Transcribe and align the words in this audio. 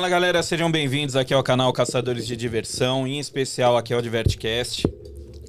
Fala 0.00 0.08
galera, 0.08 0.42
sejam 0.42 0.72
bem-vindos 0.72 1.14
aqui 1.14 1.34
ao 1.34 1.42
canal 1.42 1.70
Caçadores 1.74 2.26
de 2.26 2.34
Diversão, 2.34 3.06
em 3.06 3.18
especial 3.18 3.76
aqui 3.76 3.92
ao 3.92 4.00
Divertcast. 4.00 4.86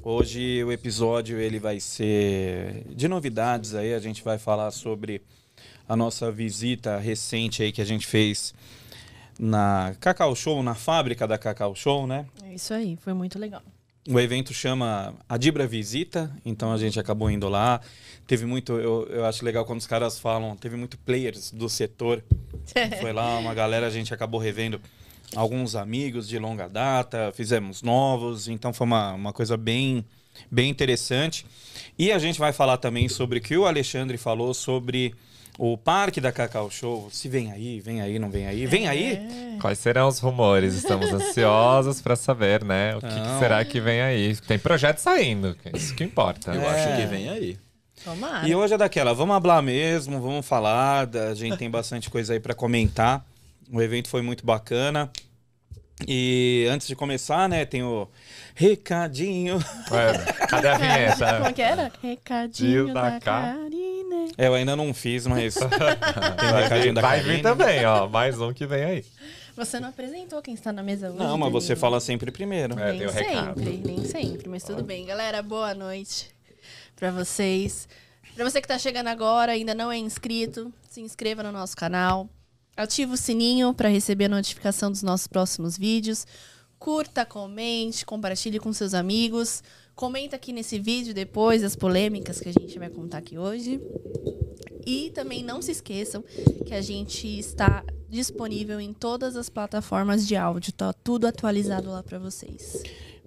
Hoje 0.04 0.62
o 0.62 0.70
episódio 0.70 1.38
ele 1.38 1.58
vai 1.58 1.80
ser 1.80 2.84
de 2.90 3.08
novidades 3.08 3.74
aí, 3.74 3.94
a 3.94 3.98
gente 3.98 4.22
vai 4.22 4.36
falar 4.36 4.70
sobre 4.70 5.22
a 5.88 5.96
nossa 5.96 6.30
visita 6.30 6.98
recente 6.98 7.62
aí 7.62 7.72
que 7.72 7.80
a 7.80 7.86
gente 7.86 8.06
fez 8.06 8.52
na 9.40 9.94
Cacau 9.98 10.36
Show, 10.36 10.62
na 10.62 10.74
fábrica 10.74 11.26
da 11.26 11.38
Cacau 11.38 11.74
Show, 11.74 12.06
né? 12.06 12.26
É 12.44 12.52
isso 12.52 12.74
aí, 12.74 12.98
foi 13.00 13.14
muito 13.14 13.38
legal. 13.38 13.62
O 14.08 14.18
evento 14.18 14.52
chama 14.52 15.14
Adibra 15.28 15.64
Visita, 15.64 16.28
então 16.44 16.72
a 16.72 16.76
gente 16.76 16.98
acabou 16.98 17.30
indo 17.30 17.48
lá. 17.48 17.80
Teve 18.26 18.44
muito, 18.44 18.72
eu, 18.72 19.06
eu 19.08 19.24
acho 19.24 19.44
legal 19.44 19.64
quando 19.64 19.78
os 19.78 19.86
caras 19.86 20.18
falam, 20.18 20.56
teve 20.56 20.76
muito 20.76 20.98
players 20.98 21.52
do 21.52 21.68
setor. 21.68 22.22
Foi 23.00 23.12
lá 23.12 23.38
uma 23.38 23.54
galera, 23.54 23.86
a 23.86 23.90
gente 23.90 24.12
acabou 24.12 24.40
revendo 24.40 24.80
alguns 25.36 25.76
amigos 25.76 26.26
de 26.26 26.36
longa 26.36 26.68
data, 26.68 27.32
fizemos 27.32 27.80
novos, 27.80 28.48
então 28.48 28.72
foi 28.72 28.86
uma, 28.86 29.12
uma 29.14 29.32
coisa 29.32 29.56
bem, 29.56 30.04
bem 30.50 30.68
interessante. 30.68 31.46
E 31.98 32.10
a 32.10 32.18
gente 32.18 32.38
vai 32.38 32.52
falar 32.52 32.78
também 32.78 33.08
sobre 33.08 33.38
o 33.38 33.42
que 33.42 33.56
o 33.56 33.66
Alexandre 33.66 34.18
falou 34.18 34.52
sobre 34.52 35.14
o 35.58 35.76
parque 35.76 36.20
da 36.20 36.32
Cacau 36.32 36.70
Show. 36.70 37.08
Se 37.12 37.28
vem 37.28 37.52
aí, 37.52 37.80
vem 37.80 38.00
aí, 38.00 38.18
não 38.18 38.30
vem 38.30 38.46
aí. 38.46 38.66
Vem 38.66 38.88
aí? 38.88 39.12
É. 39.14 39.58
Quais 39.60 39.78
serão 39.78 40.08
os 40.08 40.18
rumores? 40.18 40.74
Estamos 40.74 41.12
ansiosos 41.12 42.00
para 42.00 42.16
saber, 42.16 42.64
né? 42.64 42.96
O 42.96 43.00
que, 43.00 43.08
que 43.08 43.38
será 43.38 43.64
que 43.64 43.80
vem 43.80 44.00
aí? 44.00 44.36
Tem 44.36 44.58
projeto 44.58 44.98
saindo, 44.98 45.54
que 45.62 45.68
é 45.68 45.72
isso 45.76 45.94
que 45.94 46.02
importa. 46.04 46.52
Eu 46.54 46.62
É. 46.62 46.68
acho 46.68 46.96
que 47.00 47.06
vem 47.06 47.28
aí. 47.28 47.58
Tomara. 48.04 48.48
E 48.48 48.54
hoje 48.54 48.74
é 48.74 48.78
daquela, 48.78 49.14
vamos 49.14 49.36
hablar 49.36 49.62
mesmo, 49.62 50.20
vamos 50.20 50.44
falar, 50.44 51.08
a 51.30 51.34
gente 51.34 51.56
tem 51.56 51.70
bastante 51.70 52.10
coisa 52.10 52.32
aí 52.32 52.40
para 52.40 52.54
comentar. 52.54 53.24
O 53.72 53.80
evento 53.80 54.08
foi 54.08 54.22
muito 54.22 54.44
bacana. 54.44 55.08
E 56.08 56.66
antes 56.70 56.86
de 56.86 56.94
começar, 56.96 57.48
né, 57.48 57.64
tem 57.64 57.82
o 57.82 58.08
recadinho. 58.54 59.58
É, 59.90 60.46
cadê 60.46 60.68
a 60.68 60.72
Como 60.78 60.84
vinheta? 60.90 61.52
que 61.52 61.62
era? 61.62 61.92
Recadinho 62.02 62.84
Tio 62.86 62.94
da 62.94 63.10
da 63.10 63.20
Ca- 63.20 63.42
Karine. 63.54 64.32
É, 64.38 64.46
eu 64.48 64.54
ainda 64.54 64.74
não 64.76 64.92
fiz, 64.94 65.26
mas 65.26 65.54
tem 66.38 66.50
o 66.50 66.54
recadinho 66.54 66.94
da 66.94 67.00
Vai 67.00 67.18
Karine. 67.20 67.36
vir 67.36 67.42
também, 67.42 67.84
ó. 67.84 68.08
Mais 68.08 68.40
um 68.40 68.52
que 68.52 68.66
vem 68.66 68.84
aí. 68.84 69.04
Você 69.56 69.78
não 69.78 69.90
apresentou 69.90 70.40
quem 70.40 70.54
está 70.54 70.72
na 70.72 70.82
mesa 70.82 71.08
hoje? 71.10 71.18
Não, 71.18 71.36
mas 71.36 71.52
você 71.52 71.76
fala 71.76 72.00
sempre 72.00 72.30
primeiro. 72.30 72.78
É, 72.78 72.90
nem 72.90 72.98
tem 73.00 73.06
o 73.06 73.10
recado. 73.10 73.58
sempre, 73.62 73.82
nem 73.92 74.04
sempre, 74.04 74.48
mas 74.48 74.62
tudo 74.64 74.82
bem. 74.82 75.04
Galera, 75.04 75.42
boa 75.42 75.74
noite 75.74 76.30
pra 76.96 77.10
vocês. 77.10 77.86
Pra 78.34 78.48
você 78.48 78.62
que 78.62 78.68
tá 78.68 78.78
chegando 78.78 79.08
agora, 79.08 79.52
ainda 79.52 79.74
não 79.74 79.92
é 79.92 79.98
inscrito, 79.98 80.72
se 80.88 81.02
inscreva 81.02 81.42
no 81.42 81.52
nosso 81.52 81.76
canal. 81.76 82.30
Ativa 82.76 83.14
o 83.14 83.16
sininho 83.16 83.74
pra 83.74 83.88
receber 83.88 84.24
a 84.26 84.28
notificação 84.30 84.90
dos 84.90 85.02
nossos 85.02 85.26
próximos 85.26 85.76
vídeos. 85.76 86.26
Curta, 86.78 87.24
comente, 87.24 88.04
compartilhe 88.04 88.58
com 88.58 88.72
seus 88.72 88.94
amigos. 88.94 89.62
Comenta 89.94 90.36
aqui 90.36 90.52
nesse 90.52 90.78
vídeo 90.78 91.12
depois 91.12 91.62
as 91.62 91.76
polêmicas 91.76 92.40
que 92.40 92.48
a 92.48 92.52
gente 92.52 92.78
vai 92.78 92.88
contar 92.88 93.18
aqui 93.18 93.38
hoje. 93.38 93.80
E 94.86 95.10
também 95.10 95.44
não 95.44 95.60
se 95.62 95.70
esqueçam 95.70 96.24
que 96.66 96.74
a 96.74 96.80
gente 96.80 97.26
está 97.38 97.84
disponível 98.08 98.80
em 98.80 98.92
todas 98.92 99.36
as 99.36 99.48
plataformas 99.48 100.26
de 100.26 100.34
áudio. 100.34 100.72
Tá 100.72 100.92
tudo 100.92 101.26
atualizado 101.26 101.90
lá 101.90 102.02
pra 102.02 102.18
vocês. 102.18 102.82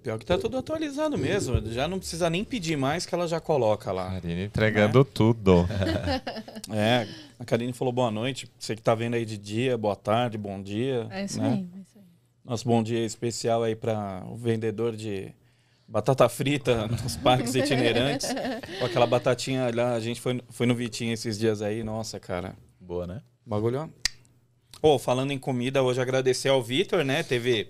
Pior 0.06 0.20
que 0.20 0.26
tá 0.28 0.38
tudo 0.38 0.56
atualizado 0.56 1.18
mesmo. 1.18 1.60
Já 1.72 1.88
não 1.88 1.98
precisa 1.98 2.30
nem 2.30 2.44
pedir 2.44 2.78
mais 2.78 3.08
que 3.08 3.16
ela 3.16 3.28
já 3.28 3.40
coloca 3.40 3.92
lá. 3.92 4.12
Karine 4.12 4.46
entregando 4.46 5.04
tudo. 5.04 5.68
É, 6.72 7.08
a 7.40 7.46
Karine 7.46 7.74
falou 7.74 7.92
boa 7.94 8.12
noite. 8.12 8.48
Você 8.60 8.76
que 8.76 8.82
tá 8.82 8.94
vendo 8.94 9.16
aí 9.16 9.26
de 9.26 9.38
dia, 9.38 9.78
boa 9.78 9.96
tarde, 9.96 10.38
bom 10.38 10.62
dia. 10.62 11.08
É 11.10 11.24
isso 11.24 11.40
né? 11.42 11.48
aí, 11.48 11.54
é 11.54 11.82
isso 11.82 11.98
aí. 11.98 12.04
Nosso 12.44 12.68
bom 12.68 12.84
dia 12.84 13.04
especial 13.06 13.64
aí 13.64 13.76
para 13.76 14.24
o 14.28 14.36
vendedor 14.36 14.96
de 14.96 15.32
batata 15.88 16.28
frita 16.30 16.88
nos 17.04 17.16
parques 17.18 17.56
itinerantes. 17.56 18.30
Com 18.80 18.86
aquela 18.86 19.08
batatinha 19.08 19.72
lá, 19.74 19.94
a 19.94 20.00
gente 20.00 20.22
foi, 20.22 20.40
foi 20.50 20.68
no 20.68 20.76
Vitinho 20.76 21.14
esses 21.14 21.38
dias 21.38 21.64
aí. 21.64 21.84
Nossa, 21.84 22.20
cara, 22.20 22.56
Boa, 22.80 23.08
né? 23.08 23.22
bagulho. 23.44 23.80
ó. 23.80 23.90
Pô, 24.80 25.00
falando 25.00 25.32
em 25.32 25.40
comida, 25.40 25.82
hoje 25.82 26.00
agradecer 26.02 26.50
ao 26.50 26.62
Vitor, 26.62 27.04
né? 27.04 27.24
Teve 27.24 27.68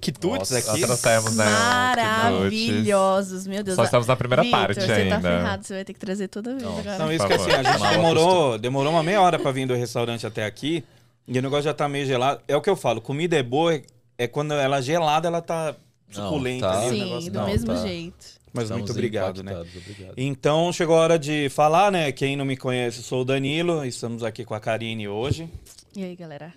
quitutes 0.00 0.50
Nossa, 0.50 0.58
aqui. 0.72 0.80
nós 0.80 1.00
trouxemos, 1.00 1.36
né? 1.36 1.44
Maravilhosos, 1.44 3.46
meu 3.46 3.62
Deus. 3.62 3.76
Só 3.76 3.84
estamos 3.84 4.06
na 4.06 4.16
primeira 4.16 4.42
Vitor, 4.42 4.58
parte 4.58 4.80
você 4.80 4.86
tá 4.86 4.94
ainda. 4.94 5.20
ferrado, 5.20 5.64
você 5.66 5.74
vai 5.74 5.84
ter 5.84 5.92
que 5.92 6.00
trazer 6.00 6.28
toda 6.28 6.50
vez 6.52 6.62
Não, 6.62 6.78
agora. 6.78 6.98
Não, 6.98 7.12
isso 7.12 7.26
que 7.26 7.32
assim, 7.32 7.50
a 7.50 7.62
gente 7.62 7.88
demorou, 7.90 8.58
demorou 8.58 8.92
uma 8.92 9.02
meia 9.02 9.20
hora 9.20 9.38
pra 9.38 9.50
vir 9.50 9.66
do 9.66 9.74
restaurante 9.74 10.26
até 10.26 10.44
aqui. 10.44 10.84
E 11.26 11.38
o 11.38 11.42
negócio 11.42 11.64
já 11.64 11.74
tá 11.74 11.88
meio 11.88 12.06
gelado. 12.06 12.40
É 12.46 12.56
o 12.56 12.60
que 12.60 12.68
eu 12.68 12.76
falo, 12.76 13.00
comida 13.00 13.36
é 13.36 13.42
boa, 13.42 13.80
é- 14.18 14.28
quando 14.28 14.52
ela 14.54 14.78
é 14.78 14.82
gelada, 14.82 15.28
ela 15.28 15.40
tá 15.40 15.74
Não, 16.14 16.24
suculenta 16.24 16.68
tá. 16.68 16.84
o 16.84 16.88
Sim, 16.90 17.04
negócio 17.04 17.32
do 17.32 17.38
não, 17.38 17.46
mesmo 17.46 17.66
tá. 17.68 17.76
jeito. 17.76 18.26
Mas 18.52 18.64
Estamos 18.64 18.82
muito 18.82 18.92
obrigado, 18.92 19.42
né? 19.42 19.52
Obrigado. 19.58 20.14
Então 20.16 20.72
chegou 20.72 20.96
a 20.96 21.00
hora 21.00 21.18
de 21.18 21.48
falar, 21.48 21.90
né? 21.90 22.12
Quem 22.12 22.36
não 22.36 22.44
me 22.44 22.56
conhece, 22.56 22.98
eu 22.98 23.02
sou 23.02 23.22
o 23.22 23.24
Danilo, 23.24 23.84
estamos 23.84 24.22
aqui 24.22 24.44
com 24.44 24.54
a 24.54 24.60
Karine 24.60 25.08
hoje. 25.08 25.48
E 25.96 26.04
aí, 26.04 26.14
galera? 26.14 26.52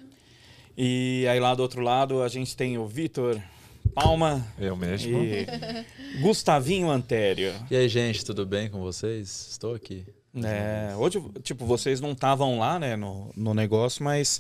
E 0.77 1.25
aí 1.27 1.39
lá 1.39 1.55
do 1.55 1.61
outro 1.63 1.81
lado 1.81 2.21
a 2.21 2.27
gente 2.27 2.55
tem 2.55 2.77
o 2.77 2.85
Vitor 2.85 3.41
Palma 3.95 4.45
Eu 4.59 4.75
mesmo. 4.75 5.17
e 5.23 5.47
Gustavinho 6.21 6.89
Antério. 6.89 7.51
E 7.71 7.75
aí, 7.75 7.89
gente, 7.89 8.23
tudo 8.23 8.45
bem 8.45 8.69
com 8.69 8.79
vocês? 8.79 9.47
Estou 9.49 9.73
aqui. 9.73 10.05
É, 10.43 10.95
hoje, 10.95 11.19
tipo, 11.41 11.65
vocês 11.65 11.99
não 11.99 12.11
estavam 12.11 12.59
lá, 12.59 12.77
né, 12.77 12.95
no, 12.95 13.31
no 13.35 13.55
negócio, 13.55 14.03
mas 14.03 14.39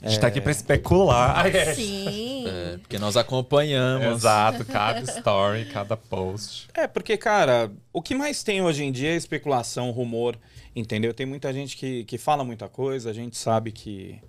A 0.00 0.08
gente 0.08 0.20
tá 0.20 0.28
aqui 0.28 0.40
pra 0.40 0.52
especular. 0.52 1.38
Ai, 1.38 1.50
é. 1.56 1.74
Sim. 1.74 2.44
É, 2.46 2.76
porque 2.78 2.98
nós 2.98 3.16
acompanhamos. 3.16 4.18
Exato, 4.18 4.64
cada 4.64 5.00
story, 5.00 5.64
cada 5.64 5.96
post. 5.96 6.68
É, 6.72 6.86
porque, 6.86 7.16
cara, 7.16 7.72
o 7.92 8.00
que 8.00 8.14
mais 8.14 8.44
tem 8.44 8.62
hoje 8.62 8.84
em 8.84 8.92
dia 8.92 9.10
é 9.10 9.16
especulação, 9.16 9.90
rumor, 9.90 10.38
entendeu? 10.76 11.12
Tem 11.12 11.26
muita 11.26 11.52
gente 11.52 11.76
que, 11.76 12.04
que 12.04 12.16
fala 12.16 12.44
muita 12.44 12.68
coisa, 12.68 13.10
a 13.10 13.12
gente 13.12 13.36
sabe 13.36 13.72
que, 13.72 14.20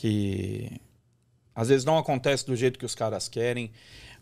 que 0.00 0.80
às 1.54 1.68
vezes 1.68 1.84
não 1.84 1.98
acontece 1.98 2.46
do 2.46 2.56
jeito 2.56 2.78
que 2.78 2.86
os 2.86 2.94
caras 2.94 3.28
querem, 3.28 3.70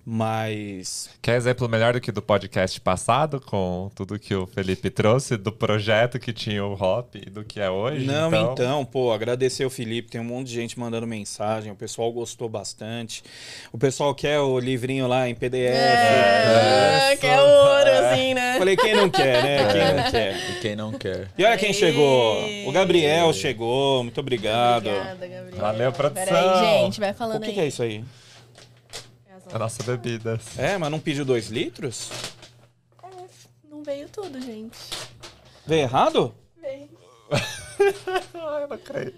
mas 0.05 1.11
Quer 1.21 1.37
exemplo 1.37 1.69
melhor 1.69 1.93
do 1.93 2.01
que 2.01 2.11
do 2.11 2.23
podcast 2.23 2.81
passado, 2.81 3.41
com 3.41 3.91
tudo 3.95 4.19
que 4.19 4.35
o 4.35 4.47
Felipe 4.47 4.91
trouxe, 4.91 5.37
do 5.37 5.53
projeto 5.53 6.19
que 6.19 6.33
tinha 6.33 6.65
o 6.65 6.73
Hop 6.73 7.15
e 7.17 7.29
do 7.29 7.45
que 7.45 7.61
é 7.61 7.71
hoje? 7.71 8.07
Não, 8.07 8.35
então... 8.35 8.85
pô, 8.85 9.13
agradecer 9.13 9.65
o 9.65 9.71
Felipe, 9.71 10.11
tem 10.11 10.21
um 10.21 10.25
monte 10.25 10.49
de 10.49 10.55
gente 10.55 10.79
mandando 10.79 11.07
mensagem, 11.07 11.71
o 11.71 11.77
pessoal 11.77 12.11
gostou 12.13 12.49
bastante. 12.49 13.23
O 13.73 13.79
pessoal 13.79 14.15
quer 14.15 14.41
o 14.41 14.59
livrinho 14.59 15.07
lá 15.07 15.29
em 15.29 15.35
PDF. 15.35 15.75
É, 15.75 17.17
que 17.17 17.27
é 17.27 17.41
ouro, 17.41 17.91
assim, 17.91 18.35
né? 18.35 18.57
Falei, 18.59 18.77
quem 18.77 18.95
não 18.95 19.11
quer, 19.11 19.43
né? 19.43 19.73
Quem 19.73 19.95
não 19.95 20.11
quer. 20.11 20.37
E 20.37 20.61
quem 20.61 20.77
não 20.77 20.93
quer? 20.93 21.29
E 21.37 21.45
olha 21.45 21.59
quem 21.59 21.69
Ei. 21.69 21.75
chegou. 21.75 22.67
O 22.67 22.73
Gabriel 22.73 23.33
chegou, 23.33 24.03
muito 24.05 24.21
obrigado. 24.21 24.89
Obrigada, 24.89 25.27
Gabriel. 25.27 25.61
Valeu, 25.61 25.93
produção. 25.93 26.25
Peraí, 26.27 26.85
gente, 26.85 27.01
vai 27.01 27.11
O 27.11 27.15
falando 27.15 27.43
que, 27.43 27.49
aí. 27.49 27.55
que 27.55 27.61
é 27.61 27.67
isso 27.67 27.83
aí? 27.83 28.05
A 29.53 29.59
nossa 29.59 29.83
bebida. 29.83 30.39
É, 30.57 30.77
mas 30.77 30.91
não 30.91 31.01
pediu 31.01 31.25
dois 31.25 31.49
litros? 31.49 32.11
Não 33.71 33.83
veio 33.83 34.09
tudo, 34.09 34.41
gente. 34.41 34.77
Veio 35.67 35.83
errado? 35.83 36.35
Veio. 36.61 36.89
Ai, 37.31 38.63
eu 38.65 38.69
não 38.69 38.79
creio. 38.79 39.15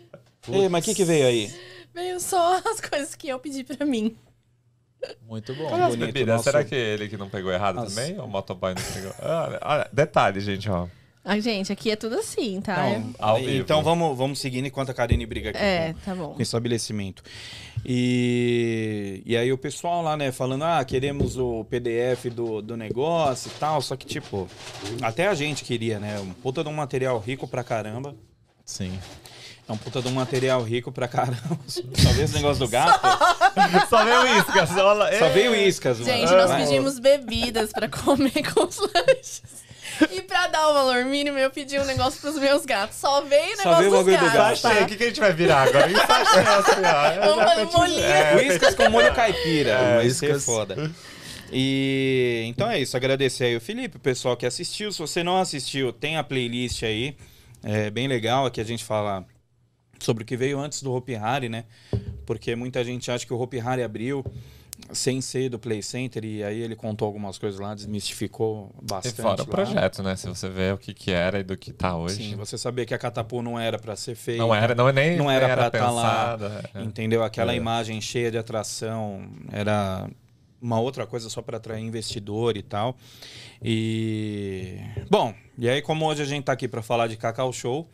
Ei, 0.48 0.68
mas 0.68 0.82
o 0.82 0.84
que, 0.86 0.94
que 0.94 1.04
veio 1.04 1.26
aí? 1.26 1.52
Veio 1.94 2.20
só 2.20 2.58
as 2.64 2.80
coisas 2.80 3.14
que 3.14 3.28
eu 3.28 3.38
pedi 3.38 3.64
pra 3.64 3.84
mim. 3.84 4.16
Muito 5.26 5.54
bom. 5.54 5.64
Olha 5.72 5.86
as 5.86 5.96
bonito, 5.96 6.06
bebidas. 6.12 6.28
nosso- 6.36 6.44
Será 6.44 6.62
que 6.62 6.74
é 6.74 6.78
ele 6.94 7.08
que 7.08 7.16
não 7.16 7.28
pegou 7.28 7.50
errado 7.50 7.76
Nossa. 7.76 7.94
também? 7.94 8.18
Ou 8.18 8.26
o 8.26 8.28
motoboy 8.28 8.74
não 8.74 8.82
pegou? 8.92 9.14
Olha, 9.22 9.58
olha, 9.62 9.88
detalhe, 9.92 10.40
gente, 10.40 10.68
ó. 10.70 10.86
Ah, 11.24 11.38
gente, 11.38 11.70
aqui 11.72 11.90
é 11.90 11.96
tudo 11.96 12.16
assim, 12.18 12.60
tá? 12.62 12.76
Não, 12.98 13.14
Ao 13.18 13.36
vivo. 13.36 13.50
então 13.50 13.82
vamos, 13.82 14.16
vamos 14.16 14.38
seguindo 14.38 14.66
enquanto 14.66 14.90
a 14.90 14.94
Karine 14.94 15.26
briga 15.26 15.50
aqui 15.50 15.58
É, 15.58 15.92
com, 15.92 15.98
tá 16.00 16.14
bom. 16.14 16.34
com 16.34 16.40
estabelecimento. 16.42 17.22
E, 17.84 18.79
e 19.24 19.36
aí 19.36 19.52
o 19.52 19.58
pessoal 19.58 20.02
lá, 20.02 20.16
né, 20.16 20.32
falando, 20.32 20.64
ah, 20.64 20.84
queremos 20.84 21.36
o 21.36 21.64
PDF 21.64 22.26
do, 22.32 22.60
do 22.62 22.76
negócio 22.76 23.50
e 23.54 23.58
tal, 23.58 23.80
só 23.80 23.96
que, 23.96 24.06
tipo, 24.06 24.48
até 25.02 25.28
a 25.28 25.34
gente 25.34 25.64
queria, 25.64 25.98
né, 25.98 26.18
um 26.20 26.32
puta 26.32 26.62
de 26.62 26.68
um 26.68 26.72
material 26.72 27.18
rico 27.18 27.46
pra 27.46 27.64
caramba. 27.64 28.14
Sim. 28.64 28.98
É 29.68 29.72
um 29.72 29.76
puta 29.76 30.02
de 30.02 30.08
um 30.08 30.12
material 30.12 30.62
rico 30.62 30.90
pra 30.90 31.06
caramba. 31.06 31.58
Só 31.66 32.10
veio 32.10 32.24
esse 32.24 32.34
negócio 32.34 32.64
do 32.64 32.68
gato? 32.68 33.06
Só 33.88 34.04
veio 34.04 34.38
isca, 34.38 34.66
só, 34.66 34.94
Só 35.18 35.28
veio 35.28 35.54
iscas, 35.54 36.00
mano. 36.00 36.10
Gente, 36.10 36.32
nós 36.32 36.50
pedimos 36.56 36.98
bebidas 36.98 37.70
pra 37.70 37.88
comer 37.88 38.52
com 38.52 38.64
os 38.64 38.78
lanches. 38.78 39.59
E 40.12 40.22
pra 40.22 40.46
dar 40.46 40.68
o 40.68 40.74
valor 40.74 41.04
mínimo, 41.04 41.38
eu 41.38 41.50
pedi 41.50 41.78
um 41.78 41.84
negócio 41.84 42.20
pros 42.20 42.36
meus 42.38 42.64
gatos. 42.64 42.96
Só 42.96 43.20
veio 43.22 43.52
o 43.54 43.56
Só 43.56 43.64
negócio 43.64 43.78
veio 43.78 43.88
o 43.88 43.90
dos 43.90 44.04
bagulho 44.14 44.18
do 44.18 44.36
gatos, 44.36 44.62
gato. 44.62 44.66
Achei, 44.66 44.78
tá? 44.80 44.84
o 44.84 44.88
que, 44.88 44.96
que 44.96 45.02
a 45.04 45.06
gente 45.08 45.20
vai 45.20 45.32
virar 45.32 45.62
agora? 45.68 45.90
Isso 45.90 46.00
achei, 46.00 46.40
assim, 46.40 46.80
ó. 46.84 47.64
Tô 47.64 47.66
te- 47.66 47.76
molinho. 47.76 48.04
É, 48.04 48.34
Whiskas 48.36 48.74
com 48.74 48.88
molho 48.90 49.14
caipira. 49.14 49.70
É, 49.70 49.98
whiskas. 49.98 50.44
foda. 50.44 50.90
E 51.52 52.44
então 52.46 52.70
é 52.70 52.78
isso, 52.80 52.96
agradecer 52.96 53.44
aí 53.44 53.56
o 53.56 53.60
Felipe, 53.60 53.96
o 53.96 54.00
pessoal 54.00 54.36
que 54.36 54.46
assistiu. 54.46 54.92
Se 54.92 54.98
você 54.98 55.22
não 55.24 55.38
assistiu, 55.38 55.92
tem 55.92 56.16
a 56.16 56.22
playlist 56.22 56.82
aí. 56.84 57.16
É 57.62 57.90
bem 57.90 58.06
legal, 58.08 58.46
aqui 58.46 58.60
a 58.60 58.64
gente 58.64 58.84
fala 58.84 59.24
sobre 59.98 60.22
o 60.22 60.26
que 60.26 60.36
veio 60.36 60.58
antes 60.58 60.82
do 60.82 60.92
Hopi 60.92 61.14
Hari, 61.16 61.48
né? 61.48 61.64
porque 62.24 62.54
muita 62.54 62.84
gente 62.84 63.10
acha 63.10 63.26
que 63.26 63.34
o 63.34 63.40
Hopi 63.40 63.58
Hari 63.58 63.82
abriu 63.82 64.24
sem 64.92 65.20
ser 65.20 65.48
do 65.48 65.58
Play 65.58 65.82
Center 65.82 66.24
e 66.24 66.42
aí 66.42 66.60
ele 66.60 66.74
contou 66.76 67.06
algumas 67.06 67.38
coisas 67.38 67.60
lá, 67.60 67.74
desmistificou 67.74 68.70
E 68.82 68.86
bastante. 68.86 69.16
fora 69.22 69.42
o 69.42 69.46
lá. 69.46 69.50
projeto, 69.50 70.02
né? 70.02 70.16
Se 70.16 70.26
você 70.28 70.48
vê 70.48 70.72
o 70.72 70.78
que, 70.78 70.92
que 70.94 71.10
era 71.10 71.38
e 71.40 71.42
do 71.42 71.56
que 71.56 71.72
tá 71.72 71.96
hoje. 71.96 72.16
Sim, 72.16 72.36
você 72.36 72.56
sabia 72.58 72.84
que 72.86 72.94
a 72.94 72.98
Catapu 72.98 73.42
não 73.42 73.58
era 73.58 73.78
para 73.78 73.94
ser 73.96 74.14
feita. 74.14 74.42
Não 74.42 74.54
era, 74.54 74.74
não 74.74 74.88
é 74.88 74.92
nem 74.92 75.16
Não 75.16 75.30
era 75.30 75.46
nem 75.46 75.56
pra 75.56 75.70
tá 75.70 75.90
lá, 75.90 76.38
é. 76.74 76.82
Entendeu? 76.82 77.22
Aquela 77.22 77.52
É. 77.52 77.56
imagem 77.56 78.00
cheia 78.00 78.30
de 78.30 78.38
atração 78.38 79.28
era 79.52 80.08
uma 80.60 80.78
outra 80.80 81.06
coisa 81.06 81.28
só 81.30 81.40
para 81.40 81.56
atrair 81.56 81.82
investidor 81.84 82.56
e 82.56 82.62
tal. 82.62 82.96
E 83.62 84.78
bom, 85.08 85.34
e 85.58 85.68
aí 85.68 85.80
como 85.82 86.06
hoje 86.06 86.22
a 86.22 86.26
gente 86.26 86.44
tá 86.44 86.52
aqui 86.52 86.66
para 86.66 86.82
falar 86.82 87.06
de 87.06 87.16
Cacau 87.16 87.52
Show, 87.52 87.88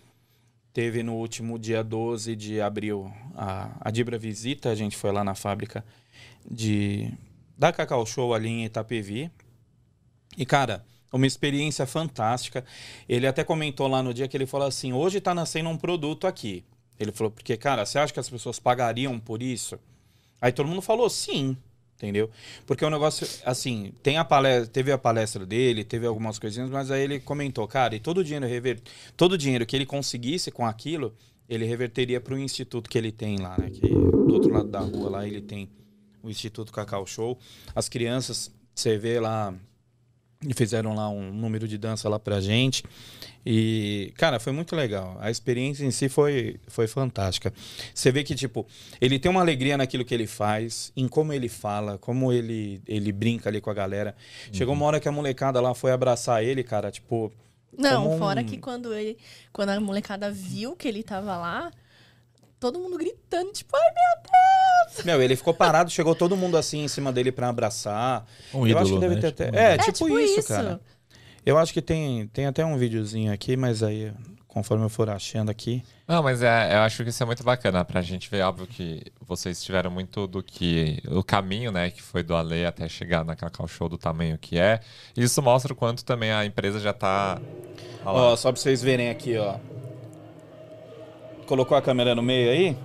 teve 0.73 1.03
no 1.03 1.15
último 1.15 1.59
dia 1.59 1.83
12 1.83 2.35
de 2.37 2.61
abril 2.61 3.13
a, 3.35 3.71
a 3.81 3.91
Dibra 3.91 4.19
Visita, 4.19 4.71
a 4.71 4.75
gente 4.75 4.97
foi 4.97 5.13
lá 5.13 5.23
na 5.25 5.35
fábrica 5.35 5.85
de 6.51 7.13
da 7.57 7.73
Cacau 7.73 8.05
Show 8.05 8.35
ali 8.35 8.49
em 8.49 8.65
Itapevi. 8.65 9.31
E 10.37 10.45
cara, 10.45 10.85
uma 11.13 11.27
experiência 11.27 11.87
fantástica. 11.87 12.65
Ele 13.09 13.27
até 13.27 13.43
comentou 13.45 13.89
lá 13.89 14.03
no 14.03 14.13
dia 14.13 14.29
que 14.29 14.37
ele 14.37 14.47
falou 14.47 14.67
assim: 14.67 14.93
"Hoje 14.93 15.21
tá 15.21 15.35
nascendo 15.35 15.69
um 15.69 15.77
produto 15.77 16.27
aqui". 16.27 16.65
Ele 16.99 17.13
falou: 17.13 17.31
"Porque 17.31 17.57
cara, 17.57 17.85
você 17.85 17.99
acha 17.99 18.13
que 18.13 18.21
as 18.21 18.29
pessoas 18.29 18.59
pagariam 18.59 19.19
por 19.19 19.43
isso?" 19.43 19.79
Aí 20.41 20.53
todo 20.53 20.69
mundo 20.69 20.83
falou: 20.83 21.09
"Sim". 21.09 21.57
Entendeu? 21.97 22.31
Porque 22.67 22.85
o 22.85 22.91
negócio, 22.91 23.27
assim, 23.43 23.91
tem 24.03 24.19
a 24.19 24.25
palestra, 24.25 24.67
teve 24.67 24.93
a 24.93 24.99
palestra 24.99 25.47
dele, 25.47 25.83
teve 25.83 26.07
algumas 26.07 26.39
coisinhas, 26.39 26.69
mas 26.69 26.91
aí 26.91 27.03
ele 27.03 27.19
comentou, 27.21 27.67
cara, 27.67 27.97
e 27.97 27.99
todo 27.99 28.19
o 28.19 28.25
dinheiro 28.25 28.47
rever, 28.47 28.83
todo 29.17 29.33
o 29.33 29.39
dinheiro 29.39 29.65
que 29.65 29.75
ele 29.75 29.87
conseguisse 29.87 30.51
com 30.51 30.67
aquilo, 30.67 31.15
ele 31.49 31.65
reverteria 31.65 32.21
para 32.21 32.35
o 32.35 32.39
instituto 32.39 32.91
que 32.91 32.99
ele 32.99 33.11
tem 33.11 33.39
lá, 33.39 33.57
né? 33.59 33.71
Que 33.71 33.89
do 33.89 34.35
outro 34.35 34.53
lado 34.53 34.69
da 34.69 34.81
rua 34.81 35.09
lá 35.09 35.27
ele 35.27 35.41
tem 35.41 35.71
o 36.27 36.31
Instituto 36.31 36.73
Cacau 36.73 37.07
Show. 37.07 37.39
As 37.75 37.89
crianças, 37.89 38.51
você 38.75 38.99
vê 38.99 39.19
lá, 39.21 39.55
e 40.47 40.53
fizeram 40.55 40.95
lá 40.95 41.09
um 41.09 41.33
número 41.33 41.67
de 41.67 41.79
dança 41.79 42.09
lá 42.09 42.19
pra 42.19 42.41
gente. 42.41 42.85
E, 43.49 44.13
cara, 44.17 44.41
foi 44.41 44.53
muito 44.53 44.75
legal. 44.75 45.17
A 45.21 45.31
experiência 45.31 45.85
em 45.85 45.91
si 45.93 46.09
foi, 46.09 46.59
foi 46.67 46.87
fantástica. 46.89 47.53
Você 47.95 48.11
vê 48.11 48.25
que, 48.25 48.35
tipo, 48.35 48.67
ele 49.01 49.19
tem 49.21 49.31
uma 49.31 49.41
alegria 49.41 49.77
naquilo 49.77 50.05
que 50.05 50.13
ele 50.13 50.27
faz, 50.27 50.93
em 50.97 51.07
como 51.07 51.33
ele 51.33 51.49
fala, 51.49 51.97
como 51.99 52.33
ele, 52.33 52.83
ele 52.87 53.13
brinca 53.13 53.49
ali 53.49 53.61
com 53.61 53.71
a 53.71 53.75
galera. 53.75 54.17
Chegou 54.53 54.75
uma 54.75 54.85
hora 54.85 54.99
que 55.01 55.09
a 55.09 55.13
molecada 55.13 55.61
lá 55.61 55.75
foi 55.75 55.93
abraçar 55.93 56.43
ele, 56.43 56.65
cara, 56.65 56.91
tipo. 56.91 57.33
Não, 57.79 58.15
um- 58.15 58.19
fora 58.19 58.43
que 58.43 58.57
quando 58.59 58.93
ele. 58.93 59.17
Quando 59.53 59.69
a 59.71 59.81
molecada 59.81 60.31
viu 60.31 60.75
que 60.75 60.89
ele 60.89 61.03
tava 61.05 61.37
lá, 61.37 61.71
todo 62.59 62.81
mundo 62.81 62.99
gritando, 62.99 63.53
tipo, 63.53 63.77
ai 63.77 63.83
meu 63.95 64.23
Deus! 64.23 64.56
Meu, 65.05 65.23
ele 65.23 65.37
ficou 65.37 65.53
parado, 65.55 65.91
chegou 65.91 66.15
todo 66.15 66.37
mundo 66.37 66.57
assim 66.57 66.85
em 66.85 66.89
cima 66.89 67.13
dele 67.13 67.31
pra 67.33 67.49
abraçar. 67.49 68.27
Um 68.55 68.67
Eu 68.67 68.79
acho 68.79 68.87
ídolo, 68.93 69.01
que 69.01 69.09
deve 69.09 69.15
né? 69.17 69.21
ter 69.21 69.31
Tipo, 69.33 69.43
até. 69.43 69.57
um 69.57 69.61
É, 69.61 69.75
É, 69.75 69.79
tipo, 69.79 69.93
tipo 69.93 70.19
isso, 70.19 70.39
isso. 70.41 70.49
cara. 70.49 70.81
Eu 71.45 71.57
acho 71.59 71.73
que 71.73 71.81
tem, 71.83 72.27
tem 72.29 72.47
até 72.47 72.65
um 72.65 72.77
videozinho 72.77 73.33
aqui, 73.33 73.57
mas 73.57 73.83
aí, 73.83 74.13
conforme 74.49 74.85
eu 74.85 74.89
for 74.89 75.09
achando 75.09 75.49
aqui. 75.51 75.83
Não, 76.09 76.23
mas 76.23 76.43
é, 76.43 76.75
eu 76.75 76.81
acho 76.81 77.03
que 77.05 77.11
isso 77.11 77.23
é 77.23 77.27
muito 77.27 77.45
bacana 77.45 77.85
pra 77.85 78.01
gente 78.03 78.29
ver, 78.29 78.43
óbvio 78.43 78.67
que 78.67 79.03
vocês 79.21 79.63
tiveram 79.63 79.91
muito 79.91 80.27
do 80.27 80.43
que. 80.43 81.01
O 81.09 81.23
caminho, 81.23 81.71
né, 81.71 81.91
que 81.91 82.03
foi 82.03 82.23
do 82.25 82.35
Ale 82.35 82.65
até 82.65 82.89
chegar 82.89 83.25
na 83.25 83.37
Cacau 83.37 83.69
Show 83.69 83.89
do 83.89 83.97
tamanho 83.99 84.37
que 84.39 84.59
é. 84.59 84.81
Isso 85.17 85.41
mostra 85.41 85.73
o 85.73 85.77
quanto 85.77 86.05
também 86.05 86.33
a 86.33 86.45
empresa 86.45 86.81
já 86.81 86.93
tá. 86.93 87.41
Ó, 88.05 88.35
só 88.37 88.51
pra 88.51 88.61
vocês 88.61 88.83
verem 88.83 89.09
aqui, 89.11 89.37
ó. 89.37 89.57
Colocou 91.47 91.77
a 91.77 91.83
câmera 91.83 92.15
no 92.15 92.23
meio 92.23 92.51
aí? 92.51 92.77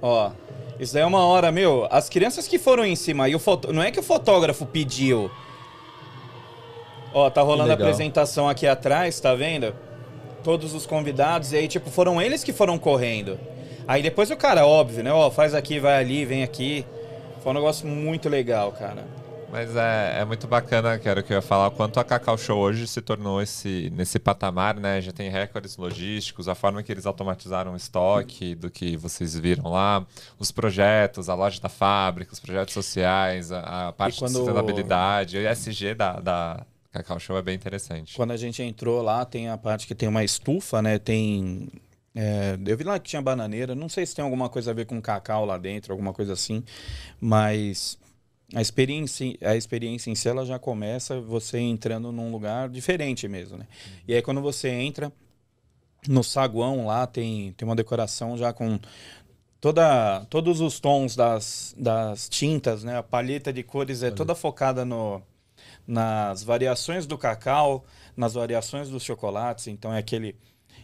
Ó. 0.00 0.30
Isso 0.78 0.94
daí 0.94 1.02
é 1.02 1.06
uma 1.06 1.24
hora, 1.24 1.50
meu. 1.50 1.86
As 1.90 2.08
crianças 2.08 2.46
que 2.46 2.58
foram 2.58 2.84
em 2.84 2.96
cima, 2.96 3.28
e 3.28 3.34
o 3.34 3.38
foto... 3.38 3.72
não 3.72 3.82
é 3.82 3.90
que 3.90 4.00
o 4.00 4.02
fotógrafo 4.02 4.66
pediu. 4.66 5.30
Ó, 7.14 7.30
tá 7.30 7.40
rolando 7.40 7.70
a 7.70 7.74
apresentação 7.74 8.48
aqui 8.48 8.66
atrás, 8.66 9.18
tá 9.18 9.34
vendo? 9.34 9.74
Todos 10.44 10.74
os 10.74 10.86
convidados, 10.86 11.52
e 11.52 11.56
aí, 11.56 11.68
tipo, 11.68 11.90
foram 11.90 12.20
eles 12.20 12.44
que 12.44 12.52
foram 12.52 12.78
correndo. 12.78 13.38
Aí 13.88 14.02
depois 14.02 14.30
o 14.30 14.36
cara, 14.36 14.66
óbvio, 14.66 15.02
né? 15.02 15.12
Ó, 15.12 15.30
faz 15.30 15.54
aqui, 15.54 15.78
vai 15.78 15.98
ali, 15.98 16.24
vem 16.24 16.42
aqui. 16.42 16.84
Foi 17.42 17.52
um 17.52 17.54
negócio 17.54 17.86
muito 17.86 18.28
legal, 18.28 18.72
cara. 18.72 19.04
Mas 19.56 19.74
é, 19.74 20.18
é 20.20 20.24
muito 20.26 20.46
bacana, 20.46 20.98
quero 20.98 21.22
que 21.22 21.32
eu 21.32 21.36
ia 21.36 21.40
falar, 21.40 21.68
o 21.68 21.70
quanto 21.70 21.98
a 21.98 22.04
Cacau 22.04 22.36
Show 22.36 22.58
hoje 22.58 22.86
se 22.86 23.00
tornou 23.00 23.40
esse, 23.40 23.90
nesse 23.96 24.18
patamar, 24.18 24.78
né? 24.78 25.00
Já 25.00 25.12
tem 25.12 25.30
recordes 25.30 25.78
logísticos, 25.78 26.46
a 26.46 26.54
forma 26.54 26.82
que 26.82 26.92
eles 26.92 27.06
automatizaram 27.06 27.72
o 27.72 27.76
estoque 27.76 28.54
do 28.54 28.68
que 28.70 28.98
vocês 28.98 29.34
viram 29.34 29.70
lá, 29.70 30.04
os 30.38 30.50
projetos, 30.52 31.30
a 31.30 31.34
loja 31.34 31.58
da 31.58 31.70
fábrica, 31.70 32.34
os 32.34 32.38
projetos 32.38 32.74
sociais, 32.74 33.50
a, 33.50 33.88
a 33.88 33.92
parte 33.94 34.18
quando- 34.18 34.32
de 34.32 34.36
sustentabilidade, 34.36 35.38
o 35.38 35.50
ESG 35.50 35.94
da, 35.94 36.20
da 36.20 36.66
Cacau 36.92 37.18
Show 37.18 37.38
é 37.38 37.42
bem 37.42 37.54
interessante. 37.54 38.14
Quando 38.14 38.32
a 38.32 38.36
gente 38.36 38.62
entrou 38.62 39.00
lá, 39.00 39.24
tem 39.24 39.48
a 39.48 39.56
parte 39.56 39.86
que 39.86 39.94
tem 39.94 40.06
uma 40.06 40.22
estufa, 40.22 40.82
né? 40.82 40.98
Tem. 40.98 41.66
é, 42.14 42.58
eu 42.66 42.76
vi 42.76 42.84
lá 42.84 42.98
que 42.98 43.08
tinha 43.08 43.22
bananeira. 43.22 43.74
Não 43.74 43.88
sei 43.88 44.04
se 44.04 44.14
tem 44.14 44.22
alguma 44.22 44.50
coisa 44.50 44.72
a 44.72 44.74
ver 44.74 44.84
com 44.84 45.00
cacau 45.00 45.46
lá 45.46 45.56
dentro, 45.56 45.94
alguma 45.94 46.12
coisa 46.12 46.34
assim. 46.34 46.62
Mas 47.18 47.96
a 48.54 48.60
experiência, 48.60 49.36
a 49.42 49.56
experiência 49.56 50.10
em 50.10 50.14
si 50.14 50.28
ela 50.28 50.44
já 50.44 50.58
começa 50.58 51.20
você 51.20 51.58
entrando 51.58 52.12
num 52.12 52.30
lugar 52.30 52.68
diferente 52.68 53.26
mesmo, 53.26 53.58
né? 53.58 53.66
E 54.06 54.14
aí 54.14 54.22
quando 54.22 54.40
você 54.40 54.68
entra 54.68 55.12
no 56.08 56.22
saguão 56.22 56.86
lá, 56.86 57.06
tem, 57.06 57.52
tem 57.52 57.66
uma 57.66 57.74
decoração 57.74 58.36
já 58.36 58.52
com 58.52 58.78
toda, 59.60 60.24
todos 60.30 60.60
os 60.60 60.78
tons 60.78 61.16
das, 61.16 61.74
das 61.76 62.28
tintas, 62.28 62.84
né? 62.84 62.96
A 62.96 63.02
palheta 63.02 63.52
de 63.52 63.62
cores 63.62 64.02
é 64.02 64.10
toda 64.10 64.34
focada 64.34 64.84
no, 64.84 65.20
nas 65.86 66.44
variações 66.44 67.06
do 67.06 67.18
cacau, 67.18 67.84
nas 68.16 68.34
variações 68.34 68.88
dos 68.88 69.02
chocolates. 69.02 69.66
Então 69.66 69.92
é 69.92 69.98
aquele 69.98 70.36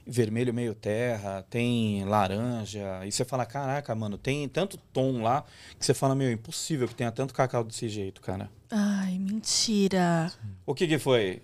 vermelho 0.07 0.53
meio 0.53 0.75
terra, 0.75 1.45
tem 1.49 2.05
laranja. 2.05 3.05
E 3.07 3.13
você 3.13 3.25
fala, 3.25 3.45
caraca, 3.47 3.95
mano, 3.95 4.19
tem 4.19 4.49
tanto 4.49 4.77
tom 4.93 5.23
lá 5.23 5.45
que 5.79 5.85
você 5.87 5.95
fala, 5.95 6.15
meu, 6.15 6.31
impossível 6.31 6.89
que 6.89 6.95
tenha 6.95 7.11
tanto 7.13 7.33
cacau 7.35 7.63
desse 7.65 7.89
jeito, 7.89 8.21
cara. 8.21 8.51
Ai, 8.71 9.19
mentira. 9.19 10.33
O 10.67 10.75
que 10.75 10.87
que 10.87 10.99
foi? 10.99 11.41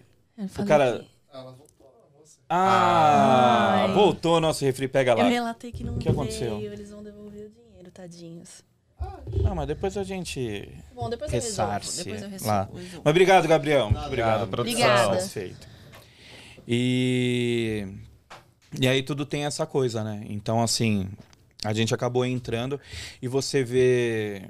Falei 0.48 0.68
cara- 0.68 0.98
que- 1.00 1.18
Ah, 2.50 3.84
Ai. 3.86 3.92
voltou 3.92 4.40
nosso 4.40 4.64
refri, 4.64 4.88
pega 4.88 5.14
lá. 5.14 5.24
Eu 5.24 5.28
relatei 5.30 5.70
que 5.70 5.84
não 5.84 5.96
O 5.96 5.98
que 5.98 6.08
aconteceu? 6.08 6.58
veio, 6.58 6.72
eles 6.72 6.90
vão 6.90 7.02
devolver 7.02 7.46
o 7.46 7.50
dinheiro, 7.50 7.90
tadinhos. 7.92 8.64
Não, 9.44 9.54
mas 9.54 9.66
depois 9.68 9.96
a 9.98 10.02
gente 10.02 10.66
Bom, 10.94 11.10
depois 11.10 11.30
eu 11.32 11.38
resolvo. 11.40 11.72
ressarce 11.72 12.04
Depois 12.04 12.22
eu 12.22 12.28
lá. 12.46 12.62
resolvo. 12.64 13.02
Mas 13.04 13.10
obrigado, 13.10 13.46
Gabriel. 13.46 13.90
Muito 13.90 14.04
obrigado, 14.06 14.48
produção. 14.48 14.80
Obrigada. 14.80 15.14
Satisfeito. 15.20 15.68
E 16.66 17.86
e 18.80 18.86
aí 18.88 19.02
tudo 19.02 19.24
tem 19.26 19.44
essa 19.44 19.66
coisa, 19.66 20.02
né? 20.04 20.24
Então 20.28 20.62
assim, 20.62 21.08
a 21.64 21.72
gente 21.72 21.94
acabou 21.94 22.24
entrando 22.24 22.80
e 23.20 23.28
você 23.28 23.62
vê 23.64 24.42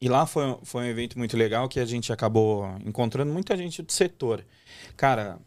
e 0.00 0.08
lá 0.08 0.24
foi, 0.26 0.56
foi 0.62 0.84
um 0.84 0.86
evento 0.86 1.18
muito 1.18 1.36
legal 1.36 1.68
que 1.68 1.78
a 1.78 1.84
gente 1.84 2.12
acabou 2.12 2.66
encontrando 2.86 3.30
muita 3.32 3.56
gente 3.56 3.82
do 3.82 3.92
setor. 3.92 4.44
Cara, 4.96 5.38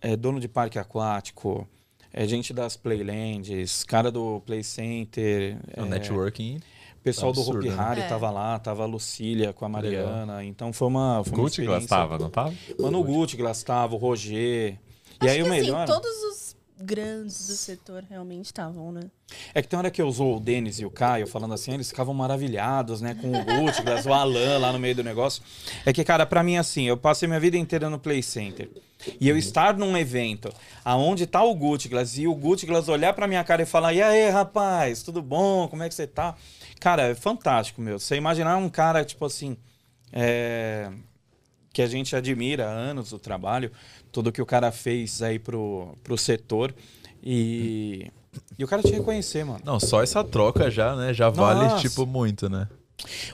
é 0.00 0.16
dono 0.16 0.40
de 0.40 0.48
parque 0.48 0.78
aquático, 0.78 1.68
é 2.12 2.26
gente 2.26 2.52
das 2.54 2.76
Playlands, 2.76 3.84
cara 3.84 4.10
do 4.10 4.40
Play 4.46 4.64
Center, 4.64 5.58
O 5.76 5.82
é, 5.82 5.84
networking. 5.88 6.60
pessoal 7.02 7.30
do 7.32 7.40
Absurdo, 7.40 7.58
Hopi 7.66 7.68
né? 7.68 7.82
Hari 7.82 8.00
É. 8.00 8.08
tava 8.08 8.30
lá, 8.30 8.58
tava 8.58 8.84
a 8.84 8.86
Lucília 8.86 9.52
com 9.52 9.64
a 9.66 9.80
Legal. 9.80 10.06
Mariana, 10.06 10.44
então 10.44 10.72
foi 10.72 10.88
uma, 10.88 11.22
foi 11.22 11.34
uma 11.34 11.42
Gucci 11.44 11.64
Glass 11.64 11.84
tava, 11.86 12.18
não 12.18 12.30
tava? 12.30 12.54
Mano, 12.78 13.00
o 13.00 13.04
Gucci 13.04 13.36
Glass 13.36 13.62
tava, 13.62 13.94
o 13.94 13.98
Roger. 13.98 14.72
E 14.72 14.78
Acho 15.20 15.30
aí 15.30 15.36
que, 15.36 15.42
o 15.42 15.48
melhor 15.50 15.82
assim, 15.84 15.92
todos 15.92 16.10
os 16.24 16.49
grandes 16.80 17.46
do 17.46 17.54
setor 17.54 18.04
realmente 18.08 18.46
estavam, 18.46 18.92
né? 18.92 19.02
é 19.54 19.62
que 19.62 19.68
tem 19.68 19.78
hora 19.78 19.90
que 19.90 20.00
eu 20.00 20.06
usou 20.06 20.36
o 20.36 20.40
Denis 20.40 20.80
e 20.80 20.84
o 20.84 20.90
Caio 20.90 21.26
falando 21.26 21.54
assim, 21.54 21.72
eles 21.72 21.88
ficavam 21.88 22.12
maravilhados, 22.12 23.00
né, 23.00 23.14
com 23.14 23.28
o 23.28 23.44
Gucci 23.44 23.82
o 24.08 24.12
Alan 24.12 24.58
lá 24.58 24.72
no 24.72 24.78
meio 24.78 24.94
do 24.94 25.04
negócio. 25.04 25.42
É 25.84 25.92
que, 25.92 26.04
cara, 26.04 26.26
pra 26.26 26.42
mim 26.42 26.56
assim, 26.56 26.84
eu 26.84 26.96
passei 26.96 27.28
minha 27.28 27.40
vida 27.40 27.56
inteira 27.56 27.88
no 27.88 27.98
Play 27.98 28.22
Center. 28.22 28.70
E 29.18 29.28
eu 29.28 29.36
estar 29.36 29.76
num 29.78 29.96
evento 29.96 30.52
aonde 30.84 31.26
tá 31.26 31.42
o 31.42 31.54
Gucci 31.54 31.88
Glass 31.88 32.18
e 32.18 32.26
o 32.26 32.34
Gucci 32.34 32.66
Glass 32.66 32.88
olhar 32.88 33.14
pra 33.14 33.26
minha 33.26 33.42
cara 33.42 33.62
e 33.62 33.66
falar: 33.66 33.94
"E 33.94 34.02
aí, 34.02 34.28
rapaz, 34.28 35.02
tudo 35.02 35.22
bom? 35.22 35.66
Como 35.68 35.82
é 35.82 35.88
que 35.88 35.94
você 35.94 36.06
tá?" 36.06 36.36
Cara, 36.78 37.04
é 37.04 37.14
fantástico, 37.14 37.80
meu. 37.80 37.98
Você 37.98 38.16
imaginar 38.16 38.58
um 38.58 38.68
cara 38.68 39.02
tipo 39.02 39.24
assim, 39.24 39.56
é, 40.12 40.90
que 41.72 41.82
a 41.82 41.86
gente 41.86 42.14
admira 42.16 42.68
há 42.68 42.70
anos 42.70 43.12
o 43.12 43.18
trabalho, 43.18 43.70
tudo 44.12 44.32
que 44.32 44.42
o 44.42 44.46
cara 44.46 44.70
fez 44.72 45.22
aí 45.22 45.38
pro, 45.38 45.96
pro 46.02 46.16
setor 46.18 46.74
e 47.22 48.10
e 48.58 48.62
o 48.64 48.68
cara 48.68 48.82
te 48.82 48.92
reconhecer, 48.92 49.44
mano. 49.44 49.60
Não, 49.64 49.80
só 49.80 50.02
essa 50.02 50.22
troca 50.22 50.70
já, 50.70 50.94
né? 50.94 51.12
Já 51.12 51.28
vale, 51.28 51.60
Nossa. 51.68 51.80
tipo, 51.88 52.06
muito, 52.06 52.48
né? 52.48 52.68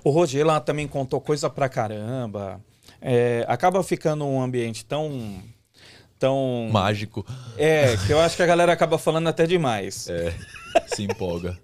O 0.02 0.10
Roger 0.10 0.46
lá 0.46 0.58
também 0.60 0.86
contou 0.88 1.20
coisa 1.20 1.50
pra 1.50 1.68
caramba. 1.68 2.60
É, 3.00 3.44
acaba 3.48 3.82
ficando 3.82 4.24
um 4.24 4.40
ambiente 4.40 4.84
tão 4.84 5.42
tão 6.18 6.68
Mágico. 6.72 7.26
É, 7.58 7.94
que 8.06 8.12
eu 8.12 8.18
acho 8.20 8.36
que 8.36 8.42
a 8.42 8.46
galera 8.46 8.72
acaba 8.72 8.96
falando 8.96 9.28
até 9.28 9.46
demais. 9.46 10.08
É. 10.08 10.32
Se 10.94 11.02
empolga. 11.02 11.58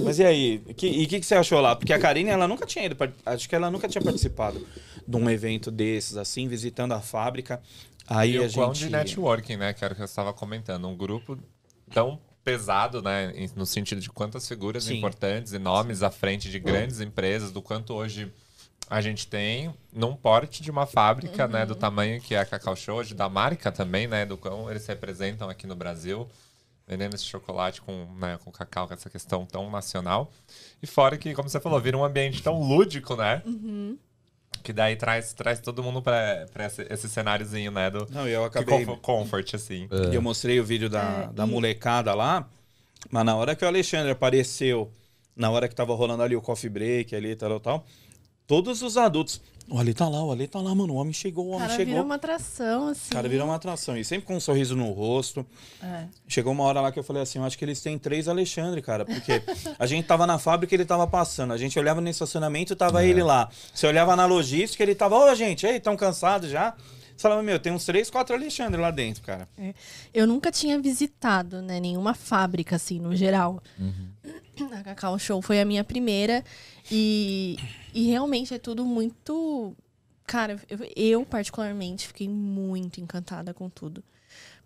Mas 0.00 0.18
e 0.18 0.24
aí? 0.24 0.58
Que- 0.74 0.88
e 0.88 1.04
o 1.04 1.08
que, 1.08 1.20
que 1.20 1.26
você 1.26 1.34
achou 1.34 1.60
lá? 1.60 1.76
Porque 1.76 1.92
a 1.92 1.98
Karine, 1.98 2.30
ela 2.30 2.48
nunca 2.48 2.64
tinha 2.64 2.86
ido, 2.86 2.96
acho 3.26 3.46
que 3.46 3.54
ela 3.54 3.70
nunca 3.70 3.86
tinha 3.88 4.00
participado 4.00 4.66
de 5.06 5.16
um 5.16 5.28
evento 5.28 5.70
desses, 5.70 6.16
assim, 6.16 6.48
visitando 6.48 6.92
a 6.92 7.00
fábrica. 7.00 7.60
Aí 8.06 8.34
E 8.34 8.38
a 8.38 8.42
o 8.46 8.52
quão 8.52 8.74
gente. 8.74 8.86
de 8.86 8.90
networking, 8.92 9.56
né? 9.56 9.72
Que 9.72 9.84
era 9.84 9.92
o 9.92 9.96
que 9.96 10.02
eu 10.02 10.06
estava 10.06 10.32
comentando. 10.32 10.86
Um 10.88 10.96
grupo 10.96 11.38
tão 11.92 12.20
pesado, 12.44 13.00
né? 13.02 13.32
No 13.54 13.64
sentido 13.66 14.00
de 14.00 14.10
quantas 14.10 14.46
figuras 14.48 14.84
Sim. 14.84 14.98
importantes 14.98 15.52
e 15.52 15.58
nomes 15.58 16.02
à 16.02 16.10
frente 16.10 16.50
de 16.50 16.58
grandes 16.58 17.00
empresas, 17.00 17.52
do 17.52 17.62
quanto 17.62 17.94
hoje 17.94 18.32
a 18.90 19.00
gente 19.00 19.26
tem 19.26 19.72
num 19.92 20.14
porte 20.14 20.62
de 20.62 20.70
uma 20.70 20.86
fábrica, 20.86 21.46
né? 21.46 21.64
Do 21.64 21.74
tamanho 21.74 22.20
que 22.20 22.34
é 22.34 22.40
a 22.40 22.44
Cacau 22.44 22.76
Show, 22.76 22.98
hoje, 22.98 23.14
da 23.14 23.28
marca 23.28 23.70
também, 23.72 24.06
né? 24.06 24.26
Do 24.26 24.36
quão 24.36 24.70
eles 24.70 24.86
representam 24.86 25.48
aqui 25.48 25.66
no 25.66 25.74
Brasil. 25.76 26.28
Vendendo 26.86 27.14
esse 27.14 27.24
chocolate 27.24 27.80
com, 27.80 28.08
né, 28.16 28.38
com 28.44 28.50
cacau, 28.50 28.88
com 28.88 28.92
essa 28.92 29.08
questão 29.08 29.46
tão 29.46 29.70
nacional. 29.70 30.32
E 30.82 30.86
fora 30.86 31.16
que, 31.16 31.32
como 31.32 31.48
você 31.48 31.60
falou, 31.60 31.80
vira 31.80 31.96
um 31.96 32.04
ambiente 32.04 32.42
tão 32.42 32.60
lúdico, 32.60 33.14
né? 33.14 33.40
Que 34.62 34.72
daí 34.72 34.96
traz, 34.96 35.32
traz 35.32 35.60
todo 35.60 35.82
mundo 35.82 36.00
pra, 36.00 36.46
pra 36.52 36.66
esse, 36.66 36.86
esse 36.88 37.08
cenáriozinho, 37.08 37.70
né? 37.72 37.90
Do, 37.90 38.06
Não, 38.10 38.26
eu 38.28 38.42
que 38.50 38.58
acabei. 38.58 38.84
comfort, 38.86 39.00
comfort, 39.00 39.54
assim. 39.54 39.88
E 40.10 40.14
eu 40.14 40.22
mostrei 40.22 40.60
o 40.60 40.64
vídeo 40.64 40.88
da, 40.88 41.28
É, 41.30 41.32
da 41.34 41.46
molecada 41.46 42.14
lá, 42.14 42.48
mas 43.10 43.24
na 43.24 43.34
hora 43.34 43.56
que 43.56 43.64
o 43.64 43.68
Alexandre 43.68 44.12
apareceu, 44.12 44.90
na 45.34 45.50
hora 45.50 45.68
que 45.68 45.74
tava 45.74 45.94
rolando 45.94 46.22
ali 46.22 46.36
o 46.36 46.40
coffee 46.40 46.70
break 46.70 47.14
ali, 47.16 47.34
tal, 47.34 47.58
tal, 47.58 47.84
todos 48.46 48.82
os 48.82 48.96
adultos. 48.96 49.40
O 49.68 49.78
Ali 49.78 49.94
tá 49.94 50.08
lá, 50.08 50.22
o 50.22 50.30
Ali 50.32 50.46
tá 50.48 50.60
lá, 50.60 50.74
mano. 50.74 50.92
O 50.94 50.96
homem 50.96 51.12
chegou, 51.12 51.46
o 51.46 51.48
O 51.48 51.50
homem 51.52 51.60
cara 51.68 51.72
chegou. 51.76 51.94
vira 51.94 52.04
uma 52.04 52.14
atração, 52.16 52.88
assim. 52.88 53.10
O 53.10 53.12
cara 53.14 53.28
virou 53.28 53.46
uma 53.46 53.54
atração. 53.56 53.96
E 53.96 54.04
sempre 54.04 54.26
com 54.26 54.36
um 54.36 54.40
sorriso 54.40 54.76
no 54.76 54.90
rosto. 54.90 55.46
É. 55.82 56.04
Chegou 56.28 56.52
uma 56.52 56.64
hora 56.64 56.80
lá 56.80 56.92
que 56.92 56.98
eu 56.98 57.04
falei 57.04 57.22
assim, 57.22 57.38
eu 57.38 57.44
acho 57.44 57.56
que 57.56 57.64
eles 57.64 57.80
têm 57.80 57.98
três 57.98 58.28
Alexandre, 58.28 58.82
cara. 58.82 59.04
Porque 59.04 59.42
a 59.78 59.86
gente 59.86 60.04
tava 60.06 60.26
na 60.26 60.38
fábrica 60.38 60.74
ele 60.74 60.84
tava 60.84 61.06
passando. 61.06 61.52
A 61.52 61.56
gente 61.56 61.78
olhava 61.78 62.00
no 62.00 62.08
estacionamento, 62.08 62.74
tava 62.76 63.04
ele 63.04 63.22
lá. 63.22 63.48
Você 63.72 63.86
olhava 63.86 64.14
na 64.16 64.26
logística, 64.26 64.82
ele 64.82 64.94
tava, 64.94 65.16
ô 65.16 65.34
gente, 65.34 65.64
ei, 65.66 65.80
tão 65.80 65.96
cansados 65.96 66.50
já? 66.50 66.74
Você 67.16 67.22
falava, 67.22 67.42
meu, 67.42 67.58
tem 67.60 67.72
uns 67.72 67.84
três, 67.84 68.10
quatro 68.10 68.34
Alexandre 68.34 68.80
lá 68.80 68.90
dentro, 68.90 69.22
cara. 69.22 69.48
Eu 70.12 70.26
nunca 70.26 70.50
tinha 70.50 70.80
visitado, 70.80 71.62
né, 71.62 71.78
nenhuma 71.78 72.14
fábrica, 72.14 72.76
assim, 72.76 72.98
no 72.98 73.14
geral. 73.14 73.62
A 74.72 74.82
Cacau 74.82 75.18
Show 75.18 75.40
foi 75.40 75.60
a 75.60 75.64
minha 75.64 75.84
primeira. 75.84 76.42
E, 76.90 77.56
e 77.94 78.06
realmente 78.08 78.54
é 78.54 78.58
tudo 78.58 78.84
muito. 78.84 79.74
Cara, 80.26 80.60
eu, 80.68 80.78
eu, 80.96 81.26
particularmente 81.26 82.06
fiquei 82.06 82.28
muito 82.28 83.00
encantada 83.00 83.52
com 83.52 83.68
tudo. 83.68 84.02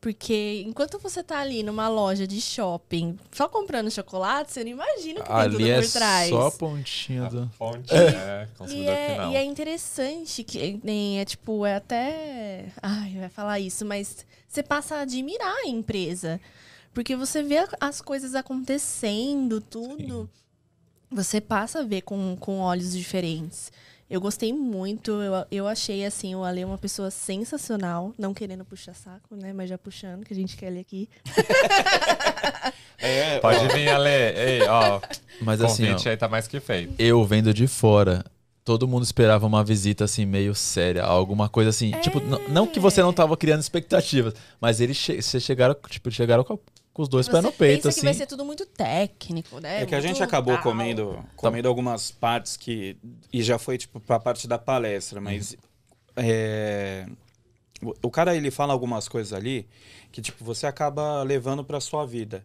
Porque 0.00 0.62
enquanto 0.66 0.98
você 0.98 1.22
tá 1.22 1.38
ali 1.38 1.62
numa 1.62 1.88
loja 1.88 2.26
de 2.26 2.40
shopping, 2.40 3.18
só 3.32 3.48
comprando 3.48 3.90
chocolate, 3.90 4.52
você 4.52 4.62
não 4.62 4.70
imagina 4.70 5.20
o 5.20 5.24
que 5.24 5.28
tem 5.32 5.50
tudo 5.50 5.56
Ali 5.56 5.70
é 5.70 5.80
por 5.82 5.90
trás. 5.90 6.28
só 6.30 6.46
a 6.46 6.52
pontinha 6.52 7.28
do. 7.28 7.48
Fonte, 7.48 7.92
né? 7.92 8.48
E 8.68 8.86
é, 8.86 9.12
final. 9.12 9.32
e 9.32 9.36
é 9.36 9.44
interessante 9.44 10.44
que 10.44 10.78
nem 10.84 11.18
é 11.18 11.24
tipo, 11.24 11.64
é 11.64 11.76
até. 11.76 12.66
Ai, 12.82 13.16
vai 13.18 13.28
falar 13.30 13.58
isso, 13.58 13.84
mas 13.84 14.24
você 14.46 14.62
passa 14.62 14.96
a 14.96 15.00
admirar 15.00 15.52
a 15.64 15.68
empresa. 15.68 16.38
Porque 16.92 17.16
você 17.16 17.42
vê 17.42 17.58
a- 17.58 17.68
as 17.80 18.00
coisas 18.00 18.34
acontecendo, 18.34 19.60
tudo. 19.60 20.30
Você 21.10 21.40
passa 21.40 21.80
a 21.80 21.84
ver 21.84 22.02
com, 22.02 22.36
com 22.38 22.58
olhos 22.60 22.92
diferentes. 22.92 23.70
Eu 24.08 24.20
gostei 24.20 24.52
muito, 24.52 25.10
eu, 25.20 25.32
eu 25.50 25.66
achei 25.66 26.04
assim, 26.04 26.34
o 26.36 26.44
Ale 26.44 26.64
uma 26.64 26.78
pessoa 26.78 27.10
sensacional, 27.10 28.12
não 28.16 28.32
querendo 28.32 28.64
puxar 28.64 28.94
saco, 28.94 29.34
né? 29.34 29.52
Mas 29.52 29.68
já 29.68 29.76
puxando, 29.76 30.24
que 30.24 30.32
a 30.32 30.36
gente 30.36 30.56
quer 30.56 30.66
ele 30.66 30.78
aqui. 30.80 31.08
É, 32.98 33.38
Pode 33.40 33.68
vir, 33.74 33.88
Ale. 33.88 34.08
Ei, 34.08 34.62
ó. 34.62 35.00
Mas 35.40 35.60
O 35.60 35.66
assim, 35.66 35.84
ó, 35.84 35.88
convite 35.88 36.08
aí 36.08 36.16
tá 36.16 36.28
mais 36.28 36.48
que 36.48 36.58
feito. 36.60 36.94
eu 36.98 37.22
vendo 37.24 37.52
de 37.52 37.66
fora, 37.66 38.24
todo 38.64 38.88
mundo 38.88 39.02
esperava 39.04 39.46
uma 39.46 39.62
visita 39.62 40.04
assim 40.04 40.24
meio 40.24 40.54
séria, 40.54 41.02
alguma 41.04 41.48
coisa 41.48 41.70
assim, 41.70 41.90
tipo, 42.00 42.18
n- 42.20 42.38
não 42.48 42.66
que 42.66 42.80
você 42.80 43.02
não 43.02 43.12
tava 43.12 43.36
criando 43.36 43.60
expectativas, 43.60 44.32
mas 44.60 44.80
eles 44.80 44.96
che 44.96 45.20
vocês 45.20 45.42
chegaram, 45.42 45.76
tipo, 45.90 46.10
chegaram 46.10 46.42
com, 46.42 46.58
com 46.96 47.02
os 47.02 47.10
dois 47.10 47.28
pés 47.28 47.44
no 47.44 47.52
peito 47.52 47.76
pensa 47.76 47.88
assim. 47.90 48.00
que 48.00 48.06
vai 48.06 48.14
ser 48.14 48.24
tudo 48.24 48.42
muito 48.42 48.64
técnico, 48.64 49.60
né? 49.60 49.82
É 49.82 49.86
que 49.86 49.94
a 49.94 50.00
gente 50.00 50.22
acabou 50.22 50.54
tal. 50.54 50.62
comendo, 50.62 51.22
comendo 51.36 51.68
algumas 51.68 52.10
partes 52.10 52.56
que. 52.56 52.96
E 53.30 53.42
já 53.42 53.58
foi, 53.58 53.76
tipo, 53.76 54.00
pra 54.00 54.18
parte 54.18 54.48
da 54.48 54.58
palestra, 54.58 55.20
mas. 55.20 55.54
é, 56.16 57.06
o, 57.82 57.92
o 58.04 58.10
cara, 58.10 58.34
ele 58.34 58.50
fala 58.50 58.72
algumas 58.72 59.08
coisas 59.08 59.34
ali 59.34 59.68
que, 60.10 60.22
tipo, 60.22 60.42
você 60.42 60.66
acaba 60.66 61.22
levando 61.22 61.62
pra 61.62 61.80
sua 61.80 62.06
vida. 62.06 62.42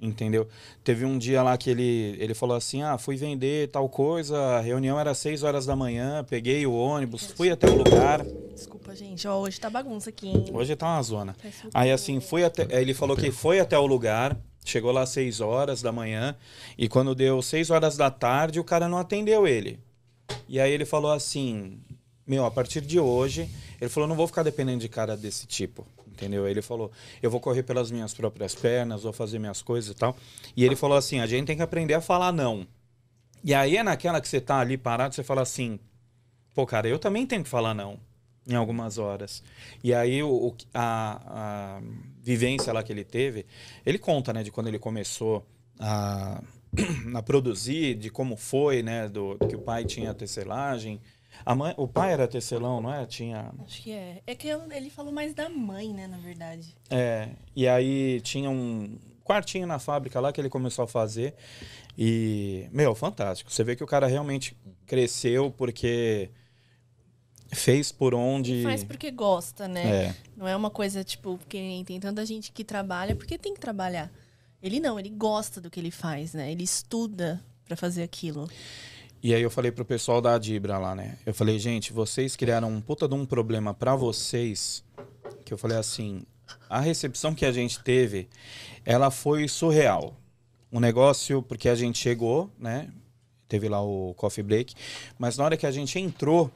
Entendeu? 0.00 0.48
Teve 0.82 1.04
um 1.04 1.16
dia 1.16 1.42
lá 1.44 1.56
que 1.56 1.70
ele, 1.70 2.16
ele 2.18 2.34
falou 2.34 2.56
assim: 2.56 2.82
ah, 2.82 2.98
fui 2.98 3.16
vender 3.16 3.68
tal 3.68 3.88
coisa, 3.88 4.36
a 4.36 4.60
reunião 4.60 4.98
era 4.98 5.12
às 5.12 5.18
6 5.18 5.44
horas 5.44 5.64
da 5.64 5.76
manhã, 5.76 6.24
peguei 6.28 6.66
o 6.66 6.74
ônibus, 6.74 7.26
fui 7.26 7.50
até 7.50 7.68
o 7.68 7.76
lugar. 7.76 8.24
Desculpa, 8.52 8.96
gente. 8.96 9.28
Ó, 9.28 9.38
hoje 9.38 9.60
tá 9.60 9.70
bagunça 9.70 10.10
aqui, 10.10 10.28
hein? 10.28 10.44
Hoje 10.52 10.74
tá 10.74 10.86
uma 10.86 11.02
zona. 11.02 11.34
Tá 11.34 11.48
Aí 11.72 11.92
assim, 11.92 12.18
foi 12.18 12.44
até. 12.44 12.66
Ele 12.80 12.94
falou 12.94 13.16
que 13.16 13.30
foi 13.30 13.60
até 13.60 13.78
o 13.78 13.86
lugar, 13.86 14.36
chegou 14.64 14.90
lá 14.90 15.02
às 15.02 15.10
6 15.10 15.40
horas 15.40 15.80
da 15.80 15.92
manhã, 15.92 16.34
e 16.76 16.88
quando 16.88 17.14
deu 17.14 17.40
6 17.40 17.70
horas 17.70 17.96
da 17.96 18.10
tarde, 18.10 18.58
o 18.58 18.64
cara 18.64 18.88
não 18.88 18.98
atendeu 18.98 19.46
ele. 19.46 19.78
E 20.48 20.58
aí 20.58 20.72
ele 20.72 20.84
falou 20.84 21.12
assim: 21.12 21.78
Meu, 22.26 22.44
a 22.44 22.50
partir 22.50 22.80
de 22.80 22.98
hoje, 22.98 23.48
ele 23.80 23.88
falou: 23.88 24.08
não 24.08 24.16
vou 24.16 24.26
ficar 24.26 24.42
dependendo 24.42 24.80
de 24.80 24.88
cara 24.88 25.16
desse 25.16 25.46
tipo. 25.46 25.86
Entendeu? 26.22 26.46
Ele 26.46 26.62
falou: 26.62 26.92
eu 27.20 27.28
vou 27.28 27.40
correr 27.40 27.64
pelas 27.64 27.90
minhas 27.90 28.14
próprias 28.14 28.54
pernas, 28.54 29.02
vou 29.02 29.12
fazer 29.12 29.40
minhas 29.40 29.60
coisas 29.60 29.90
e 29.90 29.94
tal. 29.94 30.16
E 30.56 30.64
ele 30.64 30.76
falou 30.76 30.96
assim: 30.96 31.18
a 31.18 31.26
gente 31.26 31.46
tem 31.46 31.56
que 31.56 31.62
aprender 31.62 31.94
a 31.94 32.00
falar 32.00 32.30
não. 32.30 32.64
E 33.42 33.52
aí 33.52 33.76
é 33.76 33.82
naquela 33.82 34.20
que 34.20 34.28
você 34.28 34.40
tá 34.40 34.60
ali 34.60 34.78
parado, 34.78 35.16
você 35.16 35.24
fala 35.24 35.42
assim: 35.42 35.80
pô, 36.54 36.64
cara, 36.64 36.86
eu 36.88 36.98
também 36.98 37.26
tenho 37.26 37.42
que 37.42 37.50
falar 37.50 37.74
não 37.74 37.98
em 38.46 38.54
algumas 38.54 38.98
horas. 38.98 39.42
E 39.82 39.92
aí 39.92 40.22
o, 40.22 40.54
a, 40.72 41.78
a 41.78 41.82
vivência 42.20 42.72
lá 42.72 42.84
que 42.84 42.92
ele 42.92 43.04
teve, 43.04 43.44
ele 43.84 43.98
conta, 43.98 44.32
né, 44.32 44.44
de 44.44 44.50
quando 44.52 44.68
ele 44.68 44.78
começou 44.78 45.44
a, 45.78 46.40
a 47.14 47.22
produzir, 47.22 47.96
de 47.96 48.10
como 48.10 48.36
foi, 48.36 48.82
né, 48.82 49.08
do 49.08 49.36
que 49.48 49.56
o 49.56 49.60
pai 49.60 49.84
tinha 49.84 50.14
tecelagem. 50.14 51.00
A 51.44 51.54
mãe, 51.54 51.74
o 51.76 51.88
pai 51.88 52.12
era 52.12 52.28
tecelão, 52.28 52.80
não 52.80 52.92
é? 52.92 53.04
Tinha 53.06 53.52
Acho 53.64 53.82
que 53.82 53.92
é. 53.92 54.22
É 54.26 54.34
que 54.34 54.48
ele 54.48 54.90
falou 54.90 55.12
mais 55.12 55.34
da 55.34 55.48
mãe, 55.48 55.92
né, 55.92 56.06
na 56.06 56.18
verdade. 56.18 56.74
é, 56.90 57.30
e 57.54 57.66
aí 57.66 58.20
tinha 58.20 58.48
um 58.50 58.98
quartinho 59.24 59.66
na 59.66 59.78
fábrica 59.78 60.20
lá 60.20 60.32
que 60.32 60.40
ele 60.40 60.48
começou 60.48 60.84
a 60.84 60.88
fazer. 60.88 61.34
E, 61.96 62.68
meu, 62.72 62.94
fantástico. 62.94 63.52
Você 63.52 63.62
vê 63.62 63.76
que 63.76 63.84
o 63.84 63.86
cara 63.86 64.06
realmente 64.06 64.56
cresceu 64.86 65.50
porque 65.50 66.30
fez 67.52 67.92
por 67.92 68.14
onde. 68.14 68.62
Faz 68.62 68.82
porque 68.82 69.10
gosta, 69.10 69.68
né? 69.68 70.06
É. 70.06 70.16
Não 70.36 70.48
é 70.48 70.56
uma 70.56 70.70
coisa, 70.70 71.04
tipo, 71.04 71.36
porque 71.38 71.82
tem 71.86 72.00
tanta 72.00 72.24
gente 72.24 72.50
que 72.52 72.64
trabalha 72.64 73.14
porque 73.14 73.38
tem 73.38 73.54
que 73.54 73.60
trabalhar. 73.60 74.10
Ele 74.62 74.80
não, 74.80 74.98
ele 74.98 75.10
gosta 75.10 75.60
do 75.60 75.70
que 75.70 75.80
ele 75.80 75.90
faz, 75.90 76.34
né? 76.34 76.50
Ele 76.50 76.62
estuda 76.62 77.42
pra 77.64 77.76
fazer 77.76 78.02
aquilo. 78.02 78.48
E 79.22 79.32
aí 79.32 79.40
eu 79.42 79.50
falei 79.50 79.70
pro 79.70 79.84
pessoal 79.84 80.20
da 80.20 80.34
Adibra 80.34 80.78
lá, 80.78 80.94
né? 80.94 81.16
Eu 81.24 81.32
falei, 81.32 81.58
gente, 81.58 81.92
vocês 81.92 82.34
criaram 82.34 82.68
um 82.68 82.80
puta 82.80 83.06
de 83.06 83.14
um 83.14 83.24
problema 83.24 83.72
pra 83.72 83.94
vocês. 83.94 84.82
Que 85.44 85.52
eu 85.54 85.58
falei 85.58 85.76
assim, 85.76 86.24
a 86.68 86.80
recepção 86.80 87.34
que 87.34 87.44
a 87.44 87.52
gente 87.52 87.78
teve, 87.80 88.28
ela 88.84 89.10
foi 89.10 89.46
surreal. 89.46 90.16
O 90.72 90.80
negócio, 90.80 91.42
porque 91.42 91.68
a 91.68 91.74
gente 91.74 91.98
chegou, 91.98 92.50
né? 92.58 92.88
Teve 93.46 93.68
lá 93.68 93.80
o 93.80 94.12
coffee 94.14 94.42
break. 94.42 94.74
Mas 95.18 95.36
na 95.36 95.44
hora 95.44 95.56
que 95.56 95.66
a 95.66 95.70
gente 95.70 95.98
entrou 96.00 96.50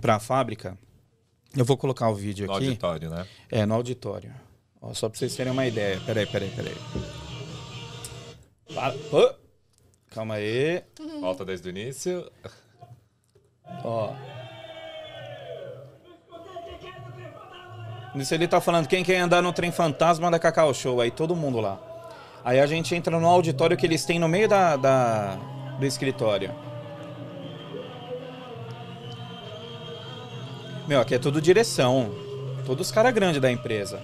pra 0.00 0.18
fábrica, 0.18 0.76
eu 1.56 1.64
vou 1.64 1.76
colocar 1.78 2.10
o 2.10 2.14
vídeo 2.14 2.46
No 2.46 2.52
aqui. 2.54 2.66
auditório, 2.66 3.08
né? 3.08 3.26
É, 3.50 3.64
no 3.64 3.74
auditório. 3.74 4.34
Ó, 4.82 4.92
só 4.92 5.08
pra 5.08 5.18
vocês 5.18 5.34
terem 5.34 5.52
uma 5.52 5.66
ideia. 5.66 5.98
Peraí, 6.04 6.26
peraí, 6.26 6.50
peraí. 6.50 6.74
Para. 8.74 8.94
Ô! 9.16 9.41
Calma 10.14 10.34
aí. 10.34 10.82
Volta 11.20 11.44
desde 11.44 11.68
o 11.68 11.70
início. 11.70 12.30
Ó. 13.84 14.12
Nisso 18.14 18.34
ele 18.34 18.46
tá 18.46 18.60
falando 18.60 18.86
quem 18.86 19.02
quer 19.02 19.18
andar 19.18 19.40
no 19.42 19.52
trem 19.52 19.72
fantasma 19.72 20.30
da 20.30 20.38
Cacau 20.38 20.72
Show, 20.74 21.00
aí 21.00 21.10
todo 21.10 21.34
mundo 21.34 21.60
lá. 21.60 21.80
Aí 22.44 22.60
a 22.60 22.66
gente 22.66 22.94
entra 22.94 23.18
no 23.18 23.26
auditório 23.26 23.76
que 23.76 23.86
eles 23.86 24.04
têm 24.04 24.18
no 24.18 24.28
meio 24.28 24.48
da, 24.48 24.76
da- 24.76 25.36
do 25.78 25.86
escritório. 25.86 26.54
Meu, 30.86 31.00
aqui 31.00 31.14
é 31.14 31.18
tudo 31.18 31.40
direção. 31.40 32.10
Todos 32.66 32.88
os 32.88 32.92
caras 32.92 33.14
grandes 33.14 33.40
da 33.40 33.50
empresa. 33.50 34.02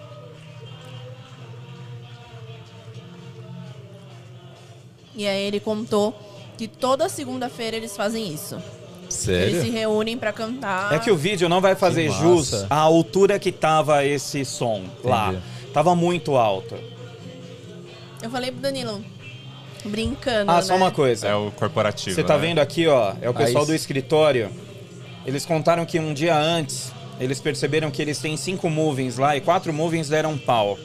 E 5.19 5.27
aí 5.27 5.43
ele 5.43 5.59
contou 5.59 6.15
que 6.57 6.69
toda 6.69 7.09
segunda-feira 7.09 7.77
eles 7.77 7.97
fazem 7.97 8.33
isso. 8.33 8.55
Eles 8.55 9.15
se 9.15 9.25
Sério? 9.25 9.73
reúnem 9.73 10.17
pra 10.17 10.33
cantar. 10.33 10.95
É 10.95 10.99
que 11.01 11.11
o 11.11 11.17
vídeo 11.17 11.49
não 11.49 11.61
vai 11.61 11.75
fazer 11.75 12.09
jus 12.11 12.65
à 12.71 12.77
altura 12.77 13.39
que 13.39 13.51
tava 13.51 14.05
esse 14.05 14.45
som 14.45 14.85
lá. 15.03 15.31
Entendi. 15.31 15.43
Tava 15.73 15.95
muito 15.97 16.37
alto. 16.37 16.77
Eu 18.23 18.31
falei 18.31 18.53
pro 18.53 18.61
Danilo, 18.61 19.05
Brincando, 19.85 20.51
Ah, 20.51 20.57
né? 20.57 20.63
só 20.63 20.77
uma 20.77 20.91
coisa. 20.91 21.27
É 21.29 21.35
o 21.35 21.51
corporativo. 21.53 22.15
Você 22.15 22.23
tá 22.23 22.35
né? 22.37 22.47
vendo 22.49 22.59
aqui, 22.61 22.87
ó, 22.87 23.15
é 23.21 23.29
o 23.29 23.35
pessoal 23.35 23.63
Aí- 23.65 23.67
do 23.69 23.75
escritório. 23.75 24.51
Eles 25.27 25.45
contaram 25.45 25.85
que 25.85 25.99
um 25.99 26.15
dia 26.15 26.37
antes, 26.37 26.93
eles 27.21 27.41
perceberam 27.41 27.91
que 27.91 28.01
eles 28.01 28.19
têm 28.19 28.37
cinco 28.37 28.69
movings 28.71 29.19
lá 29.19 29.37
e 29.37 29.41
quatro 29.41 29.73
movings 29.73 30.09
deram 30.09 30.37
pau. 30.39 30.79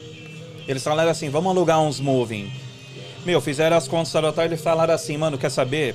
Eles 0.66 0.82
falaram 0.82 1.10
assim, 1.10 1.28
vamos 1.28 1.50
alugar 1.50 1.80
uns 1.80 2.00
moving. 2.00 2.50
Meu, 3.24 3.40
fizeram 3.40 3.76
as 3.76 3.88
contas 3.88 4.12
da 4.12 4.42
e 4.42 4.46
eles 4.46 4.60
falaram 4.60 4.94
assim, 4.94 5.16
mano, 5.16 5.38
quer 5.38 5.50
saber? 5.50 5.94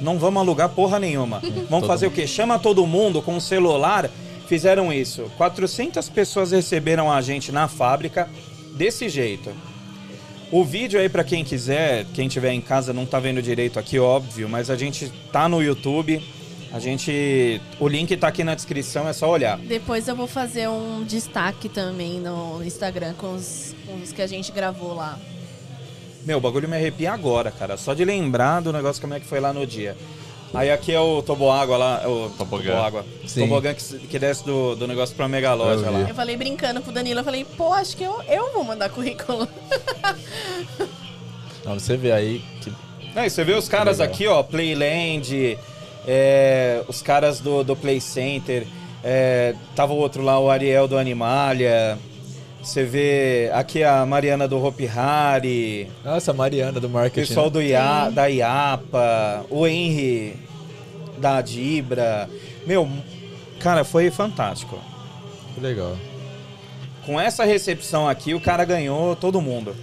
Não 0.00 0.18
vamos 0.18 0.40
alugar 0.40 0.70
porra 0.70 0.98
nenhuma. 0.98 1.40
Vamos 1.68 1.68
Todo 1.68 1.86
fazer 1.86 2.06
o 2.06 2.10
quê? 2.10 2.26
Chama 2.26 2.58
todo 2.58 2.86
mundo 2.86 3.22
com 3.22 3.36
o 3.36 3.40
celular. 3.40 4.10
Fizeram 4.46 4.92
isso. 4.92 5.30
400 5.36 6.08
pessoas 6.08 6.50
receberam 6.50 7.10
a 7.10 7.20
gente 7.22 7.52
na 7.52 7.68
fábrica 7.68 8.28
desse 8.76 9.08
jeito. 9.08 9.50
O 10.50 10.64
vídeo 10.64 11.00
aí 11.00 11.08
pra 11.08 11.24
quem 11.24 11.44
quiser, 11.44 12.06
quem 12.12 12.28
tiver 12.28 12.52
em 12.52 12.60
casa 12.60 12.92
não 12.92 13.06
tá 13.06 13.18
vendo 13.18 13.40
direito 13.40 13.78
aqui, 13.78 13.98
óbvio, 13.98 14.48
mas 14.48 14.70
a 14.70 14.76
gente 14.76 15.10
tá 15.32 15.48
no 15.48 15.62
YouTube. 15.62 16.22
A 16.72 16.78
gente, 16.80 17.60
o 17.78 17.86
link 17.86 18.16
tá 18.16 18.28
aqui 18.28 18.42
na 18.42 18.54
descrição, 18.54 19.08
é 19.08 19.12
só 19.12 19.30
olhar. 19.30 19.56
Depois 19.58 20.08
eu 20.08 20.16
vou 20.16 20.26
fazer 20.26 20.68
um 20.68 21.04
destaque 21.04 21.68
também 21.68 22.20
no 22.20 22.62
Instagram 22.64 23.14
com 23.14 23.32
os, 23.34 23.74
com 23.86 23.94
os 24.02 24.12
que 24.12 24.20
a 24.20 24.26
gente 24.26 24.50
gravou 24.50 24.92
lá. 24.92 25.18
Meu, 26.24 26.38
o 26.38 26.40
bagulho 26.40 26.68
me 26.68 26.76
arrepia 26.76 27.12
agora, 27.12 27.50
cara, 27.50 27.76
só 27.76 27.92
de 27.94 28.04
lembrar 28.04 28.60
do 28.60 28.72
negócio 28.72 29.00
como 29.00 29.14
é 29.14 29.20
que 29.20 29.26
foi 29.26 29.40
lá 29.40 29.52
no 29.52 29.66
dia. 29.66 29.96
Aí 30.54 30.70
aqui 30.70 30.92
é 30.92 31.00
o 31.00 31.20
toboágua 31.20 31.76
lá, 31.76 32.00
é 32.04 32.06
o 32.06 32.30
Tobogã. 32.38 32.70
toboágua. 32.70 33.04
Tobogã 33.34 33.74
que, 33.74 33.98
que 34.06 34.18
desce 34.20 34.44
do, 34.44 34.76
do 34.76 34.86
negócio 34.86 35.14
pra 35.16 35.26
mega 35.26 35.52
loja 35.52 35.90
lá. 35.90 36.00
Eu 36.08 36.14
falei 36.14 36.36
brincando 36.36 36.80
pro 36.80 36.92
Danilo, 36.92 37.20
eu 37.20 37.24
falei, 37.24 37.44
pô, 37.44 37.72
acho 37.72 37.96
que 37.96 38.04
eu, 38.04 38.22
eu 38.28 38.52
vou 38.52 38.62
mandar 38.62 38.88
currículo. 38.88 39.48
Não, 41.64 41.74
você 41.74 41.96
vê 41.96 42.12
aí 42.12 42.42
que 42.60 42.72
Não, 43.14 43.28
você 43.28 43.42
vê 43.42 43.54
os 43.54 43.68
caras 43.68 43.98
Legal. 43.98 44.14
aqui, 44.14 44.26
ó, 44.28 44.42
Playland, 44.42 45.58
é, 46.06 46.84
os 46.86 47.02
caras 47.02 47.40
do, 47.40 47.64
do 47.64 47.74
Play 47.74 48.00
Center, 48.00 48.66
é, 49.02 49.54
tava 49.74 49.92
o 49.92 49.96
outro 49.96 50.22
lá, 50.22 50.38
o 50.38 50.50
Ariel 50.50 50.86
do 50.86 50.96
Animalia. 50.96 51.98
Você 52.64 52.82
vê 52.82 53.50
aqui 53.52 53.84
a 53.84 54.06
Mariana 54.06 54.48
do 54.48 54.62
Hopi 54.64 54.88
Hari, 54.88 55.88
Nossa, 56.02 56.30
a 56.30 56.34
Mariana 56.34 56.80
do 56.80 56.86
o 56.86 56.90
marketing. 56.90 57.28
pessoal 57.28 57.46
né? 57.46 57.52
do 57.52 57.62
IA, 57.62 58.10
da 58.10 58.26
IAPA, 58.26 59.44
o 59.50 59.66
Henry 59.66 60.34
da 61.18 61.42
Dibra. 61.42 62.28
Meu, 62.66 62.88
cara, 63.60 63.84
foi 63.84 64.10
fantástico. 64.10 64.78
Que 65.54 65.60
legal. 65.60 65.94
Com 67.04 67.20
essa 67.20 67.44
recepção 67.44 68.08
aqui, 68.08 68.32
o 68.32 68.40
cara 68.40 68.64
ganhou 68.64 69.14
todo 69.14 69.42
mundo. 69.42 69.76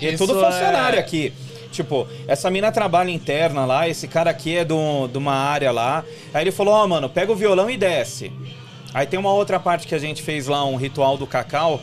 E 0.00 0.08
é 0.08 0.16
tudo 0.16 0.34
funcionário 0.34 0.96
é- 0.96 1.00
aqui. 1.00 1.32
Tipo, 1.70 2.06
essa 2.26 2.50
mina 2.50 2.70
trabalha 2.72 3.10
interna 3.10 3.64
lá, 3.64 3.88
esse 3.88 4.06
cara 4.08 4.30
aqui 4.30 4.56
é 4.56 4.64
do- 4.64 5.06
de 5.08 5.16
uma 5.18 5.34
área 5.34 5.70
lá. 5.70 6.04
Aí 6.32 6.42
ele 6.42 6.52
falou, 6.52 6.74
ó, 6.74 6.86
mano, 6.86 7.08
pega 7.08 7.30
o 7.32 7.36
violão 7.36 7.70
e 7.70 7.76
desce. 7.76 8.32
Aí 8.94 9.06
tem 9.06 9.18
uma 9.18 9.32
outra 9.32 9.58
parte 9.58 9.88
que 9.88 9.94
a 9.94 9.98
gente 9.98 10.22
fez 10.22 10.46
lá, 10.46 10.64
um 10.64 10.76
ritual 10.76 11.18
do 11.18 11.26
cacau. 11.26 11.80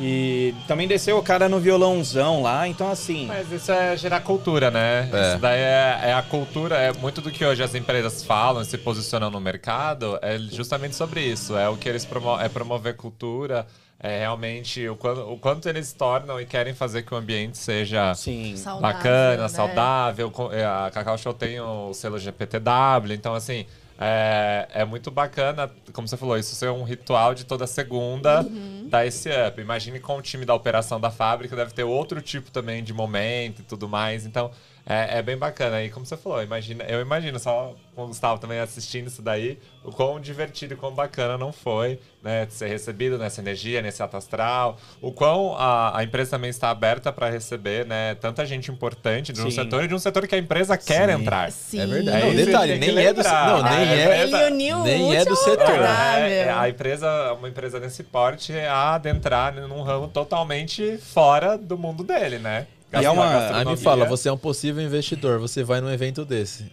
E 0.00 0.54
também 0.68 0.86
desceu 0.86 1.18
o 1.18 1.22
cara 1.22 1.48
no 1.48 1.58
violãozão 1.58 2.40
lá, 2.40 2.68
então 2.68 2.88
assim. 2.88 3.26
Mas 3.26 3.50
isso 3.50 3.72
é 3.72 3.96
gerar 3.96 4.20
cultura, 4.20 4.70
né? 4.70 5.10
É. 5.12 5.28
Isso 5.28 5.38
daí 5.40 5.58
é, 5.58 6.00
é 6.04 6.12
a 6.14 6.22
cultura, 6.22 6.76
é 6.76 6.92
muito 6.92 7.20
do 7.20 7.32
que 7.32 7.44
hoje 7.44 7.64
as 7.64 7.74
empresas 7.74 8.22
falam, 8.22 8.62
se 8.64 8.78
posicionam 8.78 9.28
no 9.28 9.40
mercado, 9.40 10.16
é 10.22 10.38
justamente 10.38 10.94
sobre 10.94 11.20
isso. 11.20 11.56
É 11.56 11.68
o 11.68 11.76
que 11.76 11.88
eles 11.88 12.04
promovem, 12.04 12.46
é 12.46 12.48
promover 12.48 12.94
cultura, 12.94 13.66
é 13.98 14.20
realmente 14.20 14.88
o 14.88 14.94
quanto, 14.94 15.20
o 15.32 15.36
quanto 15.36 15.68
eles 15.68 15.92
tornam 15.92 16.40
e 16.40 16.46
querem 16.46 16.72
fazer 16.74 17.02
que 17.02 17.12
o 17.12 17.16
ambiente 17.16 17.58
seja 17.58 18.14
Sim. 18.14 18.56
Saudável, 18.56 18.96
bacana, 18.96 19.42
né? 19.42 19.48
saudável. 19.48 20.32
É, 20.52 20.64
A 20.64 20.90
Cacau 20.94 21.18
Show 21.18 21.34
tem 21.34 21.60
o 21.60 21.92
selo 21.92 22.20
GPTW, 22.20 23.12
então 23.14 23.34
assim. 23.34 23.66
É, 24.00 24.68
é 24.72 24.84
muito 24.84 25.10
bacana, 25.10 25.68
como 25.92 26.06
você 26.06 26.16
falou, 26.16 26.38
isso 26.38 26.54
ser 26.54 26.70
um 26.70 26.84
ritual 26.84 27.34
de 27.34 27.44
toda 27.44 27.66
segunda 27.66 28.42
Uhum. 28.42 28.86
dar 28.88 29.04
esse 29.04 29.28
up. 29.30 29.60
Imagine 29.60 29.98
com 29.98 30.16
o 30.16 30.22
time 30.22 30.44
da 30.44 30.54
operação 30.54 31.00
da 31.00 31.10
fábrica, 31.10 31.56
deve 31.56 31.72
ter 31.72 31.82
outro 31.82 32.22
tipo 32.22 32.50
também 32.50 32.84
de 32.84 32.92
momento 32.92 33.60
e 33.60 33.64
tudo 33.64 33.88
mais. 33.88 34.24
Então, 34.24 34.50
é, 34.88 35.18
é 35.18 35.22
bem 35.22 35.36
bacana. 35.36 35.82
E 35.82 35.90
como 35.90 36.06
você 36.06 36.16
falou, 36.16 36.42
imagina, 36.42 36.82
eu 36.84 37.02
imagino, 37.02 37.38
só 37.38 37.74
com 37.94 38.04
o 38.04 38.06
Gustavo 38.06 38.40
também 38.40 38.58
assistindo 38.58 39.08
isso 39.08 39.20
daí, 39.20 39.58
o 39.84 39.92
quão 39.92 40.18
divertido 40.18 40.72
e 40.72 40.76
quão 40.78 40.92
bacana 40.94 41.36
não 41.36 41.52
foi, 41.52 42.00
né? 42.22 42.46
de 42.46 42.54
Ser 42.54 42.68
recebido 42.68 43.18
nessa 43.18 43.42
energia, 43.42 43.82
nesse 43.82 44.02
ato 44.02 44.16
astral. 44.16 44.78
O 45.02 45.12
quão 45.12 45.54
a, 45.58 45.98
a 45.98 46.04
empresa 46.04 46.30
também 46.30 46.48
está 46.48 46.70
aberta 46.70 47.12
para 47.12 47.28
receber, 47.28 47.84
né? 47.84 48.14
Tanta 48.14 48.46
gente 48.46 48.70
importante 48.70 49.30
de 49.30 49.42
um 49.42 49.50
Sim. 49.50 49.56
setor 49.56 49.84
e 49.84 49.88
de 49.88 49.94
um 49.94 49.98
setor 49.98 50.26
que 50.26 50.34
a 50.34 50.38
empresa 50.38 50.78
quer 50.78 51.08
Sim. 51.08 51.20
entrar. 51.20 51.52
Sim. 51.52 51.80
É 51.80 51.86
verdade. 51.86 52.22
É 52.22 52.26
não, 52.26 52.34
detalhe, 52.34 52.78
nem 52.78 52.98
é 52.98 53.12
do, 53.12 53.22
não, 53.22 53.62
nem 53.62 53.72
A 53.72 53.82
é, 53.84 54.04
empresa- 54.24 54.46
uniu 54.46 54.78
nem 54.84 55.16
é 55.16 55.24
do 55.24 55.36
setor. 55.36 55.68
É, 55.68 56.32
é, 56.46 56.50
a 56.50 56.66
empresa, 56.68 57.34
uma 57.34 57.48
empresa 57.48 57.78
desse 57.78 58.02
porte, 58.04 58.54
é 58.54 58.66
a 58.66 58.94
adentrar 58.94 59.52
num 59.54 59.82
ramo 59.82 60.08
totalmente 60.08 60.96
fora 60.98 61.58
do 61.58 61.76
mundo 61.76 62.02
dele, 62.02 62.38
né? 62.38 62.66
E 62.92 63.04
é 63.04 63.10
uma- 63.10 63.56
Aí 63.58 63.64
me 63.66 63.76
fala, 63.76 64.04
você 64.06 64.28
é 64.28 64.32
um 64.32 64.38
possível 64.38 64.82
investidor, 64.82 65.38
você 65.38 65.62
vai 65.62 65.80
num 65.80 65.90
evento 65.90 66.24
desse. 66.24 66.70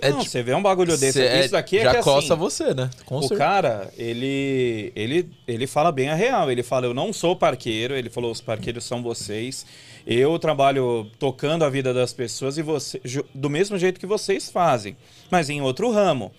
É 0.00 0.10
Não, 0.10 0.20
tipo, 0.20 0.30
você 0.30 0.42
vê 0.42 0.54
um 0.54 0.62
bagulho 0.62 0.96
desse 0.96 1.20
é- 1.20 1.40
isso 1.40 1.52
daqui 1.52 1.76
é 1.78 1.82
já 1.84 1.94
que 1.96 2.02
coça 2.02 2.32
assim, 2.32 2.40
você, 2.40 2.72
né? 2.72 2.88
Com 3.04 3.16
o 3.18 3.20
certeza. 3.20 3.38
cara, 3.38 3.90
ele, 3.98 4.90
ele, 4.96 5.30
ele 5.46 5.66
fala 5.66 5.92
bem 5.92 6.08
a 6.08 6.14
real. 6.14 6.50
Ele 6.50 6.62
fala, 6.62 6.86
eu 6.86 6.94
não 6.94 7.12
sou 7.12 7.36
parqueiro. 7.36 7.94
Ele 7.94 8.08
falou, 8.08 8.30
os 8.32 8.40
parqueiros 8.40 8.84
são 8.84 9.02
vocês. 9.02 9.66
Eu 10.06 10.38
trabalho 10.38 11.10
tocando 11.18 11.66
a 11.66 11.68
vida 11.68 11.92
das 11.92 12.14
pessoas 12.14 12.56
e 12.56 12.62
você, 12.62 12.98
do 13.34 13.50
mesmo 13.50 13.76
jeito 13.76 14.00
que 14.00 14.06
vocês 14.06 14.50
fazem, 14.50 14.96
mas 15.30 15.50
em 15.50 15.60
outro 15.60 15.90
ramo. 15.90 16.32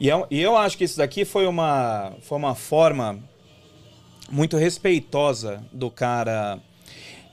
E 0.00 0.08
eu, 0.08 0.26
e 0.28 0.40
eu 0.40 0.56
acho 0.56 0.76
que 0.76 0.82
isso 0.84 0.96
daqui 0.98 1.24
foi 1.24 1.46
uma, 1.46 2.14
foi 2.22 2.36
uma 2.36 2.56
forma 2.56 3.16
muito 4.28 4.56
respeitosa 4.56 5.62
do 5.72 5.88
cara 5.90 6.58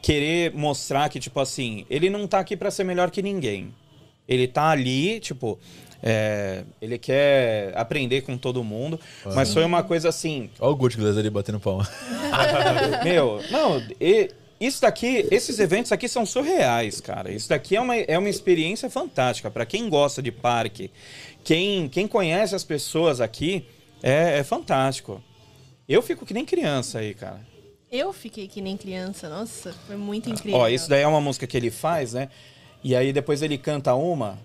querer 0.02 0.54
mostrar 0.54 1.10
que, 1.10 1.20
tipo 1.20 1.40
assim, 1.40 1.86
ele 1.90 2.10
não 2.10 2.28
tá 2.28 2.40
aqui 2.40 2.56
pra 2.56 2.72
ser 2.72 2.84
melhor 2.84 3.12
que 3.12 3.22
ninguém. 3.22 3.74
Ele 4.28 4.48
tá 4.48 4.70
ali, 4.70 5.20
tipo, 5.20 5.58
é, 6.04 6.64
ele 6.82 6.98
quer 6.98 7.72
aprender 7.76 8.22
com 8.22 8.38
todo 8.38 8.64
mundo, 8.64 9.00
mas 9.34 9.54
foi 9.54 9.64
uma 9.64 9.84
coisa 9.84 10.10
assim, 10.10 10.50
Olha 10.60 10.72
o 10.72 10.76
Gucci 10.76 10.98
Glass 10.98 11.18
ali 11.18 11.30
batendo 11.30 11.60
palma. 11.60 11.88
meu, 13.04 13.42
não, 13.50 13.82
e- 14.00 14.30
isso 14.60 14.82
daqui, 14.82 15.28
esses 15.32 15.60
eventos 15.60 15.92
aqui 15.92 16.10
são 16.10 16.26
surreais, 16.26 17.00
cara. 17.00 17.32
Isso 17.32 17.48
daqui 17.48 17.76
é 17.76 17.82
uma, 17.82 17.96
é 17.96 18.18
uma 18.18 18.30
experiência 18.30 18.90
fantástica. 18.90 19.52
Pra 19.52 19.68
quem 19.68 19.88
gosta 19.88 20.20
de 20.20 20.32
parque, 20.32 20.90
quem, 21.44 21.88
quem 21.88 22.08
conhece 22.08 22.56
as 22.56 22.64
pessoas 22.64 23.22
aqui, 23.22 23.66
é, 24.02 24.40
é 24.40 24.44
fantástico. 24.44 25.24
Eu 25.88 26.02
fico 26.02 26.26
que 26.26 26.34
nem 26.34 26.44
criança 26.44 27.00
aí, 27.00 27.14
cara. 27.14 27.40
Eu 27.92 28.12
fiquei 28.12 28.48
que 28.48 28.60
nem 28.60 28.76
criança, 28.76 29.30
nossa, 29.30 29.72
foi 29.86 29.96
muito 29.96 30.30
incrível. 30.30 30.60
Ó, 30.60 30.68
isso 30.68 30.90
daí 30.90 31.02
é 31.02 31.08
uma 31.08 31.22
música 31.22 31.48
que 31.48 31.56
ele 31.56 31.72
faz, 31.72 32.14
né? 32.14 32.30
E 32.84 32.96
aí 32.96 33.14
depois 33.14 33.42
ele 33.42 33.58
canta 33.58 33.94
uma. 33.96 34.40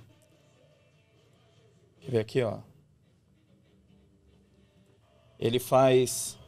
Deixa 1.96 2.09
eu 2.09 2.11
ver 2.12 2.18
aqui, 2.20 2.42
ó. 2.42 2.59
Ele 5.38 5.59
faz. 5.59 6.38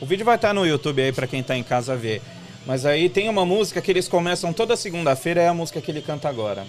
O 0.00 0.06
vídeo 0.06 0.24
vai 0.24 0.34
estar 0.34 0.52
no 0.52 0.66
YouTube 0.66 1.00
aí 1.00 1.12
pra 1.12 1.28
quem 1.28 1.42
tá 1.42 1.56
em 1.56 1.62
casa 1.62 1.96
ver. 1.96 2.20
Mas 2.66 2.84
aí 2.84 3.08
tem 3.08 3.28
uma 3.28 3.46
música 3.46 3.80
que 3.80 3.90
eles 3.90 4.08
começam 4.08 4.52
toda 4.52 4.76
segunda-feira, 4.76 5.40
é 5.40 5.48
a 5.48 5.54
música 5.54 5.80
que 5.80 5.90
ele 5.90 6.02
canta 6.02 6.28
agora. 6.28 6.66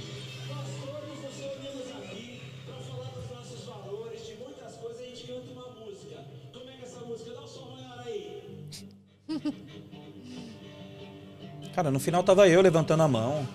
Cara, 11.75 11.89
no 11.89 11.99
final 11.99 12.23
tava 12.23 12.47
eu 12.47 12.61
levantando 12.61 13.01
a 13.01 13.07
mão. 13.07 13.47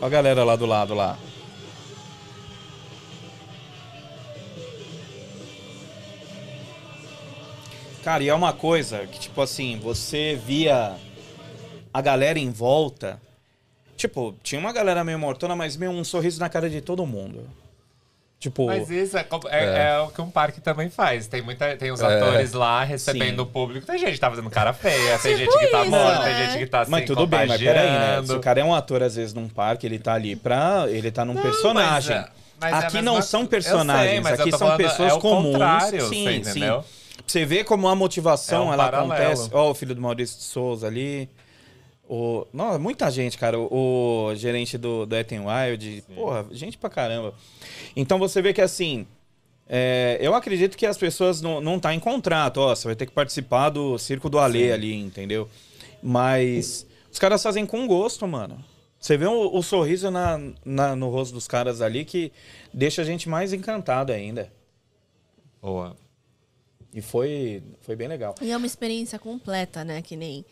Ó 0.00 0.06
a 0.06 0.08
galera 0.08 0.42
lá 0.42 0.56
do 0.56 0.66
lado 0.66 0.94
lá. 0.94 1.16
Cara, 8.02 8.22
e 8.22 8.28
é 8.28 8.34
uma 8.34 8.52
coisa 8.52 9.06
que, 9.06 9.18
tipo 9.18 9.40
assim, 9.40 9.80
você 9.80 10.40
via 10.46 10.96
a 11.92 12.00
galera 12.00 12.38
em 12.38 12.50
volta. 12.50 13.20
Tipo, 13.96 14.34
tinha 14.42 14.60
uma 14.60 14.72
galera 14.72 15.02
meio 15.02 15.18
mortona, 15.18 15.56
mas 15.56 15.76
meio 15.76 15.90
um 15.90 16.04
sorriso 16.04 16.38
na 16.38 16.48
cara 16.48 16.68
de 16.68 16.80
todo 16.80 17.06
mundo. 17.06 17.48
Tipo, 18.38 18.66
Mas 18.66 18.90
isso 18.90 19.16
é, 19.16 19.24
como- 19.24 19.48
é- 19.48 19.92
é 19.94 19.98
o 20.00 20.08
que 20.08 20.20
um 20.20 20.30
parque 20.30 20.60
também 20.60 20.90
faz. 20.90 21.26
Tem, 21.26 21.40
muita, 21.40 21.74
tem 21.76 21.90
os 21.90 22.00
É. 22.02 22.06
atores 22.16 22.52
lá 22.52 22.84
recebendo 22.84 23.36
Sim. 23.36 23.40
o 23.42 23.46
público. 23.46 23.86
Tem 23.86 23.98
gente 23.98 24.12
que 24.12 24.20
tá 24.20 24.28
fazendo 24.28 24.50
cara 24.50 24.74
feia, 24.74 25.18
tem 25.18 25.34
Tipo 25.36 25.52
gente 25.52 25.58
que 25.58 25.66
tá 25.68 25.80
isso, 25.82 25.90
morta, 25.90 26.18
né? 26.18 26.24
tem 26.34 26.46
gente 26.50 26.58
que 26.58 26.66
tá 26.66 26.84
se 26.84 26.90
mas 26.90 27.04
tudo 27.06 27.26
bem, 27.26 27.46
mas 27.46 27.60
peraí, 27.60 27.90
né? 27.90 28.22
Se 28.24 28.32
o 28.32 28.40
cara 28.40 28.60
é 28.60 28.64
um 28.64 28.74
ator, 28.74 29.02
às 29.02 29.16
vezes, 29.16 29.32
num 29.32 29.48
parque, 29.48 29.86
ele 29.86 29.98
tá 29.98 30.12
ali 30.14 30.36
pra. 30.36 30.84
Ele 30.88 31.10
tá 31.10 31.24
num 31.24 31.32
Não, 31.32 31.42
personagem. 31.42 32.14
mas 32.16 32.26
é- 32.26 32.30
mas 32.60 32.72
é 32.72 32.74
a 32.74 32.78
aqui 32.80 32.94
mesma- 32.96 33.10
não 33.12 33.22
são 33.22 33.46
personagens, 33.46 34.10
sei, 34.10 34.20
mas 34.20 34.40
aqui 34.40 34.50
são 34.50 34.58
falando, 34.60 34.76
pessoas 34.76 35.12
é 35.12 35.14
o 35.14 35.18
comuns. 35.18 36.08
sim, 36.08 36.44
sim. 36.44 36.60
Você 37.26 37.44
vê 37.46 37.64
como 37.64 37.88
a 37.88 37.96
motivação 37.96 38.64
É 38.64 38.66
um 38.68 38.72
ela 38.74 38.84
paralelo. 38.84 39.12
acontece. 39.14 39.50
Ó, 39.52 39.70
o 39.70 39.74
filho 39.74 39.94
do 39.94 40.00
Maurício 40.02 40.36
de 40.36 40.44
Souza 40.44 40.86
ali. 40.86 41.28
O, 42.08 42.46
não, 42.52 42.78
muita 42.78 43.10
gente, 43.10 43.36
cara. 43.36 43.58
O, 43.58 44.26
o 44.28 44.34
gerente 44.36 44.78
do, 44.78 45.04
do 45.06 45.16
Ethan 45.16 45.42
Wild. 45.44 46.04
Porra, 46.14 46.46
gente 46.52 46.78
pra 46.78 46.88
caramba. 46.88 47.34
Então 47.96 48.18
você 48.18 48.40
vê 48.40 48.52
que 48.52 48.60
assim. 48.62 49.06
é, 49.68 50.16
eu 50.20 50.34
acredito 50.34 50.76
que 50.76 50.86
as 50.86 50.96
pessoas 50.96 51.40
não, 51.40 51.60
não 51.60 51.80
tá 51.80 51.92
em 51.94 51.98
contrato. 52.00 52.58
Ó, 52.58 52.74
você 52.74 52.86
vai 52.86 52.94
ter 52.96 53.06
que 53.06 53.12
participar 53.12 53.70
do 53.70 53.98
circo 53.98 54.30
do 54.30 54.38
Alê 54.38 54.70
ali, 54.72 54.94
entendeu? 54.94 55.48
Mas 56.02 56.86
os 57.10 57.18
caras 57.18 57.42
fazem 57.42 57.66
com 57.66 57.86
gosto, 57.86 58.26
mano. 58.28 58.64
Você 59.00 59.16
vê 59.16 59.26
o, 59.26 59.54
o 59.56 59.62
sorriso 59.62 60.10
na, 60.10 60.38
na- 60.64 60.94
no 60.96 61.10
rosto 61.10 61.32
dos 61.34 61.48
caras 61.48 61.80
ali 61.82 62.04
que 62.04 62.32
deixa 62.72 63.02
a 63.02 63.04
gente 63.04 63.28
mais 63.28 63.52
encantado 63.52 64.12
ainda. 64.12 64.52
Boa. 65.60 65.96
E 66.94 67.02
foi, 67.02 67.62
foi 67.82 67.94
bem 67.96 68.08
legal. 68.08 68.34
E 68.40 68.50
é 68.50 68.56
uma 68.56 68.66
experiência 68.66 69.18
completa, 69.18 69.84
né? 69.84 70.00
Que 70.00 70.16
nem. 70.16 70.44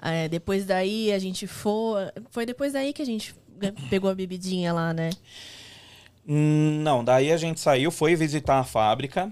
É, 0.00 0.28
depois 0.28 0.64
daí 0.66 1.12
a 1.12 1.18
gente 1.18 1.46
foi. 1.46 2.10
Foi 2.30 2.46
depois 2.46 2.72
daí 2.72 2.92
que 2.92 3.02
a 3.02 3.06
gente 3.06 3.34
pegou 3.90 4.10
a 4.10 4.14
bebidinha 4.14 4.72
lá, 4.72 4.92
né? 4.92 5.10
Hum, 6.28 6.80
Não, 6.82 7.04
daí 7.04 7.32
a 7.32 7.36
gente 7.36 7.60
saiu, 7.60 7.90
foi 7.90 8.16
visitar 8.16 8.58
a 8.58 8.64
fábrica. 8.64 9.30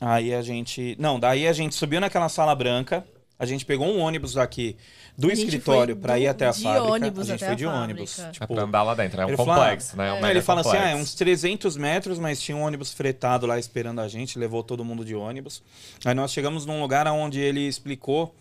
Aí 0.00 0.34
a 0.34 0.42
gente. 0.42 0.96
Não, 0.98 1.18
daí 1.18 1.46
a 1.46 1.52
gente 1.52 1.74
subiu 1.74 2.00
naquela 2.00 2.28
sala 2.28 2.54
branca. 2.54 3.04
A 3.40 3.46
gente 3.46 3.64
pegou 3.64 3.86
um 3.86 4.00
ônibus 4.00 4.34
daqui 4.34 4.76
do 5.16 5.30
escritório 5.30 5.94
do- 5.94 6.16
ir 6.16 6.26
até 6.26 6.48
a 6.48 6.50
de 6.50 6.60
fábrica. 6.60 6.92
ônibus 6.92 7.30
a 7.30 7.32
gente 7.32 7.44
até 7.44 7.46
foi 7.46 7.52
a 7.52 7.56
de 7.56 7.64
fábrica. 7.64 7.84
ônibus. 7.84 8.18
É 8.18 8.30
Tipo, 8.32 8.54
pra 8.54 8.62
andar 8.64 8.82
lá 8.82 8.94
dentro, 8.96 9.20
é 9.20 9.24
um 9.26 9.28
ele 9.28 9.36
fala- 9.36 9.54
complexo, 9.54 9.96
né? 9.96 10.08
É 10.08 10.12
um 10.12 10.26
ele 10.26 10.42
fala 10.42 10.60
assim, 10.62 10.70
ah, 10.70 10.74
é 10.74 10.78
complexo. 10.86 11.02
uns 11.02 11.14
300 11.14 11.76
metros, 11.76 12.18
mas 12.18 12.40
tinha 12.42 12.56
um 12.56 12.62
ônibus 12.62 12.92
fretado 12.92 13.46
lá 13.46 13.56
esperando 13.56 14.00
a 14.00 14.08
gente, 14.08 14.36
levou 14.40 14.64
todo 14.64 14.84
mundo 14.84 15.04
de 15.04 15.14
ônibus. 15.14 15.62
Aí 16.04 16.14
nós 16.14 16.32
chegamos 16.32 16.66
num 16.66 16.80
lugar 16.80 17.06
onde 17.06 17.38
ele 17.40 17.60
explicou 17.60 18.34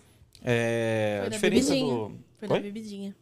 é, 0.43 1.17
Foi 1.19 1.27
a 1.27 1.29
diferença 1.29 1.69
bebidinha. 1.69 1.93
do... 1.95 2.19
Foi 2.39 2.47
Oi? 2.49 2.53
da 2.55 2.63
bebidinha. 2.63 3.15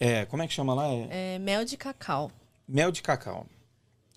É, 0.00 0.24
como 0.26 0.42
é 0.42 0.46
que 0.46 0.52
chama 0.52 0.74
lá? 0.74 0.88
É 0.88 1.34
É 1.34 1.38
mel 1.38 1.64
de 1.64 1.76
cacau. 1.76 2.30
mel 2.68 2.90
de 2.90 3.02
cacau. 3.02 3.46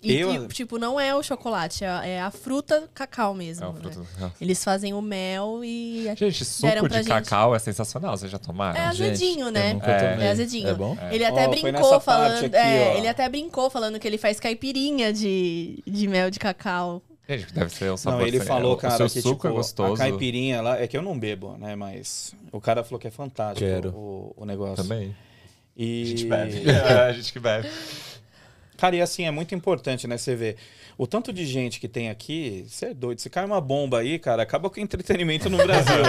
E, 0.00 0.14
Eu- 0.14 0.44
e, 0.44 0.48
tipo, 0.48 0.78
não 0.78 0.98
é 1.00 1.12
o 1.12 1.24
chocolate, 1.24 1.82
é 1.82 1.88
a, 1.88 2.06
é 2.06 2.20
a 2.20 2.30
fruta 2.30 2.88
cacau 2.94 3.34
mesmo. 3.34 3.64
É 3.64 3.68
um 3.68 3.72
né? 3.72 4.32
Eles 4.40 4.62
fazem 4.62 4.94
o 4.94 5.02
mel 5.02 5.60
e. 5.64 6.04
Gente, 6.16 6.44
suco 6.44 6.88
de 6.88 6.94
gente. 6.98 7.08
cacau 7.08 7.52
é 7.52 7.58
sensacional. 7.58 8.16
Vocês 8.16 8.30
já 8.30 8.38
tomaram? 8.38 8.78
É 8.80 8.84
azedinho, 8.86 9.46
Gente, 9.46 9.54
né? 9.54 9.80
É. 10.20 10.24
É 10.26 10.30
azedinho. 10.30 10.68
É 10.68 10.74
bom? 10.74 10.96
Ele 11.10 11.24
até 11.24 11.48
Ó, 11.48 11.52
foi 11.52 11.72
brincou 11.72 12.00
falando. 12.00 12.44
aqui, 12.44 12.56
é, 12.56 12.96
ele 12.96 13.08
até 13.08 13.28
brincou 13.28 13.68
falando 13.70 13.98
que 13.98 14.06
ele 14.06 14.18
faz 14.18 14.38
caipirinha 14.38 15.12
de, 15.12 15.82
de 15.84 16.06
mel 16.06 16.30
de 16.30 16.38
cacau. 16.38 17.02
Gente, 17.28 17.52
deve 17.52 17.70
ser 17.70 17.92
um 17.92 17.96
sabor 17.96 18.20
Não, 18.20 18.26
ele 18.26 18.40
falou, 18.40 18.72
o 18.72 18.76
cara, 18.76 18.96
seu 18.96 19.06
que 19.06 19.20
suco 19.20 19.34
tipo, 19.34 19.48
é 19.48 19.50
gostoso. 19.50 19.94
a 19.94 19.96
caipirinha 19.98 20.62
lá, 20.62 20.80
é 20.80 20.86
que 20.86 20.96
eu 20.96 21.02
não 21.02 21.18
bebo, 21.18 21.58
né, 21.58 21.76
mas 21.76 22.34
o 22.50 22.58
cara 22.58 22.82
falou 22.82 22.98
que 22.98 23.06
é 23.06 23.10
fantástico 23.10 23.68
Quero. 23.68 23.90
o, 23.90 24.32
o 24.34 24.44
negócio. 24.46 24.82
Também. 24.82 25.14
E... 25.76 26.02
A 26.02 26.06
gente 26.06 26.26
bebe. 26.26 26.62
É, 26.70 27.08
a 27.08 27.12
gente 27.12 27.30
que 27.30 27.38
bebe. 27.38 27.68
Cara, 28.78 28.96
e 28.96 29.02
assim, 29.02 29.24
é 29.24 29.30
muito 29.30 29.54
importante, 29.54 30.06
né, 30.06 30.16
você 30.16 30.34
ver 30.34 30.56
o 30.96 31.06
tanto 31.06 31.32
de 31.32 31.44
gente 31.44 31.78
que 31.78 31.86
tem 31.86 32.08
aqui, 32.08 32.64
você 32.66 32.86
é 32.86 32.94
doido, 32.94 33.20
se 33.20 33.28
cai 33.28 33.44
uma 33.44 33.60
bomba 33.60 34.00
aí, 34.00 34.18
cara, 34.18 34.42
acaba 34.42 34.70
com 34.70 34.80
o 34.80 34.82
entretenimento 34.82 35.50
no 35.50 35.58
Brasil. 35.58 36.02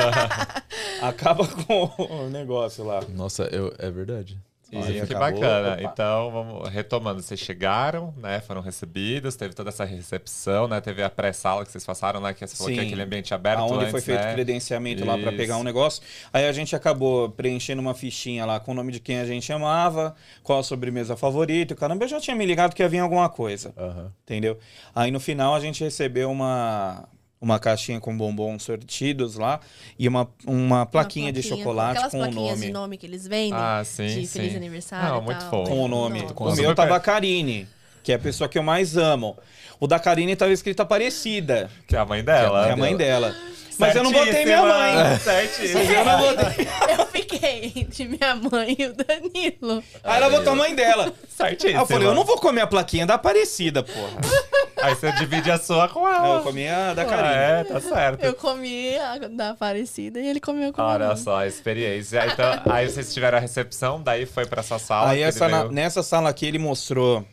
acaba 1.01 1.45
com 1.45 1.91
o 1.99 2.29
negócio 2.29 2.84
lá. 2.84 3.01
Nossa, 3.10 3.43
eu, 3.51 3.73
é 3.77 3.91
verdade. 3.91 4.38
Aí 4.71 4.93
que 4.93 5.13
acabou. 5.13 5.19
bacana. 5.19 5.73
Opa. 5.73 5.84
Então, 5.84 6.32
vamos 6.32 6.69
retomando. 6.69 7.21
Vocês 7.21 7.39
chegaram, 7.39 8.13
né? 8.17 8.39
Foram 8.41 8.62
recebidos, 8.62 9.36
teve 9.36 9.53
toda 9.53 9.69
essa 9.69 9.84
recepção, 9.84 10.67
né? 10.67 10.79
Teve 10.79 11.01
a 11.01 11.10
pré-sala 11.10 11.65
que 11.65 11.71
vocês 11.71 11.86
passaram, 11.86 12.21
né? 12.21 12.34
Que 12.34 12.45
você 12.45 12.55
falou 12.55 12.71
que 12.71 12.79
é 12.79 12.84
Sim. 12.84 12.88
aquele 12.88 13.01
ambiente 13.01 13.34
aberto 13.34 13.73
antes, 13.73 13.91
foi 13.91 14.01
feito 14.01 14.21
né? 14.21 14.32
o 14.32 14.34
credenciamento 14.34 15.05
lá 15.05 15.17
para 15.17 15.29
Isso. 15.29 15.38
pegar 15.38 15.58
um 15.58 15.63
negócio. 15.63 16.03
Aí 16.32 16.47
a 16.47 16.51
gente 16.51 16.75
acabou 16.75 17.29
preenchendo 17.29 17.82
uma 17.82 17.95
fichinha 17.95 18.45
lá 18.45 18.60
com 18.60 18.71
o 18.71 18.75
nome 18.75 18.91
de 18.91 18.99
quem 18.99 19.19
a 19.19 19.25
gente 19.25 19.51
amava, 19.51 20.15
qual 20.43 20.60
a 20.60 20.63
sobremesa 20.63 21.17
favorita. 21.17 21.75
Caramba, 21.75 22.05
eu 22.05 22.10
já 22.10 22.19
tinha 22.19 22.36
me 22.36 22.45
ligado 22.45 22.75
que 22.75 22.84
ia 22.84 22.89
vir 22.89 22.99
alguma 22.99 23.29
coisa. 23.29 23.73
Aham. 23.77 24.12
Entendeu? 24.23 24.58
Aí 24.93 25.10
no 25.12 25.19
final 25.19 25.55
a 25.55 25.60
gente 25.60 25.84
recebeu 25.84 26.29
uma, 26.29 27.08
uma 27.41 27.58
caixinha 27.60 27.99
com 27.99 28.15
bombons 28.17 28.63
sortidos 28.63 29.36
lá 29.36 29.60
e 29.97 30.08
uma, 30.08 30.30
uma 30.45 30.86
plaquinha 30.86 31.32
de 31.32 31.39
Uma 31.39 31.58
chocolate 31.58 31.91
Aquelas 32.04 32.12
com 32.12 32.19
o 32.21 32.32
nome. 32.32 32.65
de 32.65 32.71
nome 32.71 32.97
que 32.97 33.06
eles 33.06 33.25
vendem. 33.28 33.54
Ah, 33.54 33.82
sim, 33.86 34.08
De 34.08 34.28
Feliz 34.28 34.52
sim. 34.52 34.58
aniversário. 34.58 35.10
Não, 35.10 35.21
e 35.21 35.25
muito 35.25 35.39
tal. 35.39 35.49
fofo. 35.49 35.69
Com 35.71 35.84
o 35.84 35.88
nome. 35.88 36.21
Não. 36.23 36.30
Com 36.30 36.45
o 36.49 36.56
meu 36.56 36.75
tava. 36.75 36.99
Karine, 36.99 37.67
que 38.04 38.12
é 38.12 38.15
a 38.15 38.19
pessoa 38.19 38.49
que 38.49 38.58
eu 38.58 38.63
mais 38.63 38.97
amo. 38.97 39.38
O 39.80 39.88
da 39.88 39.97
Karine 39.99 40.36
tava 40.36 40.52
escrito 40.52 40.82
Aparecida, 40.82 41.69
Que 41.88 41.95
é 41.95 41.99
a 41.99 42.06
mãe 42.06 42.21
dela. 42.23 42.63
que 42.63 42.69
é 42.69 42.73
a 42.73 42.78
mãe 42.78 42.97
dela. 42.97 43.34
Mas 43.79 43.95
eu 43.95 44.03
não 44.03 44.11
botei 44.11 44.45
minha 44.45 44.61
mãe. 44.61 45.17
Certíssima. 45.19 45.79
Eu 45.81 46.05
não 46.05 46.19
botei. 46.19 46.67
Eu 46.99 47.05
fiquei 47.07 47.71
entre 47.75 48.05
minha 48.07 48.35
mãe 48.35 48.75
e 48.77 48.85
o 48.85 48.93
Danilo. 48.93 49.83
Aí 50.03 50.17
ela 50.21 50.29
botou 50.29 50.53
a 50.53 50.55
mãe 50.55 50.75
dela. 50.75 51.05
Aí 51.05 51.11
Certíssima. 51.49 51.81
eu 51.81 51.85
falei, 51.85 52.07
eu 52.07 52.13
não 52.13 52.23
vou 52.25 52.37
comer 52.37 52.61
a 52.61 52.67
plaquinha 52.67 53.05
da 53.05 53.13
Aparecida, 53.15 53.81
porra. 53.83 54.09
Aí 54.81 54.95
você 54.95 55.11
divide 55.13 55.49
a 55.51 55.57
sua 55.57 55.87
com 55.89 56.05
Aí 56.05 56.15
ela. 56.15 56.37
eu 56.37 56.43
comi 56.43 56.67
a 56.67 56.93
da 56.93 57.01
Ah, 57.01 57.05
Karine. 57.05 57.33
É, 57.33 57.63
tá 57.65 57.79
certo. 57.81 58.23
Eu 58.23 58.33
comi 58.33 58.97
a 58.97 59.17
da 59.27 59.49
Aparecida 59.51 60.19
e 60.19 60.27
ele 60.27 60.39
comeu 60.39 60.71
com 60.73 60.81
a 60.81 60.87
Olha 60.93 61.15
só, 61.15 61.37
a 61.39 61.47
experiência. 61.47 62.25
Então, 62.27 62.61
aí 62.69 62.89
vocês 62.89 63.13
tiveram 63.13 63.37
a 63.37 63.41
recepção, 63.41 64.01
daí 64.01 64.25
foi 64.25 64.45
pra 64.45 64.61
essa 64.61 64.79
sala. 64.79 65.09
Aí 65.11 65.21
essa, 65.21 65.47
na- 65.47 65.65
nessa 65.65 66.01
sala 66.03 66.29
aqui 66.29 66.45
ele 66.45 66.57
mostrou 66.59 67.25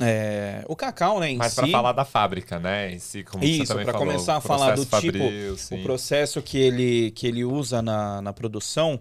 é, 0.00 0.64
o 0.68 0.74
cacau, 0.74 1.20
né, 1.20 1.30
em 1.30 1.36
Mas 1.36 1.52
si. 1.52 1.56
pra 1.56 1.66
falar 1.68 1.92
da 1.92 2.04
fábrica, 2.04 2.58
né? 2.58 2.92
Em 2.92 2.98
si, 2.98 3.22
como 3.22 3.44
você 3.44 3.62
Isso, 3.62 3.74
para 3.74 3.92
começar 3.92 4.36
a 4.36 4.40
falar 4.40 4.74
do 4.74 4.84
tipo, 4.84 4.90
fabril, 4.90 5.56
sim. 5.56 5.80
o 5.80 5.82
processo 5.82 6.40
que 6.42 6.58
ele, 6.58 7.10
que 7.12 7.26
ele 7.26 7.44
usa 7.44 7.82
na, 7.82 8.20
na 8.22 8.32
produção, 8.32 8.98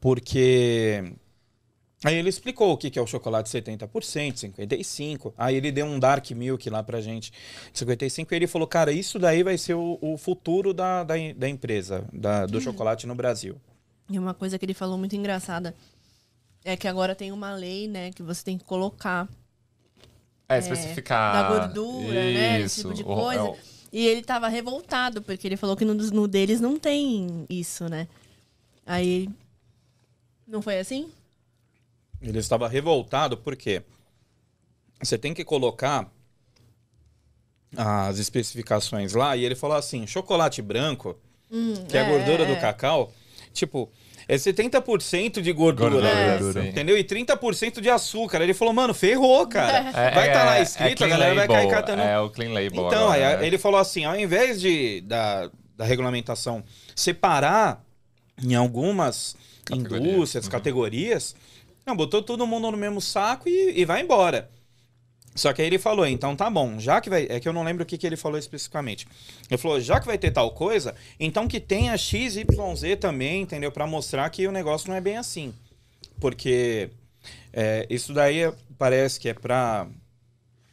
porque 0.00 1.12
aí 2.04 2.14
ele 2.14 2.28
explicou 2.28 2.72
o 2.72 2.76
que 2.76 2.90
que 2.90 2.98
é 2.98 3.02
o 3.02 3.06
chocolate 3.06 3.48
70%, 3.50 4.36
55%, 4.36 5.32
aí 5.36 5.56
ele 5.56 5.72
deu 5.72 5.86
um 5.86 5.98
dark 5.98 6.30
milk 6.30 6.68
lá 6.70 6.82
pra 6.82 7.00
gente 7.00 7.32
de 7.72 7.84
55%, 7.84 8.32
e 8.32 8.36
ele 8.36 8.46
falou, 8.46 8.68
cara, 8.68 8.92
isso 8.92 9.18
daí 9.18 9.42
vai 9.42 9.58
ser 9.58 9.74
o, 9.74 9.98
o 10.00 10.16
futuro 10.16 10.72
da, 10.72 11.02
da, 11.04 11.14
da 11.36 11.48
empresa, 11.48 12.04
da- 12.12 12.46
do 12.46 12.60
chocolate 12.60 13.06
no 13.06 13.14
Brasil. 13.14 13.56
E 14.10 14.18
uma 14.18 14.32
coisa 14.34 14.58
que 14.58 14.64
ele 14.64 14.74
falou 14.74 14.96
muito 14.96 15.16
engraçada 15.16 15.74
é 16.64 16.76
que 16.76 16.88
agora 16.88 17.14
tem 17.14 17.32
uma 17.32 17.52
lei, 17.54 17.88
né, 17.88 18.10
que 18.12 18.22
você 18.22 18.44
tem 18.44 18.58
que 18.58 18.64
colocar 18.64 19.28
É, 20.48 20.58
especificar. 20.58 21.32
da 21.34 21.48
gordura, 21.66 22.12
né, 22.14 22.60
esse 22.62 22.80
tipo 22.82 22.94
de 22.94 23.02
o- 23.02 23.06
coisa. 23.06 23.40
é 23.40 23.42
o- 23.44 23.56
E 23.92 24.06
ele 24.06 24.22
tava 24.22 24.48
revoltado, 24.48 25.22
porque 25.22 25.46
ele 25.46 25.56
falou 25.56 25.76
que 25.76 25.84
no, 25.84 25.94
dos- 25.94 26.10
no 26.10 26.28
deles 26.28 26.60
não 26.60 26.78
tem 26.78 27.46
isso, 27.48 27.88
né? 27.88 28.06
Aí. 28.86 29.28
Não 30.46 30.60
foi 30.62 30.78
assim? 30.78 31.10
Ele 32.20 32.38
estava 32.38 32.66
revoltado 32.68 33.36
porque 33.36 33.82
você 35.00 35.16
tem 35.18 35.32
que 35.34 35.44
colocar 35.44 36.10
as 37.76 38.18
especificações 38.18 39.12
lá 39.14 39.36
e 39.36 39.44
ele 39.44 39.54
falou 39.54 39.76
assim, 39.76 40.06
chocolate 40.06 40.60
branco, 40.62 41.16
que 41.88 41.96
é 41.96 42.00
a 42.00 42.04
é, 42.04 42.08
gordura 42.10 42.44
é. 42.44 42.54
do 42.54 42.60
cacau, 42.60 43.12
tipo, 43.52 43.90
é 44.28 44.36
70% 44.36 45.40
de 45.40 45.52
gordura, 45.52 45.90
Gordura, 45.90 46.08
É. 46.60 46.62
sim. 46.62 46.68
entendeu? 46.68 46.96
E 46.98 47.02
30% 47.02 47.80
de 47.80 47.88
açúcar. 47.88 48.42
Ele 48.42 48.52
falou, 48.52 48.74
mano, 48.74 48.92
ferrou, 48.92 49.46
cara. 49.46 49.78
É, 49.88 49.92
vai 50.14 50.28
estar 50.28 50.40
é- 50.40 50.44
lá 50.44 50.58
é 50.58 50.62
escrito, 50.62 51.02
a 51.02 51.08
galera 51.08 51.34
vai 51.34 51.48
cair 51.48 51.64
label, 51.64 51.70
catando. 51.70 52.02
É 52.02 52.20
o 52.20 52.28
clean 52.30 52.50
label. 52.52 52.86
Então, 52.86 53.10
aí, 53.10 53.24
agora, 53.24 53.40
né? 53.40 53.46
ele 53.46 53.56
falou 53.56 53.80
assim, 53.80 54.04
ao 54.04 54.14
invés 54.18 54.60
de 54.60 55.00
da, 55.00 55.50
da 55.76 55.84
regulamentação 55.86 56.62
separar 56.94 57.82
em 58.42 58.54
algumas 58.54 59.34
Categorias. 59.64 60.14
indústrias, 60.14 60.44
Uhum. 60.44 60.50
categorias, 60.50 61.34
não, 61.86 61.96
botou 61.96 62.20
todo 62.22 62.46
mundo 62.46 62.70
no 62.70 62.76
mesmo 62.76 63.00
saco 63.00 63.48
e, 63.48 63.80
e 63.80 63.84
vai 63.86 64.02
embora. 64.02 64.50
Só 65.38 65.52
que 65.52 65.62
aí 65.62 65.68
ele 65.68 65.78
falou, 65.78 66.06
então 66.06 66.34
tá 66.34 66.50
bom, 66.50 66.78
já 66.78 67.00
que 67.00 67.08
vai. 67.08 67.26
É 67.30 67.38
que 67.40 67.48
eu 67.48 67.52
não 67.52 67.64
lembro 67.64 67.84
o 67.84 67.86
que, 67.86 67.96
que 67.96 68.06
ele 68.06 68.16
falou 68.16 68.38
especificamente. 68.38 69.06
Ele 69.48 69.58
falou, 69.58 69.80
já 69.80 70.00
que 70.00 70.06
vai 70.06 70.18
ter 70.18 70.30
tal 70.30 70.50
coisa, 70.50 70.94
então 71.18 71.46
que 71.46 71.60
tenha 71.60 71.96
XYZ 71.96 72.44
também, 73.00 73.42
entendeu? 73.42 73.70
Pra 73.70 73.86
mostrar 73.86 74.28
que 74.30 74.46
o 74.46 74.52
negócio 74.52 74.88
não 74.88 74.96
é 74.96 75.00
bem 75.00 75.16
assim. 75.16 75.54
Porque 76.20 76.90
é, 77.52 77.86
isso 77.88 78.12
daí 78.12 78.52
parece 78.76 79.20
que 79.20 79.28
é 79.28 79.34
pra. 79.34 79.86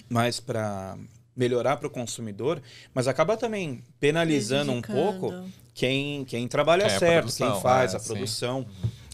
mais 0.10 0.39
pra 0.39 0.97
melhorar 1.36 1.78
pro 1.78 1.89
consumidor, 1.89 2.62
mas 2.93 3.08
acaba 3.08 3.36
também 3.36 3.84
penalizando 3.99 4.71
um 4.71 4.82
pouco 4.82 5.34
quem, 5.73 6.23
quem 6.23 6.47
trabalha 6.47 6.84
é 6.84 6.89
certo, 6.89 7.23
produção, 7.23 7.51
quem 7.51 7.62
faz 7.62 7.93
é, 7.93 7.97
a 7.97 7.99
sim. 7.99 8.08
produção. 8.08 8.65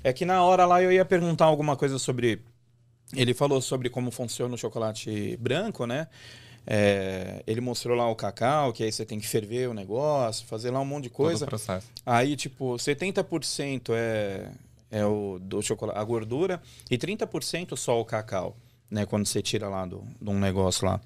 É 0.03 0.13
que 0.13 0.25
na 0.25 0.43
hora 0.43 0.65
lá 0.65 0.81
eu 0.81 0.91
ia 0.91 1.03
perguntar 1.03 1.45
alguma 1.45 1.75
coisa 1.75 1.97
sobre. 1.97 2.41
Ele 3.15 3.33
falou 3.33 3.61
sobre 3.61 3.89
como 3.89 4.09
funciona 4.11 4.53
o 4.53 4.57
chocolate 4.57 5.37
branco, 5.37 5.85
né? 5.85 6.07
É, 6.65 7.41
ele 7.47 7.59
mostrou 7.59 7.97
lá 7.97 8.07
o 8.09 8.15
cacau, 8.15 8.71
que 8.71 8.83
aí 8.83 8.91
você 8.91 9.05
tem 9.05 9.19
que 9.19 9.27
ferver 9.27 9.67
o 9.67 9.73
negócio, 9.73 10.45
fazer 10.45 10.69
lá 10.69 10.79
um 10.79 10.85
monte 10.85 11.03
de 11.05 11.09
coisa. 11.09 11.45
o 11.45 11.47
processo. 11.47 11.87
Aí, 12.05 12.35
tipo, 12.35 12.75
70% 12.75 13.89
é, 13.93 14.49
é 14.91 15.05
o 15.05 15.39
do 15.41 15.61
chocolate, 15.61 15.99
a 15.99 16.03
gordura 16.03 16.61
e 16.89 16.97
30% 16.97 17.75
só 17.75 17.99
o 17.99 18.05
cacau, 18.05 18.55
né? 18.89 19.05
Quando 19.05 19.25
você 19.25 19.41
tira 19.41 19.67
lá 19.67 19.85
do, 19.85 20.03
de 20.21 20.29
um 20.29 20.39
negócio 20.39 20.85
lá. 20.85 21.01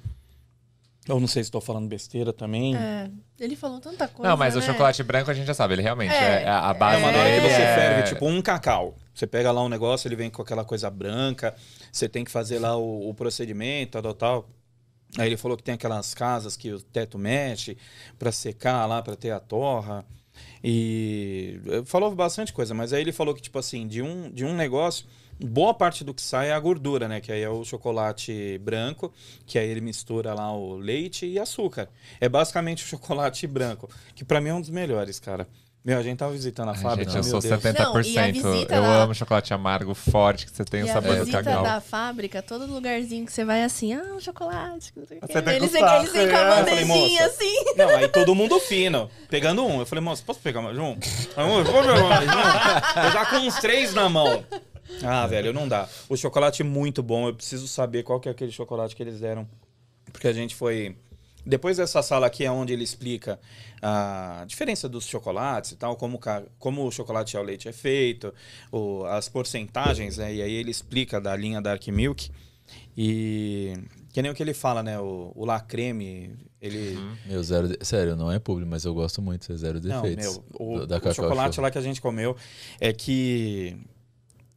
Eu 1.08 1.20
não 1.20 1.28
sei 1.28 1.44
se 1.44 1.50
estou 1.50 1.62
falando 1.62 1.88
besteira 1.88 2.34
também. 2.34 2.76
É, 2.76 3.10
ele 3.40 3.56
falou 3.56 3.80
tanta 3.80 4.08
coisa. 4.08 4.28
Não, 4.28 4.36
mas 4.36 4.56
o 4.56 4.60
né? 4.60 4.66
chocolate 4.66 5.04
branco 5.04 5.30
a 5.30 5.34
gente 5.36 5.46
já 5.46 5.54
sabe, 5.54 5.76
ele 5.76 5.84
realmente 5.84 6.14
É. 6.14 6.44
é, 6.44 6.50
a 6.50 6.74
base 6.74 7.04
É 7.04 7.12
dele 7.12 7.48
você 7.48 7.62
é... 7.62 7.76
ferve, 7.76 8.10
tipo 8.10 8.26
um 8.28 8.42
cacau. 8.42 8.96
Você 9.16 9.26
pega 9.26 9.52
lá 9.52 9.64
um 9.64 9.70
negócio, 9.70 10.08
ele 10.08 10.16
vem 10.16 10.30
com 10.30 10.42
aquela 10.42 10.66
coisa 10.66 10.90
branca, 10.90 11.56
você 11.92 12.10
tem 12.10 12.26
que 12.26 12.30
fazer 12.30 12.60
lá 12.60 12.76
o, 12.76 13.10
o 13.10 13.14
procedimento, 13.14 14.02
tal, 14.02 14.14
tal. 14.14 14.50
Aí 15.18 15.30
ele 15.30 15.38
falou 15.38 15.56
que 15.56 15.64
tem 15.64 15.76
aquelas 15.76 16.14
casas 16.14 16.58
que 16.58 16.72
o 16.72 16.82
teto 16.82 17.18
mexe 17.18 17.78
para 18.20 18.32
secar 18.32 18.86
lá, 18.86 19.02
para 19.02 19.16
ter 19.16 19.32
a 19.32 19.40
torra. 19.40 20.06
E 20.62 21.60
falou 21.86 22.14
bastante 22.14 22.52
coisa, 22.52 22.74
mas 22.74 22.92
aí 22.92 23.02
ele 23.02 23.14
falou 23.14 23.34
que, 23.34 23.42
tipo 23.42 23.58
assim, 23.58 23.88
de 23.88 24.02
um, 24.02 24.30
de 24.30 24.44
um 24.44 24.54
negócio, 24.54 25.06
boa 25.40 25.74
parte 25.74 26.04
do 26.04 26.14
que 26.14 26.22
sai 26.22 26.50
é 26.50 26.54
a 26.54 26.60
gordura, 26.60 27.08
né? 27.08 27.22
Que 27.22 27.32
aí 27.32 27.42
é 27.42 27.50
o 27.50 27.64
chocolate 27.64 28.58
branco, 28.58 29.14
que 29.46 29.58
aí 29.58 29.70
ele 29.70 29.80
mistura 29.80 30.34
lá 30.34 30.52
o 30.52 30.76
leite 30.76 31.26
e 31.26 31.40
açúcar. 31.40 31.90
É 32.20 32.28
basicamente 32.28 32.84
o 32.84 32.88
chocolate 32.88 33.48
branco, 33.48 33.90
que 34.14 34.26
pra 34.26 34.42
mim 34.42 34.50
é 34.50 34.54
um 34.54 34.62
dos 34.62 34.70
melhores, 34.70 35.20
cara. 35.20 35.48
Meu, 35.86 36.00
a 36.00 36.02
gente 36.02 36.18
tava 36.18 36.32
visitando 36.32 36.70
a 36.70 36.72
Ai, 36.72 36.78
fábrica, 36.80 37.12
gente, 37.12 37.18
eu 37.32 37.40
sou 37.40 37.40
Deus. 37.40 37.62
70%. 37.62 37.80
Não, 37.80 38.02
e 38.02 38.18
a 38.18 38.32
visita 38.32 38.76
eu 38.76 38.82
lá- 38.82 39.04
amo 39.04 39.14
chocolate 39.14 39.54
amargo 39.54 39.94
forte, 39.94 40.48
que 40.48 40.52
você 40.56 40.66
tem 40.66 40.82
o 40.82 40.88
E 40.88 40.90
a 40.90 40.94
sabor 40.94 41.16
do 41.16 41.20
visita 41.26 41.44
cacau. 41.44 41.64
da 41.64 41.80
fábrica, 41.80 42.42
todo 42.42 42.66
lugarzinho 42.66 43.24
que 43.24 43.32
você 43.32 43.46
vai 43.46 43.62
assim, 43.64 43.94
ah, 43.94 44.02
um 44.16 44.20
chocolate. 44.20 44.92
o. 44.96 45.20
Você 45.22 45.42
tem 45.44 45.56
eles, 45.58 45.72
gostar, 45.72 46.00
eles 46.00 46.12
vêm 46.12 46.28
com 46.28 46.36
a 46.36 46.40
é. 46.40 46.44
Eu 46.44 46.66
falei, 46.66 46.86
bandejinha 46.86 47.22
moça, 47.24 47.26
assim. 47.26 47.64
Não, 47.78 47.90
aí 47.90 48.08
todo 48.08 48.34
mundo 48.34 48.60
fino, 48.60 49.12
pegando 49.30 49.64
um. 49.64 49.80
Eu 49.80 49.86
falei, 49.86 50.04
moça, 50.04 50.24
posso 50.26 50.40
pegar 50.40 50.60
mais 50.64 50.76
um? 50.76 50.94
Aí, 51.38 51.64
posso 51.66 51.88
pegar 51.88 52.04
mais 52.04 52.30
um? 52.30 53.02
Eu 53.06 53.12
já 53.12 53.26
com 53.28 53.36
uns 53.38 53.56
três 53.60 53.94
na 53.94 54.10
mão. 54.10 54.44
Ah, 55.04 55.28
velho, 55.28 55.54
não 55.54 55.68
dá. 55.68 55.88
O 56.10 56.18
chocolate 56.18 56.64
é 56.64 56.66
muito 56.66 57.04
bom, 57.04 57.28
eu 57.28 57.36
preciso 57.36 57.68
saber 57.68 58.02
qual 58.02 58.20
que 58.20 58.28
é 58.28 58.32
aquele 58.32 58.52
chocolate 58.52 58.96
que 58.96 59.04
eles 59.04 59.20
deram. 59.20 59.48
Porque 60.12 60.28
a 60.28 60.34
gente 60.34 60.56
foi... 60.56 60.96
Depois 61.46 61.78
dessa 61.78 62.02
sala 62.02 62.28
aqui 62.28 62.44
é 62.44 62.52
onde 62.52 62.74
ele 62.74 62.84
explica 62.84 63.40
a 63.82 64.44
diferença 64.48 64.90
dos 64.90 65.06
chocolates 65.06 65.72
e 65.74 65.76
tal, 65.76 65.96
como, 65.96 66.20
como 66.58 66.88
o 66.88 66.92
chocolate 66.92 67.38
ao 67.38 67.44
leite 67.44 67.68
é 67.68 67.72
feito, 67.72 68.34
o- 68.72 69.04
as 69.06 69.30
porcentagens, 69.30 70.18
né? 70.18 70.34
E 70.34 70.42
aí 70.42 70.52
ele 70.54 70.72
explica 70.72 71.22
da 71.22 71.36
linha 71.36 71.62
Dark 71.62 71.86
Milk. 71.88 72.30
E 72.98 73.74
que 74.12 74.22
nem 74.22 74.32
o 74.32 74.34
que 74.34 74.42
ele 74.42 74.54
fala, 74.54 74.82
né? 74.82 75.00
O, 75.00 75.32
o 75.36 75.46
La 75.46 75.60
Creme, 75.60 76.36
ele... 76.62 76.98
Meu, 77.26 77.44
zero. 77.44 77.68
de- 77.68 77.78
Sério, 77.86 78.16
não 78.16 78.32
é 78.32 78.40
público, 78.40 78.70
mas 78.70 78.86
eu 78.86 78.94
gosto 78.94 79.22
muito. 79.22 79.52
é 79.52 79.56
Zero 79.56 79.80
Não, 79.82 80.02
defeitos. 80.02 80.24
meu, 80.26 80.46
o, 80.60 80.86
do- 80.86 80.96
o 80.96 81.14
chocolate 81.14 81.56
Show. 81.56 81.64
lá 81.64 81.70
que 81.70 81.78
a 81.78 81.82
gente 81.82 82.02
comeu 82.02 82.36
é 82.80 82.92
que 82.94 83.78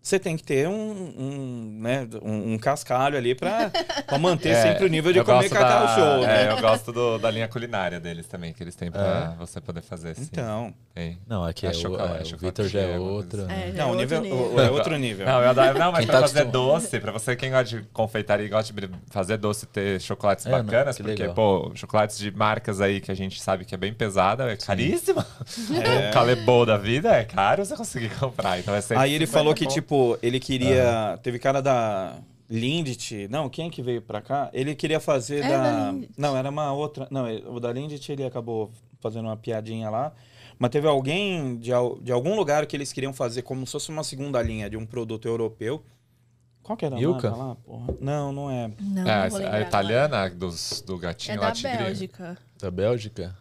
você 0.08 0.18
tem 0.18 0.36
que 0.36 0.42
ter 0.42 0.66
um, 0.68 0.72
um, 1.18 1.78
né, 1.80 2.08
um, 2.22 2.54
um 2.54 2.58
cascalho 2.58 3.16
ali 3.16 3.34
pra, 3.34 3.70
pra 4.06 4.18
manter 4.18 4.48
É, 4.58 4.62
sempre 4.62 4.84
o 4.86 4.88
nível 4.88 5.12
de 5.12 5.22
comer 5.22 5.48
cacau 5.50 5.86
da- 5.86 5.94
show. 5.94 6.20
né? 6.26 6.44
É, 6.46 6.50
eu 6.52 6.60
gosto 6.60 6.92
do- 6.92 7.18
da 7.18 7.30
linha 7.30 7.46
culinária 7.48 8.00
deles 8.00 8.26
também, 8.26 8.52
que 8.52 8.62
eles 8.62 8.74
têm 8.74 8.90
pra 8.90 9.34
você 9.38 9.60
poder 9.60 9.82
fazer 9.82 10.10
assim. 10.10 10.22
Então, 10.22 10.72
Tem. 10.94 11.18
Não, 11.28 11.44
aqui 11.44 11.64
É 11.66 11.68
é, 11.68 11.72
o, 11.72 11.74
chocolate, 11.74 12.08
é, 12.10 12.22
o 12.22 12.26
chocolate 12.26 12.38
Vitor 12.62 12.68
já 12.68 12.80
é 12.80 12.92
é 12.94 12.98
uma 12.98 13.10
outra. 13.10 13.38
coisa 13.46 13.52
É, 13.52 13.72
não, 13.72 13.80
é 13.80 13.84
o 13.84 13.88
outro 13.90 14.00
nível, 14.00 14.20
nível. 14.20 14.52
o- 14.54 14.60
é 14.60 14.70
outro 14.70 14.96
nível. 14.96 15.26
Não, 15.26 15.40
eu 15.42 15.50
adoro, 15.50 15.78
não 15.78 15.92
mas 15.92 15.98
Quem 16.00 16.06
pra 16.08 16.20
tá 16.20 16.28
fazer 16.28 16.44
doce, 16.46 17.00
pra 17.00 17.12
você 17.12 17.36
quem 17.36 17.50
gosta 17.50 17.64
de 17.76 17.82
confeitaria 17.92 18.46
e 18.46 18.48
gosta 18.48 18.72
de 18.72 18.90
fazer 19.10 19.36
doce 19.36 19.64
e 19.64 19.68
ter 19.68 20.00
chocolates 20.00 20.46
É, 20.46 20.50
não, 20.50 20.64
bacanas, 20.64 20.96
que 20.96 21.02
porque, 21.02 21.22
legal. 21.22 21.34
pô, 21.34 21.70
chocolates 21.74 22.18
de 22.18 22.30
marcas 22.30 22.80
aí 22.80 23.00
que 23.00 23.12
a 23.12 23.14
gente 23.14 23.40
sabe 23.40 23.64
que 23.64 23.74
é 23.74 23.78
bem 23.78 23.92
pesada, 23.92 24.50
é 24.50 24.56
caríssima. 24.56 25.24
É. 25.84 26.10
O 26.10 26.12
Calebô 26.12 26.64
da 26.66 26.76
vida 26.76 27.14
é 27.14 27.24
caro 27.24 27.64
você 27.64 27.76
conseguir 27.76 28.10
comprar, 28.18 28.58
então 28.58 28.74
é 28.74 28.80
sempre 28.80 29.02
Aí 29.04 29.12
ele 29.14 29.26
50 29.26 29.38
falou 29.38 29.54
que, 29.54 29.66
tipo, 29.66 29.97
ele 30.22 30.38
queria. 30.40 31.18
Teve 31.22 31.38
cara 31.38 31.60
da 31.60 32.18
Lindt. 32.48 33.28
Não, 33.28 33.48
quem 33.48 33.70
que 33.70 33.82
veio 33.82 34.00
pra 34.02 34.20
cá? 34.20 34.50
Ele 34.52 34.74
queria 34.74 35.00
fazer 35.00 35.44
É, 35.44 35.48
da. 35.48 35.90
da 35.92 35.94
não, 36.16 36.36
era 36.36 36.48
uma 36.50 36.72
outra. 36.72 37.06
Não, 37.10 37.24
o 37.54 37.60
da 37.60 37.72
Lindt 37.72 38.10
ele 38.10 38.24
acabou 38.24 38.70
fazendo 39.00 39.26
uma 39.26 39.36
piadinha 39.36 39.90
lá. 39.90 40.12
Mas 40.58 40.70
teve 40.70 40.88
alguém 40.88 41.56
de, 41.56 41.70
de 42.02 42.12
algum 42.12 42.34
lugar 42.34 42.66
que 42.66 42.76
eles 42.76 42.92
queriam 42.92 43.12
fazer 43.12 43.42
como 43.42 43.64
se 43.64 43.72
fosse 43.72 43.90
uma 43.90 44.02
segunda 44.02 44.42
linha 44.42 44.68
de 44.68 44.76
um 44.76 44.84
produto 44.84 45.28
europeu. 45.28 45.84
Qual 46.62 46.76
que 46.76 46.84
era 46.84 46.96
a 46.96 47.36
lá, 47.36 47.54
porra? 47.54 47.94
Não, 48.00 48.32
não 48.32 48.50
é. 48.50 48.70
Não, 48.80 49.08
É, 49.08 49.30
não 49.30 49.52
a 49.52 49.60
italiana 49.60 50.28
dos, 50.28 50.82
do 50.86 50.98
gatinho 50.98 51.36
É 51.36 51.40
lá, 51.40 51.50
da. 51.50 51.78
Bélgica. 51.78 52.38
Da 52.60 52.70
Bélgica? 52.70 53.36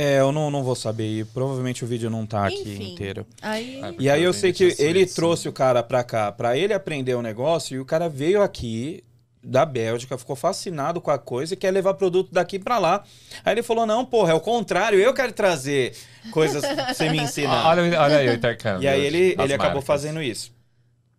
É, 0.00 0.20
eu 0.20 0.30
não, 0.30 0.50
não 0.50 0.62
vou 0.62 0.74
saber. 0.76 1.20
E 1.20 1.24
provavelmente 1.24 1.82
o 1.84 1.86
vídeo 1.86 2.08
não 2.08 2.24
tá 2.26 2.46
aqui 2.46 2.60
Enfim. 2.60 2.92
inteiro. 2.92 3.26
Aí, 3.42 3.80
É. 3.82 3.94
E 3.98 4.10
aí 4.10 4.22
eu 4.22 4.32
sei 4.32 4.52
que 4.52 4.64
é 4.78 4.82
ele 4.82 5.04
trouxe 5.06 5.48
o 5.48 5.52
cara 5.52 5.82
pra 5.82 6.04
cá 6.04 6.30
pra 6.30 6.56
ele 6.56 6.72
aprender 6.72 7.14
o 7.14 7.22
negócio 7.22 7.76
e 7.76 7.80
o 7.80 7.84
cara 7.84 8.08
veio 8.08 8.42
aqui 8.42 9.02
da 9.42 9.64
Bélgica, 9.64 10.18
ficou 10.18 10.36
fascinado 10.36 11.00
com 11.00 11.10
a 11.10 11.18
coisa 11.18 11.54
e 11.54 11.56
quer 11.56 11.70
levar 11.70 11.94
produto 11.94 12.30
daqui 12.32 12.58
pra 12.58 12.78
lá. 12.78 13.02
Aí 13.44 13.54
ele 13.54 13.62
falou: 13.62 13.86
"Não, 13.86 14.04
porra, 14.04 14.32
é 14.32 14.34
o 14.34 14.40
contrário, 14.40 14.98
eu 14.98 15.14
quero 15.14 15.32
trazer 15.32 15.96
coisas 16.32 16.60
pra 16.64 16.92
você 16.94 17.08
me 17.08 17.18
ensinar". 17.18 17.64
Ah, 17.64 17.68
Olha, 17.70 18.00
olha 18.00 18.16
aí 18.18 18.28
o 18.28 18.34
intercâmbio. 18.34 18.82
e 18.84 18.88
aí 18.88 19.00
ele, 19.04 19.18
ele 19.38 19.54
acabou 19.54 19.66
marcas. 19.74 19.84
fazendo 19.84 20.22
isso. 20.22 20.52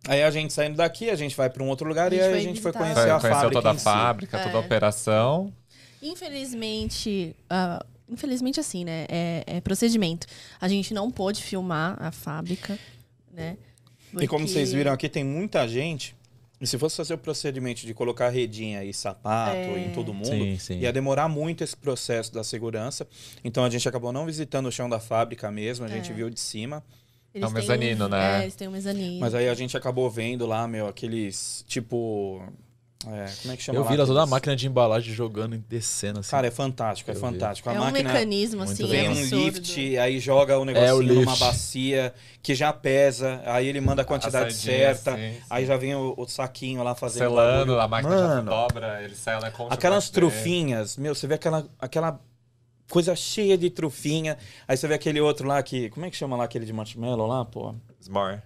Aí 0.08 0.22
a 0.22 0.30
gente 0.30 0.52
saindo 0.52 0.76
daqui, 0.76 1.10
a 1.10 1.16
gente 1.16 1.36
vai 1.36 1.50
pra 1.50 1.62
um 1.62 1.68
outro 1.68 1.86
lugar 1.88 2.10
e 2.12 2.20
aí 2.20 2.32
a 2.34 2.40
gente 2.40 2.60
foi 2.60 2.72
conhecer 2.72 3.02
Foi- 3.02 3.10
a 3.10 3.20
conheceu 3.20 3.30
fábrica 3.40 3.52
toda 3.60 3.70
a 3.70 3.74
em 3.74 3.78
si. 3.78 3.84
fábrica, 3.84 4.38
toda 4.38 4.56
a 4.58 4.60
É. 4.60 4.64
operação. 4.64 5.52
infelizmente, 6.02 7.36
ah, 7.50 7.84
infelizmente 8.10 8.58
assim, 8.60 8.84
né? 8.84 9.06
É, 9.08 9.44
é 9.46 9.60
procedimento. 9.60 10.26
A 10.60 10.68
gente 10.68 10.92
não 10.92 11.10
pôde 11.10 11.42
filmar 11.42 11.96
a 12.02 12.10
fábrica, 12.10 12.78
né? 13.32 13.56
E 14.12 14.26
como 14.26 14.40
porque- 14.44 14.48
vocês 14.54 14.72
viram 14.72 14.92
aqui, 14.92 15.08
tem 15.08 15.22
muita 15.24 15.66
gente. 15.68 16.14
E 16.60 16.66
se 16.66 16.76
fosse 16.76 16.96
fazer 16.96 17.14
o 17.14 17.18
procedimento 17.18 17.86
de 17.86 17.94
colocar 17.94 18.28
redinha 18.28 18.84
e 18.84 18.92
sapato 18.92 19.56
É. 19.56 19.86
em 19.86 19.92
todo 19.92 20.12
mundo, 20.12 20.26
Sim, 20.26 20.58
sim. 20.58 20.78
ia 20.80 20.92
demorar 20.92 21.26
muito 21.26 21.64
esse 21.64 21.74
processo 21.74 22.34
da 22.34 22.44
segurança. 22.44 23.08
Então 23.42 23.64
a 23.64 23.70
gente 23.70 23.88
acabou 23.88 24.12
não 24.12 24.26
visitando 24.26 24.66
o 24.66 24.72
chão 24.72 24.86
da 24.86 25.00
fábrica 25.00 25.50
mesmo, 25.50 25.86
a 25.86 25.88
gente 25.88 26.10
É. 26.10 26.14
viu 26.14 26.28
de 26.28 26.38
cima. 26.38 26.84
Eles 27.32 27.44
É 27.44 27.48
um 27.48 27.52
têm 27.54 27.62
mezanino, 27.62 28.08
né? 28.08 28.40
É, 28.40 28.42
eles 28.42 28.54
têm 28.56 28.68
um 28.68 28.72
mezanino. 28.72 29.20
Mas 29.20 29.34
aí 29.34 29.48
a 29.48 29.54
gente 29.54 29.74
acabou 29.76 30.10
vendo 30.10 30.44
lá, 30.44 30.66
meu, 30.68 30.86
aqueles 30.86 31.64
tipo. 31.66 32.42
É, 33.06 33.32
como 33.40 33.54
é 33.54 33.56
que 33.56 33.62
chama? 33.62 33.78
Eu 33.78 33.84
vi 33.84 33.96
lá 33.96 34.04
toda 34.04 34.22
a 34.22 34.26
máquina 34.26 34.54
de 34.54 34.66
embalagem 34.66 35.14
jogando 35.14 35.54
e 35.54 35.58
descendo 35.58 36.20
assim. 36.20 36.30
Cara, 36.30 36.46
é 36.48 36.50
fantástico, 36.50 37.10
é 37.10 37.14
Eu 37.14 37.18
fantástico. 37.20 37.70
A 37.70 37.72
é 37.72 37.80
um 37.80 37.84
máquina 37.84 38.12
mecanismo, 38.12 38.62
assim, 38.62 38.86
vem 38.86 39.06
é 39.06 39.10
um 39.10 39.24
lift, 39.24 39.96
aí 39.96 40.18
joga 40.18 40.58
o 40.58 40.64
negocinho 40.66 40.88
É, 40.88 40.92
o 40.92 41.02
numa 41.02 41.36
bacia 41.36 42.12
que 42.42 42.54
já 42.54 42.72
pesa, 42.74 43.40
aí 43.46 43.66
ele 43.66 43.80
manda 43.80 44.02
a 44.02 44.04
quantidade 44.04 44.52
saidinha, 44.52 44.94
certa, 44.94 45.16
sim, 45.16 45.32
sim. 45.32 45.42
aí 45.48 45.64
já 45.64 45.78
vem 45.78 45.94
o, 45.94 46.14
o 46.16 46.28
saquinho 46.28 46.82
lá 46.82 46.94
fazendo. 46.94 47.22
Selando, 47.22 47.76
bagulho. 47.76 47.80
a 47.80 47.88
máquina 47.88 48.16
Mano, 48.16 48.50
já 48.50 48.56
dobra, 48.56 49.02
ele 49.02 49.14
sai 49.14 49.40
lá 49.40 49.50
com 49.50 49.64
o 49.64 49.72
Aquelas 49.72 50.10
trufinhas, 50.10 50.98
meu, 50.98 51.14
você 51.14 51.26
vê 51.26 51.34
aquela, 51.34 51.66
aquela 51.78 52.20
coisa 52.90 53.16
cheia 53.16 53.56
de 53.56 53.70
trufinha. 53.70 54.36
Aí 54.68 54.76
você 54.76 54.86
vê 54.86 54.94
aquele 54.94 55.20
outro 55.20 55.48
lá 55.48 55.62
que. 55.62 55.88
Como 55.90 56.04
é 56.04 56.10
que 56.10 56.16
chama 56.16 56.36
lá 56.36 56.44
aquele 56.44 56.66
de 56.66 56.72
marshmallow 56.72 57.26
lá, 57.26 57.44
pô? 57.46 57.74
S'more. 58.00 58.42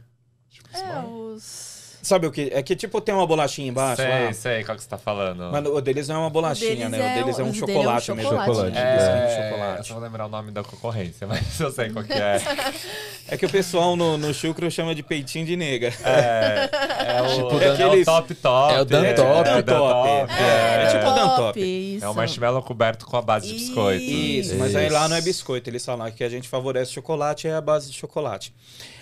É, 0.73 1.01
os... 1.01 1.74
Sabe 2.05 2.27
o 2.27 2.31
que? 2.31 2.51
É 2.53 2.63
que 2.63 2.77
tipo 2.77 3.01
tem 3.01 3.15
uma 3.15 3.27
bolachinha 3.27 3.67
embaixo 3.69 4.03
Sei, 4.03 4.27
lá. 4.27 4.33
sei 4.33 4.63
qual 4.65 4.77
que 4.77 4.83
você 4.83 4.89
tá 4.89 4.99
falando. 4.99 5.51
Mas 5.51 5.67
o 5.67 5.81
deles 5.81 6.07
não 6.07 6.17
é 6.17 6.19
uma 6.19 6.31
bolachinha, 6.31 6.87
O 6.87 6.91
né? 6.91 6.99
deles 6.99 7.11
o 7.11 7.25
deles 7.25 7.39
é 7.39 7.41
é- 7.41 7.45
um 7.45 7.49
o 7.49 7.53
dele 7.53 7.63
é 7.63 7.65
um 7.65 7.75
chocolate 7.75 8.13
mesmo. 8.13 8.31
chocolate. 8.31 8.77
é, 8.77 8.97
Desenho 8.97 9.17
de 9.17 9.33
eu 9.33 9.51
chocolate. 9.51 9.89
só 9.89 9.95
vou 9.95 10.03
lembrar 10.03 10.27
o 10.27 10.29
nome 10.29 10.51
da 10.53 10.63
concorrência, 10.63 11.27
mas 11.29 11.59
eu 11.61 11.71
sei 11.73 11.91
qual 11.91 12.05
que 12.05 12.13
é. 12.13 12.41
É 13.27 13.39
que 13.39 13.47
o 13.47 13.49
pessoal 13.51 13.97
no, 13.97 14.19
no 14.19 14.35
chucro 14.35 14.71
chama 14.71 14.95
de 14.95 15.03
peitinho 15.03 15.47
de 15.47 15.57
nega. 15.57 15.91
É, 16.05 16.69
é 17.17 17.23
o, 17.23 17.35
Tipo, 17.35 17.59
é 17.59 17.71
aqueles- 17.71 18.03
o 18.07 18.11
top 18.11 18.35
top. 18.35 18.75
É 18.75 18.81
o 18.83 18.85
Dan 18.85 19.03
é, 19.07 19.13
Top. 19.15 19.29
É, 19.29 19.41
o 19.41 19.45
Dan 19.45 19.63
Top, 19.63 20.29
top. 20.29 20.33
é. 20.43 20.83
É 20.85 20.87
tipo 20.93 21.07
o 21.11 21.15
Dan 21.15 21.29
Top. 21.37 21.61
Isso. 21.61 22.05
É 22.05 22.09
o 22.11 22.15
marshmallow 22.15 22.63
coberto 22.63 23.07
com 23.07 23.17
a 23.17 23.23
base 23.23 23.49
de 23.49 23.55
biscoito. 23.55 24.03
Isso, 24.03 24.55
mas 24.57 24.77
aí 24.77 24.85
Isso. 24.87 24.95
lá 24.95 25.09
não 25.09 25.17
é 25.17 25.23
biscoito. 25.23 25.71
Eles 25.71 25.83
falam 25.85 26.11
que 26.11 26.23
a 26.23 26.29
gente 26.29 26.47
favorece 26.49 26.93
chocolate, 26.93 27.49
é 27.49 27.55
a 27.55 27.61
base 27.63 27.91
de 27.91 27.97
chocolate. 27.97 28.55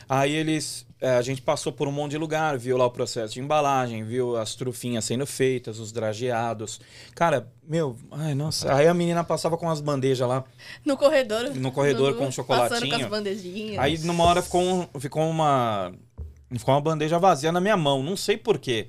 Aí 0.08 0.32
eles. 0.32 0.86
É, 1.02 1.10
a 1.16 1.22
gente 1.22 1.42
passou 1.42 1.72
por 1.72 1.88
um 1.88 1.92
monte 1.92 2.12
de 2.12 2.18
lugar, 2.18 2.56
viu 2.56 2.76
lá 2.78 2.86
o 2.86 2.90
processo 2.90 3.34
de 3.34 3.40
embalagem, 3.40 4.04
viu 4.04 4.36
as 4.36 4.54
trufinhas 4.54 5.04
sendo 5.04 5.26
feitas, 5.26 5.78
os 5.80 5.90
drageados. 5.92 6.80
Cara, 7.14 7.48
meu, 7.66 7.96
ai, 8.10 8.34
nossa. 8.34 8.72
Aí 8.74 8.86
a 8.86 8.94
menina 8.94 9.24
passava 9.24 9.58
com 9.58 9.68
as 9.68 9.80
bandejas 9.80 10.28
lá. 10.28 10.44
No 10.84 10.96
corredor. 10.96 11.50
No 11.54 11.72
corredor 11.72 12.12
com 12.14 12.24
um 12.24 12.26
Passando 12.26 12.32
chocolatinho. 12.34 12.88
com 12.90 13.04
as 13.04 13.10
bandejinhas. 13.10 13.78
Aí 13.78 13.98
numa 13.98 14.24
hora 14.24 14.40
ficou, 14.40 14.62
um- 14.62 15.00
ficou 15.00 15.28
uma. 15.28 15.92
Ficou 16.58 16.74
uma 16.74 16.80
bandeja 16.80 17.18
vazia 17.18 17.50
na 17.50 17.60
minha 17.60 17.76
mão, 17.76 18.02
não 18.02 18.16
sei 18.16 18.36
porquê. 18.36 18.88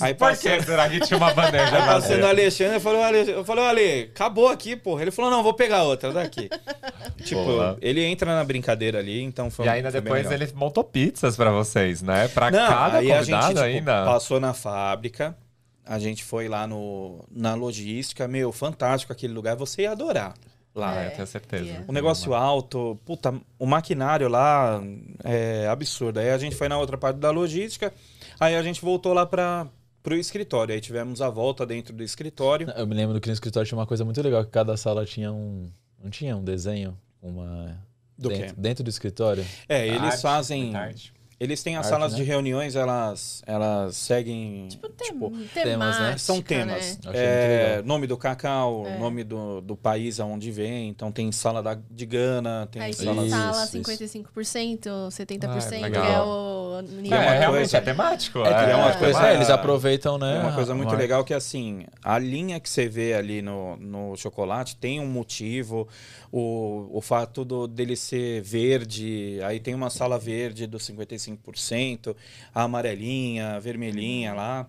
Aí 0.00 0.14
Por 0.14 0.36
que 0.36 0.62
será 0.62 0.88
que 0.88 1.00
tinha 1.00 1.16
uma 1.16 1.32
bandeja 1.32 1.64
Aí 1.76 1.86
passando 1.86 2.18
o 2.18 2.22
vazia? 2.22 2.28
Alexandre, 2.28 2.74
eu 2.76 2.80
falei, 2.80 3.02
Ale, 3.02 3.30
eu 3.30 3.44
falei, 3.44 3.64
Ale, 3.64 4.10
acabou 4.14 4.48
aqui, 4.48 4.76
porra. 4.76 5.02
Ele 5.02 5.10
falou, 5.10 5.30
não, 5.30 5.42
vou 5.42 5.54
pegar 5.54 5.84
outra 5.84 6.12
daqui. 6.12 6.48
tipo, 7.24 7.40
ele 7.80 8.02
entra 8.04 8.34
na 8.34 8.44
brincadeira 8.44 8.98
ali, 8.98 9.22
então 9.22 9.50
foi 9.50 9.66
E 9.66 9.68
ainda 9.68 9.90
foi 9.90 10.00
depois 10.00 10.30
ele 10.30 10.48
montou 10.54 10.84
pizzas 10.84 11.36
pra 11.36 11.50
vocês, 11.50 12.02
né? 12.02 12.28
Pra 12.28 12.50
Não, 12.50 12.68
cada 12.68 12.98
aí 12.98 13.12
a 13.12 13.18
convidado 13.18 13.46
gente 13.46 13.54
tipo, 13.54 13.60
ainda. 13.64 14.04
passou 14.04 14.40
na 14.40 14.52
fábrica, 14.52 15.36
a 15.84 15.98
gente 15.98 16.24
foi 16.24 16.48
lá 16.48 16.66
no, 16.66 17.24
na 17.30 17.54
logística, 17.54 18.26
meu, 18.26 18.52
fantástico 18.52 19.12
aquele 19.12 19.32
lugar, 19.32 19.56
você 19.56 19.82
ia 19.82 19.92
adorar 19.92 20.34
lá. 20.78 21.02
É, 21.02 21.06
eu 21.08 21.10
tenho 21.12 21.26
certeza. 21.26 21.70
é. 21.70 21.84
O 21.86 21.92
negócio 21.92 22.34
alto, 22.34 22.98
puta, 23.04 23.34
o 23.58 23.66
maquinário 23.66 24.28
lá 24.28 24.82
é 25.24 25.66
absurdo. 25.68 26.18
Aí 26.20 26.30
a 26.30 26.38
gente 26.38 26.54
foi 26.54 26.68
na 26.68 26.78
outra 26.78 26.96
parte 26.98 27.18
da 27.18 27.30
logística, 27.30 27.92
aí 28.38 28.54
a 28.54 28.62
gente 28.62 28.80
voltou 28.80 29.12
lá 29.12 29.24
pra, 29.26 29.66
pro 30.02 30.14
escritório. 30.14 30.74
Aí 30.74 30.80
tivemos 30.80 31.20
a 31.20 31.28
volta 31.30 31.64
dentro 31.66 31.94
do 31.94 32.02
escritório. 32.02 32.70
Eu 32.76 32.86
me 32.86 32.94
lembro 32.94 33.20
que 33.20 33.28
no 33.28 33.34
escritório 33.34 33.66
tinha 33.66 33.78
uma 33.78 33.86
coisa 33.86 34.04
muito 34.04 34.20
legal, 34.22 34.44
que 34.44 34.50
cada 34.50 34.76
sala 34.76 35.04
tinha 35.04 35.32
um. 35.32 35.68
Não 36.02 36.10
tinha 36.10 36.36
um 36.36 36.44
desenho? 36.44 36.96
Uma. 37.22 37.78
Do 38.18 38.28
dentro, 38.28 38.46
quê? 38.46 38.54
dentro 38.56 38.84
do 38.84 38.90
escritório? 38.90 39.44
É, 39.68 39.86
eles 39.86 40.00
Arte, 40.00 40.22
fazem. 40.22 40.74
arte. 40.74 41.12
Eles 41.38 41.62
têm 41.62 41.76
as 41.76 41.84
Arte, 41.84 41.90
salas 41.90 42.12
né? 42.12 42.18
de 42.18 42.24
reuniões, 42.24 42.74
elas, 42.76 43.42
elas 43.46 43.94
seguem. 43.94 44.68
Tipo, 44.68 44.88
tem, 44.88 45.08
tipo, 45.08 45.30
temática, 45.52 46.02
né? 46.04 46.16
São 46.16 46.36
né? 46.36 46.42
temas. 46.42 46.76
Achei 46.78 46.94
muito 47.04 47.14
É, 47.14 47.82
nome 47.84 48.06
do 48.06 48.16
cacau, 48.16 48.86
É. 48.86 48.96
nome 48.98 49.22
do, 49.22 49.60
do 49.60 49.76
país 49.76 50.18
aonde 50.18 50.50
vem. 50.50 50.88
Então 50.88 51.12
tem 51.12 51.30
sala 51.30 51.62
da, 51.62 51.76
de 51.90 52.06
Gana, 52.06 52.66
tem 52.72 52.80
Aí 52.80 52.94
tem 52.94 53.04
sala. 53.04 53.22
Isso, 53.26 53.36
sala 53.36 53.64
isso. 53.64 53.78
55%, 53.78 55.08
70%, 55.10 55.46
Ah, 55.46 55.70
que 55.70 55.82
legal. 55.82 56.04
é 56.06 56.22
o 56.22 56.82
nível. 56.82 57.18
É 57.18 57.26
É, 57.26 57.38
realmente 57.38 57.60
coisa- 57.60 57.76
é 57.76 57.80
temático. 57.82 58.38
É, 58.40 58.42
que 58.64 58.70
é 58.70 58.76
uma 58.76 58.90
é, 58.90 58.94
coisa. 58.96 59.26
é, 59.26 59.32
É, 59.32 59.34
eles 59.34 59.50
aproveitam, 59.50 60.16
né? 60.18 60.36
É 60.36 60.40
uma 60.40 60.54
coisa 60.54 60.74
muito 60.74 60.94
legal 60.94 61.22
que, 61.22 61.34
assim, 61.34 61.84
a 62.02 62.18
linha 62.18 62.58
que 62.58 62.68
você 62.70 62.88
vê 62.88 63.12
ali 63.14 63.42
no, 63.42 63.76
no 63.76 64.16
chocolate 64.16 64.76
tem 64.76 65.00
um 65.00 65.06
motivo. 65.06 65.86
O, 66.32 66.88
o 66.92 67.00
fato 67.00 67.44
do, 67.44 67.66
dele 67.66 67.96
ser 67.96 68.42
verde, 68.42 69.38
aí 69.44 69.60
tem 69.60 69.74
uma 69.74 69.90
sala 69.90 70.18
verde 70.18 70.66
dos 70.66 70.88
55%, 70.88 72.14
a 72.54 72.62
amarelinha, 72.62 73.56
a 73.56 73.58
vermelhinha 73.58 74.34
lá. 74.34 74.68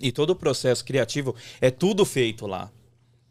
E 0.00 0.10
todo 0.12 0.30
o 0.30 0.36
processo 0.36 0.84
criativo 0.84 1.34
é 1.60 1.70
tudo 1.70 2.04
feito 2.04 2.46
lá. 2.46 2.70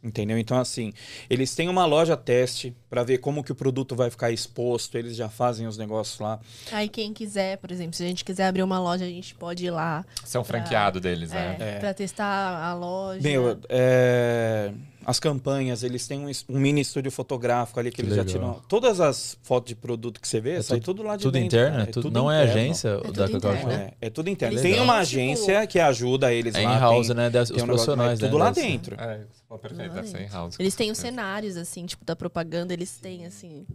Entendeu? 0.03 0.35
Então, 0.39 0.57
assim, 0.57 0.91
eles 1.29 1.53
têm 1.53 1.69
uma 1.69 1.85
loja 1.85 2.17
teste 2.17 2.75
para 2.89 3.03
ver 3.03 3.19
como 3.19 3.43
que 3.43 3.51
o 3.51 3.55
produto 3.55 3.95
vai 3.95 4.09
ficar 4.09 4.31
exposto, 4.31 4.97
eles 4.97 5.15
já 5.15 5.29
fazem 5.29 5.67
os 5.67 5.77
negócios 5.77 6.19
lá. 6.19 6.39
Aí 6.71 6.89
quem 6.89 7.13
quiser, 7.13 7.57
por 7.59 7.71
exemplo, 7.71 7.93
se 7.93 8.03
a 8.03 8.07
gente 8.07 8.25
quiser 8.25 8.47
abrir 8.47 8.63
uma 8.63 8.79
loja, 8.79 9.05
a 9.05 9.07
gente 9.07 9.35
pode 9.35 9.63
ir 9.63 9.69
lá 9.69 10.03
Você 10.25 10.37
é 10.37 10.39
um 10.39 10.43
franqueado 10.43 10.99
deles, 10.99 11.29
né? 11.29 11.55
é, 11.59 11.77
pra 11.77 11.93
testar 11.93 12.25
a 12.25 12.73
loja. 12.73 13.21
Meu, 13.21 13.59
é, 13.69 14.73
as 15.05 15.19
campanhas, 15.19 15.83
eles 15.83 16.07
têm 16.07 16.25
um, 16.25 16.31
um 16.49 16.59
mini 16.59 16.81
estúdio 16.81 17.11
fotográfico 17.11 17.79
ali 17.79 17.89
que, 17.89 17.97
Que 17.97 18.01
eles 18.03 18.15
já 18.15 18.21
legal. 18.23 18.53
tiram. 18.53 18.61
Todas 18.67 18.99
as 19.01 19.37
fotos 19.41 19.69
de 19.69 19.75
produto 19.75 20.19
que 20.21 20.27
você 20.27 20.39
vê, 20.39 20.51
É 20.57 20.61
sai 20.61 20.79
tudo- 20.79 20.97
tudo 20.97 21.07
lá 21.07 21.15
de 21.17 21.23
Tudo 21.23 21.33
dentro. 21.33 21.47
interno? 21.47 21.77
cara. 21.77 21.89
é 21.89 21.91
tudo- 21.91 22.11
não 22.11 22.31
é 22.31 22.43
interno. 22.43 22.59
agência 22.61 22.97
tudo 22.97 23.13
da 23.13 23.29
Cacau. 23.29 23.57
Show? 23.61 23.71
É, 23.71 23.93
é 24.01 24.09
tudo 24.09 24.29
interno. 24.29 24.53
Eles 24.53 24.61
Tem 24.61 24.73
têm, 24.73 24.81
uma 24.81 24.93
tipo- 24.93 25.01
agência 25.01 25.67
que 25.67 25.79
ajuda 25.79 26.33
eles 26.33 26.55
É 26.55 26.63
lá. 26.63 26.75
in-house, 26.77 27.09
né? 27.09 27.29
Das, 27.29 27.49
os 27.49 27.55
um 27.57 27.65
negócio- 27.65 27.67
profissionais, 27.67 28.19
é 28.19 28.23
né? 28.23 28.29
Tudo 28.29 28.37
lá 28.37 28.51
dentro. 28.51 28.95
É, 28.99 29.21
perfeito, 29.61 29.93
deve 29.93 30.07
ser 30.07 30.21
in-house. 30.23 30.55
Eles 30.59 30.75
têm 30.75 30.91
os 30.91 30.97
certeza. 30.97 31.15
cenários, 31.21 31.57
assim, 31.57 31.85
tipo, 31.85 32.05
da 32.05 32.15
propaganda, 32.15 32.73
eles 32.73 32.97
têm, 32.97 33.25
assim. 33.25 33.65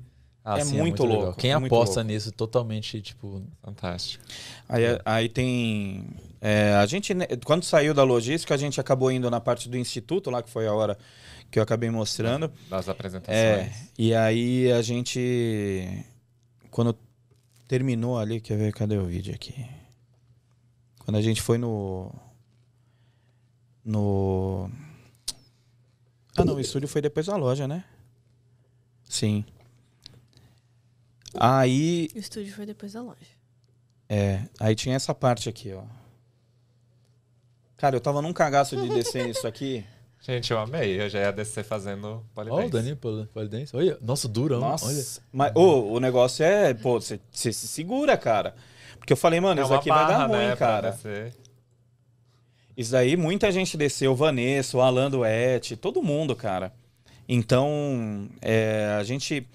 Ah, 0.48 0.60
É 0.60 0.64
sim, 0.64 0.76
muito 0.78 1.02
legal. 1.02 1.20
louco, 1.22 1.38
Quem 1.38 1.50
é 1.50 1.58
muito 1.58 1.74
aposta 1.74 2.00
louco. 2.00 2.12
nisso 2.12 2.30
totalmente, 2.30 3.02
tipo. 3.02 3.42
Fantástico. 3.64 4.22
Aí, 4.68 4.84
aí 5.04 5.28
tem. 5.28 6.04
É, 6.48 6.74
a 6.74 6.86
gente, 6.86 7.12
quando 7.44 7.64
saiu 7.64 7.92
da 7.92 8.04
logística, 8.04 8.54
a 8.54 8.56
gente 8.56 8.80
acabou 8.80 9.10
indo 9.10 9.28
na 9.30 9.40
parte 9.40 9.68
do 9.68 9.76
instituto, 9.76 10.30
lá 10.30 10.42
que 10.42 10.50
foi 10.50 10.66
a 10.66 10.72
hora 10.72 10.96
que 11.50 11.58
eu 11.58 11.62
acabei 11.62 11.90
mostrando. 11.90 12.52
Das 12.70 12.86
É, 12.86 12.90
apresentações. 12.90 13.90
e 13.98 14.14
aí 14.14 14.70
a 14.70 14.80
gente. 14.82 16.04
Quando 16.70 16.96
terminou 17.66 18.18
ali, 18.18 18.40
quer 18.40 18.56
ver? 18.56 18.72
Cadê 18.72 18.96
o 18.96 19.06
vídeo 19.06 19.34
aqui? 19.34 19.68
Quando 21.00 21.16
a 21.16 21.22
gente 21.22 21.42
foi 21.42 21.58
no. 21.58 22.12
No. 23.84 24.70
Ah, 26.36 26.44
não, 26.44 26.54
o 26.54 26.60
estúdio 26.60 26.88
foi 26.88 27.00
depois 27.00 27.26
da 27.26 27.36
loja, 27.36 27.66
né? 27.66 27.84
Sim. 29.08 29.44
Aí. 31.34 32.08
O 32.14 32.18
estúdio 32.18 32.52
foi 32.52 32.66
depois 32.66 32.92
da 32.92 33.02
loja. 33.02 33.34
É, 34.08 34.42
aí 34.60 34.74
tinha 34.74 34.94
essa 34.94 35.14
parte 35.14 35.48
aqui, 35.48 35.72
ó. 35.72 35.82
Cara, 37.76 37.96
eu 37.96 38.00
tava 38.00 38.22
num 38.22 38.32
cagaço 38.32 38.76
de 38.76 38.88
descer 38.88 39.28
isso 39.28 39.46
aqui. 39.46 39.84
Gente, 40.22 40.50
eu 40.50 40.58
amei. 40.58 41.00
Eu 41.00 41.08
já 41.08 41.20
ia 41.20 41.32
descer 41.32 41.62
fazendo 41.62 42.04
Ó, 42.06 42.16
o 42.16 42.22
polidense. 42.34 42.70
Dani 42.70 42.96
Pol- 42.96 43.26
Polidense. 43.26 43.76
Olha, 43.76 43.96
nossa, 44.00 44.26
durão. 44.26 44.58
Nossa. 44.60 44.86
Olha. 44.86 45.04
Mas 45.32 45.52
ô, 45.54 45.92
o 45.92 46.00
negócio 46.00 46.44
é, 46.44 46.74
pô, 46.74 47.00
você 47.00 47.20
se 47.30 47.52
segura, 47.52 48.16
cara. 48.16 48.54
Porque 48.98 49.12
eu 49.12 49.16
falei, 49.16 49.38
mano, 49.40 49.60
É 49.60 49.64
isso 49.64 49.74
aqui 49.74 49.88
vai 49.88 49.98
dar 50.06 50.12
barra, 50.12 50.26
ruim, 50.26 50.36
né, 50.48 50.56
cara. 50.56 50.98
Isso 52.76 52.92
daí 52.92 53.16
muita 53.16 53.52
gente 53.52 53.76
desceu, 53.76 54.12
o 54.12 54.16
Vanessa, 54.16 54.76
o 54.76 54.80
Alan 54.80 55.10
Duete, 55.10 55.76
todo 55.76 56.02
mundo, 56.02 56.34
cara. 56.34 56.72
Então, 57.28 58.28
é, 58.42 58.96
a 58.98 59.04
gente 59.04 59.46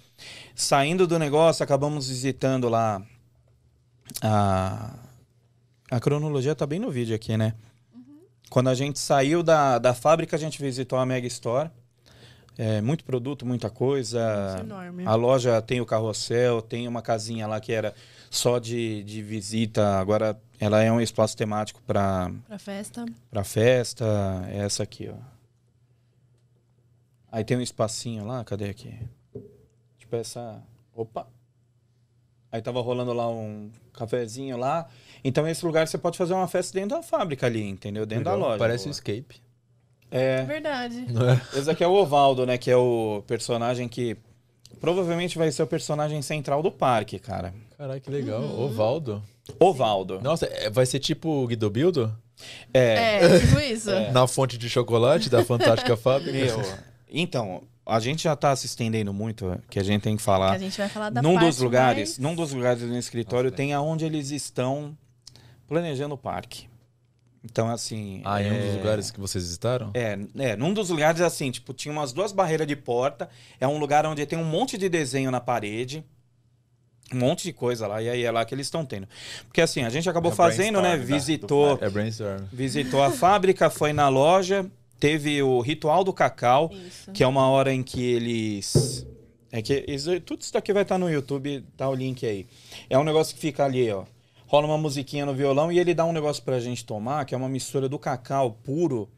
saindo 0.56 1.06
do 1.06 1.20
negócio, 1.20 1.64
acabamos 1.64 2.08
visitando 2.08 2.70
lá 2.70 3.02
a 4.22 4.94
a 5.90 6.00
cronologia 6.00 6.56
tá 6.56 6.66
bem 6.66 6.80
no 6.80 6.90
vídeo 6.90 7.14
aqui, 7.16 7.36
né? 7.36 7.54
Quando 8.52 8.68
a 8.68 8.76
gente 8.76 9.00
saiu 9.00 9.42
da, 9.42 9.80
da 9.80 9.94
fábrica, 9.94 10.36
a 10.36 10.40
gente 10.40 10.62
visitou 10.62 11.00
a 11.00 11.06
Mega 11.06 11.26
Store. 11.26 11.72
É, 12.58 12.82
muito 12.82 13.06
produto, 13.06 13.46
muita 13.46 13.70
coisa. 13.70 14.20
Isso 14.50 14.58
é 14.58 14.60
enorme. 14.60 15.06
A 15.06 15.16
loja 15.16 15.62
tem 15.62 15.80
o 15.80 15.86
carrossel, 15.86 16.62
tem 16.62 16.86
uma 16.86 17.02
casinha 17.02 17.48
lá 17.48 17.62
que 17.62 17.72
era 17.72 17.96
só 18.30 18.60
de, 18.60 19.04
de 19.06 19.24
visita. 19.24 19.98
Agora 19.98 20.38
ela 20.60 20.84
é 20.84 20.92
um 20.92 21.00
espaço 21.00 21.38
temático 21.38 21.82
para 21.88 22.30
Pra 22.50 22.60
festa. 22.60 23.06
Pra 23.30 23.44
festa, 23.46 24.06
é 24.50 24.58
essa 24.58 24.84
aqui, 24.84 25.10
ó. 25.10 25.16
Aí 27.32 27.46
tem 27.46 27.56
um 27.56 27.62
espacinho 27.62 28.26
lá, 28.26 28.44
cadê 28.44 28.70
aqui? 28.70 28.94
Tipo 29.98 30.18
essa. 30.18 30.62
Opa! 30.94 31.26
Aí 32.52 32.62
tava 32.62 32.82
rolando 32.82 33.14
lá 33.14 33.30
um 33.30 33.70
cafezinho 33.94 34.58
lá. 34.58 34.88
Então, 35.24 35.48
esse 35.48 35.66
lugar 35.66 35.88
você 35.88 35.98
pode 35.98 36.18
fazer 36.18 36.34
uma 36.34 36.48
festa 36.48 36.74
dentro 36.74 36.98
da 36.98 37.04
fábrica 37.04 37.46
ali, 37.46 37.64
entendeu? 37.64 38.06
Dentro 38.06 38.26
da 38.26 38.34
Legal. 38.34 38.48
loja. 38.50 38.60
Parece 38.60 38.88
o. 38.88 38.92
Escape. 38.92 39.42
É. 40.10 40.44
Verdade. 40.44 41.06
Não 41.10 41.30
é? 41.30 41.42
Esse 41.56 41.70
aqui 41.70 41.84
é 41.84 41.88
o 41.88 41.94
Ovaldo, 41.94 42.46
né? 42.46 42.58
Que 42.58 42.70
é 42.70 42.76
o 42.76 43.24
personagem 43.26 43.88
que 43.88 44.18
provavelmente 44.82 45.38
vai 45.38 45.50
ser 45.52 45.64
o 45.64 45.68
personagem 45.68 46.22
central 46.22 46.62
do 46.62 46.72
parque, 46.72 47.18
cara. 47.20 47.54
Caraca, 47.78 48.00
que 48.00 48.10
legal. 48.10 48.42
Uhum. 48.42 48.66
Ovaldo. 48.66 49.24
Ovaldo. 49.60 50.20
Nossa, 50.22 50.46
é- 50.48 50.70
vai 50.70 50.86
ser 50.86 51.00
tipo 51.00 51.30
o 51.30 51.48
Guido 51.48 51.70
Bildo? 51.70 52.14
É. 52.74 53.24
É, 53.26 53.40
tipo 53.40 53.60
isso. 53.60 53.90
Na 54.12 54.28
fonte 54.28 54.58
de 54.58 54.68
chocolate 54.70 55.30
da 55.30 55.46
Fantástica 55.46 55.96
Fábrica? 55.98 56.32
Meu, 56.34 56.62
então, 57.10 57.62
a 57.86 58.00
gente 58.00 58.24
já 58.24 58.36
tá 58.36 58.56
se 58.56 58.66
estendendo 58.66 59.14
muito, 59.14 59.60
que 59.70 59.80
a 59.80 59.84
gente 59.84 60.02
tem 60.02 60.14
que 60.16 60.20
Que 60.22 60.26
falar. 60.26 60.52
a 60.54 60.58
gente 60.58 60.78
vai 60.78 60.88
falar 60.90 61.10
da 61.10 61.22
num 61.22 61.34
parte 61.36 61.48
dos 61.48 61.58
lugares, 61.60 62.10
mais- 62.10 62.18
num 62.20 62.36
dos 62.36 62.54
lugares 62.54 62.82
do 62.84 62.96
escritório 62.98 63.50
Nossa, 63.50 63.58
tem 63.58 63.74
aonde 63.74 64.06
eles 64.06 64.32
estão 64.32 64.96
planejando 65.68 66.16
o 66.16 66.18
parque. 66.18 66.70
Então, 67.44 67.70
assim. 67.72 68.22
Ah, 68.24 68.42
em 68.42 68.52
um 68.52 68.56
dos 68.60 68.70
é- 68.70 68.78
lugares 68.78 69.10
que 69.12 69.20
vocês 69.20 69.44
visitaram? 69.44 69.90
É, 69.96 70.16
é, 70.38 70.56
num 70.56 70.72
dos 70.74 70.90
lugares, 70.92 71.22
assim, 71.22 71.50
tipo, 71.50 71.74
tinha 71.74 71.92
umas 71.92 72.14
duas 72.14 72.32
barreiras 72.32 72.68
de 72.68 72.76
porta. 72.76 73.28
É 73.60 73.68
um 73.68 73.80
lugar 73.80 74.06
onde 74.06 74.24
tem 74.28 74.38
um 74.38 74.46
monte 74.46 74.78
de 74.78 74.88
desenho 74.88 75.32
na 75.32 75.40
parede. 75.42 76.06
Um 77.12 77.18
monte 77.18 77.44
de 77.44 77.52
coisa 77.52 77.88
lá. 77.88 78.00
E 78.02 78.08
aí 78.10 78.24
é 78.24 78.30
lá 78.32 78.46
que 78.46 78.54
eles 78.54 78.68
estão 78.68 78.86
tendo. 78.86 79.08
Porque, 79.48 79.60
assim, 79.60 79.82
a 79.84 79.90
gente 79.90 80.08
acabou 80.08 80.32
É 80.32 80.36
fazendo, 80.36 80.82
né? 80.84 80.92
da- 80.92 80.98
do 80.98 81.04
Visitou, 81.08 81.80
É 81.82 81.90
brainstorm. 81.90 82.44
visitou 82.54 83.02
a 83.02 83.10
fábrica, 83.10 83.72
foi 83.72 83.92
na 83.92 84.08
loja. 84.08 84.66
Teve 85.02 85.42
o 85.44 85.60
ritual 85.60 86.04
do 86.04 86.14
cacau. 86.14 86.72
Isso. 86.88 87.12
Que 87.12 87.24
é 87.24 87.28
uma 87.28 87.50
hora 87.50 87.74
em 87.74 87.82
que 87.84 88.02
eles. 88.02 89.06
É 89.52 89.62
que 89.62 89.84
isso- 89.88 90.18
tudo 90.22 90.42
isso 90.44 90.54
daqui 90.54 90.72
vai 90.72 90.84
estar 90.84 90.98
no 90.98 91.10
YouTube, 91.10 91.66
tá 91.76 91.90
o 91.90 91.94
link 91.96 92.26
aí. 92.26 92.46
É 92.90 92.98
um 92.98 93.04
negócio 93.04 93.34
que 93.36 93.42
fica 93.42 93.66
ali, 93.66 93.92
ó. 93.92 94.06
Rola 94.46 94.68
uma 94.68 94.78
musiquinha 94.78 95.26
no 95.26 95.34
violão 95.34 95.72
e 95.72 95.80
ele 95.80 95.94
dá 95.94 96.06
um 96.06 96.14
negócio 96.14 96.44
pra 96.44 96.60
gente 96.60 96.86
tomar, 96.86 97.26
que 97.26 97.34
é 97.34 97.38
uma 97.38 97.50
mistura 97.50 97.90
do 97.90 97.98
cacau 97.98 98.52
puro 98.64 99.10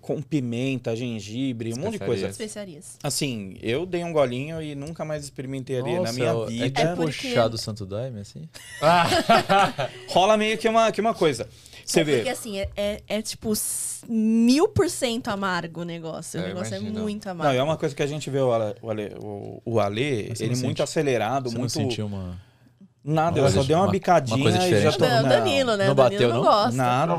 com 0.00 0.22
pimenta, 0.22 0.94
gengibre, 0.94 1.72
um 1.74 1.76
monte 1.78 1.94
de 1.94 1.98
coisa. 1.98 2.28
Especiarias. 2.28 2.84
Especiarias. 2.84 2.98
Assim, 3.02 3.56
eu 3.60 3.84
dei 3.84 4.04
um 4.04 4.12
golinho 4.12 4.62
e 4.62 4.76
nunca 4.76 5.04
mais 5.04 5.24
experimentaria 5.24 5.94
na 5.94 6.00
Nossa, 6.02 6.12
minha 6.12 6.28
é 6.30 6.46
vida. 6.46 6.80
tipo 6.88 6.92
o 7.02 7.06
porque- 7.06 7.34
chá 7.34 7.48
do 7.48 7.58
Santo 7.58 7.84
Daime, 7.84 8.20
assim? 8.20 8.48
Rola 10.08 10.36
meio 10.36 10.56
que 10.58 10.68
uma, 10.68 10.90
que 10.92 11.00
uma 11.00 11.14
coisa. 11.14 11.48
Você 11.84 12.00
é 12.00 12.04
vê. 12.04 12.16
Porque 12.16 12.28
assim, 12.30 12.58
é, 12.58 12.68
é, 12.76 13.00
é, 13.08 13.22
tipo 13.22 13.52
mil 14.08 14.68
por 14.68 14.88
cento 14.90 15.28
amargo 15.28 15.80
o 15.82 15.84
negócio. 15.84 16.40
O 16.40 16.42
Eu 16.42 16.48
negócio 16.48 16.74
imagino. 16.76 16.98
é 16.98 17.02
muito 17.02 17.24
Não, 17.26 17.32
amargo. 17.32 17.54
é 17.58 17.62
uma 17.62 17.76
coisa 17.76 17.94
que 17.94 18.02
a 18.02 18.06
gente 18.06 18.28
vê 18.30 18.38
o 18.40 18.52
Ale, 18.52 18.74
o 18.82 18.90
Ale, 18.90 19.12
o, 19.20 19.62
o 19.64 19.80
Ale, 19.80 20.02
ele 20.02 20.32
não 20.40 20.46
muito 20.48 20.58
sente- 20.60 20.82
acelerado, 20.82 21.50
Você 21.50 21.58
muito. 21.58 21.78
não 21.78 21.88
sentiu 21.90 22.06
uma... 22.06 22.38
Nada, 23.04 23.40
uma 23.40 23.48
eu 23.48 23.52
só 23.52 23.62
dei 23.64 23.74
uma, 23.74 23.86
uma- 23.86 23.90
bicadinha 23.90 24.36
uma 24.36 24.42
coisa 24.44 24.68
e 24.68 24.80
já 24.80 24.92
tô. 24.92 25.04
Não, 25.04 25.24
o 25.24 25.28
Danilo, 25.28 25.76
né? 25.76 25.86
Não 25.86 25.92
o 25.92 25.94
Danilo 25.96 26.20
bateu, 26.22 26.28
não, 26.28 26.36
não? 26.36 26.42
gosta. 26.44 26.76
Nada. 26.76 27.12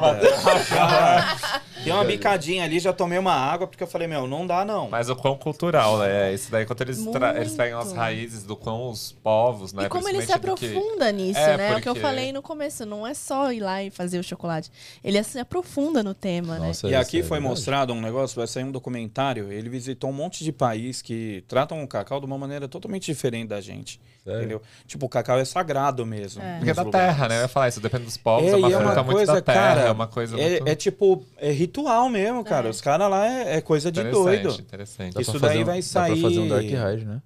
Dei 1.83 1.91
uma 1.91 2.05
bicadinha 2.05 2.63
ali, 2.63 2.79
já 2.79 2.93
tomei 2.93 3.17
uma 3.19 3.33
água, 3.33 3.67
porque 3.67 3.83
eu 3.83 3.87
falei, 3.87 4.07
meu, 4.07 4.25
não 4.25 4.47
dá 4.47 4.63
não. 4.63 4.89
Mas 4.89 5.09
o 5.09 5.15
quão 5.15 5.35
cultural, 5.37 5.97
né? 5.97 6.33
Isso 6.33 6.49
daí, 6.49 6.65
quando 6.65 6.81
eles, 6.81 7.03
tra- 7.07 7.35
eles 7.37 7.53
pegam 7.55 7.77
as 7.79 7.91
raízes 7.91 8.43
do 8.43 8.55
quão 8.55 8.89
os 8.89 9.11
povos, 9.11 9.73
né? 9.73 9.85
E 9.85 9.89
como 9.89 10.07
ele 10.07 10.21
se 10.21 10.27
do 10.27 10.27
que- 10.27 10.33
aprofunda 10.33 11.11
nisso, 11.11 11.39
É, 11.39 11.57
né? 11.57 11.75
O 11.75 11.81
que 11.81 11.89
eu 11.89 11.93
porque- 11.93 11.99
falei 12.07 12.31
no 12.31 12.41
começo, 12.41 12.85
não 12.85 13.05
é 13.05 13.13
só 13.13 13.51
ir 13.51 13.59
lá 13.59 13.83
e 13.83 13.89
fazer 13.89 14.17
o 14.17 14.23
chocolate. 14.23 14.71
Ele 15.03 15.21
se 15.23 15.37
aprofunda 15.39 16.01
no 16.01 16.13
tema, 16.13 16.57
né? 16.57 16.67
Nossa, 16.67 16.87
E 16.87 16.91
isso 16.91 16.99
aqui 17.01 17.19
é 17.19 17.23
foi 17.23 17.39
mostrado 17.41 17.91
um 17.93 17.99
negócio, 18.01 18.35
vai 18.37 18.47
sair 18.47 18.63
um 18.63 18.71
documentário. 18.71 19.51
Ele 19.51 19.67
visitou 19.67 20.09
um 20.09 20.13
monte 20.13 20.43
de 20.43 20.51
país 20.53 21.01
que 21.01 21.43
tratam 21.49 21.83
o 21.83 21.87
cacau 21.87 22.19
de 22.19 22.25
uma 22.25 22.37
maneira 22.37 22.67
totalmente 22.67 23.05
diferente 23.05 23.49
da 23.49 23.59
gente. 23.59 23.99
Sério? 24.23 24.39
Entendeu? 24.39 24.61
Tipo, 24.87 25.05
o 25.07 25.09
cacau 25.09 25.37
é 25.37 25.43
sagrado 25.43 26.05
mesmo. 26.05 26.41
É. 26.41 26.55
Porque 26.55 26.69
é 26.71 26.73
da 26.73 26.83
lugares. 26.83 27.07
terra, 27.13 27.27
né? 27.27 27.37
Eu 27.39 27.41
ia 27.41 27.47
falar 27.49 27.67
isso, 27.67 27.81
depende 27.81 28.05
dos 28.05 28.15
povos, 28.15 28.47
é, 28.47 28.51
É, 28.53 28.55
uma 28.55 28.67
é 28.69 28.71
fruta 28.71 28.85
uma 28.93 29.03
muito 29.03 29.15
coisa, 29.17 29.33
da 29.33 29.41
terra, 29.41 29.75
cara. 29.75 29.81
é 29.81 29.91
uma 29.91 30.07
coisa 30.07 30.39
É, 30.39 30.49
muito 30.51 30.67
é 30.69 30.75
tipo, 30.75 31.25
é 31.37 31.51
ritual 31.73 32.09
mesmo, 32.09 32.43
cara. 32.43 32.67
É. 32.67 32.69
Os 32.69 32.79
caras 32.81 33.09
lá 33.09 33.27
é, 33.27 33.57
é 33.57 33.61
coisa 33.61 33.91
de 33.91 33.99
interessante, 33.99 34.23
doido. 34.43 34.61
interessante. 34.61 35.21
Isso 35.21 35.39
daí 35.39 35.61
um- 35.63 35.65
vai 35.65 35.81
Dá 35.81 35.89
pra 36.05 36.15
fazer 36.17 36.39
um 36.39 36.47
Dark 36.47 36.61
sair- 36.69 36.91
Ride, 36.91 37.05
né? 37.05 37.21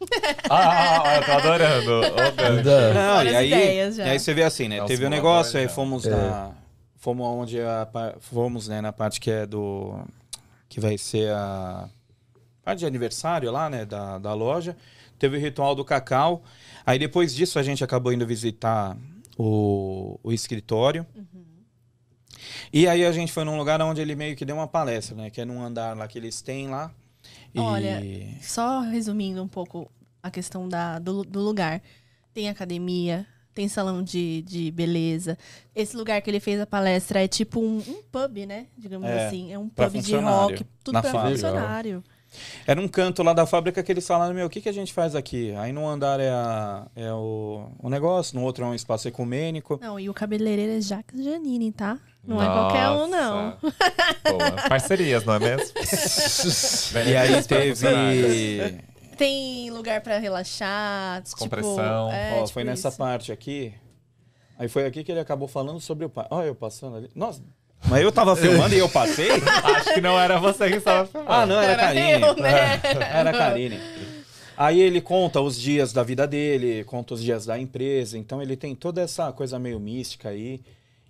Ah, 0.48 1.16
eu 1.16 1.24
tô 1.26 1.32
adorando. 1.32 2.00
Ainda- 2.56 2.94
Não, 2.94 3.22
e 3.24 3.36
aí, 3.36 3.50
e 3.50 4.00
aí 4.00 4.18
você 4.18 4.32
vê 4.32 4.42
assim, 4.44 4.66
né? 4.68 4.82
Um 4.82 4.86
Teve 4.86 5.04
o 5.04 5.08
simulador, 5.08 5.10
negócio, 5.10 5.58
aí 5.60 5.68
fomos 5.68 6.06
É. 6.06 6.10
na. 6.10 6.52
Fomos 6.96 7.26
onde 7.26 7.60
a. 7.60 7.86
Fomos, 8.20 8.68
né, 8.68 8.80
na 8.80 8.92
parte 8.92 9.20
que 9.20 9.30
é 9.30 9.44
do. 9.46 10.00
Que 10.68 10.80
vai 10.80 10.96
ser 10.96 11.30
a. 11.32 11.88
Parte 12.64 12.80
de 12.80 12.86
aniversário 12.86 13.50
lá, 13.50 13.68
né? 13.68 13.84
Da, 13.84 14.18
da 14.18 14.32
loja. 14.34 14.76
Teve 15.18 15.36
o 15.36 15.40
ritual 15.40 15.74
do 15.74 15.84
cacau. 15.84 16.42
Aí 16.86 16.98
depois 16.98 17.34
disso 17.34 17.58
a 17.58 17.62
gente 17.62 17.84
acabou 17.84 18.10
indo 18.12 18.26
visitar 18.26 18.96
o, 19.36 20.18
o 20.22 20.32
escritório. 20.32 21.06
E 22.72 22.86
aí 22.86 23.04
a 23.04 23.12
gente 23.12 23.32
foi 23.32 23.44
num 23.44 23.56
lugar 23.56 23.80
onde 23.82 24.00
ele 24.00 24.14
meio 24.14 24.36
que 24.36 24.44
deu 24.44 24.56
uma 24.56 24.66
palestra, 24.68 25.16
né? 25.16 25.30
Que 25.30 25.40
é 25.40 25.44
num 25.44 25.62
andar 25.62 25.96
lá 25.96 26.06
que 26.08 26.18
eles 26.18 26.40
têm 26.40 26.68
lá. 26.68 26.92
E... 27.54 27.58
Olha, 27.58 28.00
Só 28.40 28.80
resumindo 28.80 29.42
um 29.42 29.48
pouco 29.48 29.90
a 30.22 30.30
questão 30.30 30.68
da, 30.68 30.98
do, 30.98 31.22
do 31.22 31.40
lugar. 31.40 31.82
Tem 32.32 32.48
academia, 32.48 33.26
tem 33.52 33.68
salão 33.68 34.02
de, 34.02 34.42
de 34.42 34.70
beleza. 34.70 35.36
Esse 35.74 35.96
lugar 35.96 36.20
que 36.22 36.30
ele 36.30 36.40
fez 36.40 36.60
a 36.60 36.66
palestra 36.66 37.22
é 37.22 37.28
tipo 37.28 37.60
um, 37.60 37.78
um 37.78 38.02
pub, 38.10 38.46
né? 38.46 38.66
Digamos 38.78 39.08
É, 39.08 39.26
assim. 39.26 39.52
É 39.52 39.58
um 39.58 39.68
pub 39.68 39.92
de 40.00 40.16
rock, 40.16 40.64
tudo 40.84 41.00
pra 41.00 41.10
funcionário. 41.10 42.04
Era 42.66 42.80
um 42.80 42.86
canto 42.88 43.22
lá 43.22 43.32
da 43.32 43.44
fábrica 43.46 43.82
que 43.82 43.90
eles 43.90 44.06
falaram, 44.06 44.34
meu, 44.34 44.46
o 44.46 44.50
que, 44.50 44.60
que 44.60 44.68
a 44.68 44.72
gente 44.72 44.92
faz 44.92 45.14
aqui? 45.14 45.52
Aí 45.56 45.72
num 45.72 45.88
andar 45.88 46.20
é, 46.20 46.30
a- 46.30 46.86
é 46.94 47.12
o, 47.12 47.68
o 47.78 47.88
negócio, 47.90 48.38
no 48.38 48.44
outro 48.44 48.64
é 48.64 48.68
um 48.68 48.74
espaço 48.74 49.08
ecumênico. 49.08 49.78
Não, 49.82 49.98
e 49.98 50.08
o 50.08 50.14
cabeleireiro 50.14 50.72
é 50.72 50.80
Jacques 50.80 51.22
Janine, 51.24 51.72
tá? 51.72 51.98
Não 52.24 52.40
é 52.40 52.46
qualquer 52.46 52.88
um, 52.90 53.06
não. 53.08 53.44
Nossa. 53.46 53.58
Boa. 54.30 54.68
Parcerias, 54.68 55.24
não 55.24 55.34
é 55.34 55.38
mesmo? 55.38 55.74
E 57.08 57.16
aí 57.16 57.30
para 57.30 57.42
teve... 57.42 58.90
Tem 59.16 59.70
lugar 59.70 60.00
pra 60.00 60.18
relaxar, 60.18 61.20
Descompressão. 61.22 61.74
Tipo, 62.08 62.16
é, 62.16 62.32
Ó, 62.34 62.36
tipo 62.44 62.52
foi 62.54 62.64
nessa 62.64 62.88
isso. 62.88 62.96
parte 62.98 63.30
aqui. 63.32 63.74
Aí 64.58 64.68
foi 64.68 64.86
aqui 64.86 65.04
que 65.04 65.12
ele 65.12 65.20
acabou 65.20 65.46
falando 65.48 65.78
sobre 65.80 66.04
o 66.06 66.08
pai. 66.08 66.26
Olha 66.30 66.46
eu 66.46 66.54
passando 66.54 66.96
ali. 66.96 67.10
Nossa, 67.14 67.42
mas 67.88 68.02
eu 68.02 68.12
tava 68.12 68.36
filmando 68.36 68.74
e 68.74 68.78
eu 68.78 68.88
passei? 68.88 69.30
Acho 69.76 69.94
que 69.94 70.00
não 70.00 70.18
era 70.18 70.38
você 70.38 70.68
que 70.70 70.76
estava 70.76 71.06
filmando. 71.06 71.32
Ah, 71.32 71.46
não, 71.46 71.60
era, 71.60 71.72
Era 71.72 71.82
Karine. 71.82 72.22
eu, 72.26 72.34
né? 72.36 72.80
Era 73.12 73.30
a 73.30 73.32
Karine. 73.32 73.80
Aí 74.56 74.78
ele 74.80 75.00
conta 75.00 75.40
os 75.40 75.58
dias 75.58 75.92
da 75.92 76.02
vida 76.02 76.26
dele, 76.26 76.84
conta 76.84 77.14
os 77.14 77.22
dias 77.22 77.46
da 77.46 77.58
empresa. 77.58 78.18
Então 78.18 78.42
ele 78.42 78.56
tem 78.56 78.74
toda 78.74 79.00
essa 79.00 79.32
coisa 79.32 79.58
meio 79.58 79.80
mística 79.80 80.28
aí. 80.28 80.60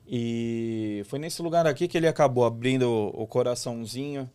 E 0.07 1.05
foi 1.09 1.19
nesse 1.19 1.41
lugar 1.43 1.67
aqui 1.67 1.87
que 1.89 1.97
ele 1.97 2.07
acabou 2.09 2.45
abrindo 2.45 3.11
o 3.15 3.27
coraçãozinho. 3.27 4.29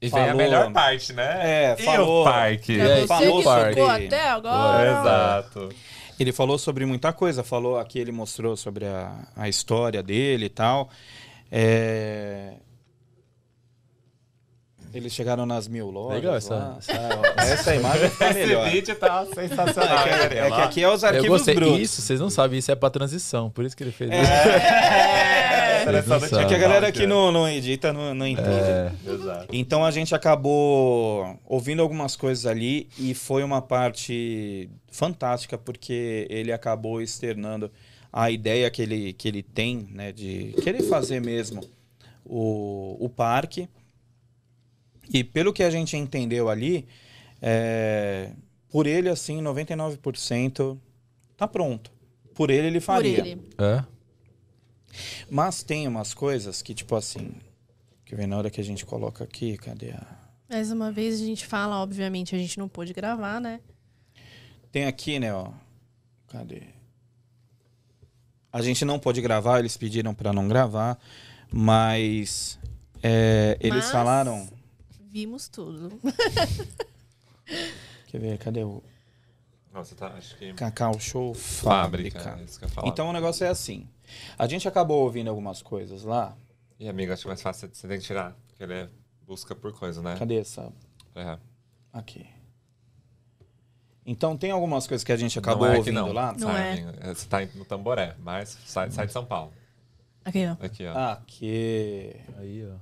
E 0.00 0.08
vem 0.08 0.20
a 0.22 0.26
Falou. 0.26 0.36
melhor 0.36 0.72
parte, 0.72 1.12
né? 1.14 1.40
É, 1.42 1.76
e 1.78 1.82
falou. 1.84 2.20
o 2.22 2.24
parque? 2.24 2.78
É, 2.78 3.06
falou 3.06 3.38
que 3.38 3.42
sobre- 3.44 3.68
ficou 3.70 3.88
até 3.88 4.28
agora. 4.28 4.90
Exato. 4.90 5.68
Ele 6.20 6.32
falou 6.32 6.58
sobre 6.58 6.84
muita 6.86 7.12
coisa. 7.12 7.42
Falou 7.42 7.78
aqui, 7.78 7.98
ele 7.98 8.12
mostrou 8.12 8.56
sobre 8.56 8.84
a, 8.86 9.14
a 9.34 9.48
história 9.48 10.02
dele 10.02 10.46
e 10.46 10.50
tal. 10.50 10.90
É, 11.50 12.54
Eles 14.96 15.12
chegaram 15.12 15.44
nas 15.44 15.68
mil 15.68 15.90
lojas. 15.90 16.14
Legal 16.16 16.36
essa- 16.36 16.54
lá, 16.54 16.78
sabe? 16.80 17.28
essa 17.52 17.74
imagem 17.74 18.08
fica 18.08 18.32
melhor. 18.32 18.66
Esse 18.66 18.76
vídeo 18.76 18.96
tá 18.96 19.26
sensacional. 19.26 20.06
É 20.06 20.28
que, 20.28 20.34
é 20.38 20.50
que 20.50 20.60
aqui 20.60 20.82
é 20.82 20.88
os 20.88 21.04
arquivos 21.04 21.44
brutos. 21.44 21.80
Isso, 21.80 22.00
vocês 22.00 22.18
não 22.18 22.30
sabem, 22.30 22.58
isso 22.58 22.72
é 22.72 22.74
pra 22.74 22.88
transição. 22.88 23.50
Por 23.50 23.64
isso 23.64 23.76
que 23.76 23.84
ele 23.84 23.92
fez 23.92 24.10
isso. 24.10 24.20
É, 25.86 26.02
Vocês 26.02 26.32
não 26.32 26.40
É 26.40 26.44
que 26.46 26.54
a 26.54 26.58
galera 26.58 26.88
aqui 26.88 27.06
não, 27.06 27.30
não 27.30 27.48
edita, 27.48 27.92
não, 27.92 28.12
não 28.12 28.26
entende. 28.26 28.48
É. 28.48 28.92
Então 29.52 29.84
a 29.84 29.90
gente 29.92 30.14
acabou 30.14 31.38
ouvindo 31.44 31.80
algumas 31.80 32.16
coisas 32.16 32.44
ali 32.44 32.88
e 32.98 33.14
foi 33.14 33.44
uma 33.44 33.62
parte 33.62 34.68
fantástica 34.90 35.56
porque 35.56 36.26
ele 36.28 36.50
acabou 36.50 37.00
externando 37.00 37.70
a 38.18 38.30
ideia 38.30 38.70
que 38.70 38.80
ele, 38.80 39.12
que 39.12 39.28
ele 39.28 39.42
tem, 39.42 39.88
né, 39.90 40.10
de 40.10 40.54
querer 40.62 40.82
fazer 40.84 41.20
mesmo 41.20 41.60
o, 42.24 42.96
o 42.98 43.10
parque. 43.10 43.68
E 45.12 45.22
pelo 45.22 45.52
que 45.52 45.62
a 45.62 45.68
gente 45.68 45.98
entendeu 45.98 46.48
ali, 46.48 46.86
é, 47.42 48.32
por 48.70 48.86
ele, 48.86 49.10
assim, 49.10 49.42
99% 49.42 50.78
tá 51.36 51.46
pronto. 51.46 51.92
Por 52.34 52.50
ele, 52.50 52.68
ele 52.68 52.80
Por 52.80 52.86
faria. 52.86 53.18
ele. 53.18 53.42
é. 53.58 53.84
Mas 55.30 55.62
tem 55.62 55.86
umas 55.86 56.14
coisas 56.14 56.62
que, 56.62 56.72
tipo 56.74 56.96
assim, 56.96 57.34
que 58.02 58.16
vem 58.16 58.26
na 58.26 58.38
hora 58.38 58.48
que 58.48 58.62
a 58.62 58.64
gente 58.64 58.86
coloca 58.86 59.24
aqui, 59.24 59.58
cadê 59.58 59.90
a. 59.90 60.06
Mais 60.48 60.72
uma 60.72 60.90
vez 60.90 61.20
a 61.20 61.24
gente 61.26 61.44
fala, 61.44 61.82
obviamente, 61.82 62.34
a 62.34 62.38
gente 62.38 62.58
não 62.58 62.66
pôde 62.66 62.94
gravar, 62.94 63.42
né? 63.42 63.60
Tem 64.72 64.86
aqui, 64.86 65.18
né, 65.18 65.34
ó. 65.34 65.50
Cadê? 66.28 66.75
A 68.56 68.62
gente 68.62 68.86
não 68.86 68.98
pôde 68.98 69.20
gravar, 69.20 69.58
eles 69.58 69.76
pediram 69.76 70.14
pra 70.14 70.32
não 70.32 70.48
gravar, 70.48 70.98
mas 71.52 72.58
é, 73.02 73.54
eles 73.60 73.84
Mas- 73.84 73.90
falaram. 73.90 74.48
Vimos 75.10 75.46
tudo. 75.46 75.92
Quer 78.08 78.18
ver? 78.18 78.38
Cadê 78.38 78.64
o 78.64 78.82
Nossa, 79.70 79.94
tá, 79.94 80.06
acho 80.08 80.38
que... 80.38 80.54
Cacau 80.54 80.98
Show 80.98 81.34
Fábrica, 81.34 82.18
Fábrica? 82.18 82.66
é. 82.82 82.88
Então 82.88 83.10
o 83.10 83.12
negócio 83.12 83.44
é 83.44 83.50
assim. 83.50 83.86
A 84.38 84.46
gente 84.46 84.66
acabou 84.66 85.04
ouvindo 85.04 85.28
algumas 85.28 85.60
coisas 85.60 86.02
lá. 86.02 86.34
E 86.80 86.88
amiga, 86.88 87.12
acho 87.12 87.24
que 87.24 87.28
mais 87.28 87.42
fácil 87.42 87.68
você 87.70 87.86
tem 87.86 87.98
que 87.98 88.06
tirar. 88.06 88.34
Porque 88.48 88.62
ele 88.62 88.72
é 88.72 88.88
busca 89.26 89.54
por 89.54 89.78
coisa, 89.78 90.00
né? 90.00 90.16
Cadê 90.18 90.38
essa? 90.38 90.72
É. 91.14 91.38
Aqui. 91.92 92.26
Então 94.06 94.36
tem 94.36 94.52
algumas 94.52 94.86
coisas 94.86 95.02
que 95.02 95.10
a 95.10 95.16
gente 95.16 95.36
acabou 95.36 95.66
não 95.66 95.74
é 95.74 95.78
ouvindo 95.78 95.98
aqui, 95.98 96.08
não. 96.08 96.14
lá. 96.14 96.32
Não 96.32 96.48
Sai, 96.48 96.68
é. 96.68 96.72
amiga. 96.82 97.14
Você 97.14 97.28
tá 97.28 97.44
no 97.56 97.64
Tamboré, 97.64 98.14
mas 98.20 98.56
sai, 98.64 98.88
sai 98.92 99.06
de 99.06 99.12
São 99.12 99.26
Paulo. 99.26 99.52
Aqui, 100.24 100.46
ó. 100.46 100.64
Aqui, 100.64 100.86
ó. 100.86 101.12
Aqui. 101.12 102.16
Aí, 102.38 102.64
ó. 102.66 102.76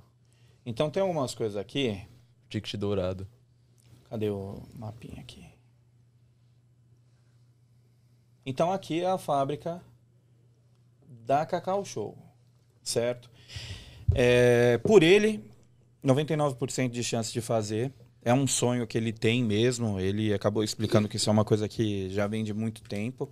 Então 0.66 0.90
tem 0.90 1.02
algumas 1.02 1.34
coisas 1.34 1.56
aqui. 1.56 2.06
Ticket 2.50 2.74
dourado. 2.76 3.26
Cadê 4.10 4.28
o 4.28 4.62
mapinha 4.74 5.20
aqui? 5.20 5.46
Então 8.44 8.70
aqui 8.70 9.00
é 9.02 9.06
a 9.06 9.16
fábrica 9.16 9.80
da 11.08 11.46
Cacau 11.46 11.82
Show, 11.84 12.16
certo? 12.82 13.30
É, 14.14 14.76
por 14.78 15.02
ele, 15.02 15.42
99% 16.04 16.90
de 16.90 17.02
chance 17.02 17.32
de 17.32 17.40
fazer. 17.40 17.90
É 18.24 18.32
um 18.32 18.46
sonho 18.46 18.86
que 18.86 18.96
ele 18.96 19.12
tem 19.12 19.42
mesmo. 19.44 20.00
Ele 20.00 20.32
acabou 20.32 20.64
explicando 20.64 21.08
que 21.08 21.16
isso 21.16 21.28
é 21.28 21.32
uma 21.32 21.44
coisa 21.44 21.68
que 21.68 22.08
já 22.10 22.26
vem 22.26 22.42
de 22.42 22.54
muito 22.54 22.82
tempo. 22.82 23.30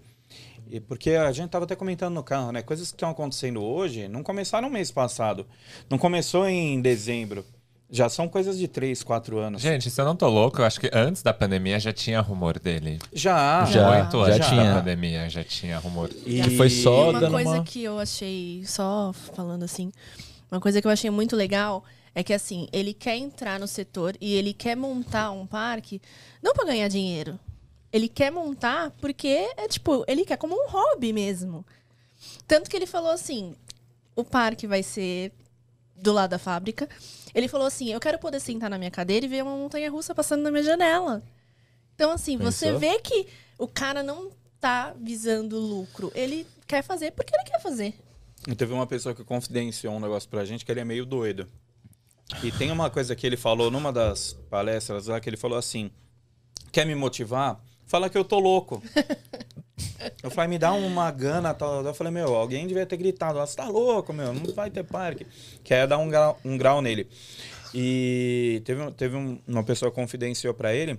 E 0.71 0.81
porque 0.81 1.11
a 1.11 1.31
gente 1.33 1.47
estava 1.47 1.65
até 1.65 1.75
comentando 1.75 2.15
no 2.15 2.23
carro, 2.23 2.53
né? 2.53 2.63
Coisas 2.63 2.89
que 2.91 2.97
estão 2.97 3.11
acontecendo 3.11 3.63
hoje 3.63 4.09
não 4.09 4.23
começaram 4.23 4.69
no 4.69 4.73
mês 4.75 4.91
passado. 4.91 5.47
Não 5.91 5.99
começou 5.99 6.47
em 6.49 6.81
dezembro. 6.81 7.45
Já 7.91 8.09
são 8.09 8.27
coisas 8.27 8.57
de 8.57 8.67
3, 8.67 9.03
4 9.03 9.39
anos. 9.39 9.61
Gente, 9.61 9.91
se 9.91 10.01
eu 10.01 10.05
não 10.07 10.17
tô 10.17 10.27
louco, 10.27 10.63
eu 10.63 10.65
acho 10.65 10.81
que 10.81 10.89
antes 10.95 11.23
da 11.23 11.35
pandemia 11.35 11.79
já 11.79 11.93
tinha 11.93 12.23
rumor 12.23 12.59
dele. 12.59 12.99
Já, 13.13 13.67
Já, 13.67 13.99
Muito 14.03 14.27
já 14.27 14.35
antes 14.35 14.49
tinha. 14.49 14.65
da 14.65 14.75
pandemia 14.79 15.29
já 15.29 15.45
tinha 15.45 15.79
rumor. 15.79 16.09
E 16.25 16.41
Que 16.41 16.57
foi 16.57 16.71
só 16.71 17.11
Uma 17.11 17.21
dando 17.21 17.33
coisa 17.33 17.51
uma- 17.51 17.65
que 17.65 17.83
eu 17.85 17.99
achei, 17.99 18.63
só 18.65 19.13
falando 19.13 19.63
assim, 19.65 19.93
uma 20.51 20.59
coisa 20.59 20.81
que 20.81 20.87
eu 20.87 20.91
achei 20.91 21.11
muito 21.11 21.37
legal 21.37 21.85
é 22.15 22.23
que 22.23 22.33
assim, 22.33 22.69
ele 22.73 22.93
quer 22.93 23.17
entrar 23.17 23.59
no 23.59 23.67
setor 23.67 24.17
e 24.21 24.35
ele 24.35 24.53
quer 24.53 24.77
montar 24.77 25.31
um 25.31 25.47
parque 25.47 26.01
não 26.43 26.53
para 26.53 26.67
ganhar 26.67 26.89
dinheiro. 26.89 27.39
Ele 27.93 28.09
quer 28.09 28.31
montar 28.31 28.91
porque 29.01 29.51
é 29.57 29.69
tipo, 29.69 30.05
ele 30.07 30.25
quer 30.25 30.37
como 30.37 30.55
um 30.55 30.69
hobby 30.69 31.13
mesmo. 31.13 31.65
Tanto 32.47 32.69
que 32.71 32.77
ele 32.77 32.87
falou 32.87 33.11
assim: 33.11 33.55
o 34.15 34.25
parque 34.25 34.67
vai 34.67 34.83
ser 34.83 35.33
do 35.97 36.13
lado 36.13 36.31
da 36.31 36.39
fábrica. 36.39 36.89
Ele 37.35 37.49
falou 37.49 37.67
assim: 37.67 37.91
eu 37.93 38.01
quero 38.01 38.19
poder 38.19 38.41
sentar 38.41 38.71
na 38.71 38.79
minha 38.79 38.91
cadeira 38.91 39.27
e 39.27 39.29
ver 39.29 39.43
uma 39.43 39.57
montanha 39.57 39.91
russa 39.91 40.15
passando 40.15 40.43
na 40.43 40.51
minha 40.51 40.63
janela. 40.63 41.23
Então, 41.95 42.11
assim, 42.11 42.37
você 42.37 42.67
Pensou? 42.67 42.81
vê 42.81 42.99
que 42.99 43.27
o 43.59 43.69
cara 43.69 44.03
não 44.03 44.31
tá 44.61 44.95
visando 44.99 45.59
lucro. 45.59 46.11
Ele 46.15 46.47
quer 46.67 46.83
fazer 46.83 47.13
porque 47.13 47.35
ele 47.35 47.45
quer 47.45 47.61
fazer. 47.61 47.95
E 48.47 48.55
teve 48.55 48.73
uma 48.73 48.87
pessoa 48.87 49.15
que 49.15 49.23
confidenciou 49.23 49.95
um 49.95 50.01
negócio 50.01 50.29
pra 50.29 50.45
gente 50.45 50.65
que 50.65 50.73
ele 50.73 50.81
é 50.81 50.85
meio 50.85 51.07
doido. 51.07 51.47
E 52.43 52.51
tem 52.53 52.71
uma 52.71 52.91
coisa 52.91 53.15
que 53.15 53.27
ele 53.27 53.37
falou 53.37 53.71
numa 53.71 53.93
das 53.93 54.33
palestras 54.51 55.07
lá, 55.07 55.21
que 55.21 55.29
ele 55.29 55.37
falou 55.37 55.59
assim: 55.59 55.91
quer 56.71 56.85
me 56.87 56.95
motivar? 56.95 57.61
Fala 57.87 58.09
que 58.09 58.17
eu 58.19 58.25
tô 58.25 58.39
louco. 58.39 58.83
eu 60.23 60.31
falei, 60.31 60.49
me 60.51 60.59
dá 60.59 60.73
uma 60.73 61.11
gana 61.11 61.53
tal. 61.55 61.85
Eu 61.85 61.95
falei, 61.95 62.13
meu, 62.13 62.35
alguém 62.35 62.67
devia 62.67 62.87
ter 62.87 62.97
gritado, 62.97 63.39
você 63.39 63.57
tá 63.57 63.69
louco, 63.69 64.13
meu, 64.13 64.33
não 64.33 64.53
vai 64.55 64.71
ter 64.71 64.83
parque. 64.83 65.27
Quer 65.63 65.87
dar 65.87 65.99
um 65.99 66.09
grau, 66.09 66.39
um 66.45 66.57
grau 66.57 66.81
nele. 66.81 67.07
E 67.75 68.61
teve, 68.65 68.91
teve 68.93 69.17
um- 69.17 69.39
uma 69.47 69.63
pessoa 69.63 69.91
que 69.91 69.95
confidenciou 69.95 70.53
pra 70.55 70.75
ele 70.75 70.99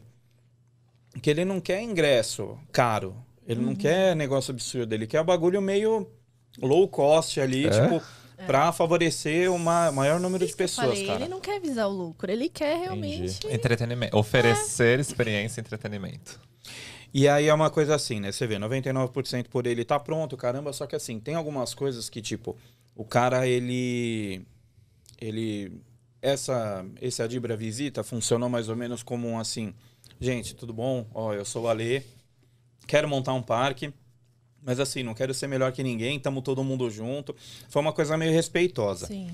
que 1.21 1.29
ele 1.29 1.45
não 1.45 1.59
quer 1.61 1.81
ingresso 1.81 2.57
caro. 2.71 3.15
Ele 3.47 3.59
Uhum. 3.59 3.67
não 3.67 3.75
quer 3.75 4.15
negócio 4.15 4.51
absurdo, 4.51 4.93
ele 4.93 5.05
quer 5.05 5.21
o 5.21 5.23
bagulho 5.23 5.61
meio 5.61 6.07
low 6.59 6.87
cost 6.87 7.39
ali, 7.39 7.67
É? 7.67 7.69
tipo, 7.69 8.01
pra 8.45 8.71
favorecer 8.71 9.51
o 9.51 9.57
ma- 9.59 9.91
maior 9.91 10.19
número 10.19 10.45
de 10.45 10.55
pessoas, 10.55 10.87
falei, 10.89 11.05
cara. 11.05 11.21
Ele 11.21 11.29
não 11.29 11.39
quer 11.41 11.59
visar 11.59 11.87
o 11.87 11.91
lucro, 11.91 12.31
ele 12.31 12.49
quer 12.49 12.77
realmente. 12.79 13.45
Entretenimento. 13.49 14.17
Oferecer 14.17 14.99
experiência 14.99 15.59
e 15.59 15.63
entretenimento. 15.63 16.39
E 17.13 17.27
aí 17.27 17.47
é 17.47 17.53
uma 17.53 17.69
coisa 17.69 17.93
assim, 17.95 18.19
né? 18.19 18.31
Você 18.31 18.47
vê, 18.47 18.55
99% 18.57 19.47
por 19.47 19.67
ele 19.67 19.85
tá 19.85 19.99
pronto, 19.99 20.35
caramba, 20.35 20.73
só 20.73 20.87
que 20.87 20.95
assim, 20.95 21.19
tem 21.19 21.35
algumas 21.35 21.73
coisas 21.73 22.09
que, 22.09 22.21
tipo, 22.21 22.57
o 22.95 23.05
cara, 23.05 23.47
ele. 23.47 24.45
Ele. 25.21 25.71
Essa, 26.21 26.85
esse 27.01 27.21
Adibra 27.21 27.55
Visita 27.57 28.03
funcionou 28.03 28.49
mais 28.49 28.69
ou 28.69 28.75
menos 28.75 29.03
como 29.03 29.27
um 29.27 29.37
assim. 29.37 29.73
Gente, 30.19 30.55
tudo 30.55 30.73
bom? 30.73 31.05
Ó, 31.13 31.33
eu 31.33 31.43
sou 31.43 31.63
o 31.65 31.67
Alê, 31.67 32.01
quero 32.87 33.07
montar 33.09 33.33
um 33.33 33.41
parque, 33.41 33.93
mas 34.65 34.79
assim, 34.79 35.03
não 35.03 35.13
quero 35.13 35.33
ser 35.33 35.47
melhor 35.47 35.71
que 35.71 35.83
ninguém, 35.83 36.19
tamo 36.19 36.41
todo 36.41 36.63
mundo 36.63 36.89
junto. 36.89 37.35
Foi 37.69 37.81
uma 37.81 37.93
coisa 37.93 38.17
meio 38.17 38.31
respeitosa. 38.31 39.07
Sim. 39.07 39.29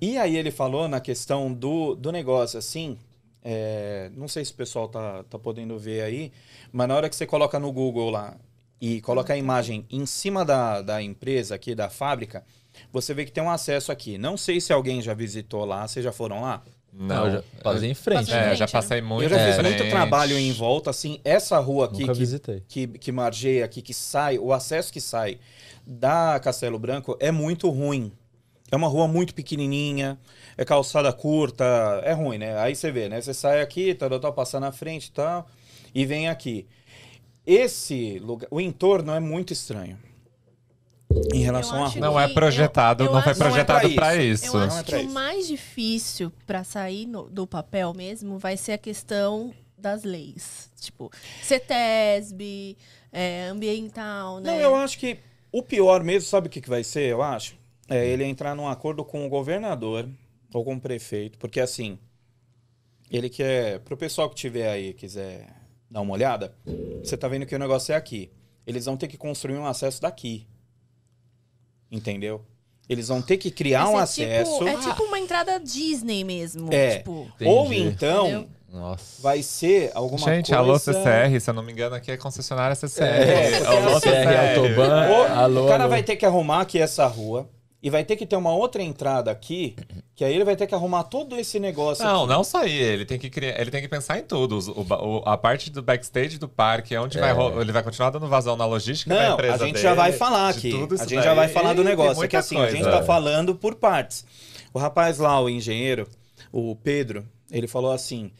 E 0.00 0.18
aí 0.18 0.36
ele 0.36 0.50
falou 0.50 0.88
na 0.88 1.00
questão 1.00 1.52
do, 1.52 1.94
do 1.94 2.10
negócio, 2.10 2.58
assim, 2.58 2.98
é, 3.44 4.10
não 4.16 4.28
sei 4.28 4.44
se 4.44 4.52
o 4.52 4.54
pessoal 4.54 4.88
tá, 4.88 5.22
tá 5.24 5.38
podendo 5.38 5.78
ver 5.78 6.02
aí, 6.02 6.32
mas 6.72 6.88
na 6.88 6.96
hora 6.96 7.08
que 7.08 7.16
você 7.16 7.26
coloca 7.26 7.58
no 7.58 7.72
Google 7.72 8.10
lá 8.10 8.36
e 8.80 9.00
coloca 9.00 9.32
a 9.32 9.36
imagem 9.36 9.86
em 9.90 10.04
cima 10.06 10.44
da, 10.44 10.82
da 10.82 11.02
empresa 11.02 11.54
aqui, 11.54 11.74
da 11.74 11.88
fábrica, 11.88 12.44
você 12.92 13.14
vê 13.14 13.24
que 13.24 13.32
tem 13.32 13.42
um 13.42 13.50
acesso 13.50 13.92
aqui. 13.92 14.18
Não 14.18 14.36
sei 14.36 14.60
se 14.60 14.72
alguém 14.72 15.00
já 15.00 15.14
visitou 15.14 15.64
lá, 15.64 15.86
vocês 15.86 16.04
já 16.04 16.12
foram 16.12 16.40
lá? 16.40 16.62
Não. 16.92 17.26
eu 17.26 17.32
já 17.32 17.42
passei 17.62 17.90
em 17.90 17.94
frente. 17.94 18.18
Passei 18.26 18.34
É, 18.34 18.46
né? 18.48 18.54
já 18.54 18.66
frente, 18.68 18.72
passei 18.72 19.00
muito 19.00 19.22
Eu 19.22 19.28
já 19.30 19.38
fiz 19.38 19.58
em 19.58 19.62
muito 19.62 19.78
frente. 19.78 19.90
trabalho 19.90 20.38
em 20.38 20.52
volta, 20.52 20.90
assim, 20.90 21.20
essa 21.24 21.58
rua 21.58 21.86
aqui 21.86 22.00
Nunca 22.02 22.12
que, 22.12 22.18
visitei. 22.18 22.62
que, 22.68 22.86
que 22.86 23.10
margeia 23.10 23.64
aqui, 23.64 23.80
que 23.80 23.94
sai, 23.94 24.38
o 24.38 24.52
acesso 24.52 24.92
que 24.92 25.00
sai 25.00 25.38
da 25.86 26.38
Castelo 26.38 26.78
Branco 26.78 27.16
é 27.18 27.30
muito 27.30 27.68
ruim. 27.70 28.12
É 28.70 28.76
uma 28.76 28.88
rua 28.88 29.06
muito 29.06 29.34
pequenininha, 29.34 30.18
é 30.56 30.64
calçada 30.64 31.12
curta, 31.12 31.64
é 32.04 32.12
ruim, 32.12 32.38
né? 32.38 32.58
Aí 32.58 32.74
você 32.74 32.90
vê, 32.90 33.08
né? 33.08 33.20
Você 33.20 33.34
sai 33.34 33.60
aqui, 33.60 33.94
tá, 33.94 34.08
tá, 34.18 34.32
passar 34.32 34.60
na 34.60 34.72
frente 34.72 35.06
e 35.06 35.12
tal, 35.12 35.46
e 35.94 36.06
vem 36.06 36.28
aqui. 36.28 36.66
Esse 37.46 38.18
lugar, 38.20 38.48
o 38.50 38.60
entorno 38.60 39.12
é 39.12 39.20
muito 39.20 39.52
estranho. 39.52 39.98
Em 41.34 41.40
relação 41.42 41.84
acho 41.84 41.98
rua. 41.98 42.06
Não 42.08 42.20
é 42.20 42.28
projetado, 42.28 43.04
eu 43.04 43.12
não 43.12 43.22
foi 43.22 43.32
é 43.32 43.34
projetado 43.34 43.88
pra 43.94 44.06
pra 44.12 44.16
isso. 44.16 44.44
isso. 44.46 44.56
Eu 44.56 44.62
acho 44.62 44.78
é 44.78 44.82
que 44.82 45.06
o 45.06 45.10
mais 45.10 45.46
difícil 45.46 46.32
pra 46.46 46.64
sair 46.64 47.06
no- 47.06 47.28
do 47.28 47.46
papel 47.46 47.92
mesmo 47.94 48.38
vai 48.38 48.56
ser 48.56 48.72
a 48.72 48.78
questão 48.78 49.52
das 49.76 50.04
leis. 50.04 50.70
Tipo, 50.80 51.10
CETESB, 51.42 52.76
é, 53.12 53.48
ambiental, 53.48 54.40
né? 54.40 54.50
Não, 54.52 54.60
eu 54.60 54.74
acho 54.76 54.98
que 54.98 55.18
o 55.50 55.62
pior 55.62 56.02
mesmo, 56.02 56.28
sabe 56.28 56.46
o 56.46 56.50
que, 56.50 56.60
que 56.60 56.68
vai 56.68 56.84
ser, 56.84 57.10
eu 57.10 57.22
acho? 57.22 57.56
É 57.88 58.06
ele 58.06 58.24
entrar 58.24 58.54
num 58.54 58.68
acordo 58.68 59.04
com 59.04 59.26
o 59.26 59.28
governador 59.28 60.08
ou 60.52 60.64
com 60.64 60.74
o 60.74 60.80
prefeito, 60.80 61.36
porque 61.38 61.60
assim, 61.60 61.98
ele 63.10 63.28
quer, 63.28 63.80
pro 63.80 63.96
pessoal 63.96 64.28
que 64.30 64.36
tiver 64.36 64.68
aí, 64.70 64.92
quiser 64.94 65.48
dar 65.90 66.00
uma 66.00 66.14
olhada, 66.14 66.54
você 67.02 67.16
tá 67.16 67.28
vendo 67.28 67.44
que 67.44 67.54
o 67.54 67.58
negócio 67.58 67.92
é 67.92 67.96
aqui. 67.96 68.30
Eles 68.66 68.84
vão 68.86 68.96
ter 68.96 69.08
que 69.08 69.16
construir 69.18 69.56
um 69.56 69.66
acesso 69.66 70.00
daqui. 70.00 70.46
Entendeu? 71.92 72.40
Eles 72.88 73.08
vão 73.08 73.22
ter 73.22 73.36
que 73.36 73.50
criar 73.50 73.88
um 73.88 73.92
Vai 73.92 74.06
ser 74.06 74.24
acesso. 74.24 74.58
Tipo, 74.58 74.68
é 74.68 74.76
tipo 74.76 75.02
uma 75.04 75.18
entrada 75.18 75.60
Disney 75.60 76.24
mesmo. 76.24 76.68
É. 76.72 76.96
Tipo, 76.98 77.28
ou 77.44 77.72
então 77.72 78.26
Entendeu? 78.26 78.48
Nossa. 78.72 79.22
vai 79.22 79.42
ser 79.42 79.90
alguma 79.94 80.18
Gente, 80.18 80.46
coisa. 80.46 80.58
alô 80.58 80.78
CCR, 80.78 81.38
se 81.40 81.50
eu 81.50 81.54
não 81.54 81.62
me 81.62 81.70
engano, 81.72 81.94
aqui 81.94 82.10
é 82.10 82.16
concessionária 82.16 82.74
CCR. 82.74 83.02
É, 83.04 83.50
porque 83.60 83.76
alô 83.76 83.96
assim, 83.96 84.08
CR 84.10 84.58
Autoban, 84.58 85.08
Ou 85.10 85.22
alô, 85.26 85.64
o 85.66 85.68
cara 85.68 85.84
alô. 85.84 85.90
vai 85.90 86.02
ter 86.02 86.16
que 86.16 86.24
arrumar 86.26 86.62
aqui 86.62 86.78
essa 86.78 87.06
rua 87.06 87.48
e 87.82 87.90
vai 87.90 88.04
ter 88.04 88.14
que 88.16 88.24
ter 88.24 88.36
uma 88.36 88.52
outra 88.54 88.80
entrada 88.82 89.30
aqui, 89.30 89.74
que 90.14 90.24
aí 90.24 90.32
ele 90.34 90.44
vai 90.44 90.54
ter 90.54 90.66
que 90.68 90.74
arrumar 90.74 91.02
todo 91.04 91.36
esse 91.36 91.58
negócio 91.58 92.04
Não, 92.04 92.20
aqui. 92.24 92.28
não 92.32 92.44
só 92.44 92.58
aí, 92.62 92.72
ele 92.72 93.04
tem 93.04 93.18
que 93.18 93.28
criar, 93.28 93.60
ele 93.60 93.70
tem 93.72 93.82
que 93.82 93.88
pensar 93.88 94.18
em 94.18 94.22
tudo. 94.22 94.58
O 94.70 95.18
o- 95.18 95.22
a 95.28 95.36
parte 95.36 95.68
do 95.70 95.82
backstage 95.82 96.38
do 96.38 96.48
parque, 96.48 96.94
é 96.94 97.00
onde 97.00 97.18
vai, 97.18 97.32
ro- 97.32 97.60
ele 97.60 97.72
vai 97.72 97.82
continuar 97.82 98.10
dando 98.10 98.28
vazão 98.28 98.56
na 98.56 98.64
logística 98.64 99.12
da 99.12 99.28
Não, 99.28 99.34
empresa 99.34 99.54
a 99.54 99.58
gente 99.66 99.72
dele, 99.74 99.82
já 99.82 99.94
vai 99.94 100.12
falar 100.12 100.48
aqui. 100.50 100.70
tudo 100.70 100.94
isso 100.94 101.04
A 101.04 101.06
gente 101.08 101.24
já 101.24 101.34
vai 101.34 101.48
falar 101.48 101.72
do 101.74 101.82
negócio. 101.82 102.22
É 102.22 102.28
que 102.28 102.36
assim, 102.36 102.56
a 102.58 102.70
gente 102.70 102.82
coisa. 102.84 102.98
tá 102.98 103.02
falando 103.04 103.54
por 103.54 103.74
partes. 103.74 104.24
O 104.72 104.78
rapaz 104.78 105.18
lá, 105.18 105.40
o 105.40 105.50
engenheiro, 105.50 106.06
o 106.52 106.76
Pedro, 106.76 107.26
ele 107.50 107.66
falou 107.66 107.90
assim: 107.90 108.30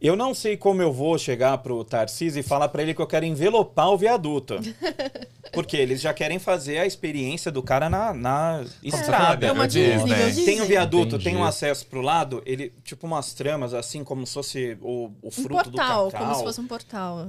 Eu 0.00 0.14
não 0.14 0.34
sei 0.34 0.56
como 0.56 0.82
eu 0.82 0.92
vou 0.92 1.16
chegar 1.16 1.56
pro 1.58 1.82
Tarcísio 1.84 2.40
e 2.40 2.42
falar 2.42 2.68
pra 2.68 2.82
ele 2.82 2.94
que 2.94 3.00
eu 3.00 3.06
quero 3.06 3.24
envelopar 3.24 3.90
o 3.90 3.96
viaduto. 3.96 4.56
Porque 5.52 5.76
eles 5.76 6.00
já 6.00 6.12
querem 6.12 6.38
fazer 6.38 6.78
a 6.78 6.86
experiência 6.86 7.50
do 7.50 7.62
cara 7.62 7.88
na, 7.88 8.12
na 8.12 8.64
estrada. 8.82 9.46
é 9.46 9.52
uma 9.52 9.66
Disney. 9.66 10.14
Disney. 10.14 10.44
Tem 10.44 10.60
um 10.60 10.66
viaduto, 10.66 11.16
Entendi. 11.16 11.24
tem 11.24 11.36
um 11.36 11.44
acesso 11.44 11.86
pro 11.86 12.02
lado, 12.02 12.42
ele, 12.44 12.72
tipo 12.84 13.06
umas 13.06 13.32
tramas, 13.32 13.72
assim, 13.72 14.04
como 14.04 14.26
se 14.26 14.34
fosse 14.34 14.78
o, 14.82 15.10
o 15.22 15.28
um 15.28 15.30
fruto 15.30 15.70
portal, 15.70 16.06
do 16.06 16.12
cacau. 16.12 16.26
como 16.26 16.38
se 16.38 16.44
fosse 16.44 16.60
um 16.60 16.66
portal. 16.66 17.28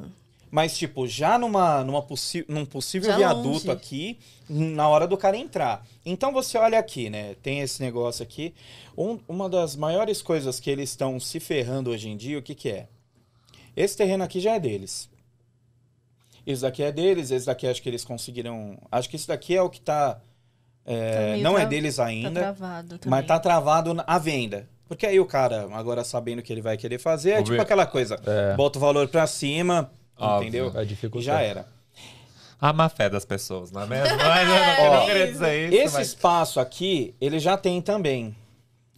Mas, 0.50 0.78
tipo, 0.78 1.06
já 1.08 1.38
numa, 1.38 1.84
numa 1.84 2.02
possi 2.02 2.46
num 2.48 2.66
possível 2.66 3.10
Já 3.12 3.18
viaduto 3.18 3.50
longe. 3.50 3.72
aqui, 3.72 4.18
na 4.50 4.88
hora 4.88 5.06
do 5.06 5.18
cara 5.18 5.36
entrar. 5.36 5.86
Então 6.06 6.32
você 6.32 6.58
olha 6.58 6.80
aqui, 6.80 7.10
né? 7.10 7.36
Tem 7.44 7.60
esse 7.60 7.82
negócio 7.82 8.24
aqui. 8.24 8.54
Um- 8.98 9.20
uma 9.28 9.50
das 9.50 9.76
maiores 9.76 10.22
coisas 10.22 10.60
que 10.60 10.70
eles 10.70 10.90
estão 10.92 11.20
se 11.20 11.40
ferrando 11.40 11.90
hoje 11.90 12.10
em 12.10 12.16
dia, 12.16 12.40
o 12.40 12.42
que, 12.42 12.56
que 12.56 12.70
é? 12.70 12.88
Esse 13.76 13.98
terreno 13.98 14.24
aqui 14.24 14.40
já 14.40 14.54
é 14.56 14.60
deles. 14.60 15.10
Esse 16.46 16.62
daqui 16.62 16.82
é 16.82 16.92
deles, 16.92 17.30
esse 17.30 17.46
daqui 17.46 17.68
acho 17.68 17.82
que 17.82 17.90
eles 17.90 18.06
conseguiram. 18.06 18.78
Acho 18.90 19.10
que 19.10 19.18
esse 19.18 19.28
daqui 19.28 19.56
é 19.56 19.62
o 19.62 19.70
que 19.70 19.82
tá. 19.82 20.22
é, 20.86 21.36
Tá 21.36 21.44
não 21.44 21.56
é 21.58 21.62
tra- 21.62 21.66
deles 21.70 21.98
Tá 21.98 22.06
ainda. 22.06 22.40
travado 22.40 22.98
também. 22.98 23.10
Mas 23.20 23.28
tá 23.28 23.38
travado 23.40 23.94
na- 23.94 24.06
à 24.08 24.18
venda. 24.18 24.70
Porque 24.88 25.06
aí 25.06 25.20
o 25.20 25.26
cara, 25.26 25.68
agora 25.74 26.02
sabendo 26.06 26.40
o 26.40 26.42
que 26.42 26.54
ele 26.54 26.62
vai 26.62 26.78
querer 26.78 26.98
fazer, 26.98 27.32
é 27.32 27.40
O 27.42 27.44
tipo 27.44 27.56
vi- 27.56 27.60
aquela 27.60 27.86
coisa. 27.86 28.18
É. 28.26 28.56
Bota 28.56 28.78
o 28.78 28.82
valor 28.82 29.10
pra 29.10 29.28
cima, 29.28 29.92
Óbvio. 30.18 30.48
entendeu? 30.48 30.72
Vai 30.72 30.84
E 30.84 30.88
dificultar. 30.88 31.24
já 31.26 31.42
era. 31.42 31.68
A 32.60 32.74
má 32.74 32.90
fé 32.90 33.10
das 33.10 33.24
pessoas, 33.26 33.72
não 33.72 33.82
é 33.84 33.88
mesmo? 33.88 34.18
Mas 34.18 34.50
eu 34.50 34.86
não, 34.92 35.00
não 35.00 35.06
queria 35.06 35.28
dizer 35.32 35.68
isso, 35.70 35.78
Esse 35.84 35.94
mas... 35.96 36.08
espaço 36.08 36.60
aqui, 36.60 37.14
ele 37.22 37.38
já 37.40 37.56
tem 37.56 37.82
também, 37.82 38.36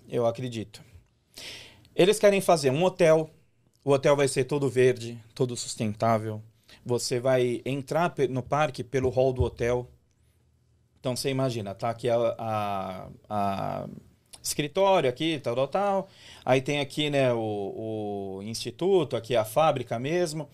eu 0.08 0.26
acredito. 0.26 0.82
Eles 1.96 2.18
querem 2.20 2.40
fazer 2.40 2.70
um 2.72 2.84
hotel. 2.84 3.30
O 3.84 3.92
hotel 3.92 4.16
vai 4.16 4.28
ser 4.30 4.46
todo 4.46 4.70
verde, 4.70 5.18
todo 5.36 5.56
sustentável. 5.58 6.42
Você 6.86 7.20
vai 7.20 7.62
entrar 7.66 8.14
no 8.30 8.42
parque 8.42 8.84
pelo 8.84 9.10
hall 9.10 9.34
do 9.34 9.44
hotel. 9.44 9.90
Então 11.00 11.16
você 11.16 11.30
imagina, 11.30 11.74
tá 11.76 11.90
aqui 11.90 12.10
a, 12.10 12.18
a- 12.38 13.08
a 13.30 13.88
escritório 14.42 15.10
aqui, 15.10 15.40
tal, 15.44 15.56
tal, 15.56 15.68
tal. 15.68 16.08
Aí 16.46 16.62
tem 16.62 16.80
aqui, 16.80 17.10
né, 17.10 17.34
o, 17.34 18.38
o 18.40 18.44
instituto, 18.44 19.16
aqui 19.18 19.36
a 19.36 19.44
fábrica 19.44 20.00
mesmo. 20.00 20.50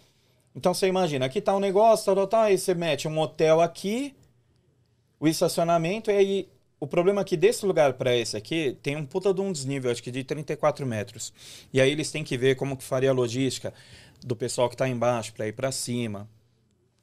Então 0.56 0.74
você 0.74 0.88
imagina, 0.88 1.26
aqui 1.26 1.42
tá 1.42 1.56
um 1.56 1.60
negócio, 1.60 2.06
tal, 2.06 2.16
tal, 2.16 2.28
tal. 2.28 2.42
Aí 2.44 2.58
você 2.58 2.74
mete 2.74 3.08
um 3.08 3.20
hotel 3.20 3.60
aqui, 3.62 4.16
o 5.20 5.28
estacionamento, 5.28 6.10
e 6.10 6.14
aí 6.16 6.50
o 6.80 6.88
problema 6.88 7.22
é 7.22 7.24
que 7.24 7.36
desse 7.36 7.66
lugar 7.66 7.94
para 7.94 8.16
esse 8.16 8.38
aqui 8.38 8.78
tem 8.82 8.96
um 8.96 9.06
puta 9.06 9.34
de 9.34 9.42
um 9.42 9.52
desnível, 9.52 9.92
acho 9.92 10.02
que 10.04 10.12
de 10.12 10.24
34 10.24 10.86
metros. 10.86 11.34
E 11.74 11.82
aí 11.82 11.92
eles 11.92 12.10
têm 12.12 12.24
que 12.24 12.38
ver 12.38 12.56
como 12.56 12.78
que 12.78 12.84
faria 12.84 13.10
a 13.10 13.14
logística 13.14 13.74
do 14.24 14.36
pessoal 14.36 14.70
que 14.70 14.78
tá 14.78 14.88
embaixo 14.88 15.34
para 15.34 15.48
ir 15.48 15.54
para 15.54 15.72
cima. 15.72 16.28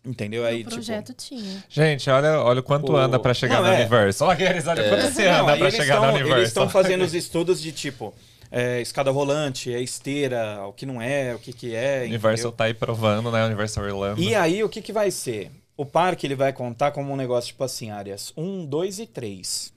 Entendeu? 0.04 0.44
Aí, 0.44 0.62
o 0.62 0.64
projeto 0.68 1.14
tinha. 1.14 1.62
Gente, 1.68 2.10
olha, 2.10 2.40
olha 2.40 2.58
o 2.58 2.62
quanto 2.62 2.92
O- 2.92 2.96
anda 2.96 3.20
pra 3.20 3.32
chegar 3.32 3.56
Não, 3.62 3.68
no 3.68 3.72
é. 3.72 3.76
Universo. 3.76 4.24
Olha 4.24 4.32
aqueles, 4.32 4.66
olha 4.66 4.88
quanto 4.88 5.02
se 5.02 5.08
tipo. 5.12 5.28
Não, 5.28 5.48
anda 5.48 5.58
eles 5.60 5.74
chegar 5.76 5.94
tão- 6.00 6.06
no 6.06 6.10
Universo. 6.14 6.38
Eles 6.38 6.48
estão 6.48 6.68
fazendo 6.68 7.04
os 7.04 7.14
estudos 7.14 7.62
de 7.62 7.70
tipo 7.70 8.12
é, 8.52 8.80
escada 8.82 9.10
rolante, 9.10 9.72
é 9.72 9.80
esteira, 9.80 10.64
o 10.66 10.72
que 10.74 10.84
não 10.86 11.00
é, 11.02 11.34
o 11.34 11.38
que 11.38 11.52
que 11.52 11.74
é. 11.74 12.02
Universal 12.04 12.32
entendeu? 12.50 12.52
tá 12.52 12.64
aí 12.64 12.74
provando, 12.74 13.32
né? 13.32 13.44
Universal 13.46 13.84
Orlando. 13.84 14.20
E 14.22 14.34
aí, 14.34 14.62
o 14.62 14.68
que, 14.68 14.80
que 14.82 14.92
vai 14.92 15.10
ser? 15.10 15.50
O 15.76 15.86
parque 15.86 16.26
ele 16.26 16.34
vai 16.36 16.52
contar 16.52 16.92
como 16.92 17.10
um 17.12 17.16
negócio 17.16 17.48
tipo 17.48 17.64
assim, 17.64 17.90
áreas 17.90 18.32
1, 18.36 18.66
2 18.66 18.98
e 19.00 19.06
3. 19.06 19.72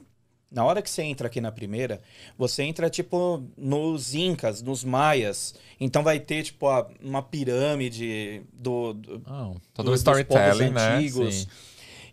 Na 0.51 0.63
hora 0.63 0.81
que 0.81 0.89
você 0.89 1.01
entra 1.03 1.27
aqui 1.27 1.41
na 1.41 1.51
primeira, 1.51 2.01
você 2.37 2.63
entra 2.63 2.89
tipo 2.89 3.43
nos 3.57 4.13
incas, 4.13 4.61
nos 4.61 4.83
maias. 4.83 5.55
Então 5.79 6.03
vai 6.03 6.19
ter 6.19 6.43
tipo 6.43 6.67
a- 6.67 6.87
uma 7.01 7.21
pirâmide 7.21 8.41
do, 8.53 8.93
do- 8.93 9.21
Ah, 9.25 9.51
Todo 9.73 9.87
o 9.87 9.91
dos- 9.91 10.03
dos 10.03 10.03
povos 10.03 10.19
storytelling, 10.21 10.73
né? 10.73 10.95
antigos. 10.97 11.35
Sim. 11.35 11.47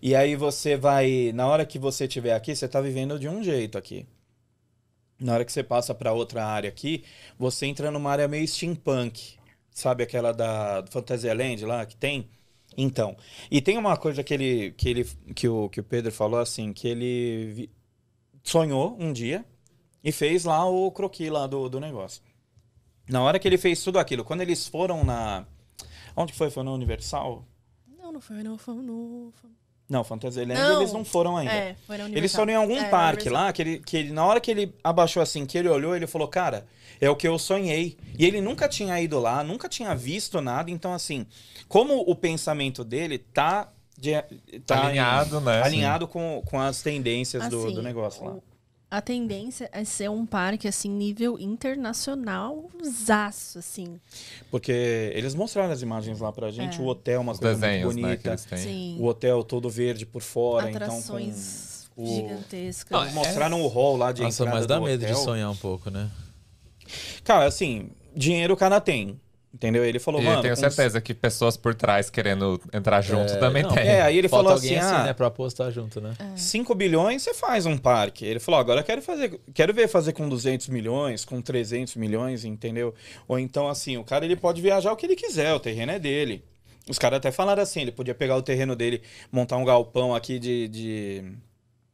E 0.01 0.15
aí 0.17 0.35
você 0.35 0.77
vai, 0.77 1.31
na 1.35 1.47
hora 1.47 1.65
que 1.65 1.79
você 1.79 2.05
estiver 2.07 2.35
aqui, 2.35 2.55
você 2.57 2.67
tá 2.67 2.81
vivendo 2.81 3.19
de 3.19 3.29
um 3.29 3.43
jeito 3.43 3.79
aqui. 3.79 4.07
Na 5.23 5.35
hora 5.35 5.45
que 5.45 5.53
você 5.53 5.63
passa 5.63 5.95
para 5.95 6.13
outra 6.13 6.45
área 6.45 6.69
aqui, 6.69 7.05
você 7.39 7.67
entra 7.67 7.91
numa 7.91 8.11
área 8.11 8.27
meio 8.29 8.47
steampunk. 8.47 9.35
Sabe 9.71 10.03
aquela 10.03 10.33
da 10.33 10.85
Fantasyland 10.91 11.65
lá 11.65 11.87
que 11.87 11.97
tem? 11.97 12.29
Então, 12.77 13.17
e 13.51 13.61
tem 13.61 13.77
uma 13.79 13.97
coisa 13.97 14.23
que 14.25 14.33
ele 14.35 14.73
que 14.73 14.89
ele 14.89 15.05
que 15.35 15.49
o, 15.49 15.69
que 15.69 15.81
o 15.81 15.85
Pedro 15.85 16.11
falou 16.11 16.41
assim, 16.41 16.73
que 16.73 16.89
ele 16.89 17.53
vi- 17.53 17.71
sonhou 18.43 18.97
um 18.99 19.13
dia 19.13 19.45
e 20.03 20.11
fez 20.11 20.45
lá 20.45 20.65
o 20.67 20.91
croquis 20.91 21.31
lá 21.31 21.47
do, 21.47 21.69
do 21.69 21.79
negócio. 21.79 22.23
Na 23.09 23.23
hora 23.23 23.39
que 23.39 23.47
ele 23.47 23.59
fez 23.59 23.83
tudo 23.83 23.99
aquilo, 23.99 24.25
quando 24.25 24.41
eles 24.41 24.67
foram 24.67 25.05
na 25.05 25.47
onde 26.17 26.33
foi? 26.33 26.51
Foi 26.51 26.63
na 26.63 26.73
Universal? 26.73 27.45
Não, 27.99 28.13
não 28.13 28.21
foi, 28.21 28.43
não 28.43 28.59
foi 28.59 28.75
no. 28.75 29.33
Não, 29.93 30.03
Fantasyland 30.03 30.59
Não. 30.59 30.81
eles 30.81 30.91
não 30.91 31.05
foram 31.05 31.37
ainda. 31.37 31.53
É, 31.53 31.77
na 31.87 31.95
Universal. 31.95 32.17
Eles 32.17 32.35
foram 32.35 32.53
em 32.53 32.57
algum 32.57 32.79
É, 32.79 32.89
parque 32.89 33.25
Universal. 33.29 33.45
lá, 33.47 33.53
que, 33.53 33.63
ele, 33.63 33.79
que 33.79 33.97
ele, 33.99 34.11
na 34.11 34.25
hora 34.25 34.41
que 34.41 34.51
ele 34.51 34.75
abaixou 34.83 35.23
assim, 35.23 35.45
que 35.45 35.59
ele 35.59 35.69
olhou, 35.69 35.95
ele 35.95 36.07
falou, 36.07 36.27
cara, 36.29 36.67
é 36.99 37.11
o 37.11 37.15
que 37.15 37.29
eu 37.29 37.39
sonhei. 37.39 37.99
E 38.19 38.25
ele 38.25 38.41
nunca 38.41 38.67
tinha 38.69 38.99
ido 38.99 39.21
lá, 39.21 39.45
nunca 39.45 39.69
tinha 39.69 39.95
visto 39.95 40.41
nada. 40.41 40.71
Então, 40.71 40.95
assim, 40.95 41.27
como 41.69 42.01
o 42.01 42.17
pensamento 42.17 42.83
dele 42.83 43.19
tá, 43.19 43.69
de, 43.99 44.13
tá 44.65 44.87
Alinhado, 44.87 45.41
né? 45.43 45.63
alinhado 45.63 46.09
com, 46.09 46.43
com 46.47 46.59
as 46.59 46.81
tendências 46.81 47.47
do, 47.49 47.67
Assim, 47.67 47.75
do 47.75 47.83
negócio 47.83 48.25
lá. 48.25 48.37
O- 48.93 48.97
A 48.97 49.01
tendência 49.01 49.69
é 49.73 49.85
ser 49.85 50.11
um 50.11 50.27
parque, 50.27 50.69
assim, 50.69 50.89
nível 50.91 51.39
internacional, 51.39 52.69
zaço, 52.85 53.59
assim. 53.59 53.99
Porque 54.51 55.11
eles 55.15 55.35
mostraram 55.35 55.73
as 55.73 55.81
imagens 55.83 56.21
lá 56.21 56.31
pra 56.33 56.51
gente, 56.51 56.79
É. 56.79 56.83
o 56.83 56.87
hotel, 56.87 57.21
uma 57.23 57.33
Os 57.33 57.39
coisa 57.39 57.55
desenhos, 57.59 57.95
muito 57.95 58.07
né, 58.07 58.17
que 58.17 58.29
bonita. 58.29 58.31
eles 58.31 58.45
têm. 58.45 58.59
Sim. 58.59 58.97
O 59.01 59.07
hotel 59.07 59.43
todo 59.43 59.69
verde 59.71 60.05
por 60.05 60.21
fora, 60.23 60.69
então 60.71 60.83
atrações 60.83 61.89
o- 61.97 62.07
gigantescas. 62.07 63.03
então... 63.03 63.15
Mostraram 63.15 63.63
o 63.63 63.67
hall 63.69 63.97
lá 63.97 64.13
de 64.13 64.23
Nossa, 64.23 64.43
entrada 64.43 64.59
mas 64.59 64.67
dá 64.67 64.79
do 64.79 64.85
medo 64.85 65.01
de 65.01 65.13
hotel. 65.13 65.25
sonhar 65.25 65.51
um 65.51 65.57
pouco, 65.57 65.91
né? 65.91 66.11
Cara, 67.25 67.47
assim, 67.47 67.91
dinheiro 68.15 68.53
o 68.55 68.57
cara 68.57 68.81
tem. 68.81 69.19
Entendeu? 69.55 69.85
Ele 69.85 69.99
falou, 69.99 70.21
E 70.21 70.25
mano. 70.25 70.39
eu 70.39 70.43
tenho 70.43 70.57
certeza 70.57 70.99
que 70.99 71.13
pessoas 71.13 71.59
por 71.59 71.75
trás 71.75 72.09
querendo 72.09 72.59
entrar 72.73 73.03
junto 73.03 73.39
também 73.39 73.63
não, 73.63 73.73
tem. 73.73 73.87
É, 73.87 74.01
aí 74.01 74.17
ele 74.17 74.27
Falta 74.27 74.45
falou 74.45 74.57
alguém 74.57 74.79
assim, 74.79 74.95
ah, 74.95 75.05
né, 75.05 75.13
pra 75.13 75.27
apostar 75.27 75.71
junto, 75.71 76.01
né? 76.01 76.15
5 76.35 76.75
bilhões 76.75 77.23
você 77.23 77.35
faz 77.35 77.67
um 77.67 77.77
parque. 77.77 78.25
Ele 78.25 78.41
falou, 78.41 78.59
agora 78.59 78.81
eu 78.81 78.85
quero 78.85 79.03
fazer, 79.03 79.39
quero 79.53 79.75
ver 79.75 79.89
fazer 79.89 80.15
com 80.15 80.27
200 80.27 80.69
milhões, 80.69 81.27
com 81.27 81.43
300 81.43 81.97
milhões, 81.97 82.47
entendeu? 82.47 82.95
Ou 83.29 83.39
então 83.39 83.69
assim, 83.69 83.99
o 83.99 84.05
cara 84.05 84.25
ele 84.25 84.37
pode 84.37 84.63
viajar 84.63 84.91
o 84.91 84.97
que 84.97 85.05
ele 85.05 85.17
quiser, 85.17 85.53
o 85.53 85.61
terreno 85.61 85.93
é 85.93 85.99
dele. 85.99 86.43
Os 86.89 86.99
caras 86.99 87.19
até 87.19 87.31
falaram 87.31 87.63
assim, 87.63 87.83
ele 87.83 87.93
podia 87.93 88.15
pegar 88.15 88.37
o 88.37 88.43
terreno 88.43 88.75
dele, 88.75 89.03
montar 89.31 89.59
um 89.59 89.65
galpão 89.65 90.15
aqui 90.15 90.39
de, 90.39 90.67
de, 90.67 91.25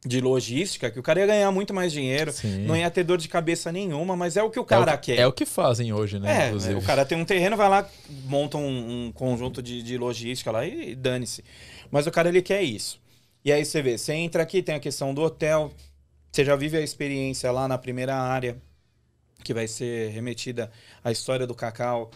de 0.05 0.21
logística, 0.21 0.89
que 0.89 0.97
o 0.99 1.03
cara 1.03 1.19
ia 1.19 1.27
ganhar 1.27 1.51
muito 1.51 1.73
mais 1.73 1.91
dinheiro, 1.91 2.31
Sim. 2.31 2.65
não 2.65 2.75
ia 2.75 2.89
ter 2.89 3.03
dor 3.03 3.17
de 3.17 3.27
cabeça 3.27 3.69
nenhuma, 3.71 4.15
mas 4.15 4.37
é 4.37 4.43
o 4.43 4.49
que 4.49 4.57
o 4.57 4.61
É 4.61 4.63
o 4.63 4.65
cara 4.65 4.97
que- 4.97 5.13
quer. 5.13 5.21
É 5.21 5.27
o 5.27 5.33
que 5.33 5.45
fazem 5.45 5.91
hoje, 5.91 6.17
né? 6.19 6.43
É, 6.43 6.47
inclusive. 6.47 6.75
o 6.75 6.81
cara 6.81 7.05
tem 7.05 7.17
um 7.17 7.25
terreno, 7.25 7.57
vai 7.57 7.67
lá, 7.67 7.89
monta 8.25 8.57
um, 8.57 9.07
um 9.07 9.11
conjunto 9.11 9.61
de, 9.61 9.83
de 9.83 9.97
logística 9.97 10.51
lá 10.51 10.65
e 10.65 10.95
dane-se. 10.95 11.43
Mas 11.91 12.07
o 12.07 12.11
cara, 12.11 12.29
ele 12.29 12.41
quer 12.41 12.61
isso. 12.63 12.99
E 13.43 13.51
aí 13.51 13.65
você 13.65 13.81
vê, 13.81 13.97
você 13.97 14.13
entra 14.13 14.41
aqui, 14.43 14.61
tem 14.61 14.75
a 14.75 14.79
questão 14.79 15.13
do 15.13 15.21
hotel, 15.21 15.71
você 16.31 16.45
já 16.45 16.55
vive 16.55 16.77
a 16.77 16.81
experiência 16.81 17.51
lá 17.51 17.67
na 17.67 17.77
primeira 17.77 18.15
área, 18.15 18.57
que 19.43 19.53
vai 19.53 19.67
ser 19.67 20.11
remetida 20.11 20.71
à 21.03 21.11
história 21.11 21.45
do 21.45 21.53
cacau. 21.55 22.09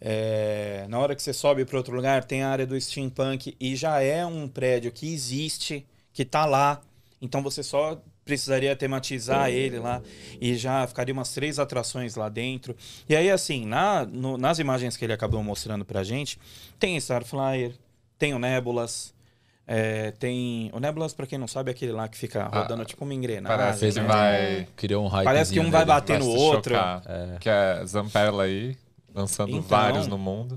É, 0.00 0.86
na 0.88 0.98
hora 0.98 1.14
que 1.14 1.22
você 1.22 1.32
sobe 1.32 1.64
para 1.64 1.76
outro 1.76 1.94
lugar, 1.94 2.24
tem 2.24 2.42
a 2.42 2.48
área 2.50 2.66
do 2.66 2.80
steampunk 2.80 3.56
e 3.60 3.74
já 3.76 4.00
é 4.00 4.24
um 4.26 4.48
prédio 4.48 4.90
que 4.90 5.12
existe, 5.12 5.86
que 6.12 6.24
tá 6.24 6.44
lá. 6.46 6.80
Então 7.20 7.42
você 7.42 7.62
só 7.62 8.00
precisaria 8.24 8.76
tematizar 8.76 9.50
ele 9.50 9.78
lá 9.78 10.00
e 10.40 10.54
já 10.54 10.86
ficaria 10.86 11.12
umas 11.12 11.32
três 11.32 11.58
atrações 11.58 12.14
lá 12.14 12.28
dentro. 12.28 12.76
E 13.08 13.16
aí, 13.16 13.30
assim, 13.30 13.64
na, 13.66 14.04
no- 14.06 14.36
nas 14.38 14.58
imagens 14.58 14.96
que 14.96 15.04
ele 15.04 15.12
acabou 15.12 15.42
mostrando 15.42 15.84
pra 15.84 16.04
gente, 16.04 16.38
tem 16.78 16.96
Starflyer, 16.98 17.72
tem 18.18 18.34
o 18.34 18.38
Nebulas, 18.38 19.12
é, 19.66 20.12
tem. 20.12 20.70
O 20.72 20.78
Nebulas, 20.80 21.12
pra 21.12 21.26
quem 21.26 21.38
não 21.38 21.48
sabe, 21.48 21.70
é 21.70 21.74
aquele 21.74 21.92
lá 21.92 22.06
que 22.08 22.16
fica 22.16 22.44
rodando 22.46 22.84
tipo 22.84 23.04
uma 23.04 23.12
engrenagem. 23.14 23.58
Parece 23.58 23.92
que 23.92 24.00
né? 24.00 24.06
vai, 24.06 24.68
Criou 24.76 25.04
um 25.04 25.08
hype. 25.08 25.24
Parece 25.24 25.52
que 25.52 25.60
um 25.60 25.70
vai 25.70 25.84
bater 25.84 26.18
no 26.18 26.28
outro. 26.28 26.74
chocar. 26.74 27.02
Que 27.40 27.48
é 27.50 27.84
Zamperla 27.84 28.44
aí, 28.44 28.76
lançando 29.14 29.50
Então- 29.50 29.62
vários 29.62 30.06
no 30.06 30.16
mundo. 30.18 30.54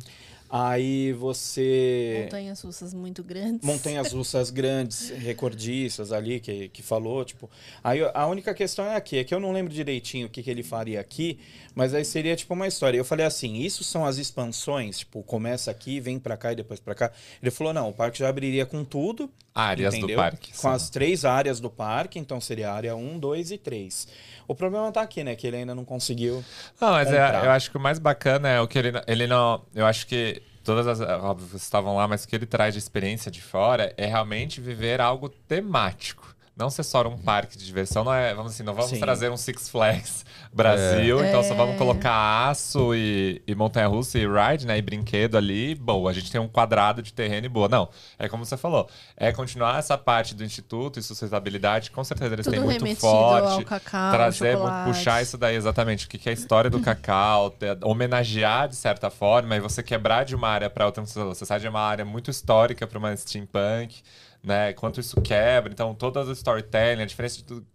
Aí 0.54 1.14
você. 1.14 2.24
Montanhas 2.26 2.62
russas 2.62 2.94
muito 2.94 3.24
grandes. 3.24 3.66
montanhas 3.66 4.12
russas 4.14 4.50
grandes, 4.50 5.10
recordiças 5.10 6.12
ali, 6.12 6.42
que, 6.42 6.68
que 6.68 6.84
falou, 6.84 7.24
tipo... 7.24 7.50
Aí 7.82 8.02
a 8.14 8.28
única 8.28 8.54
questão 8.54 8.84
é 8.86 8.98
aqui, 8.98 9.18
é 9.18 9.24
que 9.24 9.34
eu 9.34 9.40
não 9.40 9.54
lembro 9.54 9.74
direitinho 9.74 10.28
o 10.28 10.30
que, 10.30 10.44
que 10.44 10.52
ele 10.52 10.62
faria 10.62 11.00
aqui, 11.00 11.40
mas 11.74 11.94
aí 11.94 12.04
seria 12.04 12.36
tipo 12.36 12.54
uma 12.54 12.68
história. 12.68 12.98
Eu 12.98 13.06
falei 13.06 13.26
assim, 13.26 13.60
isso 13.60 13.82
são 13.82 14.06
as 14.06 14.18
expansões, 14.18 15.00
tipo, 15.00 15.24
começa 15.24 15.72
aqui, 15.72 16.02
vem 16.02 16.20
pra 16.20 16.36
cá 16.36 16.52
e 16.52 16.56
depois 16.58 16.82
pra 16.82 16.94
cá. 16.94 17.12
Ele 17.42 17.50
falou, 17.50 17.72
não, 17.72 17.90
o 17.90 17.94
parque 17.94 18.20
já 18.20 18.28
abriria 18.28 18.66
com 18.66 18.84
tudo, 18.84 19.32
Áreas 19.54 19.94
entendeu? 19.94 20.18
do 20.18 20.22
parque. 20.22 20.52
Com 20.52 20.58
são. 20.58 20.72
as 20.72 20.90
três 20.90 21.26
áreas 21.26 21.60
do 21.60 21.70
parque, 21.70 22.20
então 22.20 22.42
seria 22.42 22.72
a 22.72 22.74
área 22.74 22.96
1, 22.96 23.20
2 23.20 23.52
e 23.52 23.58
3. 23.58 24.08
O 24.48 24.56
problema 24.56 24.92
tá 24.92 25.02
aqui, 25.02 25.24
né, 25.24 25.36
que 25.36 25.46
ele 25.48 25.58
ainda 25.58 25.74
não 25.76 25.86
conseguiu... 25.86 26.44
Não, 26.80 26.92
mas 26.92 27.12
é- 27.12 27.46
eu 27.46 27.52
acho 27.52 27.70
que 27.72 27.78
o 27.78 27.80
mais 27.80 28.00
bacana 28.00 28.50
é 28.50 28.60
o 28.62 28.68
que 28.68 28.78
ele, 28.78 28.92
ele 29.08 29.28
não. 29.28 29.62
Eu 29.74 29.86
acho 29.86 30.06
que 30.08 30.42
todas 30.64 30.88
as. 30.88 31.00
Óbvio, 31.02 31.48
vocês 31.48 31.62
estavam 31.64 31.96
lá, 31.96 32.08
mas 32.08 32.24
o 32.24 32.28
que 32.28 32.36
ele 32.36 32.46
traz 32.46 32.74
de 32.74 32.80
experiência 32.80 33.32
de 33.32 33.42
fora 33.42 33.94
é 33.98 34.06
realmente 34.06 34.60
viver 34.62 35.00
algo 35.02 35.30
temático. 35.30 36.31
Não 36.56 36.70
ser 36.70 36.84
só 36.84 37.02
um 37.08 37.18
parque 37.18 37.58
de 37.58 37.66
diversão, 37.66 38.04
não 38.04 38.14
é. 38.14 38.34
Vamos 38.34 38.52
assim, 38.54 38.62
não 38.62 38.74
vamos 38.74 38.92
Sim. 38.92 39.00
trazer 39.00 39.32
um 39.32 39.38
Six 39.38 39.70
Flags 39.70 40.26
Brasil, 40.54 41.24
então 41.26 41.42
só 41.44 41.56
vamos 41.56 41.76
É. 41.76 41.78
colocar 41.78 42.50
aço 42.50 42.94
e, 42.94 43.42
e 43.48 43.56
montanha-russa 43.56 44.20
e 44.20 44.28
ride, 44.28 44.68
né? 44.68 44.78
E 44.78 44.82
brinquedo 44.82 45.38
ali, 45.38 45.74
boa. 45.74 46.12
A 46.12 46.14
gente 46.14 46.30
tem 46.30 46.40
um 46.42 46.50
quadrado 46.50 47.02
de 47.02 47.14
terreno 47.14 47.46
e 47.46 47.50
boa. 47.50 47.70
Não, 47.70 47.90
é 48.20 48.28
como 48.28 48.46
você 48.46 48.58
falou, 48.58 48.88
é 49.16 49.32
continuar 49.32 49.80
essa 49.80 49.98
parte 49.98 50.36
do 50.36 50.44
instituto 50.44 51.00
e 51.00 51.04
sustentabilidade, 51.04 51.90
com 51.90 52.04
certeza 52.04 52.36
eles 52.36 52.46
Tudo 52.46 52.54
têm 52.54 52.62
muito 52.64 52.96
forte 52.98 53.54
ao 53.54 53.64
cacau, 53.64 54.12
trazer, 54.12 54.58
puxar 54.86 55.22
isso 55.22 55.38
daí 55.38 55.56
exatamente, 55.56 56.06
o 56.06 56.10
que 56.10 56.18
que 56.18 56.28
é 56.28 56.32
a 56.32 56.34
história 56.34 56.70
do 56.70 56.82
cacau, 56.82 57.56
homenagear 57.84 58.68
de 58.68 58.76
certa 58.76 59.10
forma, 59.10 59.56
e 59.56 59.60
você 59.60 59.82
quebrar 59.82 60.26
de 60.26 60.36
uma 60.36 60.50
área 60.50 60.70
para 60.70 60.86
outra, 60.86 61.04
você 61.04 61.46
sai 61.46 61.60
de 61.62 61.68
uma 61.68 61.80
área 61.82 62.04
muito 62.04 62.30
histórica 62.30 62.86
para 62.86 63.00
uma 63.00 63.16
steampunk, 63.16 64.02
né? 64.44 64.74
Quanto 64.74 65.00
isso 65.00 65.20
quebra, 65.22 65.72
então 65.72 65.94
todas 65.94 66.30
as 66.30 66.38
storytelling, 66.38 67.02
a 67.04 67.06
diferença 67.06 67.38
de 67.38 67.44
tudo. 67.44 67.66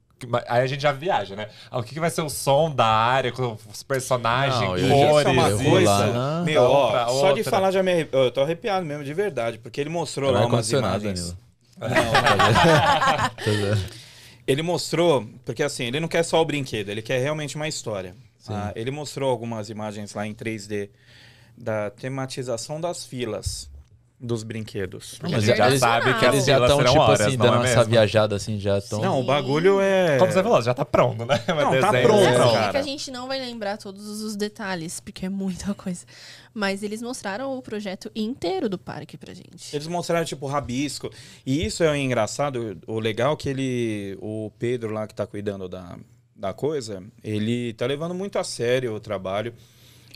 Aí 0.48 0.62
a 0.62 0.66
gente 0.66 0.80
já 0.80 0.92
viaja, 0.92 1.36
né? 1.36 1.48
Ah, 1.70 1.78
O 1.78 1.82
que, 1.82 1.92
que 1.92 2.00
vai 2.00 2.08
ser 2.08 2.22
o 2.22 2.30
som 2.30 2.70
da 2.74 2.86
área, 2.86 3.30
com 3.32 3.56
os 3.70 3.82
personagens, 3.82 4.58
Não, 4.60 4.68
cores. 4.68 4.84
Isso 4.84 5.28
é 5.28 5.30
uma 5.32 5.50
vou 5.50 5.70
coisa... 5.72 5.90
lá 6.06 6.42
Meu, 6.42 6.62
ó, 6.62 6.90
pra 6.90 7.06
só 7.08 7.32
de 7.32 7.40
outra. 7.40 7.50
falar 7.50 7.70
já 7.70 7.82
me 7.82 7.92
arrep... 7.92 8.08
Eu 8.14 8.30
tô 8.30 8.40
arrepiado 8.40 8.86
mesmo, 8.86 9.04
de 9.04 9.12
verdade, 9.12 9.58
porque 9.58 9.78
ele 9.78 9.90
mostrou 9.90 10.32
Não 10.32 10.38
lá 10.40 10.46
é 10.46 10.48
umas 10.48 10.72
imagens... 10.72 11.36
Não? 11.78 11.88
Ele 14.46 14.62
mostrou, 14.62 15.28
porque 15.44 15.62
assim, 15.62 15.84
ele 15.84 16.00
não 16.00 16.08
quer 16.08 16.22
só 16.22 16.40
o 16.40 16.44
brinquedo, 16.44 16.88
ele 16.88 17.02
quer 17.02 17.18
realmente 17.20 17.56
uma 17.56 17.68
história. 17.68 18.14
Ah, 18.48 18.72
ele 18.76 18.90
mostrou 18.92 19.28
algumas 19.28 19.68
imagens 19.70 20.14
lá 20.14 20.24
em 20.26 20.32
3D 20.32 20.88
da 21.58 21.90
tematização 21.90 22.80
das 22.80 23.04
filas 23.04 23.68
dos 24.18 24.42
brinquedos. 24.42 25.18
Não, 25.22 25.28
a 25.28 25.32
mas 25.32 25.44
gente 25.44 25.56
já 25.58 25.66
eles- 25.68 25.80
sabe 25.80 26.14
que 26.18 26.24
Eles 26.24 26.44
já 26.46 26.58
estão, 26.58 26.78
tipo 26.78 26.98
horas, 26.98 27.20
assim, 27.20 27.36
não 27.36 27.46
é 27.46 27.50
dando 27.50 27.64
essa 27.66 27.84
viajada 27.84 28.34
assim, 28.36 28.58
já 28.58 28.78
estão. 28.78 29.00
Não, 29.02 29.20
o 29.20 29.24
bagulho 29.24 29.78
é. 29.80 30.16
Como 30.18 30.32
você 30.32 30.42
falou, 30.42 30.62
já 30.62 30.72
tá 30.72 30.84
pronto, 30.86 31.26
né? 31.26 31.38
Mas 31.46 31.56
Não, 31.64 31.80
tá 31.80 31.90
pronto, 32.00 32.22
É, 32.24 32.28
assim, 32.36 32.48
é 32.48 32.52
cara. 32.54 32.70
que 32.72 32.76
a 32.78 32.82
gente 32.82 33.10
não 33.10 33.28
vai 33.28 33.38
lembrar 33.38 33.76
todos 33.76 34.22
os 34.22 34.34
detalhes, 34.34 35.00
porque 35.00 35.26
é 35.26 35.28
muita 35.28 35.74
coisa. 35.74 36.06
Mas 36.54 36.82
eles 36.82 37.02
mostraram 37.02 37.56
o 37.58 37.60
projeto 37.60 38.10
inteiro 38.16 38.68
do 38.70 38.78
parque 38.78 39.18
pra 39.18 39.34
gente. 39.34 39.74
Eles 39.76 39.86
mostraram, 39.86 40.24
tipo, 40.24 40.46
rabisco. 40.46 41.10
E 41.44 41.66
isso 41.66 41.82
é 41.84 41.98
engraçado. 41.98 42.78
O 42.86 42.98
legal 42.98 43.34
é 43.34 43.36
que 43.36 43.48
ele. 43.50 44.16
O 44.22 44.50
Pedro 44.58 44.94
lá 44.94 45.06
que 45.06 45.14
tá 45.14 45.26
cuidando 45.26 45.68
da, 45.68 45.98
da 46.34 46.54
coisa, 46.54 47.02
ele 47.22 47.74
tá 47.74 47.84
levando 47.84 48.14
muito 48.14 48.38
a 48.38 48.44
sério 48.44 48.94
o 48.94 49.00
trabalho. 49.00 49.52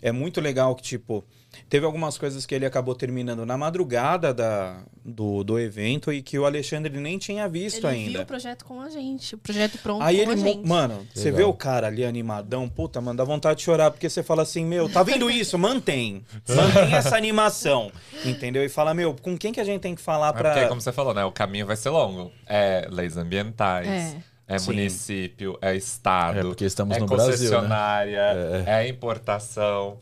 É 0.01 0.11
muito 0.11 0.41
legal 0.41 0.75
que, 0.75 0.83
tipo, 0.83 1.23
teve 1.69 1.85
algumas 1.87 2.17
coisas 2.19 2.47
que 2.47 2.55
ele 2.55 2.65
acabou 2.67 2.95
terminando 2.95 3.45
na 3.45 3.57
madrugada 3.57 4.33
da, 4.33 4.83
do, 5.05 5.43
do 5.45 5.59
evento 5.59 6.13
e 6.13 6.23
que 6.23 6.39
o 6.39 6.45
Alexandre 6.47 6.99
nem 6.99 7.19
tinha 7.19 7.49
visto 7.49 7.87
Ele 7.87 7.97
viu 7.97 8.07
ainda. 8.07 8.23
o 8.23 8.27
projeto 8.27 8.65
com 8.65 8.81
a 8.81 8.89
gente, 8.89 9.35
o 9.35 9.39
projeto 9.39 9.79
pronto 9.79 10.03
Aí 10.03 10.17
com 10.25 10.33
ele, 10.33 10.33
a 10.33 10.37
gente. 10.45 10.67
mano, 10.67 11.07
você 11.15 11.25
Legal. 11.25 11.37
vê 11.39 11.45
o 11.45 11.53
cara 11.53 11.87
ali 11.89 12.05
animadão, 12.05 12.69
puta, 12.69 13.01
mano, 13.01 13.17
dá 13.17 13.25
vontade 13.25 13.59
de 13.59 13.65
chorar, 13.65 13.91
porque 13.91 14.09
você 14.09 14.23
fala 14.23 14.43
assim, 14.43 14.65
meu, 14.65 14.89
tá 14.89 15.03
vendo 15.03 15.31
isso? 15.31 15.59
Mantém. 15.59 16.25
Mantém 16.49 16.95
essa 16.95 17.17
animação. 17.17 17.91
Entendeu? 18.25 18.65
E 18.65 18.69
fala, 18.69 18.95
meu, 18.95 19.15
com 19.21 19.37
quem 19.37 19.53
que 19.53 19.61
a 19.61 19.65
gente 19.65 19.81
tem 19.81 19.95
que 19.95 20.01
falar 20.03 20.29
É 20.31 20.33
pra. 20.33 20.53
porque, 20.53 20.67
como 20.69 20.81
você 20.81 20.93
falou, 20.93 21.15
né? 21.15 21.25
O 21.25 21.33
caminho 21.33 21.67
vai 21.67 21.77
ser 21.77 21.91
longo. 21.91 22.31
É 22.47 22.87
leis 22.91 23.17
ambientais, 23.17 23.87
É. 23.89 24.17
é, 24.49 24.59
Sim. 24.59 24.67
município, 24.67 25.59
é 25.63 25.75
estado, 25.75 26.39
É, 26.39 26.43
porque 26.43 26.65
estamos 26.65 26.97
é 26.97 27.01
no 27.01 27.07
Brasil, 27.07 27.31
né? 27.33 27.37
concessionária, 27.37 28.65
é. 28.67 28.89
importação. 28.89 29.99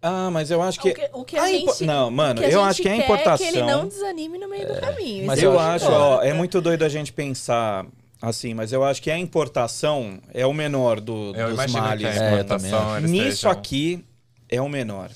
Ah, 0.00 0.30
mas 0.30 0.50
eu 0.50 0.62
acho 0.62 0.78
que. 0.80 0.90
O 0.90 0.94
que, 0.94 1.10
o 1.12 1.24
que 1.24 1.36
a, 1.36 1.42
a 1.42 1.52
impo- 1.52 1.72
gente, 1.72 1.84
Não, 1.84 2.10
mano, 2.10 2.40
o 2.40 2.44
que 2.44 2.48
a 2.48 2.52
eu 2.52 2.60
gente 2.60 2.68
acho 2.70 2.82
que 2.82 2.88
a 2.88 2.92
quer 2.92 3.02
importação. 3.04 3.46
É 3.46 3.50
que 3.50 3.56
ele 3.58 3.66
não 3.66 3.88
desanime 3.88 4.38
no 4.38 4.48
meio 4.48 4.66
do 4.68 4.80
caminho. 4.80 5.26
mas 5.26 5.38
Isso 5.38 5.46
eu 5.46 5.58
acho, 5.58 5.84
importa. 5.86 6.02
ó, 6.04 6.22
é 6.22 6.32
muito 6.32 6.60
doido 6.60 6.84
a 6.84 6.88
gente 6.88 7.12
pensar 7.12 7.84
assim, 8.22 8.54
mas 8.54 8.72
eu 8.72 8.84
acho 8.84 9.02
que 9.02 9.10
a 9.10 9.18
importação 9.18 10.20
é 10.32 10.46
o 10.46 10.52
menor 10.52 11.00
do, 11.00 11.32
Eu 11.36 11.46
dos 11.46 11.54
imagino 11.54 11.82
que 11.82 11.88
males. 11.88 12.04
a 12.04 12.08
É, 12.10 12.12
exportação 12.30 12.78
também 12.80 12.96
eles 12.98 13.10
Nisso 13.10 13.28
estejam- 13.28 13.50
aqui 13.50 14.04
é 14.48 14.60
o 14.62 14.68
menor. 14.68 15.10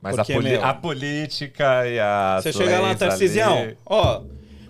Mas 0.00 0.14
a, 0.14 0.16
porque, 0.18 0.34
poli- 0.34 0.50
meu, 0.50 0.64
a 0.64 0.74
política 0.74 1.86
e 1.88 1.98
a. 2.00 2.40
Você 2.42 2.52
chega 2.52 2.80
lá, 2.80 2.94
Tarcisião, 2.94 3.72
ó, 3.86 4.22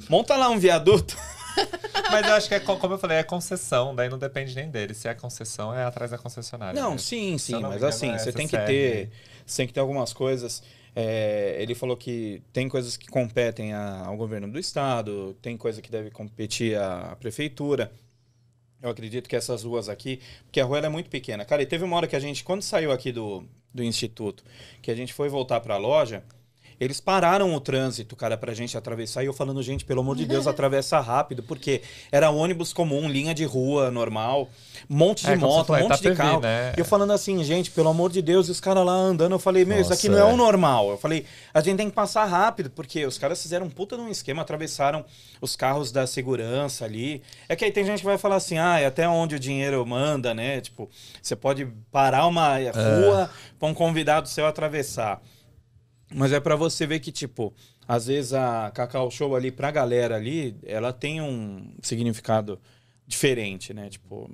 monta 0.08 0.36
lá 0.36 0.48
um 0.48 0.58
viaduto. 0.58 1.16
Mas 2.10 2.26
eu 2.26 2.34
acho 2.34 2.48
que 2.48 2.54
é, 2.54 2.60
co- 2.60 2.76
como 2.76 2.94
eu 2.94 2.98
falei, 2.98 3.18
é 3.18 3.22
concessão, 3.22 3.94
daí 3.94 4.08
não 4.08 4.18
depende 4.18 4.54
nem 4.54 4.70
dele. 4.70 4.94
Se 4.94 5.08
é 5.08 5.14
concessão, 5.14 5.74
é 5.74 5.84
atrás 5.84 6.10
da 6.10 6.18
concessionária. 6.18 6.78
Não, 6.78 6.90
mesmo. 6.92 6.98
sim, 6.98 7.36
sim, 7.38 7.52
não 7.52 7.62
mas 7.62 7.76
engano, 7.76 7.86
assim, 7.88 8.10
é 8.12 8.18
você 8.18 8.32
tem 8.32 8.46
que 8.48 8.56
ter, 8.58 9.10
tem 9.46 9.66
que 9.66 9.72
ter 9.72 9.80
algumas 9.80 10.12
coisas. 10.12 10.62
É, 10.94 11.56
ele 11.58 11.74
falou 11.74 11.96
que 11.96 12.42
tem 12.52 12.68
coisas 12.68 12.96
que 12.96 13.06
competem 13.08 13.72
a- 13.72 14.04
ao 14.06 14.16
governo 14.16 14.50
do 14.50 14.58
estado, 14.58 15.34
tem 15.40 15.56
coisa 15.56 15.80
que 15.80 15.90
deve 15.90 16.10
competir 16.10 16.76
à 16.78 17.16
prefeitura. 17.18 17.90
Eu 18.82 18.90
acredito 18.90 19.28
que 19.28 19.36
essas 19.36 19.62
ruas 19.62 19.88
aqui, 19.88 20.20
porque 20.44 20.60
a 20.60 20.64
rua 20.64 20.80
é 20.80 20.88
muito 20.88 21.08
pequena. 21.08 21.44
Cara, 21.44 21.62
e 21.62 21.66
teve 21.66 21.84
uma 21.84 21.96
hora 21.96 22.06
que 22.08 22.16
a 22.16 22.20
gente, 22.20 22.42
quando 22.44 22.62
saiu 22.62 22.90
aqui 22.92 23.12
do, 23.12 23.44
do 23.72 23.82
instituto, 23.82 24.42
que 24.82 24.90
a 24.90 24.94
gente 24.94 25.12
foi 25.14 25.28
voltar 25.28 25.60
para 25.60 25.74
a 25.74 25.78
loja, 25.78 26.22
eles 26.82 27.00
pararam 27.00 27.54
o 27.54 27.60
trânsito, 27.60 28.16
cara, 28.16 28.36
pra 28.36 28.52
gente 28.52 28.76
atravessar. 28.76 29.22
E 29.22 29.26
eu 29.26 29.32
falando, 29.32 29.62
gente, 29.62 29.84
pelo 29.84 30.00
amor 30.00 30.16
de 30.16 30.26
Deus, 30.26 30.46
atravessa 30.48 30.98
rápido, 30.98 31.42
porque 31.42 31.80
era 32.10 32.28
ônibus 32.30 32.72
comum, 32.72 33.08
linha 33.08 33.32
de 33.32 33.44
rua 33.44 33.90
normal, 33.90 34.50
monte 34.88 35.24
de 35.24 35.32
É, 35.32 35.36
moto, 35.36 35.66
falou, 35.66 35.82
um 35.82 35.86
é 35.86 35.88
monte 35.88 36.00
de 36.00 36.08
Itapevi, 36.08 36.16
carro. 36.16 36.40
né? 36.40 36.72
E 36.76 36.80
eu 36.80 36.84
falando 36.84 37.12
assim, 37.12 37.42
gente, 37.44 37.70
pelo 37.70 37.88
amor 37.88 38.10
de 38.10 38.20
Deus, 38.20 38.48
e 38.48 38.50
os 38.50 38.60
caras 38.60 38.84
lá 38.84 38.92
andando, 38.92 39.30
eu 39.32 39.38
falei, 39.38 39.64
meu, 39.64 39.80
isso 39.80 39.92
aqui 39.92 40.08
não 40.08 40.18
Nossa, 40.18 40.28
é 40.28 40.30
é. 40.30 40.34
o 40.34 40.36
normal. 40.36 40.90
Eu 40.90 40.98
falei, 40.98 41.24
a 41.54 41.60
gente 41.60 41.76
tem 41.76 41.88
que 41.88 41.94
passar 41.94 42.24
rápido, 42.24 42.68
porque 42.70 43.06
os 43.06 43.16
caras 43.16 43.40
fizeram 43.40 43.66
um 43.66 43.70
puta 43.70 43.96
de 43.96 44.02
um 44.02 44.08
esquema, 44.08 44.42
atravessaram 44.42 45.04
os 45.40 45.54
carros 45.54 45.92
da 45.92 46.04
segurança 46.06 46.84
ali. 46.84 47.22
É 47.48 47.54
que 47.54 47.64
aí 47.64 47.70
tem 47.70 47.84
gente 47.84 48.00
que 48.00 48.06
vai 48.06 48.18
falar 48.18 48.36
assim, 48.36 48.58
ah, 48.58 48.80
é 48.80 48.86
até 48.86 49.08
onde 49.08 49.36
o 49.36 49.38
dinheiro 49.38 49.84
manda, 49.86 50.34
né? 50.34 50.60
Tipo, 50.60 50.90
você 51.22 51.36
pode 51.36 51.64
parar 51.92 52.26
uma 52.26 52.56
rua 52.58 53.30
pra 53.58 53.68
um 53.68 53.74
convidado 53.74 54.28
seu 54.28 54.46
atravessar. 54.46 55.20
Mas 56.14 56.32
é 56.32 56.40
pra 56.40 56.56
você 56.56 56.86
ver 56.86 57.00
que, 57.00 57.10
tipo, 57.12 57.52
às 57.86 58.06
vezes 58.06 58.32
a 58.32 58.70
Cacau 58.72 59.10
Show 59.10 59.34
ali, 59.34 59.50
pra 59.50 59.70
galera 59.70 60.16
ali, 60.16 60.56
ela 60.64 60.92
tem 60.92 61.20
um 61.20 61.74
significado 61.82 62.60
diferente, 63.06 63.72
né? 63.74 63.88
Tipo, 63.88 64.30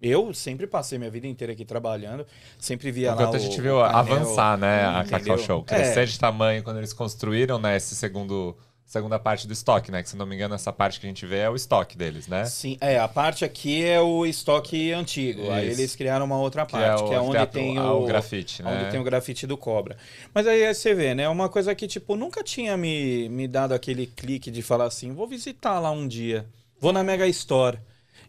eu 0.00 0.32
sempre 0.34 0.66
passei 0.66 0.98
minha 0.98 1.10
vida 1.10 1.26
inteira 1.26 1.52
aqui 1.52 1.64
trabalhando, 1.64 2.26
sempre 2.58 2.90
via 2.90 3.14
lá 3.14 3.22
Enquanto 3.22 3.34
a 3.34 3.38
o 3.38 3.40
gente 3.40 3.60
viu 3.60 3.78
painel, 3.80 3.96
avançar, 3.96 4.58
né, 4.58 4.84
a? 4.84 5.04
Cacau 5.04 5.38
Show. 5.38 5.62
Crescer 5.64 6.00
É. 6.00 6.04
de 6.06 6.18
tamanho 6.18 6.62
quando 6.62 6.78
eles 6.78 6.92
construíram, 6.92 7.58
né, 7.58 7.76
esse 7.76 7.94
segundo... 7.94 8.56
Segunda 8.86 9.18
parte 9.18 9.48
do 9.48 9.52
estoque, 9.52 9.90
né? 9.90 10.00
Que 10.00 10.08
se 10.08 10.16
não 10.16 10.24
me 10.24 10.36
engano, 10.36 10.54
essa 10.54 10.72
parte 10.72 11.00
que 11.00 11.06
a 11.06 11.08
gente 11.08 11.26
vê 11.26 11.38
é 11.38 11.50
o 11.50 11.56
estoque 11.56 11.96
deles, 11.98 12.28
né? 12.28 12.44
Sim, 12.44 12.78
é, 12.80 13.00
a 13.00 13.08
parte 13.08 13.44
aqui 13.44 13.84
é 13.84 14.00
o 14.00 14.24
estoque 14.24 14.92
antigo. 14.92 15.50
Aí 15.50 15.68
Isso. 15.68 15.80
eles 15.80 15.96
criaram 15.96 16.24
uma 16.24 16.38
outra 16.38 16.64
Que 16.64 16.76
é 16.76 16.78
parte, 16.86 17.02
o- 17.02 17.08
que 17.08 17.14
é 17.14 17.20
onde 17.20 17.30
que 17.32 17.36
é 17.36 17.40
a- 17.40 17.46
tem 17.46 17.76
a- 17.78 17.92
o, 17.92 18.04
o 18.04 18.06
grafite, 18.06 18.62
né? 18.62 18.70
Onde 18.80 18.90
tem 18.92 19.00
o 19.00 19.02
grafite 19.02 19.44
do 19.44 19.56
cobra. 19.56 19.96
Mas 20.32 20.46
aí 20.46 20.72
você 20.72 20.94
vê, 20.94 21.16
né? 21.16 21.28
Uma 21.28 21.48
coisa 21.48 21.74
que, 21.74 21.88
tipo, 21.88 22.14
nunca 22.14 22.44
tinha 22.44 22.76
me, 22.76 23.28
me 23.28 23.48
dado 23.48 23.72
aquele 23.74 24.06
clique 24.06 24.52
de 24.52 24.62
falar 24.62 24.84
assim, 24.84 25.12
vou 25.12 25.26
visitar 25.26 25.80
lá 25.80 25.90
um 25.90 26.06
dia. 26.06 26.46
Vou 26.78 26.92
na 26.92 27.02
Mega 27.02 27.26
Store. 27.26 27.78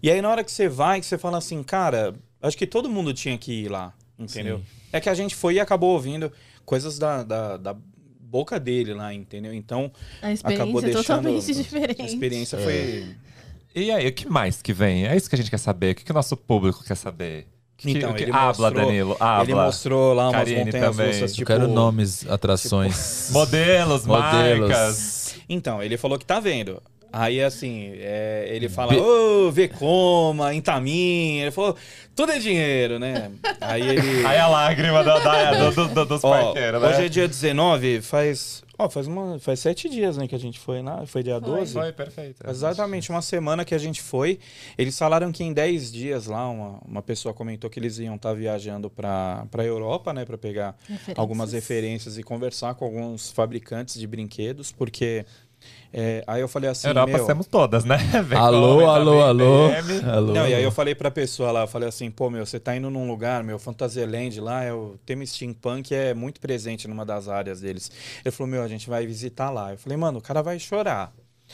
E 0.01 0.09
aí, 0.09 0.19
na 0.23 0.29
hora 0.29 0.43
que 0.43 0.51
você 0.51 0.67
vai, 0.67 0.99
que 0.99 1.05
você 1.05 1.19
fala 1.19 1.37
assim, 1.37 1.61
cara, 1.61 2.15
acho 2.41 2.57
que 2.57 2.65
todo 2.65 2.89
mundo 2.89 3.13
tinha 3.13 3.37
que 3.37 3.51
ir 3.65 3.69
lá, 3.69 3.93
entendeu? 4.17 4.61
É 4.91 4.99
que 4.99 5.09
a 5.09 5.13
gente 5.13 5.35
foi 5.35 5.53
e 5.55 5.59
acabou 5.59 5.91
ouvindo 5.93 6.31
coisas 6.65 6.97
da, 6.97 7.21
da, 7.23 7.57
da 7.57 7.75
boca 8.29 8.59
dele 8.59 8.93
lá, 8.93 9.13
entendeu? 9.13 9.53
Então, 9.53 9.91
A 10.21 10.31
experiência 10.31 10.63
acabou 10.63 10.81
é 10.81 10.85
deixando... 10.85 11.03
totalmente 11.03 11.51
A 11.51 11.53
diferente. 11.53 12.05
experiência 12.05 12.57
foi... 12.59 13.15
E 13.75 13.91
aí, 13.91 14.07
o 14.07 14.11
que 14.13 14.27
mais 14.27 14.61
que 14.61 14.73
vem? 14.73 15.05
É 15.07 15.15
isso 15.15 15.29
que 15.29 15.35
a 15.35 15.37
gente 15.37 15.49
quer 15.51 15.59
saber. 15.59 15.91
O 15.91 15.95
que, 15.95 16.03
que 16.03 16.11
o 16.11 16.13
nosso 16.13 16.35
público 16.35 16.83
quer 16.83 16.95
saber? 16.95 17.47
Que, 17.77 17.91
Então, 17.91 18.11
que... 18.13 18.23
ele 18.23 18.31
Habla, 18.31 18.47
mostrou- 18.69 18.85
Danilo. 18.87 19.17
Habla. 19.19 19.43
Ele 19.43 19.53
mostrou 19.55 20.13
lá 20.15 20.23
umas 20.29 20.35
Karine 20.39 20.65
montanhas 20.65 20.85
também. 20.95 21.07
russas, 21.07 21.29
Eu 21.31 21.35
tipo... 21.35 21.45
quero 21.47 21.67
nomes, 21.67 22.27
atrações. 22.27 23.29
Modelos, 23.33 24.05
Modelos. 24.05 24.69
marcas. 24.69 25.35
Então, 25.47 25.81
ele 25.83 25.95
falou 25.95 26.17
que 26.17 26.25
tá 26.25 26.39
vendo. 26.39 26.81
Aí, 27.19 27.41
assim, 27.41 27.93
é, 27.95 28.47
ele 28.51 28.69
fala, 28.69 28.93
Be- 28.93 28.99
ô, 28.99 29.51
Vecoma, 29.51 30.53
Intamin. 30.53 31.39
Ele 31.39 31.49
falou, 31.51 31.75
tudo 32.15 32.31
é 32.31 32.37
dinheiro, 32.39 32.99
né? 32.99 33.31
Aí 33.59 33.81
ele... 33.81 34.01
Aí 34.25 34.37
a 34.37 34.47
lágrima 34.47 35.03
da, 35.03 35.17
da- 35.19 35.69
do, 35.69 35.71
do- 35.87 35.93
do- 35.95 36.05
dos 36.05 36.23
Ó, 36.23 36.29
parqueiros, 36.29 36.79
né? 36.81 36.87
hoje 36.89 37.05
é 37.05 37.09
dia 37.09 37.27
19, 37.27 38.01
faz... 38.01 38.63
Ó, 38.79 38.87
faz, 38.87 39.07
uma, 39.07 39.39
faz 39.39 39.59
sete 39.59 39.89
dias, 39.89 40.17
né, 40.17 40.27
que 40.27 40.35
a 40.35 40.37
gente 40.39 40.59
foi 40.59 40.83
lá. 40.83 41.03
Foi 41.07 41.23
dia 41.23 41.39
12? 41.39 41.73
Foi, 41.73 41.91
perfeito. 41.91 42.47
Exatamente, 42.47 43.09
uma 43.09 43.23
semana 43.23 43.65
que 43.65 43.73
a 43.73 43.77
gente 43.79 43.99
foi. 44.03 44.37
Eles 44.77 44.95
falaram 44.95 45.31
que 45.31 45.43
em 45.43 45.51
10 45.51 45.91
dias 45.91 46.27
lá, 46.27 46.47
uma, 46.47 46.79
uma 46.87 47.01
pessoa 47.01 47.33
comentou 47.33 47.71
que 47.71 47.79
eles 47.79 47.97
iam 47.97 48.13
estar 48.17 48.35
viajando 48.35 48.87
para 48.87 49.47
a 49.51 49.63
Europa, 49.63 50.13
né, 50.13 50.23
para 50.25 50.37
pegar 50.37 50.75
Referências. 50.87 51.17
algumas 51.17 51.53
referências 51.53 52.17
e 52.19 52.23
conversar 52.23 52.75
com 52.75 52.85
alguns 52.85 53.31
fabricantes 53.31 53.99
de 53.99 54.05
brinquedos, 54.05 54.71
porque 54.71 55.25
é, 55.99 56.23
aí 56.27 56.41
eu 56.41 56.47
falei 56.47 56.69
assim, 56.69 56.87
Europa 56.87 57.11
meu, 57.11 57.25
temos 57.25 57.47
todas, 57.47 57.83
né? 57.83 57.97
Vem 58.23 58.37
alô, 58.37 58.87
alô, 58.87 59.19
alô, 59.23 59.71
alô. 60.11 60.31
Não, 60.31 60.47
e 60.47 60.53
aí 60.53 60.63
eu 60.63 60.71
falei 60.71 60.93
pra 60.93 61.09
pessoa 61.09 61.51
lá, 61.51 61.61
eu 61.61 61.67
falei 61.67 61.89
assim, 61.89 62.11
pô, 62.11 62.29
meu, 62.29 62.45
você 62.45 62.59
tá 62.59 62.75
indo 62.75 62.87
num 62.91 63.07
lugar, 63.07 63.43
meu, 63.43 63.57
Fantasyland 63.57 64.39
lá, 64.39 64.63
é 64.63 64.71
o 64.71 64.95
tema 65.07 65.25
steampunk 65.25 65.95
é 65.95 66.13
muito 66.13 66.39
presente 66.39 66.87
numa 66.87 67.03
das 67.03 67.27
áreas 67.27 67.61
deles. 67.61 67.89
Ele 68.23 68.31
falou, 68.31 68.51
meu, 68.51 68.61
a 68.61 68.67
gente 68.67 68.87
vai 68.87 69.07
visitar 69.07 69.49
lá. 69.49 69.71
Eu 69.71 69.77
falei, 69.79 69.97
mano, 69.97 70.19
o 70.19 70.21
cara 70.21 70.43
vai 70.43 70.59
chorar. 70.59 71.11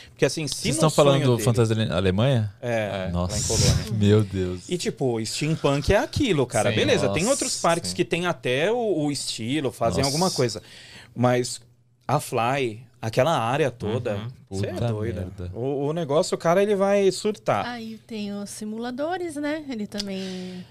Porque 0.09 0.25
assim, 0.25 0.45
se 0.45 0.55
Vocês 0.55 0.75
estão 0.75 0.89
falando 0.89 1.21
dele- 1.21 1.41
Fantasia 1.41 1.93
Alemanha? 1.95 2.53
É, 2.61 3.09
Nossa, 3.13 3.35
lá 3.35 3.39
em 3.39 3.43
Colônia. 3.43 3.85
meu 3.95 4.23
Deus. 4.25 4.67
E 4.67 4.77
tipo, 4.77 5.25
steampunk 5.25 5.93
é 5.93 5.97
aquilo, 5.99 6.45
cara. 6.45 6.69
Sim, 6.71 6.75
Beleza, 6.75 7.07
tem 7.09 7.23
nossa, 7.23 7.35
outros 7.35 7.61
parques 7.61 7.91
sim. 7.91 7.95
que 7.95 8.03
tem 8.03 8.25
até 8.25 8.69
o, 8.69 9.05
o 9.05 9.09
estilo, 9.09 9.71
fazem 9.71 10.03
Nossa. 10.03 10.09
alguma 10.13 10.29
coisa. 10.31 10.61
Mas 11.15 11.61
a 12.05 12.19
Fly, 12.19 12.83
aquela 13.07 13.37
área 13.37 13.69
toda, 13.69 14.15
Uhum. 14.15 14.27
você 14.49 14.67
é 14.67 14.73
doida. 14.73 15.27
O, 15.53 15.87
o 15.87 15.93
negócio, 15.93 16.35
o 16.35 16.37
cara, 16.37 16.63
ele 16.63 16.75
vai 16.75 17.11
surtar. 17.11 17.65
Aí 17.65 17.97
tem 18.07 18.33
os 18.33 18.49
simuladores, 18.49 19.35
né? 19.35 19.63
Ele 19.69 19.85
também. 19.85 20.65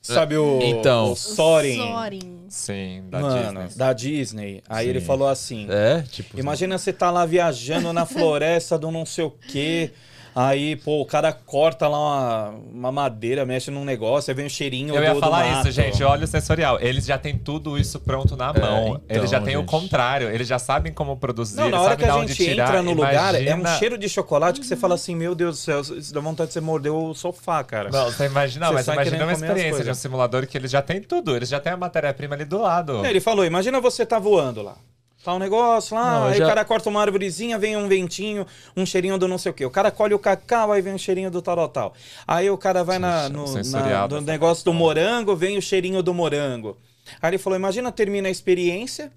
Sabe 0.00 0.36
o, 0.36 0.60
Então. 0.62 1.12
o 1.12 1.16
Soaring? 1.16 1.76
Soaring. 1.76 2.44
Sim, 2.48 3.04
da 3.08 3.20
Mano, 3.20 3.60
Disney. 3.62 3.78
da 3.78 3.92
Disney. 3.92 4.62
Aí 4.68 4.84
Sim. 4.84 4.90
ele 4.90 5.00
falou 5.00 5.28
assim: 5.28 5.66
É, 5.70 6.02
tipo. 6.02 6.38
Imagina 6.38 6.76
você 6.76 6.92
tá 6.92 7.10
lá 7.10 7.24
viajando 7.24 7.92
na 7.92 8.04
floresta 8.06 8.76
do 8.78 8.90
não 8.90 9.06
sei 9.06 9.24
o 9.24 9.30
quê. 9.30 9.92
Aí, 10.34 10.76
pô, 10.76 11.02
o 11.02 11.06
cara 11.06 11.32
corta 11.32 11.86
lá 11.88 11.98
uma, 11.98 12.48
uma 12.72 12.92
madeira, 12.92 13.44
mexe 13.44 13.70
num 13.70 13.84
negócio, 13.84 14.30
aí 14.30 14.34
vem 14.34 14.46
o 14.46 14.50
cheirinho 14.50 14.94
Eu 14.94 15.02
ia 15.02 15.12
do, 15.14 15.20
falar 15.20 15.42
do 15.42 15.60
isso, 15.60 15.70
gente. 15.70 16.02
Olha 16.02 16.24
o 16.24 16.26
sensorial. 16.26 16.78
Eles 16.80 17.04
já 17.04 17.18
têm 17.18 17.36
tudo 17.36 17.76
isso 17.78 18.00
pronto 18.00 18.36
na 18.36 18.52
mão. 18.52 19.00
então, 19.04 19.16
eles 19.16 19.30
já 19.30 19.40
têm 19.40 19.56
o 19.56 19.60
gente. 19.60 19.68
contrário. 19.68 20.30
Eles 20.30 20.48
já 20.48 20.58
sabem 20.58 20.92
como 20.92 21.16
produzir. 21.16 21.56
Não, 21.56 21.64
eles 21.64 21.74
na 21.78 21.82
hora 21.82 21.96
que 21.96 22.06
sabem 22.06 22.22
a 22.22 22.26
gente 22.26 22.36
tirar. 22.44 22.68
entra 22.68 22.82
no 22.82 22.92
lugar, 22.92 23.34
é 23.34 23.38
um 23.38 23.58
Imagina- 23.58 23.78
cheiro 23.78 23.98
de 23.98 24.08
chocolate 24.08 24.60
que 24.60 24.66
você 24.66 24.76
fala 24.76 24.94
assim, 24.94 25.14
meu 25.14 25.34
Deus 25.34 25.56
do 25.58 25.60
céu, 25.60 25.80
isso 25.80 26.12
dá 26.14 26.20
vontade 26.20 26.48
de 26.48 26.54
você 26.54 26.60
morder 26.60 26.92
o 26.92 27.12
sofá, 27.14 27.62
cara. 27.62 27.90
Não, 27.90 28.06
você 28.06 28.24
imagina, 28.26 28.66
Você 28.68 28.72
mas 28.74 28.88
imagina 28.88 29.24
uma 29.24 29.32
experiência 29.32 29.84
de 29.84 29.90
um 29.90 29.94
simulador 29.94 30.46
que 30.46 30.56
eles 30.56 30.70
já 30.70 30.80
têm 30.80 31.00
tudo. 31.02 31.36
Eles 31.36 31.48
já 31.48 31.60
têm 31.60 31.72
a 31.72 31.76
matéria-prima 31.76 32.34
ali 32.34 32.44
do 32.44 32.58
lado. 32.58 33.04
É, 33.04 33.10
Ele 33.10 33.20
falou, 33.20 33.44
imagina 33.44 33.80
você 33.80 34.06
tá 34.06 34.18
voando 34.18 34.62
lá. 34.62 34.76
Tá 35.24 35.34
um 35.34 35.38
negócio 35.38 35.94
lá, 35.96 36.20
Não, 36.20 36.26
aí 36.26 36.38
já- 36.38 36.44
o 36.44 36.48
cara 36.48 36.64
corta 36.64 36.88
uma 36.88 37.00
árvorezinha, 37.00 37.56
vem 37.56 37.76
um 37.76 37.86
ventinho, 37.86 38.44
um 38.76 38.84
cheirinho 38.84 39.16
do 39.16 39.28
não 39.28 39.38
sei 39.38 39.50
o 39.50 39.54
quê. 39.54 39.64
O 39.64 39.70
cara 39.70 39.90
colhe 39.90 40.12
o 40.14 40.18
cacau, 40.18 40.72
aí 40.72 40.82
vem 40.82 40.94
um 40.94 40.98
cheirinho 40.98 41.30
do 41.30 41.40
tal, 41.40 41.68
tal. 41.68 41.94
Aí 42.26 42.50
o 42.50 42.58
cara 42.58 42.82
vai 42.82 42.98
na, 42.98 43.28
no, 43.28 43.46
na- 43.72 43.78
no 44.20 44.20
dessa 44.20 44.32
negócio 44.32 44.64
do 44.64 44.72
morango, 44.72 45.36
vem 45.36 45.56
o 45.56 45.62
cheirinho 45.62 46.02
do 46.02 46.12
morango. 46.12 46.76
Aí 47.20 47.30
ele 47.30 47.38
falou, 47.38 47.56
imagina 47.56 47.92
termina 47.92 48.26
a 48.26 48.30
experiência, 48.32 49.12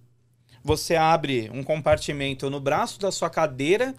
você 0.63 0.95
abre 0.95 1.49
um 1.53 1.63
compartimento 1.63 2.49
no 2.51 2.59
braço 2.59 2.99
da 2.99 3.11
sua 3.11 3.29
cadeira 3.29 3.95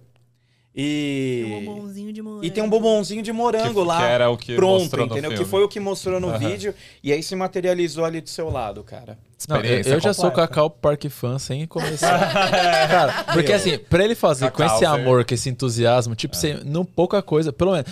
e... 0.77 1.43
Tem 1.47 1.55
um 1.57 1.64
bombonzinho 1.64 2.12
de 2.12 2.22
morango. 2.22 2.45
E 2.45 2.51
tem 2.51 2.62
um 2.62 2.68
bombonzinho 2.68 3.22
de 3.22 3.33
morango 3.33 3.81
Que- 3.81 3.89
lá. 3.89 3.97
que 3.99 4.05
era 4.05 4.29
o 4.31 4.37
que 4.37 4.55
pronto, 4.55 4.81
mostrou 4.83 5.07
no 5.07 5.12
entendeu? 5.12 5.31
Que 5.31 5.37
filme. 5.39 5.51
foi 5.51 5.62
o 5.64 5.68
que 5.68 5.81
mostrou 5.81 6.20
no 6.20 6.39
vídeo. 6.39 6.74
E 7.03 7.12
aí 7.12 7.22
se 7.22 7.35
materializou 7.35 8.05
ali 8.05 8.20
do 8.20 8.29
seu 8.29 8.51
lado, 8.51 8.85
cara. 8.85 9.16
Não, 9.49 9.57
eu, 9.61 9.81
eu 9.83 10.01
já 10.01 10.12
sou. 10.14 10.31
Cacau 10.31 10.68
Park 10.70 11.05
fã 11.11 11.39
sem 11.39 11.66
começar. 11.66 12.18
Cara, 12.89 13.24
porque 13.35 13.53
assim, 13.53 13.79
pra 13.79 14.03
ele 14.03 14.14
fazer 14.14 14.51
com 14.51 14.59
Cacau, 14.59 14.77
esse 14.77 14.79
você- 14.79 14.85
amor, 14.87 15.24
com 15.27 15.35
esse 15.35 15.49
entusiasmo, 15.51 16.14
tipo, 16.14 16.35
sem, 16.35 16.62
não 16.64 16.85
pouca 16.87 17.20
coisa, 17.22 17.53
pelo 17.53 17.72
menos, 17.72 17.87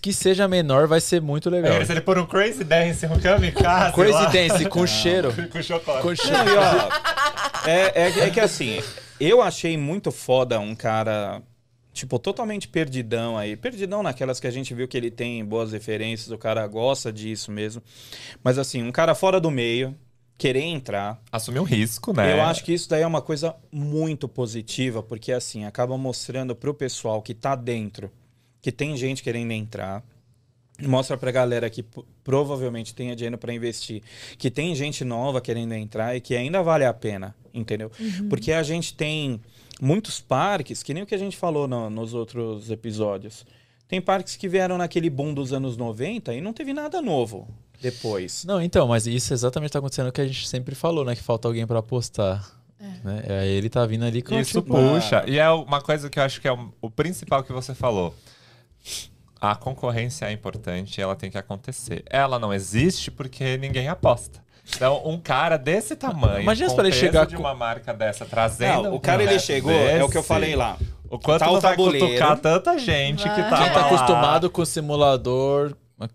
que 0.00 0.12
seja 0.12 0.46
menor, 0.46 0.86
vai 0.86 1.00
ser 1.00 1.20
muito 1.22 1.48
legal. 1.48 1.72
É, 1.72 1.84
se 1.84 1.92
ele 1.92 2.02
pôr 2.02 2.18
um 2.18 2.26
Crazy 2.26 2.64
Dance, 2.64 3.06
um 3.06 3.18
kamikaze 3.18 3.94
Crazy 3.94 4.12
lá, 4.12 4.24
Dance 4.26 4.64
com 4.66 4.86
cheiro. 4.86 5.32
com 5.50 5.62
chocolate. 5.62 6.02
Com 6.02 6.14
cheiro. 6.14 6.36
Não, 6.36 6.46
e 6.52 6.56
ó, 6.56 6.90
é, 7.66 7.92
é- 7.94 8.20
é 8.26 8.30
que 8.30 8.38
assim, 8.40 8.82
eu 9.18 9.40
achei 9.40 9.76
muito 9.78 10.10
foda 10.12 10.60
um 10.60 10.74
cara, 10.74 11.40
tipo, 12.00 12.18
totalmente 12.18 12.66
perdidão 12.66 13.36
aí. 13.36 13.56
Perdidão 13.56 14.02
naquelas 14.02 14.40
que 14.40 14.46
a 14.46 14.50
gente 14.50 14.74
viu 14.74 14.88
que 14.88 14.96
ele 14.96 15.10
tem 15.10 15.44
boas 15.44 15.72
referências, 15.72 16.30
o 16.30 16.38
cara 16.38 16.66
gosta 16.66 17.12
disso 17.12 17.52
mesmo. 17.52 17.82
Mas 18.42 18.58
assim, 18.58 18.82
um 18.82 18.90
cara 18.90 19.14
fora 19.14 19.38
do 19.40 19.50
meio, 19.50 19.94
querer 20.38 20.62
entrar. 20.62 21.20
Assumir 21.30 21.60
um 21.60 21.64
risco, 21.64 22.12
né? 22.12 22.32
Eu 22.32 22.42
acho 22.42 22.64
que 22.64 22.72
isso 22.72 22.88
daí 22.88 23.02
é 23.02 23.06
uma 23.06 23.20
coisa 23.20 23.54
muito 23.70 24.26
positiva, 24.26 25.02
porque 25.02 25.30
assim, 25.30 25.64
acaba 25.64 25.96
mostrando 25.98 26.56
pro 26.56 26.72
pessoal 26.72 27.20
que 27.20 27.34
tá 27.34 27.54
dentro, 27.54 28.10
que 28.62 28.72
tem 28.72 28.96
gente 28.96 29.22
querendo 29.22 29.52
entrar, 29.52 30.02
mostra 30.80 31.18
pra 31.18 31.30
galera 31.30 31.68
que 31.68 31.84
provavelmente 32.24 32.94
tenha 32.94 33.14
dinheiro 33.14 33.36
para 33.36 33.52
investir, 33.52 34.02
que 34.38 34.50
tem 34.50 34.74
gente 34.74 35.04
nova 35.04 35.40
querendo 35.40 35.74
entrar 35.74 36.16
e 36.16 36.20
que 36.22 36.34
ainda 36.34 36.62
vale 36.62 36.86
a 36.86 36.94
pena, 36.94 37.34
entendeu? 37.52 37.90
Porque 38.30 38.52
a 38.52 38.62
gente 38.62 38.94
tem 38.94 39.38
muitos 39.80 40.20
parques, 40.20 40.82
que 40.82 40.92
nem 40.94 41.02
o 41.02 41.06
que 41.06 41.14
a 41.14 41.18
gente 41.18 41.36
falou 41.36 41.66
no- 41.68 41.88
nos 41.90 42.14
outros 42.14 42.70
episódios. 42.70 43.44
Tem 43.88 44.00
parques 44.00 44.36
que 44.36 44.48
vieram 44.48 44.78
naquele 44.78 45.10
boom 45.10 45.34
dos 45.34 45.52
anos 45.52 45.76
90 45.76 46.32
e 46.34 46.40
não 46.40 46.52
teve 46.52 46.72
nada 46.72 47.02
novo 47.02 47.48
depois. 47.80 48.44
Não, 48.44 48.60
então, 48.62 48.86
mas 48.86 49.06
isso 49.06 49.32
exatamente 49.32 49.72
tá 49.72 49.78
acontecendo 49.80 50.08
o 50.08 50.12
que 50.12 50.20
a 50.20 50.26
gente 50.26 50.46
sempre 50.46 50.74
falou, 50.74 51.04
né? 51.04 51.16
Que 51.16 51.22
falta 51.22 51.48
alguém 51.48 51.66
pra 51.66 51.80
apostar. 51.80 52.56
Né? 53.04 53.24
Aí 53.40 53.48
ele 53.50 53.68
tá 53.68 53.84
vindo 53.84 54.04
ali 54.04 54.22
com 54.22 54.38
Isso 54.38 54.60
tipo, 54.62 54.74
puxa. 54.74 55.24
E 55.26 55.38
é 55.38 55.50
uma 55.50 55.80
coisa 55.82 56.08
que 56.08 56.18
eu 56.18 56.22
acho 56.22 56.40
que 56.40 56.46
é 56.48 56.52
o, 56.52 56.72
o 56.80 56.88
principal 56.90 57.42
que 57.42 57.52
você 57.52 57.74
falou. 57.74 58.14
A 59.40 59.54
concorrência 59.56 60.26
é 60.26 60.32
importante 60.32 60.98
e 60.98 61.02
ela 61.02 61.16
tem 61.16 61.30
que 61.30 61.38
acontecer. 61.38 62.02
Ela 62.08 62.38
não 62.38 62.52
existe 62.52 63.10
porque 63.10 63.56
ninguém 63.56 63.88
aposta. 63.88 64.42
Então, 64.74 65.02
um 65.04 65.18
cara 65.18 65.56
desse 65.56 65.94
tamanho, 65.96 66.40
Imagina 66.42 66.68
com 66.70 66.80
ele 66.80 66.92
chegar 66.92 67.26
de 67.26 67.36
com- 67.36 67.42
uma 67.42 67.54
marca 67.54 67.92
dessa, 67.92 68.24
trazendo 68.24 68.84
Não, 68.84 68.94
o 68.94 69.00
cara 69.00 69.22
ele 69.22 69.38
chegou, 69.38 69.72
é 69.72 70.02
o 70.02 70.08
que 70.08 70.16
eu 70.16 70.20
desse, 70.22 70.28
falei 70.28 70.56
lá. 70.56 70.76
O 71.10 71.18
quanto 71.18 71.40
Tá 71.40 71.50
o 71.50 71.54
não 71.54 71.60
vai 71.60 71.70
tabuleiro. 71.72 72.06
cutucar 72.06 72.38
tanta 72.38 72.78
gente 72.78 73.22
que 73.22 73.42
tá 73.42 73.58
Quem 73.64 73.70
tá 73.72 73.86
acostumado 73.86 74.48
com 74.48 74.64
simulador 74.64 75.74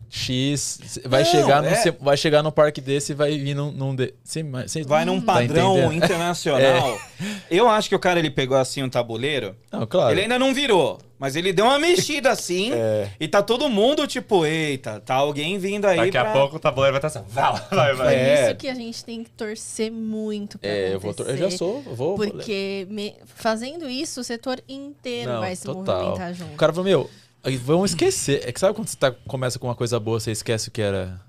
X, 0.10 1.00
vai, 1.06 1.24
Não, 1.24 1.30
chegar 1.32 1.62
num, 1.62 1.70
é- 1.70 1.92
vai 2.02 2.18
chegar 2.18 2.42
num 2.44 2.52
parque 2.52 2.82
desse 2.82 3.12
e 3.12 3.16
vai 3.16 3.38
vir 3.38 3.54
num. 3.54 3.72
num 3.72 3.96
de... 3.96 4.14
Mas- 4.50 4.72
sim, 4.72 4.84
Vai 4.84 5.06
num 5.06 5.20
tá 5.22 5.34
padrão 5.34 5.78
entendendo? 5.78 6.06
internacional. 6.06 7.00
Eu 7.50 7.70
acho 7.70 7.88
que 7.90 7.96
o 7.96 8.00
cara 8.00 8.18
ele 8.20 8.30
pegou 8.32 8.58
assim 8.58 8.82
um 8.84 8.90
tabuleiro. 8.90 9.56
Não, 9.72 9.86
claro. 9.86 10.12
Ele 10.12 10.22
ainda 10.22 10.40
não 10.40 10.54
virou, 10.54 10.98
mas 11.20 11.36
ele 11.36 11.54
deu 11.54 11.66
uma 11.66 11.78
mexida 11.80 12.32
assim. 12.32 12.72
É. 12.76 13.10
E 13.20 13.28
tá 13.28 13.42
todo 13.44 13.70
mundo 13.70 14.06
tipo, 14.08 14.46
eita, 14.46 15.00
tá 15.00 15.16
alguém 15.16 15.58
vindo 15.60 15.86
aí. 15.86 15.98
Daqui 15.98 16.12
pra... 16.12 16.30
a 16.30 16.34
pouco 16.34 16.56
o 16.56 16.60
tabuleiro 16.60 17.00
vai 17.00 17.08
estar 17.08 17.20
assim. 17.20 17.30
Vai, 17.30 17.54
vai, 17.70 17.94
vai. 17.94 18.08
Por 18.08 18.14
É. 18.14 18.46
isso 18.48 18.56
que 18.56 18.68
a 18.68 18.74
gente 18.74 19.06
tem 19.06 19.24
que 19.24 19.30
torcer 19.30 19.92
muito 19.92 20.58
pra 20.58 20.70
É, 20.70 20.94
eu, 20.96 21.00
vou, 21.00 21.14
eu 21.20 21.38
já 21.38 21.52
sou. 21.52 21.84
Eu 21.86 21.96
vou, 21.96 22.16
Porque 22.16 22.88
me- 22.90 23.16
fazendo 23.36 23.88
isso, 23.90 24.22
o 24.22 24.24
setor 24.24 24.62
inteiro 24.68 25.32
Não, 25.34 25.40
vai 25.42 25.56
se 25.56 25.64
total. 25.64 25.96
movimentar 26.00 26.32
O 26.32 26.34
junto. 26.34 26.56
cara 26.58 26.74
falou, 26.74 26.86
meu, 26.86 27.10
vamos 27.58 27.92
esquecer. 27.92 28.42
É 28.48 28.52
que 28.52 28.60
sabe 28.60 28.74
quando 28.74 28.88
você 28.88 28.98
tá- 28.98 29.12
começa 29.12 29.60
com 29.60 29.68
uma 29.68 29.76
coisa 29.76 30.00
boa, 30.00 30.20
você 30.20 30.32
esquece 30.32 30.70
o 30.70 30.72
que 30.72 30.82
era. 30.82 31.22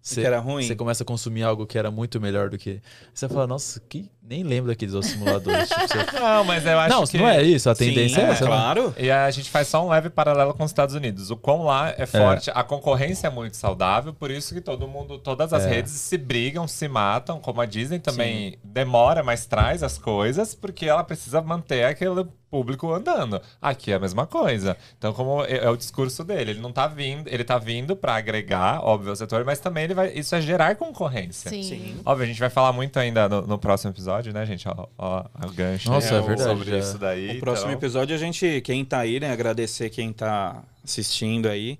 Você, 0.00 0.20
que 0.20 0.26
era 0.26 0.38
ruim? 0.38 0.62
Você 0.66 0.76
começa 0.76 1.02
a 1.02 1.06
consumir 1.06 1.42
algo 1.42 1.66
que 1.66 1.76
era 1.76 1.90
muito 1.90 2.20
melhor 2.20 2.48
do 2.48 2.56
que. 2.56 2.80
Você 3.12 3.28
fala, 3.28 3.46
nossa, 3.46 3.80
que 3.88 4.08
nem 4.28 4.42
lembro 4.42 4.68
daqueles 4.70 4.94
outros 4.94 5.12
simuladores. 5.12 5.68
tipo, 5.68 5.80
você- 5.88 5.98
Não, 6.20 6.44
mas 6.44 6.66
eu 6.66 6.78
acho 6.78 6.94
Não, 6.94 7.06
que... 7.06 7.18
não 7.18 7.28
é 7.28 7.42
isso. 7.42 7.70
A 7.70 7.74
Sim, 7.74 7.86
tendência 7.86 8.20
é, 8.20 8.24
é, 8.24 8.30
essa. 8.30 8.44
né? 8.44 8.50
claro. 8.50 8.94
E 8.98 9.10
a 9.10 9.30
gente 9.30 9.48
faz 9.50 9.68
só 9.68 9.84
um 9.84 9.88
leve 9.88 10.10
paralelo 10.10 10.52
com 10.54 10.64
os 10.64 10.70
Estados 10.70 10.94
Unidos. 10.94 11.30
O 11.30 11.36
quão 11.36 11.64
lá 11.64 11.94
é 11.96 12.04
forte, 12.06 12.50
a 12.54 12.62
concorrência 12.62 13.26
é 13.26 13.30
muito 13.30 13.56
saudável, 13.56 14.12
por 14.12 14.30
isso 14.30 14.52
que 14.54 14.60
todo 14.60 14.86
mundo, 14.86 15.18
todas 15.18 15.52
as 15.52 15.64
É. 15.64 15.68
redes 15.68 15.92
se 15.92 16.18
brigam, 16.18 16.68
se 16.68 16.86
matam, 16.88 17.40
como 17.40 17.60
a 17.60 17.66
Disney 17.66 17.98
também 17.98 18.58
demora, 18.62 19.22
mas 19.22 19.46
traz 19.46 19.82
as 19.82 19.96
coisas, 19.98 20.54
porque 20.54 20.86
ela 20.86 21.02
precisa 21.04 21.40
manter 21.40 21.84
aquele 21.84 22.26
público 22.50 22.90
andando. 22.92 23.40
Aqui 23.60 23.92
é 23.92 23.96
a 23.96 23.98
mesma 23.98 24.26
coisa. 24.26 24.74
Então, 24.96 25.12
como 25.12 25.44
é, 25.44 25.58
é 25.58 25.68
o 25.68 25.76
discurso 25.76 26.24
dele, 26.24 26.52
ele 26.52 26.60
não 26.60 26.72
tá 26.72 26.86
vindo, 26.86 27.28
ele 27.28 27.44
tá 27.44 27.58
vindo 27.58 27.94
para 27.94 28.14
agregar, 28.16 28.80
óbvio, 28.82 29.10
ao 29.10 29.16
setor, 29.16 29.44
mas 29.44 29.58
também 29.60 29.84
ele 29.84 29.92
vai, 29.92 30.10
isso 30.14 30.34
é 30.34 30.40
gerar 30.40 30.74
concorrência. 30.76 31.50
Sim. 31.50 31.62
Sim. 31.62 31.96
Óbvio, 32.06 32.24
a 32.24 32.26
gente 32.26 32.40
vai 32.40 32.48
falar 32.48 32.72
muito 32.72 32.98
ainda 32.98 33.28
no, 33.28 33.42
no 33.42 33.58
próximo 33.58 33.90
episódio, 33.90 34.17
né, 34.26 34.44
gente? 34.46 34.68
Ó, 34.68 34.86
ó, 34.96 35.24
o 35.44 35.52
gancho 35.52 35.90
Nossa, 35.90 36.16
aí, 36.16 36.22
é 36.22 36.26
verdade, 36.26 36.50
sobre 36.50 36.70
já. 36.70 36.78
isso 36.78 36.98
daí. 36.98 37.36
O 37.36 37.40
próximo 37.40 37.68
então- 37.70 37.78
episódio 37.78 38.14
a 38.14 38.18
gente, 38.18 38.60
quem 38.62 38.84
tá 38.84 38.98
aí, 38.98 39.20
né? 39.20 39.30
Agradecer 39.30 39.90
quem 39.90 40.12
tá 40.12 40.62
assistindo 40.84 41.48
aí. 41.48 41.78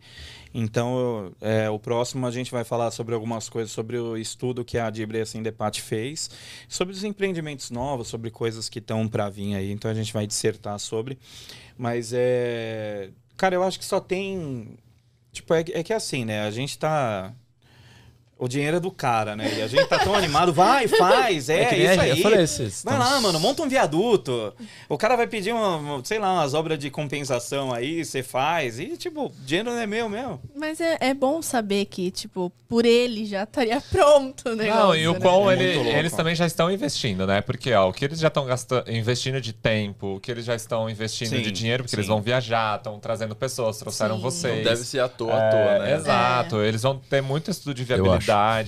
Então, 0.53 1.33
é, 1.41 1.69
o 1.69 1.79
próximo 1.79 2.27
a 2.27 2.31
gente 2.31 2.51
vai 2.51 2.65
falar 2.65 2.91
sobre 2.91 3.15
algumas 3.15 3.49
coisas, 3.49 3.71
sobre 3.71 3.99
o 3.99 4.17
estudo 4.17 4.65
que 4.65 4.79
a 4.79 4.89
Dibre 4.91 5.21
assim 5.21 5.43
fez, 5.83 6.31
sobre 6.69 6.95
os 6.95 7.05
empreendimentos 7.05 7.71
novos, 7.71 8.09
sobre 8.09 8.31
coisas 8.31 8.69
que 8.69 8.79
estão 8.79 9.07
para 9.07 9.29
vir 9.29 9.55
aí. 9.55 9.71
Então 9.71 9.91
a 9.91 9.95
gente 9.95 10.13
vai 10.13 10.27
dissertar 10.27 10.79
sobre. 10.79 11.19
Mas 11.77 12.13
é. 12.15 13.11
Cara, 13.37 13.55
eu 13.55 13.63
acho 13.63 13.79
que 13.79 13.85
só 13.85 14.01
tem. 14.01 14.77
Tipo, 15.33 15.55
é, 15.55 15.61
é 15.61 15.83
que 15.83 15.93
é 15.93 15.97
assim, 15.97 16.25
né? 16.25 16.43
A 16.43 16.51
gente 16.51 16.79
tá. 16.79 17.33
O 18.39 18.47
dinheiro 18.47 18.77
é 18.77 18.81
do 18.81 18.91
cara, 18.91 19.35
né? 19.35 19.53
E 19.59 19.63
a 19.63 19.67
gente 19.67 19.87
tá 19.89 19.99
tão 19.99 20.15
animado, 20.15 20.53
vai, 20.53 20.87
faz, 20.87 21.49
é, 21.49 21.65
que 21.65 21.75
a 21.75 21.93
isso 21.93 22.01
aí. 22.01 22.11
eu 22.11 22.17
falei, 22.19 22.43
esses 22.43 22.85
vai 22.85 22.97
lá, 22.97 23.21
mano, 23.21 23.41
monta 23.41 23.63
um 23.63 23.69
viaduto. 23.69 24.53
O 24.89 24.97
cara 24.97 25.17
vai 25.17 25.27
pedir, 25.27 25.53
uma, 25.53 26.01
sei 26.05 26.19
lá, 26.21 26.33
umas 26.35 26.55
obras 26.55 26.79
de 26.79 26.89
compensação 26.89 27.73
aí, 27.75 28.05
você 28.05 28.23
faz. 28.23 28.79
E, 28.79 28.97
tipo, 28.97 29.33
dinheiro 29.45 29.71
não 29.71 29.79
é 29.79 29.87
meu 29.87 30.09
mesmo. 30.09 30.41
Mas 30.55 30.81
é, 30.81 30.97
é 31.01 31.15
bom 31.15 31.43
saber 31.43 31.87
que, 31.87 32.11
tipo, 32.13 32.53
por 32.69 32.87
ele 32.87 33.27
já 33.27 33.43
estaria 33.43 33.81
pronto 33.91 34.51
o 34.51 34.55
negócio. 34.55 34.83
Não, 34.85 34.95
e 34.95 35.09
o 35.09 35.15
né? 35.15 35.21
quão 35.21 35.51
É 35.51 35.55
ele- 35.55 35.89
eles 35.89 36.13
também 36.13 36.35
já 36.35 36.47
estão 36.47 36.71
investindo, 36.71 37.27
né? 37.27 37.41
Porque 37.41 37.73
ó, 37.75 37.89
o 37.89 37.93
que 37.93 38.05
eles 38.05 38.21
já 38.21 38.29
estão 38.29 38.45
gastando, 38.47 38.89
investindo 38.91 39.41
de 39.41 39.53
tempo, 39.53 40.17
o 40.17 40.21
que 40.21 40.31
eles 40.31 40.45
já 40.45 40.55
estão 40.55 40.89
investindo 40.89 41.31
Sim, 41.31 41.43
de 41.43 41.51
dinheiro, 41.51 41.83
porque 41.83 41.97
sim. 41.97 42.01
eles 42.01 42.09
vão 42.09 42.21
viajar, 42.23 42.77
estão 42.77 43.01
trazendo 43.01 43.35
pessoas, 43.35 43.79
trouxeram 43.79 44.17
Sim. 44.17 44.23
vocês. 44.23 44.57
Não 44.59 44.65
deve 44.65 44.85
ser 44.85 45.01
à 45.01 45.09
toa, 45.09 45.33
É, 45.33 45.37
à 45.49 45.51
toa, 45.51 45.79
né? 45.81 45.95
Exato, 45.97 46.63
eles 46.63 46.83
vão 46.83 46.99
ter 46.99 47.21
muito 47.21 47.51
estudo 47.51 47.75
de 47.75 47.83
Eu 47.83 48.05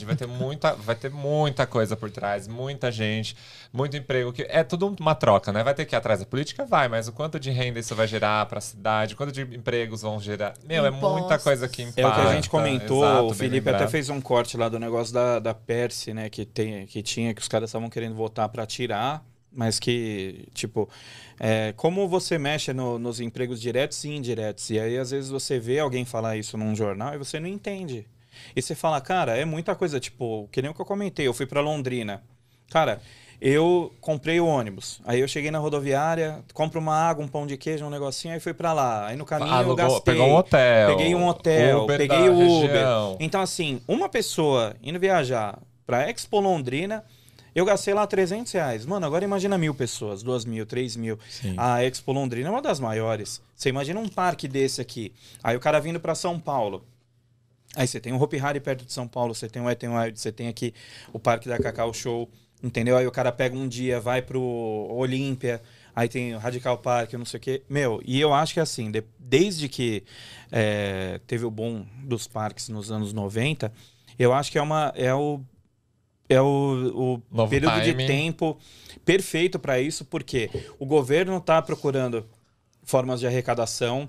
vai 0.04 0.16
ter 0.16 0.26
muita, 0.26 0.72
vai 0.74 0.94
ter 0.94 1.10
muita 1.10 1.66
coisa 1.66 1.96
por 1.96 2.10
trás, 2.10 2.46
muita 2.48 2.90
gente, 2.90 3.36
muito 3.72 3.96
emprego 3.96 4.32
que 4.32 4.42
é 4.42 4.62
tudo 4.64 4.94
uma 5.00 5.14
troca, 5.14 5.52
né? 5.52 5.62
Vai 5.62 5.74
ter 5.74 5.84
que 5.84 5.94
ir 5.94 5.98
atrás 5.98 6.20
da 6.20 6.26
política, 6.26 6.64
vai, 6.64 6.88
mas 6.88 7.08
o 7.08 7.12
quanto 7.12 7.38
de 7.38 7.50
renda 7.50 7.78
isso 7.78 7.94
vai 7.94 8.06
gerar 8.06 8.46
para 8.46 8.58
a 8.58 8.60
cidade, 8.60 9.14
quanto 9.16 9.32
de 9.32 9.42
empregos 9.42 10.02
vão 10.02 10.20
gerar? 10.20 10.54
Meu, 10.64 10.84
é 10.86 10.90
muita 10.90 11.16
Impostos. 11.18 11.44
coisa 11.44 11.68
que 11.68 11.82
É 11.82 11.84
impacta. 11.86 12.08
o 12.08 12.14
que 12.22 12.28
a 12.28 12.34
gente 12.34 12.50
comentou, 12.50 13.04
exato, 13.04 13.26
o 13.26 13.34
Felipe 13.34 13.68
até 13.70 13.86
fez 13.88 14.08
um 14.08 14.20
corte 14.20 14.56
lá 14.56 14.68
do 14.68 14.78
negócio 14.78 15.12
da, 15.14 15.38
da 15.38 15.54
Perse, 15.54 16.12
né? 16.14 16.28
Que, 16.28 16.44
tem, 16.44 16.86
que 16.86 17.02
tinha, 17.02 17.32
que 17.34 17.40
os 17.40 17.48
caras 17.48 17.68
estavam 17.70 17.88
querendo 17.88 18.14
votar 18.14 18.48
para 18.48 18.66
tirar, 18.66 19.24
mas 19.52 19.78
que, 19.80 20.46
tipo, 20.54 20.88
é, 21.38 21.72
como 21.76 22.06
você 22.08 22.38
mexe 22.38 22.72
no- 22.72 22.98
nos 22.98 23.18
empregos 23.20 23.60
diretos 23.60 24.04
e 24.04 24.10
indiretos, 24.10 24.70
e 24.70 24.78
aí 24.78 24.96
às 24.96 25.10
vezes 25.10 25.28
você 25.30 25.58
vê 25.58 25.78
alguém 25.80 26.04
falar 26.04 26.36
isso 26.36 26.56
num 26.56 26.74
jornal 26.76 27.14
e 27.14 27.18
você 27.18 27.40
não 27.40 27.48
entende. 27.48 28.06
E 28.54 28.62
você 28.62 28.74
fala, 28.74 29.00
cara, 29.00 29.36
é 29.36 29.44
muita 29.44 29.74
coisa, 29.74 29.98
tipo, 30.00 30.48
que 30.52 30.60
nem 30.60 30.70
o 30.70 30.74
que 30.74 30.80
eu 30.80 30.86
comentei, 30.86 31.26
eu 31.26 31.34
fui 31.34 31.46
para 31.46 31.60
Londrina. 31.60 32.22
Cara, 32.70 33.00
eu 33.40 33.92
comprei 34.00 34.38
o 34.38 34.46
ônibus, 34.46 35.00
aí 35.06 35.18
eu 35.20 35.26
cheguei 35.26 35.50
na 35.50 35.58
rodoviária, 35.58 36.44
compro 36.52 36.78
uma 36.78 36.94
água, 36.94 37.24
um 37.24 37.28
pão 37.28 37.46
de 37.46 37.56
queijo, 37.56 37.84
um 37.86 37.90
negocinho, 37.90 38.34
aí 38.34 38.40
fui 38.40 38.52
para 38.52 38.72
lá. 38.72 39.06
Aí 39.06 39.16
no 39.16 39.24
caminho 39.24 39.50
eu 39.62 39.74
gastei. 39.74 40.00
pegou 40.14 40.28
um 40.28 40.34
hotel. 40.36 40.88
Peguei 40.96 41.14
um 41.14 41.26
hotel, 41.26 41.82
Uber 41.84 41.96
peguei 41.98 42.28
o 42.28 42.34
Uber. 42.34 42.70
região. 42.70 43.16
Então, 43.18 43.40
assim, 43.40 43.80
uma 43.88 44.08
pessoa 44.08 44.76
indo 44.82 45.00
viajar 45.00 45.58
pra 45.86 46.08
Expo 46.10 46.38
Londrina, 46.38 47.02
eu 47.54 47.64
gastei 47.64 47.94
lá 47.94 48.06
300 48.06 48.52
reais. 48.52 48.84
Mano, 48.86 49.06
agora 49.06 49.24
imagina 49.24 49.56
mil 49.56 49.74
pessoas, 49.74 50.22
duas 50.22 50.44
mil, 50.44 50.66
três 50.66 50.94
mil. 50.94 51.18
Sim. 51.28 51.54
A 51.56 51.82
Expo 51.82 52.12
Londrina 52.12 52.48
é 52.48 52.52
uma 52.52 52.62
das 52.62 52.78
maiores. 52.78 53.40
Você 53.56 53.70
imagina 53.70 53.98
um 53.98 54.08
parque 54.08 54.46
desse 54.46 54.80
aqui. 54.80 55.12
Aí 55.42 55.56
o 55.56 55.60
cara 55.60 55.80
vindo 55.80 55.98
pra 55.98 56.14
São 56.14 56.38
Paulo. 56.38 56.84
Aí 57.76 57.86
você 57.86 58.00
tem 58.00 58.12
o 58.12 58.20
Hopi 58.20 58.38
Hari 58.38 58.60
perto 58.60 58.84
de 58.84 58.92
São 58.92 59.06
Paulo, 59.06 59.34
você 59.34 59.48
tem 59.48 59.62
o 59.62 59.66
Wet 59.66 59.84
n 59.86 59.94
Wild, 59.96 60.18
você 60.18 60.32
tem 60.32 60.48
aqui 60.48 60.74
o 61.12 61.18
Parque 61.18 61.48
da 61.48 61.58
Cacau 61.58 61.92
Show, 61.94 62.28
entendeu? 62.62 62.96
Aí 62.96 63.06
o 63.06 63.12
cara 63.12 63.30
pega 63.30 63.56
um 63.56 63.68
dia, 63.68 64.00
vai 64.00 64.20
pro 64.22 64.40
Olímpia, 64.42 65.62
aí 65.94 66.08
tem 66.08 66.34
o 66.34 66.38
Radical 66.38 66.78
Park, 66.78 67.12
não 67.14 67.24
sei 67.24 67.38
o 67.38 67.40
quê. 67.40 67.62
Meu, 67.68 68.02
e 68.04 68.20
eu 68.20 68.34
acho 68.34 68.54
que 68.54 68.60
assim, 68.60 68.90
de- 68.90 69.04
desde 69.18 69.68
que 69.68 70.02
é, 70.50 71.20
teve 71.28 71.44
o 71.44 71.50
boom 71.50 71.86
dos 72.04 72.26
parques 72.26 72.68
nos 72.68 72.90
anos 72.90 73.12
90, 73.12 73.72
eu 74.18 74.32
acho 74.32 74.50
que 74.50 74.58
é 74.58 74.62
uma 74.62 74.92
é 74.96 75.14
o 75.14 75.40
é 76.28 76.40
o, 76.40 77.16
o 77.26 77.48
período 77.48 77.80
de 77.82 77.90
timing. 77.92 78.06
tempo 78.06 78.58
perfeito 79.04 79.58
para 79.58 79.80
isso, 79.80 80.04
porque 80.04 80.50
o 80.78 80.86
governo 80.86 81.36
está 81.38 81.60
procurando 81.62 82.24
formas 82.84 83.18
de 83.20 83.26
arrecadação. 83.26 84.08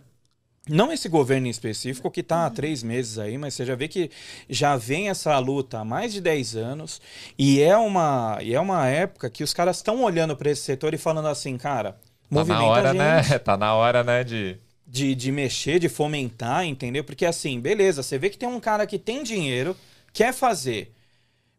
Não 0.69 0.91
esse 0.93 1.09
governo 1.09 1.47
em 1.47 1.49
específico, 1.49 2.11
que 2.11 2.19
está 2.21 2.45
há 2.45 2.49
três 2.49 2.83
meses 2.83 3.17
aí, 3.17 3.37
mas 3.37 3.55
você 3.55 3.65
já 3.65 3.75
vê 3.75 3.87
que 3.87 4.11
já 4.49 4.77
vem 4.77 5.09
essa 5.09 5.37
luta 5.39 5.79
há 5.79 5.85
mais 5.85 6.13
de 6.13 6.21
10 6.21 6.55
anos, 6.55 7.01
e 7.37 7.61
é 7.61 7.75
uma, 7.75 8.37
e 8.41 8.53
é 8.53 8.59
uma 8.59 8.87
época 8.87 9.29
que 9.29 9.43
os 9.43 9.53
caras 9.53 9.77
estão 9.77 10.03
olhando 10.03 10.35
para 10.35 10.51
esse 10.51 10.61
setor 10.61 10.93
e 10.93 10.97
falando 10.97 11.27
assim, 11.27 11.57
cara, 11.57 11.97
Tá 12.33 12.45
na 12.45 12.63
hora, 12.63 12.93
né? 12.93 13.21
Tá 13.39 13.57
na 13.57 13.73
hora, 13.75 14.03
né, 14.03 14.23
de... 14.23 14.57
de, 14.87 15.15
de 15.15 15.31
mexer, 15.31 15.79
de 15.79 15.89
fomentar, 15.89 16.63
entendeu? 16.65 17.03
Porque 17.03 17.25
assim, 17.25 17.59
beleza, 17.59 18.03
você 18.03 18.17
vê 18.17 18.29
que 18.29 18.37
tem 18.37 18.47
um 18.47 18.59
cara 18.59 18.85
que 18.87 18.97
tem 18.99 19.23
dinheiro, 19.23 19.75
quer 20.13 20.33
fazer. 20.33 20.93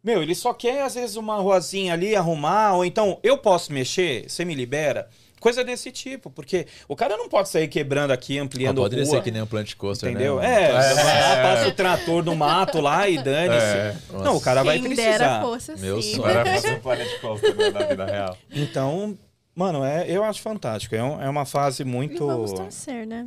Meu, 0.03 0.23
ele 0.23 0.35
só 0.35 0.53
quer, 0.55 0.83
às 0.83 0.95
vezes, 0.95 1.17
uma 1.17 1.37
ruazinha 1.37 1.93
ali, 1.93 2.17
arrumar, 2.17 2.75
ou 2.75 2.85
então, 2.85 3.21
eu 3.23 3.39
posso 3.39 3.73
mexer, 3.73 4.29
você 4.29 4.45
me 4.45 4.55
libera. 4.55 5.09
Coisa 5.43 5.65
desse 5.65 5.91
tipo, 5.91 6.31
porque 6.31 6.69
o 6.87 6.95
cara 6.95 7.17
não 7.17 7.29
pode 7.29 7.49
sair 7.49 7.67
quebrando 7.67 8.13
aqui, 8.13 8.39
ampliando 8.39 8.77
Não 8.77 8.85
pode 8.85 8.95
rua. 8.95 9.05
descer 9.05 9.23
que 9.25 9.31
nem 9.33 9.43
um 9.43 9.47
plant 9.47 9.75
coaster, 9.75 10.09
Entendeu? 10.09 10.37
né? 10.37 10.71
É, 10.71 10.73
vai 10.73 10.95
lá, 10.95 11.43
passa 11.43 11.69
o 11.69 11.73
trator 11.73 12.25
no 12.25 12.37
mato 12.37 12.81
lá 12.81 13.09
e 13.09 13.21
dane-se. 13.21 13.57
É. 13.77 13.97
Não, 14.23 14.37
o 14.37 14.41
cara 14.41 14.63
vai 14.63 14.79
Quem 14.79 14.95
dera 14.95 15.19
precisar. 15.19 15.43
fosse 15.43 15.77
Meu 15.81 15.99
assim. 15.99 16.15
sonho. 16.15 16.29
Era 16.29 16.45
fazer 16.55 16.73
um 16.75 16.81
Planet 16.81 17.21
Coaster 17.21 17.57
né, 17.57 17.71
na 17.71 17.81
vida 17.87 18.05
real. 18.07 18.39
Então, 18.53 19.19
mano, 19.55 19.85
é, 19.85 20.09
eu 20.09 20.23
acho 20.23 20.41
fantástico. 20.41 20.95
É, 20.95 21.03
um- 21.03 21.21
é 21.21 21.29
uma 21.29 21.45
fase 21.45 21.83
E 21.83 21.85
muito. 21.85 22.25
vamos 22.25 22.53
torcer, 22.53 23.05
né? 23.05 23.27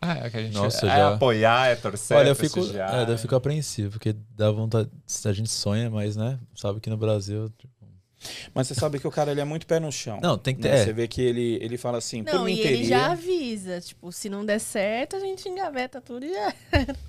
Ah, 0.00 0.18
é 0.26 0.30
que 0.30 0.36
a 0.36 0.42
gente 0.42 0.54
Nossa, 0.54 0.86
é 0.86 0.90
já- 0.90 1.14
apoiar, 1.14 1.68
é 1.68 1.74
torcer, 1.74 2.16
Olha, 2.16 2.28
é 2.28 2.30
eu 2.30 2.36
fico, 2.36 2.60
é, 2.60 3.10
eu 3.10 3.18
fico 3.18 3.34
apreensivo, 3.34 3.90
porque 3.92 4.14
dá 4.36 4.50
vontade. 4.52 4.88
A 5.24 5.32
gente 5.32 5.50
sonha, 5.50 5.90
mas, 5.90 6.14
né? 6.16 6.38
Sabe 6.54 6.78
que 6.80 6.88
no 6.88 6.96
Brasil. 6.96 7.50
tipo, 7.58 7.72
Mas 8.54 8.66
você 8.68 8.74
sabe 8.74 8.98
que 8.98 9.06
o 9.06 9.10
cara 9.10 9.30
ele 9.32 9.40
é 9.40 9.44
muito 9.44 9.66
pé 9.66 9.78
no 9.80 9.90
chão. 9.92 10.18
Não, 10.22 10.36
tem 10.38 10.54
que 10.54 10.62
ter- 10.62 10.68
né? 10.70 10.80
é. 10.80 10.84
Você 10.84 10.92
vê 10.92 11.06
que 11.08 11.20
ele, 11.22 11.58
ele 11.62 11.76
fala 11.78 11.98
assim, 11.98 12.22
por 12.24 12.34
Não, 12.34 12.44
mim 12.44 12.54
e 12.54 12.62
teria. 12.62 12.70
ele 12.78 12.84
já 12.84 13.12
avisa, 13.12 13.80
tipo, 13.80 14.10
se 14.12 14.28
não 14.28 14.44
der 14.44 14.58
certo, 14.60 15.16
a 15.16 15.20
gente 15.20 15.48
engaveta 15.48 16.00
tudo 16.00 16.24
e 16.24 16.32
já 16.32 16.52
era. 16.72 16.96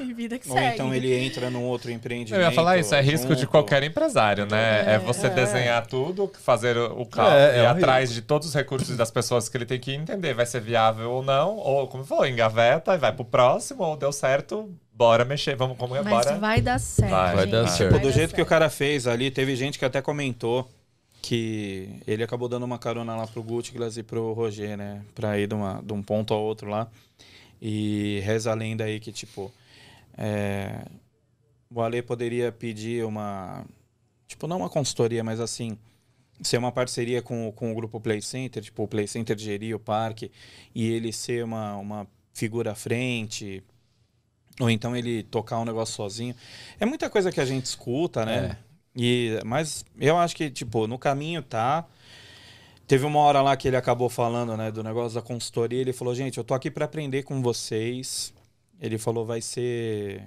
E 0.00 0.14
vida 0.14 0.38
que 0.38 0.48
Ou 0.48 0.56
segue. 0.56 0.74
então 0.74 0.94
ele 0.94 1.12
entra 1.12 1.50
num 1.50 1.64
outro 1.64 1.90
empreendimento. 1.90 2.40
Eu 2.40 2.48
ia 2.48 2.50
falar 2.52 2.78
isso, 2.78 2.94
é 2.94 3.00
risco 3.00 3.36
de 3.36 3.46
qualquer 3.46 3.82
empresário, 3.82 4.46
né? 4.46 4.84
É, 4.86 4.94
É, 4.94 4.98
você 4.98 5.26
é. 5.26 5.30
desenhar 5.30 5.86
tudo, 5.86 6.32
fazer 6.40 6.76
o 6.78 7.04
carro, 7.04 7.30
É, 7.36 7.58
é 7.58 7.62
ir 7.62 7.66
um 7.66 7.70
atrás 7.70 8.10
de 8.12 8.22
todos 8.22 8.48
os 8.48 8.54
recursos 8.54 8.96
das 8.96 9.10
pessoas 9.10 9.48
que 9.50 9.56
ele 9.56 9.66
tem 9.66 9.78
que 9.78 9.92
entender, 9.92 10.32
vai 10.34 10.46
ser 10.46 10.60
viável 10.60 11.10
ou 11.10 11.22
não, 11.22 11.56
ou 11.58 11.86
como 11.88 12.04
falou, 12.04 12.26
engaveta 12.26 12.94
e 12.94 12.98
vai 12.98 13.12
pro 13.12 13.24
próximo, 13.24 13.82
ou 13.84 13.96
deu 13.96 14.12
certo, 14.12 14.74
bora 14.94 15.24
mexer, 15.24 15.56
vamos 15.56 15.76
como 15.76 15.96
é, 15.96 16.02
Mas 16.02 16.26
bora. 16.26 16.38
vai 16.38 16.60
dar 16.60 16.78
certo. 16.78 17.10
Vai, 17.10 17.34
vai 17.36 17.46
dar 17.46 17.66
certo. 17.68 17.92
Pô, 17.94 17.98
do 17.98 18.12
jeito 18.12 18.34
que 18.34 18.42
o 18.42 18.46
cara 18.46 18.68
fez 18.70 19.06
ali, 19.06 19.30
teve 19.30 19.54
gente 19.56 19.78
que 19.78 19.84
até 19.84 20.00
comentou 20.02 20.68
que 21.20 21.88
ele 22.06 22.22
acabou 22.22 22.48
dando 22.48 22.64
uma 22.64 22.78
carona 22.78 23.14
lá 23.16 23.26
pro 23.26 23.42
Gutglas 23.42 23.96
e 23.96 24.02
pro 24.02 24.32
Roger, 24.32 24.76
né? 24.76 25.02
Pra 25.14 25.38
ir 25.38 25.46
de, 25.46 25.54
uma, 25.54 25.80
de 25.82 25.92
um 25.92 26.02
ponto 26.02 26.34
ao 26.34 26.42
outro 26.42 26.68
lá. 26.68 26.88
E 27.60 28.20
reza 28.24 28.50
a 28.50 28.54
lenda 28.54 28.84
aí 28.84 28.98
que, 28.98 29.12
tipo, 29.12 29.52
é, 30.18 30.84
o 31.70 31.80
Ale 31.80 32.02
poderia 32.02 32.50
pedir 32.50 33.04
uma. 33.04 33.64
Tipo, 34.26 34.46
não 34.48 34.58
uma 34.58 34.68
consultoria, 34.68 35.22
mas 35.22 35.40
assim. 35.40 35.78
Ser 36.42 36.56
uma 36.56 36.72
parceria 36.72 37.22
com, 37.22 37.46
o- 37.48 37.52
com 37.52 37.70
o 37.70 37.74
grupo 37.74 38.00
Play 38.00 38.20
Center, 38.20 38.60
tipo, 38.60 38.82
o 38.82 38.88
Play 38.88 39.06
Center 39.06 39.38
gerir 39.38 39.76
o 39.76 39.78
parque 39.78 40.28
e 40.74 40.90
ele 40.90 41.12
ser 41.12 41.44
uma, 41.44 41.76
uma 41.76 42.06
figura 42.34 42.72
à 42.72 42.74
frente, 42.74 43.62
ou 44.60 44.70
então 44.70 44.96
ele 44.96 45.22
tocar 45.22 45.58
um 45.58 45.64
negócio 45.64 45.94
sozinho. 45.94 46.34
É 46.78 46.84
muita 46.84 47.08
coisa 47.08 47.32
que 47.32 47.40
a 47.40 47.44
gente 47.44 47.64
escuta, 47.64 48.24
né? 48.24 48.56
E, 48.94 49.40
mas 49.44 49.84
eu 49.98 50.18
acho 50.18 50.36
que, 50.36 50.50
tipo, 50.50 50.86
no 50.86 50.98
caminho 50.98 51.42
tá. 51.42 51.86
Teve 52.86 53.06
uma 53.06 53.20
hora 53.20 53.40
lá 53.40 53.56
que 53.56 53.68
ele 53.68 53.76
acabou 53.76 54.10
falando, 54.10 54.56
né, 54.56 54.70
do 54.70 54.82
negócio 54.82 55.14
da 55.14 55.22
consultoria. 55.22 55.80
Ele 55.80 55.92
falou, 55.92 56.14
gente, 56.14 56.36
eu 56.36 56.44
tô 56.44 56.52
aqui 56.52 56.70
para 56.70 56.84
aprender 56.84 57.22
com 57.22 57.40
vocês. 57.40 58.34
Ele 58.80 58.98
falou, 58.98 59.24
vai 59.24 59.40
ser 59.40 60.22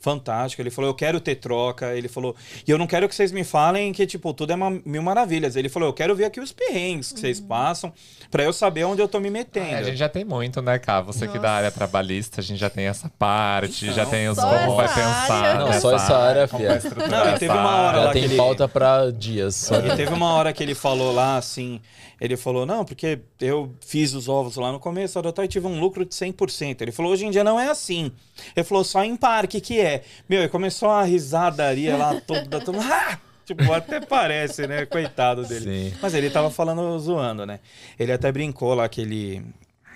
fantástico. 0.00 0.62
Ele 0.62 0.70
falou, 0.70 0.90
eu 0.90 0.94
quero 0.94 1.20
ter 1.20 1.34
troca. 1.36 1.94
Ele 1.94 2.08
falou, 2.08 2.34
e 2.66 2.70
eu 2.70 2.78
não 2.78 2.86
quero 2.86 3.08
que 3.08 3.14
vocês 3.14 3.32
me 3.32 3.42
falem 3.44 3.92
que, 3.92 4.06
tipo, 4.06 4.32
tudo 4.32 4.52
é 4.52 4.54
uma, 4.54 4.70
mil 4.84 5.02
maravilhas. 5.02 5.56
Ele 5.56 5.68
falou, 5.68 5.88
eu 5.88 5.92
quero 5.92 6.14
ver 6.14 6.24
aqui 6.26 6.40
os 6.40 6.52
perrengues 6.52 7.12
que 7.12 7.20
vocês 7.20 7.40
passam 7.40 7.92
para 8.30 8.42
eu 8.44 8.52
saber 8.52 8.84
onde 8.84 9.00
eu 9.02 9.08
tô 9.08 9.18
me 9.20 9.30
metendo. 9.30 9.66
É, 9.66 9.74
a 9.78 9.82
gente 9.82 9.96
já 9.96 10.08
tem 10.08 10.24
muito, 10.24 10.60
né, 10.62 10.78
Cá? 10.78 11.00
Você 11.00 11.26
que 11.26 11.34
da 11.34 11.40
Nossa. 11.40 11.50
área 11.50 11.70
trabalhista, 11.70 12.40
a 12.40 12.44
gente 12.44 12.58
já 12.58 12.70
tem 12.70 12.86
essa 12.86 13.08
parte, 13.18 13.86
já 13.92 14.04
Não, 14.04 14.10
tem 14.10 14.28
os 14.28 14.38
como 14.38 14.76
vai 14.76 14.88
pensar. 14.88 15.58
Não, 15.58 15.66
nessa 15.68 15.80
só 15.80 15.94
essa 15.96 16.16
área, 16.16 16.48
fia. 16.48 16.80
Não, 17.10 17.34
e 17.34 17.38
teve 17.38 17.52
uma 17.52 17.76
hora 17.76 17.88
área. 17.88 17.98
lá 18.00 18.06
Já 18.06 18.12
tem 18.12 18.22
que 18.22 18.28
ele- 18.28 18.36
pauta 18.36 18.68
pra 18.68 19.10
dias. 19.10 19.54
Só 19.54 19.76
E 19.86 19.96
teve 19.96 20.12
uma 20.12 20.32
hora 20.34 20.52
que 20.52 20.62
ele 20.62 20.74
falou 20.74 21.12
lá 21.12 21.36
assim, 21.36 21.80
ele 22.20 22.36
falou, 22.36 22.64
não, 22.66 22.84
porque 22.84 23.18
eu 23.40 23.74
fiz 23.86 24.14
os 24.14 24.28
ovos 24.28 24.56
lá 24.56 24.72
no 24.72 24.80
começo, 24.80 25.18
adotar 25.18 25.44
e 25.44 25.48
tive 25.48 25.66
um 25.66 25.78
lucro 25.78 26.04
de 26.04 26.14
100%. 26.14 26.80
Ele 26.82 26.92
falou, 26.92 27.12
hoje 27.12 27.26
em 27.26 27.30
dia 27.30 27.44
não 27.44 27.58
é 27.60 27.68
assim. 27.68 28.10
Ele 28.54 28.64
falou, 28.64 28.82
só 28.84 29.02
em 29.04 29.16
parque 29.16 29.60
que 29.60 29.78
é. 29.80 29.85
Meu, 30.28 30.42
e 30.42 30.48
começou 30.48 30.88
uma 30.88 31.04
risadaria 31.04 31.96
lá, 31.96 32.20
toda, 32.20 32.60
toda, 32.60 32.78
ah! 32.82 33.18
Tipo, 33.44 33.72
até 33.72 34.00
parece, 34.00 34.66
né? 34.66 34.84
Coitado 34.86 35.46
dele. 35.46 35.90
Sim. 35.90 35.96
Mas 36.02 36.14
ele 36.14 36.28
tava 36.30 36.50
falando, 36.50 36.98
zoando, 36.98 37.46
né? 37.46 37.60
Ele 37.96 38.10
até 38.10 38.32
brincou 38.32 38.74
lá 38.74 38.88
que 38.88 39.00
ele, 39.00 39.40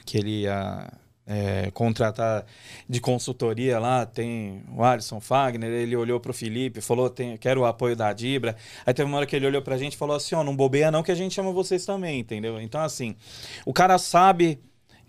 que 0.07 0.19
ele 0.19 0.43
ia 0.43 0.89
é, 1.27 1.71
contratar 1.73 2.45
de 2.89 3.01
consultoria 3.01 3.79
lá, 3.79 4.05
tem 4.05 4.65
o 4.73 4.83
Alisson 4.83 5.21
Fagner, 5.21 5.71
ele 5.71 5.95
olhou 5.95 6.19
pro 6.19 6.33
Felipe, 6.33 6.81
falou, 6.81 7.09
tem, 7.09 7.37
quero 7.37 7.61
o 7.61 7.65
apoio 7.65 7.95
da 7.95 8.13
Dibra. 8.13 8.57
Aí 8.85 8.93
teve 8.93 9.09
uma 9.09 9.19
hora 9.19 9.27
que 9.27 9.37
ele 9.37 9.47
olhou 9.47 9.63
pra 9.63 9.77
gente 9.77 9.95
e 9.95 9.97
falou 9.97 10.17
assim, 10.17 10.35
ó, 10.35 10.43
não 10.43 10.57
bobeia 10.57 10.91
não 10.91 11.03
que 11.03 11.13
a 11.13 11.15
gente 11.15 11.35
chama 11.35 11.53
vocês 11.53 11.85
também, 11.85 12.19
entendeu? 12.19 12.61
Então, 12.61 12.81
assim, 12.81 13.15
o 13.65 13.73
cara 13.73 13.97
sabe 13.97 14.61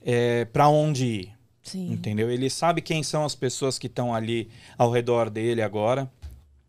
é, 0.03 0.45
para 0.45 0.67
onde 0.67 1.05
ir, 1.05 1.33
Sim. 1.63 1.91
entendeu? 1.91 2.29
Ele 2.29 2.49
sabe 2.49 2.81
quem 2.81 3.03
são 3.03 3.23
as 3.23 3.35
pessoas 3.35 3.77
que 3.77 3.87
estão 3.87 4.13
ali 4.13 4.49
ao 4.77 4.91
redor 4.91 5.29
dele 5.29 5.61
agora. 5.61 6.09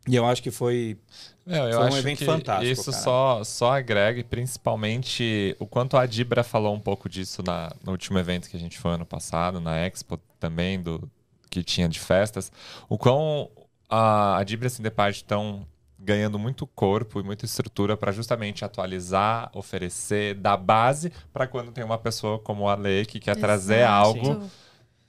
E 0.08 0.16
eu 0.16 0.26
acho 0.26 0.42
que 0.42 0.50
foi 0.50 0.98
Meu, 1.46 1.64
eu 1.68 1.78
Foi 1.78 1.90
um 1.90 1.96
evento 1.96 2.18
que 2.18 2.24
fantástico, 2.24 2.72
Isso 2.72 2.90
cara. 2.90 3.02
só, 3.02 3.44
só 3.44 3.76
agrega, 3.76 4.18
e 4.18 4.24
principalmente 4.24 5.56
o 5.60 5.66
quanto 5.66 5.96
a 5.96 6.06
Dibra 6.06 6.42
falou 6.42 6.74
um 6.74 6.80
pouco 6.80 7.08
disso 7.08 7.42
na, 7.44 7.72
no 7.84 7.92
último 7.92 8.18
evento 8.18 8.48
que 8.48 8.56
a 8.56 8.60
gente 8.60 8.78
foi 8.78 8.92
ano 8.92 9.06
passado, 9.06 9.60
na 9.60 9.78
Expo 9.78 10.18
também, 10.40 10.80
do 10.82 11.08
que 11.48 11.62
tinha 11.62 11.88
de 11.88 12.00
festas, 12.00 12.50
o 12.88 12.98
quão 12.98 13.48
a, 13.88 14.38
a 14.38 14.44
Dibra 14.44 14.66
e 14.66 14.68
a 14.68 14.70
Cindepart 14.70 15.14
estão 15.14 15.66
ganhando 15.98 16.36
muito 16.38 16.66
corpo 16.66 17.20
e 17.20 17.22
muita 17.22 17.44
estrutura 17.44 17.96
para 17.96 18.10
justamente 18.10 18.64
atualizar, 18.64 19.50
oferecer, 19.54 20.34
dar 20.34 20.56
base 20.56 21.12
para 21.32 21.46
quando 21.46 21.70
tem 21.70 21.84
uma 21.84 21.98
pessoa 21.98 22.40
como 22.40 22.68
a 22.68 22.74
Lei 22.74 23.04
que 23.04 23.20
quer 23.20 23.36
trazer 23.36 23.80
Exato. 23.80 23.92
algo 23.92 24.50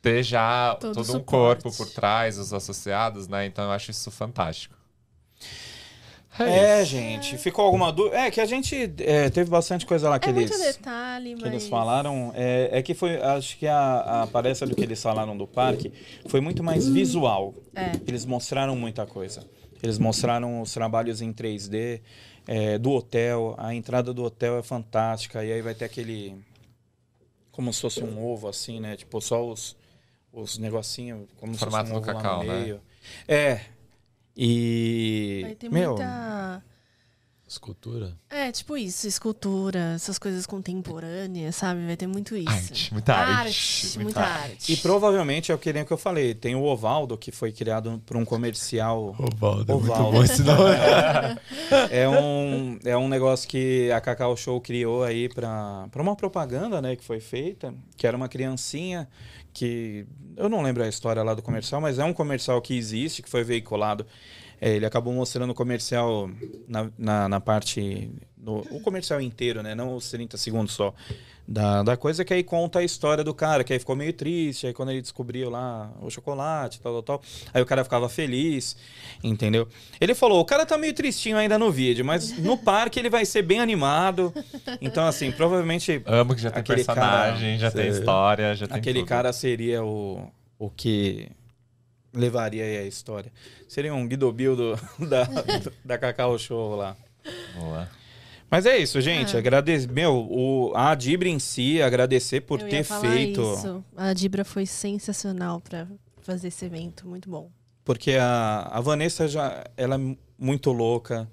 ter 0.04 0.22
já 0.22 0.76
Todo 0.76 0.94
todo, 0.94 1.18
um 1.18 1.24
corpo 1.24 1.72
por 1.76 1.90
trás, 1.90 2.38
os 2.38 2.54
associados, 2.54 3.30
né? 3.30 3.46
Então 3.46 3.64
eu 3.64 3.72
acho 3.72 3.90
isso 3.90 4.12
fantástico. 4.12 4.76
É, 6.38 6.82
isso. 6.82 6.92
gente, 6.92 7.38
ficou 7.38 7.64
alguma 7.64 7.92
dúvida? 7.92 8.18
É 8.18 8.30
que 8.32 8.42
a 8.42 8.46
gente 8.46 8.76
é, 9.00 9.30
teve 9.30 9.50
bastante 9.50 9.86
coisa 9.86 10.10
lá 10.10 10.20
que 10.20 10.28
É 10.28 10.32
eles 10.32 10.50
muito 10.50 10.62
detalhe, 10.62 11.36
que 11.36 11.42
mas... 11.42 11.52
eles 11.52 11.68
falaram. 11.68 12.34
É, 12.36 12.80
é 12.80 12.82
que 12.82 12.94
foi, 12.94 13.16
acho 13.22 13.58
que 13.58 13.66
a, 13.66 14.24
a 14.24 14.28
palestra 14.28 14.68
do 14.68 14.76
que 14.76 14.82
eles 14.82 15.02
falaram 15.02 15.38
do 15.38 15.48
parque 15.48 15.94
foi 16.26 16.42
muito 16.42 16.62
mais 16.62 16.88
visual. 16.88 17.54
É. 17.74 17.92
Eles 18.06 18.26
mostraram 18.26 18.76
muita 18.76 19.06
coisa. 19.06 19.48
Eles 19.82 19.98
mostraram 19.98 20.62
os 20.62 20.74
trabalhos 20.74 21.22
em 21.22 21.32
3D 21.32 22.02
é, 22.46 22.78
do 22.78 22.92
hotel. 22.92 23.56
A 23.58 23.74
entrada 23.74 24.14
do 24.14 24.24
hotel 24.24 24.58
é 24.58 24.64
fantástica. 24.64 25.46
E 25.46 25.52
aí 25.54 25.62
vai 25.62 25.76
ter 25.76 25.86
aquele 25.86 26.36
como 27.52 27.72
se 27.72 27.80
fosse 27.80 28.04
um 28.04 28.22
ovo 28.26 28.50
assim, 28.50 28.80
né? 28.80 28.98
Tipo 28.98 29.22
só 29.22 29.48
os 29.48 29.78
os 30.34 30.58
negocinhos 30.58 31.30
como 31.38 31.56
Formato 31.56 31.88
se 31.88 31.94
fosse 31.94 32.10
um 32.10 32.14
do 32.14 32.22
cacau, 32.22 32.44
né? 32.44 32.60
meio. 32.60 32.82
É. 33.28 33.62
E 34.36 35.42
Vai 35.44 35.56
ter 35.56 35.70
meu, 35.70 35.92
muita... 35.92 36.64
Escultura. 37.48 38.18
É, 38.32 38.52
tipo 38.52 38.76
isso, 38.76 39.08
escultura, 39.08 39.94
essas 39.94 40.18
coisas 40.18 40.44
contemporâneas, 40.48 41.56
sabe? 41.56 41.86
Vai 41.86 41.96
ter 41.96 42.08
muito 42.08 42.36
isso. 42.36 42.50
Arte, 42.50 42.94
muita 42.94 43.14
arte. 43.14 43.48
Arte, 43.48 44.00
muita 44.00 44.22
arte. 44.22 44.74
E 44.74 44.78
provavelmente 44.78 45.52
é 45.52 45.56
o 45.56 45.58
que 45.60 45.72
nem 45.72 45.86
que 45.86 45.94
eu 45.94 45.98
falei. 45.98 46.34
Tem 46.34 46.56
o 46.56 46.64
Ovaldo, 46.64 47.16
que 47.16 47.32
foi 47.32 47.52
criado 47.52 48.02
por 48.08 48.18
um 48.18 48.26
comercial. 48.26 49.16
Ovaldo, 49.20 49.72
é 49.72 49.76
muito 49.76 49.92
Ovaldo. 49.92 50.12
bom 50.18 50.24
esse 50.24 50.42
nome. 50.42 50.74
É 51.92 52.08
um, 52.08 52.80
é 52.84 52.98
um 52.98 53.08
negócio 53.08 53.48
que 53.48 53.92
a 53.92 54.00
Cacau 54.02 54.36
Show 54.36 54.60
criou 54.62 55.04
aí 55.04 55.30
para 55.30 55.88
uma 55.96 56.16
propaganda, 56.16 56.82
né, 56.82 56.96
que 56.96 57.04
foi 57.04 57.20
feita, 57.20 57.74
que 57.96 58.08
era 58.08 58.16
uma 58.16 58.28
criancinha 58.28 59.08
que 59.54 60.06
eu 60.36 60.50
não 60.50 60.62
lembro 60.62 60.84
a 60.84 60.88
história 60.88 61.22
lá 61.24 61.34
do 61.34 61.42
comercial, 61.42 61.80
mas 61.80 62.00
é 62.00 62.04
um 62.04 62.14
comercial 62.14 62.62
que 62.62 62.76
existe, 62.76 63.22
que 63.22 63.30
foi 63.30 63.44
veiculado. 63.44 64.06
É, 64.64 64.78
ele 64.78 64.86
acabou 64.86 65.12
mostrando 65.12 65.50
o 65.50 65.54
comercial 65.54 66.30
na, 66.70 66.90
na, 66.98 67.28
na 67.28 67.42
parte. 67.42 68.10
No, 68.38 68.60
o 68.72 68.80
comercial 68.80 69.20
inteiro, 69.20 69.62
né? 69.62 69.76
Não 69.76 69.94
os 69.94 70.10
30 70.10 70.38
segundos 70.38 70.74
só. 70.74 70.94
Da, 71.46 71.84
da 71.84 71.98
coisa 71.98 72.24
que 72.24 72.34
aí 72.34 72.46
conta 72.46 72.80
a 72.80 72.84
história 72.84 73.26
do 73.26 73.34
cara, 73.34 73.66
que 73.66 73.74
aí 73.74 73.80
ficou 73.80 73.94
meio 73.94 74.14
triste, 74.14 74.66
aí 74.66 74.72
quando 74.72 74.92
ele 74.92 75.02
descobriu 75.02 75.50
lá 75.50 75.92
o 76.02 76.10
chocolate, 76.10 76.80
tal, 76.80 76.94
tal, 76.94 77.20
tal, 77.20 77.22
aí 77.54 77.62
o 77.62 77.66
cara 77.66 77.84
ficava 77.84 78.08
feliz, 78.08 78.78
entendeu? 79.22 79.68
Ele 80.00 80.16
falou, 80.16 80.40
o 80.40 80.46
cara 80.46 80.66
tá 80.66 80.78
meio 80.78 80.94
tristinho 80.94 81.36
ainda 81.36 81.60
no 81.60 81.70
vídeo, 81.70 82.06
mas 82.06 82.38
no 82.38 82.58
parque 82.58 82.98
ele 82.98 83.10
vai 83.10 83.26
ser 83.26 83.42
bem 83.42 83.60
animado. 83.60 84.34
Então, 84.80 85.06
assim, 85.06 85.30
provavelmente 85.30 86.02
Amo 86.06 86.34
que 86.34 86.42
já 86.42 86.52
tem 86.52 86.64
personagem, 86.64 87.60
já 87.60 87.70
tem 87.70 87.90
história, 87.90 88.56
já 88.56 88.66
tem 88.66 88.78
aquele 88.78 89.00
tudo. 89.00 89.10
cara 89.10 89.34
seria 89.34 89.84
o, 89.84 90.32
o 90.58 90.70
que 90.70 91.30
levaria 92.14 92.64
aí 92.64 92.78
a 92.78 92.86
história. 92.86 93.32
Seria 93.68 93.94
um 93.94 94.08
Guido 94.08 94.32
Bill 94.32 94.56
do, 94.56 94.76
da, 95.08 95.28
da 95.84 95.98
Cacau 95.98 96.38
Show 96.38 96.76
lá. 96.76 96.96
Boa. 97.56 97.90
Mas 98.50 98.68
é 98.68 98.78
isso, 98.78 99.02
gente. 99.02 99.36
Agradecer, 99.36 99.92
meu, 99.92 100.16
o, 100.30 100.74
a 100.76 100.94
Dibra 100.94 101.28
em 101.28 101.40
si, 101.40 101.82
agradecer 101.82 102.42
por 102.42 102.60
Eu 102.60 102.68
ia 102.68 102.72
ter 102.72 102.84
falar 102.84 103.02
feito. 103.02 103.42
Isso. 103.42 103.84
A 103.98 104.14
Dibra 104.14 104.46
foi 104.46 104.68
sensacional 104.68 105.60
pra 105.60 105.88
fazer 106.22 106.50
esse 106.50 106.64
evento, 106.64 107.08
muito 107.08 107.28
bom. 107.30 107.50
Porque 107.84 108.12
a, 108.12 108.70
a 108.72 108.80
Vanessa 108.80 109.28
já 109.28 109.64
ela 109.76 109.96
é 109.96 110.16
muito 110.38 110.72
louca. 110.72 111.28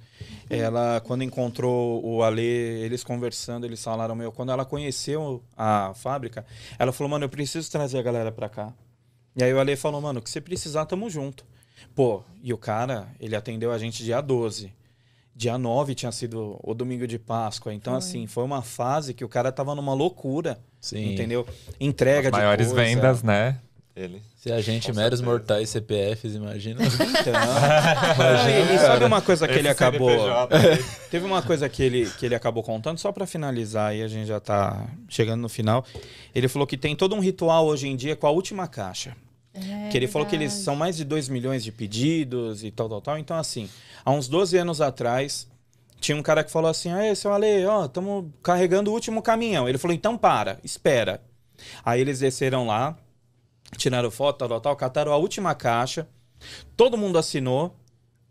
Ela, 0.49 1.01
quando 1.01 1.23
encontrou 1.23 2.05
o 2.05 2.23
Ale, 2.23 2.43
eles 2.43 3.05
conversando, 3.05 3.67
eles 3.67 3.83
falaram, 3.83 4.15
meu, 4.15 4.33
quando 4.33 4.51
ela 4.51 4.65
conheceu 4.65 5.45
a 5.57 5.93
fábrica, 5.95 6.45
ela 6.79 6.91
falou, 6.91 7.11
mano, 7.11 7.27
eu 7.27 7.29
preciso 7.29 7.71
trazer 7.71 7.99
a 7.99 8.03
galera 8.03 8.33
pra 8.33 8.49
cá. 8.49 8.73
E 9.37 9.45
aí 9.45 9.53
o 9.53 9.61
Ale 9.61 9.77
falou, 9.77 10.01
mano, 10.01 10.21
o 10.21 10.23
que 10.23 10.31
você 10.31 10.41
precisar, 10.41 10.87
tamo 10.87 11.09
junto. 11.09 11.45
Pô, 11.95 12.23
e 12.43 12.53
o 12.53 12.59
cara, 12.59 13.09
ele 13.19 13.37
atendeu 13.37 13.73
a 13.73 13.79
gente 13.79 14.03
dia 14.05 14.21
12. 14.21 14.73
Dia 15.35 15.57
9 15.57 15.95
tinha 15.95 16.13
sido 16.13 16.59
o 16.63 16.75
domingo 16.75 17.07
de 17.07 17.19
Páscoa. 17.19 17.73
Então, 17.73 17.95
assim, 17.95 18.27
foi 18.27 18.45
uma 18.45 18.61
fase 18.63 19.15
que 19.15 19.25
o 19.25 19.29
cara 19.29 19.51
tava 19.51 19.75
numa 19.75 19.95
loucura. 19.95 20.61
Sim. 20.81 21.15
Entendeu? 21.15 21.47
Entrega 21.79 22.29
As 22.29 22.35
de 22.35 22.39
maiores 22.39 22.67
coisa. 22.69 22.83
vendas, 22.83 23.23
né? 23.23 23.59
Ele. 23.97 24.23
Se 24.41 24.51
a 24.51 24.59
gente, 24.63 24.87
Com 24.87 24.97
meros 24.97 25.19
certeza. 25.19 25.23
mortais 25.23 25.69
CPFs, 25.69 26.35
imagina. 26.35 26.83
Então, 26.83 27.35
e, 28.73 28.75
e 28.75 28.79
sabe 28.79 29.05
uma 29.05 29.21
coisa 29.21 29.47
que 29.47 29.53
ele 29.53 29.69
Esse 29.69 29.85
acabou. 29.85 30.09
CNPJ 30.09 30.57
aí. 30.57 30.85
Teve 31.11 31.27
uma 31.27 31.43
coisa 31.43 31.69
que 31.69 31.83
ele, 31.83 32.09
que 32.19 32.25
ele 32.25 32.35
acabou 32.35 32.63
contando, 32.63 32.97
só 32.97 33.13
pra 33.13 33.27
finalizar 33.27 33.91
aí, 33.91 34.03
a 34.03 34.09
gente 34.09 34.27
já 34.27 34.41
tá 34.41 34.87
chegando 35.11 35.43
no 35.43 35.49
final. 35.51 35.85
Ele 36.35 36.49
falou 36.49 36.67
que 36.67 36.79
tem 36.79 36.97
todo 36.97 37.15
um 37.15 37.21
ritual 37.21 37.67
hoje 37.67 37.87
em 37.87 37.95
dia 37.95 38.17
com 38.17 38.27
a 38.27 38.31
última 38.31 38.67
caixa. 38.67 39.15
É 39.53 39.91
que 39.91 39.97
ele 39.99 40.09
falou 40.09 40.27
que 40.27 40.35
eles 40.35 40.55
são 40.55 40.75
mais 40.75 40.97
de 40.97 41.05
2 41.05 41.29
milhões 41.29 41.63
de 41.63 41.71
pedidos 41.71 42.65
e 42.65 42.71
tal, 42.71 42.89
tal, 42.89 43.03
tal. 43.03 43.19
Então, 43.19 43.37
assim, 43.37 43.69
há 44.03 44.11
uns 44.11 44.27
12 44.27 44.57
anos 44.57 44.81
atrás, 44.81 45.47
tinha 46.01 46.17
um 46.17 46.23
cara 46.23 46.43
que 46.43 46.51
falou 46.51 46.71
assim: 46.71 46.91
Aê, 46.91 47.15
seu 47.15 47.31
Ale, 47.31 47.67
ó, 47.67 47.85
estamos 47.85 48.25
carregando 48.43 48.91
o 48.91 48.95
último 48.95 49.21
caminhão. 49.21 49.69
Ele 49.69 49.77
falou: 49.77 49.95
então 49.95 50.17
para, 50.17 50.59
espera. 50.65 51.21
Aí 51.85 52.01
eles 52.01 52.21
desceram 52.21 52.67
lá, 52.67 52.97
tiraram 53.77 54.11
foto, 54.11 54.39
tal, 54.39 54.49
tal, 54.49 54.61
tal, 54.61 54.77
cataram 54.77 55.13
a 55.13 55.17
última 55.17 55.55
caixa, 55.55 56.07
todo 56.77 56.97
mundo 56.97 57.19
assinou 57.19 57.75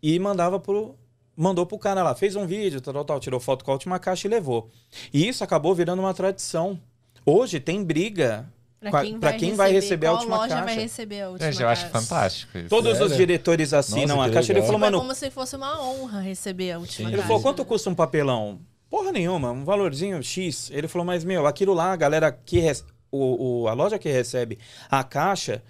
e 0.02 0.18
mandava 0.18 0.58
pro. 0.58 0.94
Mandou 1.36 1.64
pro 1.64 1.78
cara 1.78 2.02
lá, 2.02 2.14
fez 2.14 2.36
um 2.36 2.46
vídeo, 2.46 2.82
tal, 2.82 2.92
tal, 2.92 3.04
tal, 3.04 3.20
tirou 3.20 3.40
foto 3.40 3.64
com 3.64 3.70
a 3.70 3.74
última 3.74 3.98
caixa 3.98 4.26
e 4.26 4.30
levou. 4.30 4.68
E 5.10 5.26
isso 5.26 5.42
acabou 5.42 5.74
virando 5.74 6.00
uma 6.00 6.12
tradição. 6.12 6.78
Hoje 7.24 7.58
tem 7.58 7.82
briga 7.82 8.46
Pra 8.78 9.02
quem, 9.02 9.18
vai, 9.18 9.36
quem 9.38 9.54
vai 9.54 9.72
receber 9.72 10.06
a 10.08 10.12
última 10.12 10.36
loja 10.38 10.48
caixa. 10.48 10.64
vai 10.66 10.74
receber 10.74 11.20
a 11.22 11.30
última 11.30 11.50
Gente, 11.52 11.62
eu 11.62 11.68
acho 11.68 11.82
caixa. 11.90 11.98
fantástico 12.00 12.58
isso. 12.58 12.68
Todos 12.68 13.00
os 13.00 13.16
diretores 13.16 13.72
assinam 13.72 14.16
Nossa, 14.16 14.30
a 14.30 14.32
caixa. 14.34 14.52
Ele 14.52 14.62
falou, 14.62 14.78
mano, 14.78 14.98
como 14.98 15.14
se 15.14 15.30
fosse 15.30 15.56
uma 15.56 15.80
honra 15.82 16.20
receber 16.20 16.72
a 16.72 16.78
última 16.78 16.96
Sim. 17.08 17.14
ele 17.14 17.16
caixa. 17.16 17.26
falou, 17.28 17.42
quanto 17.42 17.64
custa 17.64 17.88
um 17.88 17.94
papelão? 17.94 18.58
Porra 18.90 19.12
nenhuma, 19.12 19.50
um 19.50 19.64
valorzinho 19.64 20.22
X. 20.22 20.70
Ele 20.72 20.88
falou, 20.88 21.04
mas 21.06 21.24
meu, 21.24 21.46
aquilo 21.46 21.72
lá, 21.72 21.92
a 21.92 21.96
galera 21.96 22.32
que 22.32 22.58
rece- 22.58 22.84
o, 23.10 23.62
o- 23.62 23.68
a 23.68 23.72
loja 23.72 23.98
que 23.98 24.08
recebe 24.10 24.58
a 24.90 25.02
caixa, 25.04 25.62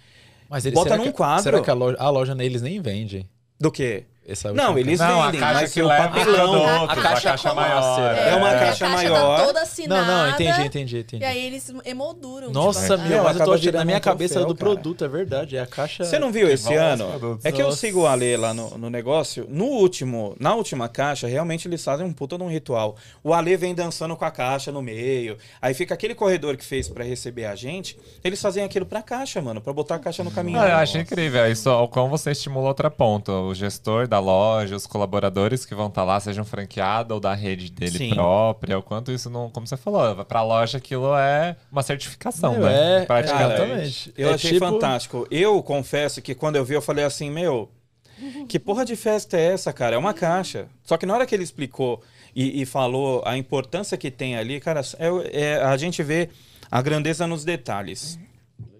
Mas 0.49 0.65
ele, 0.67 0.75
Bota 0.75 0.97
num 0.97 1.05
que, 1.05 1.13
quadro. 1.13 1.43
Será 1.45 1.61
que 1.61 1.71
a 1.71 1.75
loja, 1.75 1.97
a 1.99 2.11
loja 2.11 2.35
neles 2.35 2.63
nem 2.63 2.81
vende? 2.81 3.29
do 3.59 3.71
quê? 3.71 4.05
Essa 4.29 4.53
Não, 4.53 4.67
última 4.75 4.81
eles 4.81 5.01
Não, 5.01 5.23
a 5.23 5.27
vendem, 5.27 5.41
mas 5.41 5.73
que 5.73 5.83
o 5.83 5.89
papelão. 5.89 6.35
produtos, 6.53 6.71
A 6.71 6.85
a 6.85 6.87
caixa 6.97 7.29
caixa, 7.31 7.49
como- 7.49 7.61
maior. 7.61 8.17
É 8.17 8.35
uma 8.37 8.49
porque 8.51 8.65
caixa 8.65 8.87
a 8.87 8.89
maior. 8.91 9.37
Tá 9.39 9.45
toda 9.47 9.53
Não, 9.55 9.63
assinada. 9.63 10.07
não, 10.07 10.29
entendi, 10.31 10.63
entendi, 10.63 10.99
entendi. 10.99 11.23
E 11.25 11.27
aí 11.27 11.47
eles 11.47 11.73
emolduram. 11.85 12.51
Nossa, 12.51 12.81
tipo, 12.97 13.07
a 13.07 13.09
meu, 13.09 13.25
mas 13.25 13.37
eu 13.41 13.45
tô 13.45 13.53
achando, 13.55 13.75
na 13.75 13.85
minha 13.85 13.97
um 13.99 14.01
cabeça 14.01 14.35
era 14.39 14.47
do 14.47 14.55
troféu, 14.55 14.75
cara. 14.75 14.83
produto, 14.83 15.05
é 15.05 15.09
verdade. 15.09 15.57
É 15.57 15.61
a 15.61 15.67
caixa. 15.67 16.05
Você 16.05 16.19
não 16.19 16.31
viu 16.31 16.49
esse 16.49 16.73
ano? 16.75 17.41
É 17.43 17.51
que 17.51 17.61
eu 17.63 17.73
sigo 17.73 18.03
o 18.03 18.07
Ale 18.07 18.37
lá 18.37 18.55
no, 18.55 18.77
no 18.79 18.91
negócio. 18.91 19.47
No 19.49 19.65
último, 19.65 20.37
na 20.39 20.55
última 20.55 20.89
caixa, 20.89 21.27
realmente 21.27 21.67
eles 21.67 21.83
fazem 21.83 22.07
um 22.07 22.13
puta 22.13 22.37
de 22.37 22.45
um 22.45 22.49
ritual. 22.49 22.97
O 23.25 23.35
Ale 23.35 23.57
vem 23.57 23.75
dançando 23.75 24.15
com 24.17 24.25
a 24.25 24.31
caixa 24.31 24.71
no 24.71 24.83
meio. 24.83 25.39
Aí 25.61 25.75
fica 25.75 25.95
aquele 25.95 26.15
corredor 26.15 26.57
que 26.57 26.65
fez 26.65 26.89
pra 26.89 27.03
receber 27.03 27.47
a 27.47 27.57
gente. 27.57 27.99
Eles 28.23 28.41
fazem 28.41 28.63
aquilo 28.63 28.87
pra 28.87 29.03
caixa, 29.03 29.41
mano, 29.41 29.61
Pra 29.61 29.73
botar 29.73 29.97
a 29.97 29.99
caixa 29.99 30.23
no 30.23 30.31
caminhão. 30.31 30.61
Ah, 30.63 30.69
eu 30.69 30.77
acho 30.77 30.99
incrível. 30.99 31.51
Isso, 31.51 31.69
o 31.71 31.89
quão 31.89 32.09
você 32.09 32.31
estimula 32.31 32.69
outra 32.69 32.91
ponta. 32.91 33.33
O 33.33 33.55
gestor 33.55 34.07
da 34.11 34.19
loja, 34.19 34.77
os 34.77 34.87
colaboradores 34.87 35.65
que 35.65 35.75
vão 35.75 35.87
estar 35.87 36.05
lá, 36.05 36.21
sejam 36.21 36.45
franqueado 36.45 37.15
ou 37.15 37.21
da 37.21 37.33
rede 37.33 37.71
dele 37.71 37.97
Sim. 37.97 38.11
própria. 38.11 38.79
O 38.79 38.83
quanto 38.83 39.11
isso 39.11 39.31
não. 39.31 39.49
Como 39.49 39.67
você 39.67 39.77
falou, 39.77 40.23
pra 40.27 40.43
loja 40.43 40.77
aquilo 40.79 41.15
é 41.17 41.57
uma 41.73 41.83
certificação, 41.83 42.53
Meu, 42.53 42.63
né? 42.65 43.03
é- 43.03 43.07
Praticamente. 43.07 44.13
Eu 44.19 44.29
É 44.31 44.35
achei 44.35 44.53
tipo- 44.53 44.67
fantástico. 44.69 45.27
Eu 45.31 45.63
confesso 45.63 46.21
que 46.21 46.35
quando 46.35 46.57
eu 46.57 46.65
vi, 46.65 46.75
eu 46.75 46.83
falei 46.83 47.05
assim, 47.05 47.31
meu, 47.31 47.71
que 48.49 48.59
porra 48.59 48.85
de 48.85 48.97
festa 48.97 49.37
é 49.39 49.53
essa, 49.53 49.73
cara? 49.73 49.95
É 49.97 49.99
uma 49.99 50.13
caixa. 50.13 50.67
Só 50.85 50.97
que 50.99 51.07
na 51.07 51.15
hora 51.15 51.25
que 51.25 51.35
ele 51.35 51.45
explicou 51.45 52.03
e, 52.37 52.61
e 52.61 52.67
falou 52.67 53.23
a 53.25 53.39
importância 53.39 53.97
que 53.97 54.11
tem 54.11 54.37
ali, 54.37 54.61
cara, 54.61 54.83
é, 54.99 55.41
é- 55.53 55.63
a 55.63 55.77
gente 55.77 56.03
vê 56.03 56.29
a 56.71 56.83
grandeza 56.83 57.27
nos 57.27 57.45
detalhes. 57.45 58.19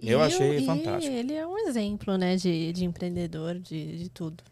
Eu 0.03 0.19
E 0.21 0.23
achei 0.23 0.51
o- 0.51 0.55
e 0.55 0.67
fantástico. 0.67 1.15
ele 1.15 1.35
é 1.35 1.47
um 1.47 1.57
exemplo, 1.69 2.17
né, 2.19 2.37
de, 2.37 2.73
de 2.73 2.85
empreendedor, 2.85 3.55
de, 3.59 3.99
de 3.99 4.09
tudo. 4.11 4.43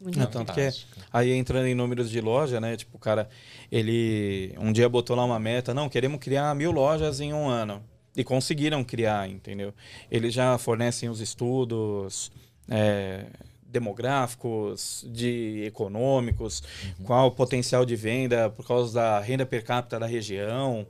Muito 0.00 0.18
Não, 0.18 0.26
tanto 0.26 0.52
que 0.52 0.70
aí 1.12 1.32
entrando 1.32 1.66
em 1.66 1.74
números 1.74 2.08
de 2.08 2.20
loja, 2.20 2.60
né? 2.60 2.76
Tipo, 2.76 2.96
o 2.96 3.00
cara, 3.00 3.28
ele 3.70 4.54
um 4.58 4.72
dia 4.72 4.88
botou 4.88 5.16
lá 5.16 5.24
uma 5.24 5.40
meta, 5.40 5.74
não, 5.74 5.88
queremos 5.88 6.20
criar 6.20 6.54
mil 6.54 6.70
lojas 6.70 7.20
em 7.20 7.32
um 7.32 7.48
ano. 7.48 7.82
E 8.16 8.24
conseguiram 8.24 8.82
criar, 8.82 9.28
entendeu? 9.28 9.72
Eles 10.10 10.34
já 10.34 10.56
fornecem 10.58 11.08
os 11.08 11.20
estudos 11.20 12.32
é, 12.68 13.26
demográficos, 13.68 15.04
de 15.08 15.64
econômicos, 15.66 16.62
qual 17.04 17.28
o 17.28 17.30
potencial 17.30 17.84
de 17.84 17.94
venda 17.94 18.50
por 18.50 18.66
causa 18.66 18.94
da 18.94 19.20
renda 19.20 19.46
per 19.46 19.64
capita 19.64 20.00
da 20.00 20.06
região. 20.06 20.86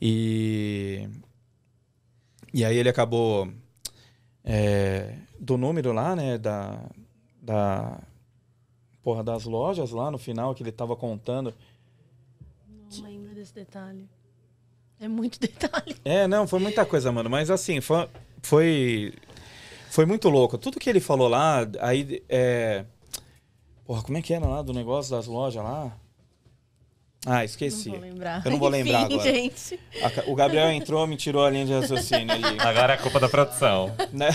E, 0.00 1.08
e 2.52 2.64
aí 2.64 2.76
ele 2.76 2.88
acabou 2.88 3.50
é, 4.44 5.14
do 5.38 5.56
número 5.56 5.92
lá, 5.92 6.14
né? 6.14 6.36
Da, 6.36 6.78
da, 7.40 7.98
porra, 9.06 9.22
das 9.22 9.44
lojas 9.44 9.92
lá 9.92 10.10
no 10.10 10.18
final 10.18 10.52
que 10.52 10.64
ele 10.64 10.72
tava 10.72 10.96
contando. 10.96 11.54
Não 12.68 13.04
lembro 13.04 13.32
desse 13.36 13.54
detalhe. 13.54 14.08
É 14.98 15.06
muito 15.06 15.38
detalhe. 15.38 15.94
É, 16.04 16.26
não, 16.26 16.48
foi 16.48 16.58
muita 16.58 16.84
coisa, 16.84 17.12
mano. 17.12 17.30
Mas 17.30 17.48
assim, 17.48 17.80
foi. 17.80 18.08
Foi, 18.42 19.14
foi 19.90 20.06
muito 20.06 20.28
louco. 20.28 20.58
Tudo 20.58 20.80
que 20.80 20.90
ele 20.90 20.98
falou 20.98 21.28
lá, 21.28 21.60
aí. 21.78 22.20
É... 22.28 22.84
Porra, 23.84 24.02
como 24.02 24.18
é 24.18 24.22
que 24.22 24.34
era 24.34 24.44
lá 24.44 24.60
do 24.60 24.72
negócio 24.72 25.12
das 25.12 25.28
lojas 25.28 25.62
lá? 25.62 25.96
Ah, 27.28 27.44
esqueci. 27.44 27.88
Não 27.88 27.96
vou 27.98 28.08
lembrar. 28.08 28.42
Eu 28.44 28.50
não 28.52 28.58
vou 28.58 28.68
lembrar 28.68 29.02
Enfim, 29.02 29.14
agora. 29.14 29.32
gente. 29.34 29.80
O 30.28 30.34
Gabriel 30.36 30.70
entrou, 30.70 31.04
me 31.08 31.16
tirou 31.16 31.44
a 31.44 31.50
linha 31.50 31.66
de 31.66 31.72
raciocínio 31.72 32.32
ali. 32.32 32.44
Agora 32.60 32.94
é 32.94 32.96
culpa 32.96 33.18
da 33.18 33.28
produção. 33.28 33.92
né? 34.12 34.28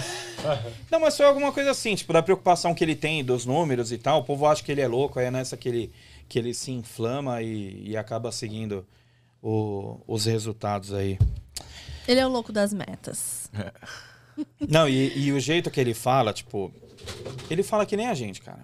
Não, 0.92 1.00
mas 1.00 1.16
foi 1.16 1.26
alguma 1.26 1.52
coisa 1.54 1.72
assim, 1.72 1.96
tipo, 1.96 2.12
da 2.12 2.22
preocupação 2.22 2.76
que 2.76 2.84
ele 2.84 2.96
tem 2.96 3.24
dos 3.24 3.46
números 3.46 3.92
e 3.94 3.98
tal. 3.98 4.20
O 4.20 4.24
povo 4.26 4.46
acha 4.46 4.62
que 4.62 4.72
ele 4.72 4.82
é 4.82 4.88
louco, 4.88 5.20
aí 5.20 5.28
é 5.28 5.32
nessa 5.32 5.56
que 5.56 5.70
ele, 5.70 5.92
que 6.28 6.38
ele 6.38 6.54
se 6.54 6.72
inflama 6.72 7.42
e, 7.42 7.92
e 7.92 7.96
acaba 7.98 8.30
seguindo 8.32 8.86
o- 9.42 10.00
os 10.06 10.26
resultados 10.26 10.94
aí. 10.94 11.18
Ele 12.08 12.20
é 12.20 12.26
o 12.28 12.30
louco 12.30 12.52
das 12.52 12.74
metas. 12.74 13.50
Não, 14.68 14.90
e, 14.90 15.18
e 15.18 15.32
o 15.32 15.40
jeito 15.40 15.70
que 15.72 15.80
ele 15.80 15.94
fala, 15.94 16.34
tipo, 16.34 16.74
ele 17.50 17.64
fala 17.64 17.86
que 17.86 17.96
nem 17.96 18.08
a 18.08 18.14
gente, 18.14 18.42
cara. 18.42 18.64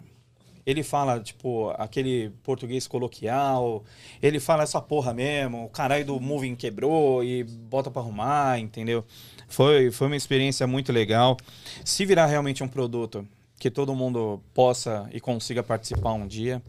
Ele 0.68 0.84
fala, 0.84 1.22
tipo, 1.22 1.70
aquele 1.78 2.30
português 2.44 2.86
coloquial. 2.88 3.86
Ele 4.22 4.38
fala 4.38 4.64
essa 4.64 4.82
porra 4.82 5.14
mesmo. 5.14 5.64
O 5.64 5.70
caralho 5.70 6.04
do 6.04 6.20
moving 6.20 6.56
quebrou 6.56 7.24
e 7.24 7.46
bota 7.46 7.90
pra 7.90 8.02
arrumar, 8.02 8.60
entendeu? 8.60 9.06
Foi, 9.48 9.90
foi 9.92 10.08
uma 10.08 10.18
experiência 10.18 10.68
muito 10.68 10.92
legal. 10.92 11.38
Se 11.86 12.06
virar 12.06 12.26
realmente 12.26 12.66
um 12.66 12.68
produto 12.68 13.26
que 13.58 13.72
todo 13.72 13.96
mundo 13.96 14.42
possa 14.54 15.10
e 15.14 15.22
consiga 15.22 15.64
participar 15.64 16.12
um 16.12 16.28
dia. 16.28 16.62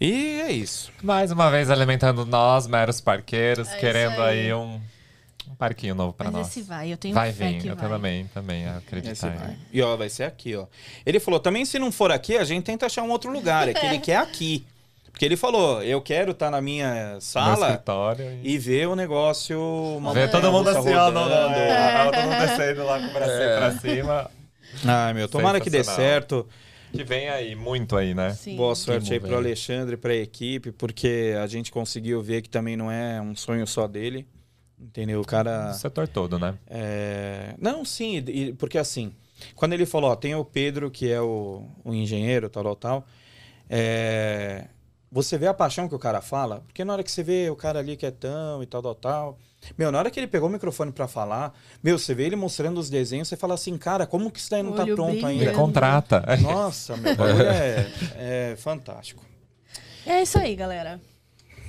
E 0.00 0.40
é 0.40 0.50
isso. 0.50 0.90
Mais 1.02 1.30
uma 1.30 1.50
vez 1.50 1.68
alimentando 1.68 2.24
nós, 2.24 2.66
meros 2.66 2.98
parqueiros, 2.98 3.68
É 3.68 3.76
querendo 3.78 4.22
aí. 4.22 4.46
aí 4.46 4.54
um 4.54 4.80
parquinho 5.60 5.94
novo 5.94 6.14
pra 6.14 6.30
Mas 6.30 6.34
nós. 6.34 6.48
esse 6.48 6.62
vai, 6.62 6.90
eu 6.90 6.96
tenho 6.96 7.14
vai 7.14 7.30
fé 7.34 7.52
vir, 7.52 7.66
eu 7.66 7.76
vai. 7.76 7.88
também, 7.88 8.26
também 8.32 8.66
acredito. 8.66 9.12
Esse 9.12 9.28
vai. 9.28 9.58
E 9.70 9.82
ó, 9.82 9.94
vai 9.94 10.08
ser 10.08 10.24
aqui, 10.24 10.56
ó. 10.56 10.66
Ele 11.04 11.20
falou, 11.20 11.38
também 11.38 11.66
se 11.66 11.78
não 11.78 11.92
for 11.92 12.10
aqui, 12.10 12.38
a 12.38 12.44
gente 12.44 12.64
tenta 12.64 12.86
achar 12.86 13.02
um 13.02 13.10
outro 13.10 13.30
lugar. 13.30 13.68
É 13.68 13.74
que 13.74 13.84
ele 13.84 13.98
quer 14.00 14.16
aqui. 14.16 14.64
Porque 15.12 15.24
ele 15.26 15.36
falou, 15.36 15.82
eu 15.82 16.00
quero 16.00 16.30
estar 16.30 16.50
na 16.50 16.62
minha 16.62 17.18
sala 17.20 17.66
escritório 17.72 18.24
e... 18.42 18.54
e 18.54 18.58
ver 18.58 18.88
o 18.88 18.96
negócio. 18.96 19.60
Uma 19.98 20.14
Ver 20.14 20.30
todo 20.30 20.50
mundo 20.50 20.72
montanha-russa 20.72 20.88
assim, 20.88 20.96
ó, 20.96 21.10
no, 21.10 21.30
é, 21.30 22.04
todo 22.04 22.22
mundo 22.22 22.38
descendo 22.38 22.84
lá 22.84 22.98
com 22.98 23.06
o 23.06 23.12
bracinho 23.12 23.56
pra 23.58 23.72
cima. 23.78 24.30
Ai, 24.86 25.12
meu, 25.12 25.28
tomara 25.28 25.60
que 25.60 25.68
dê 25.68 25.84
certo. 25.84 26.48
Que 26.92 27.04
vem 27.04 27.28
aí, 27.28 27.54
muito 27.54 27.96
aí, 27.96 28.14
né? 28.14 28.30
Sim. 28.30 28.56
Boa 28.56 28.74
sorte 28.74 29.12
aí 29.12 29.20
pro. 29.20 29.36
Alexandre, 29.36 29.96
pra 29.96 30.14
equipe, 30.14 30.72
porque 30.72 31.34
a 31.40 31.46
gente 31.46 31.70
conseguiu 31.70 32.22
ver 32.22 32.40
que 32.42 32.48
também 32.48 32.76
não 32.76 32.90
é 32.90 33.20
um 33.20 33.36
sonho 33.36 33.66
só 33.66 33.86
dele. 33.86 34.26
Entendeu? 34.80 35.20
O 35.20 35.24
cara. 35.24 35.70
O 35.70 35.74
setor 35.74 36.08
todo, 36.08 36.38
né? 36.38 36.54
É, 36.66 37.54
Não, 37.58 37.84
sim, 37.84 38.24
porque 38.58 38.78
assim, 38.78 39.12
quando 39.54 39.74
ele 39.74 39.84
falou, 39.84 40.10
ó, 40.10 40.16
tem 40.16 40.34
o 40.34 40.44
Pedro, 40.44 40.90
que 40.90 41.10
é 41.10 41.20
o, 41.20 41.66
o 41.84 41.92
engenheiro, 41.92 42.48
tal, 42.48 42.64
tal, 42.64 42.76
tal, 42.76 43.06
é, 43.68 44.66
você 45.12 45.36
vê 45.36 45.46
a 45.46 45.54
paixão 45.54 45.88
que 45.88 45.94
o 45.94 45.98
cara 45.98 46.20
fala, 46.20 46.62
porque 46.66 46.84
na 46.84 46.92
hora 46.92 47.02
que 47.02 47.10
você 47.10 47.22
vê 47.22 47.50
o 47.50 47.56
cara 47.56 47.80
ali 47.80 47.96
quietão 47.96 48.62
e 48.62 48.66
tal, 48.66 48.82
tal, 48.82 48.94
tal. 48.94 49.38
Meu, 49.76 49.92
na 49.92 49.98
hora 49.98 50.10
que 50.10 50.18
ele 50.18 50.26
pegou 50.26 50.48
o 50.48 50.52
microfone 50.52 50.90
pra 50.90 51.06
falar, 51.06 51.52
meu, 51.82 51.98
você 51.98 52.14
vê 52.14 52.24
ele 52.24 52.36
mostrando 52.36 52.78
os 52.78 52.88
desenhos, 52.88 53.28
você 53.28 53.36
fala 53.36 53.54
assim, 53.54 53.76
cara, 53.76 54.06
como 54.06 54.30
que 54.30 54.38
isso 54.38 54.50
daí 54.50 54.62
não 54.62 54.72
tá 54.72 54.84
Olho 54.84 54.94
pronto 54.94 55.10
brilhando. 55.10 55.32
Ele 55.32 55.48
ainda? 55.48 55.52
contrata. 55.52 56.24
Nossa, 56.40 56.96
meu, 56.96 57.12
é, 57.12 57.86
é 58.52 58.56
fantástico. 58.56 59.22
É 60.06 60.22
isso 60.22 60.38
aí, 60.38 60.56
galera. 60.56 60.98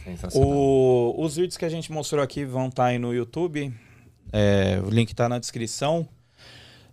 Sensacional. 0.03 0.49
O- 0.49 1.15
os 1.23 1.35
vídeos 1.35 1.57
que 1.57 1.65
a 1.65 1.69
gente 1.69 1.91
mostrou 1.91 2.21
aqui 2.23 2.43
vão 2.45 2.67
estar 2.67 2.85
aí 2.85 2.97
no 2.99 3.13
YouTube. 3.13 3.73
É, 4.33 4.79
o 4.85 4.89
link 4.89 5.13
tá 5.13 5.27
na 5.29 5.39
descrição. 5.39 6.07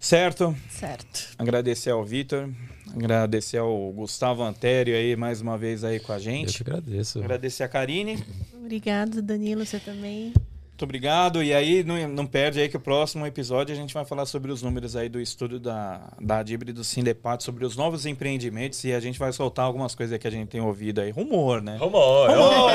Certo? 0.00 0.54
Certo. 0.70 1.30
Agradecer 1.36 1.90
ao 1.90 2.04
Vitor, 2.04 2.48
agradecer 2.94 3.56
ao 3.58 3.90
Gustavo 3.92 4.44
Antério 4.44 4.94
aí 4.94 5.16
mais 5.16 5.40
uma 5.40 5.58
vez 5.58 5.82
aí 5.82 5.98
com 5.98 6.12
a 6.12 6.16
Eu 6.16 6.20
gente. 6.20 6.62
que 6.62 6.70
agradeço. 6.70 7.18
Agradecer 7.18 7.64
a 7.64 7.68
Karine. 7.68 8.22
Obrigado, 8.54 9.20
Danilo, 9.20 9.66
você 9.66 9.80
também. 9.80 10.32
Muito 10.78 10.84
obrigado. 10.84 11.42
E 11.42 11.52
aí, 11.52 11.82
não, 11.82 12.06
não 12.06 12.24
perde 12.24 12.60
aí 12.60 12.68
que 12.68 12.76
o 12.76 12.80
próximo 12.80 13.26
episódio 13.26 13.74
a 13.74 13.76
gente 13.76 13.92
vai 13.92 14.04
falar 14.04 14.26
sobre 14.26 14.52
os 14.52 14.62
números 14.62 14.94
aí 14.94 15.08
do 15.08 15.20
estudo 15.20 15.58
da, 15.58 16.12
da 16.20 16.38
Adib 16.38 16.68
e 16.68 16.72
do 16.72 16.84
Sindepat, 16.84 17.42
sobre 17.42 17.64
os 17.64 17.74
novos 17.74 18.06
empreendimentos 18.06 18.84
e 18.84 18.92
a 18.92 19.00
gente 19.00 19.18
vai 19.18 19.32
soltar 19.32 19.64
algumas 19.64 19.96
coisas 19.96 20.16
que 20.16 20.28
a 20.28 20.30
gente 20.30 20.46
tem 20.46 20.60
ouvido 20.60 21.00
aí. 21.00 21.10
Rumor, 21.10 21.60
né? 21.60 21.78
Rumor, 21.78 22.30
Rumor, 22.30 22.70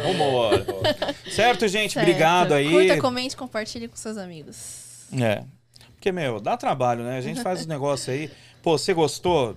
rumor, 0.02 0.54
rumor. 0.54 1.30
Certo, 1.30 1.68
gente? 1.68 1.92
Certo. 1.92 2.08
Obrigado 2.08 2.54
aí. 2.54 2.70
Curta, 2.70 2.98
comente, 2.98 3.36
compartilhe 3.36 3.86
com 3.86 3.96
seus 3.96 4.16
amigos. 4.16 5.04
É. 5.12 5.44
Porque, 5.96 6.10
meu, 6.10 6.40
dá 6.40 6.56
trabalho, 6.56 7.04
né? 7.04 7.18
A 7.18 7.20
gente 7.20 7.38
faz 7.44 7.60
os 7.60 7.66
negócios 7.66 8.08
aí. 8.08 8.30
Pô, 8.64 8.78
você 8.78 8.94
gostou? 8.94 9.54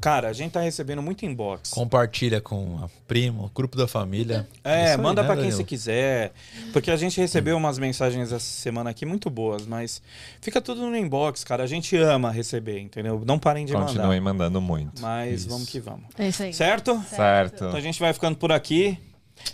Cara, 0.00 0.30
a 0.30 0.32
gente 0.32 0.52
tá 0.52 0.60
recebendo 0.60 1.02
muito 1.02 1.26
inbox. 1.26 1.68
Compartilha 1.68 2.40
com 2.40 2.78
a 2.82 2.88
primo, 3.06 3.50
grupo 3.54 3.76
da 3.76 3.86
família. 3.86 4.48
É, 4.64 4.92
aí, 4.92 4.96
manda 4.96 5.20
né, 5.20 5.28
pra 5.28 5.36
quem 5.36 5.50
você 5.50 5.62
quiser. 5.62 6.32
Porque 6.72 6.90
a 6.90 6.96
gente 6.96 7.20
recebeu 7.20 7.54
umas 7.58 7.78
mensagens 7.78 8.32
essa 8.32 8.38
semana 8.40 8.88
aqui 8.88 9.04
muito 9.04 9.28
boas, 9.28 9.66
mas 9.66 10.00
fica 10.40 10.58
tudo 10.58 10.86
no 10.86 10.96
inbox, 10.96 11.44
cara. 11.44 11.64
A 11.64 11.66
gente 11.66 11.98
ama 11.98 12.30
receber, 12.30 12.80
entendeu? 12.80 13.22
Não 13.26 13.38
parem 13.38 13.66
de 13.66 13.74
Continuem 13.74 14.22
mandar. 14.22 14.32
mandando 14.32 14.60
muito. 14.62 15.02
Mas 15.02 15.40
Isso. 15.40 15.50
vamos 15.50 15.68
que 15.68 15.78
vamos. 15.78 16.06
É 16.18 16.26
isso 16.26 16.42
aí. 16.42 16.54
Certo? 16.54 16.98
Certo. 17.10 17.56
Então 17.56 17.76
a 17.76 17.80
gente 17.82 18.00
vai 18.00 18.14
ficando 18.14 18.38
por 18.38 18.50
aqui. 18.50 18.98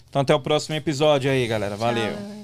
Então 0.08 0.22
até 0.22 0.32
o 0.32 0.38
próximo 0.38 0.76
episódio 0.76 1.28
aí, 1.28 1.44
galera. 1.48 1.74
Valeu. 1.74 2.12
Tchau. 2.12 2.41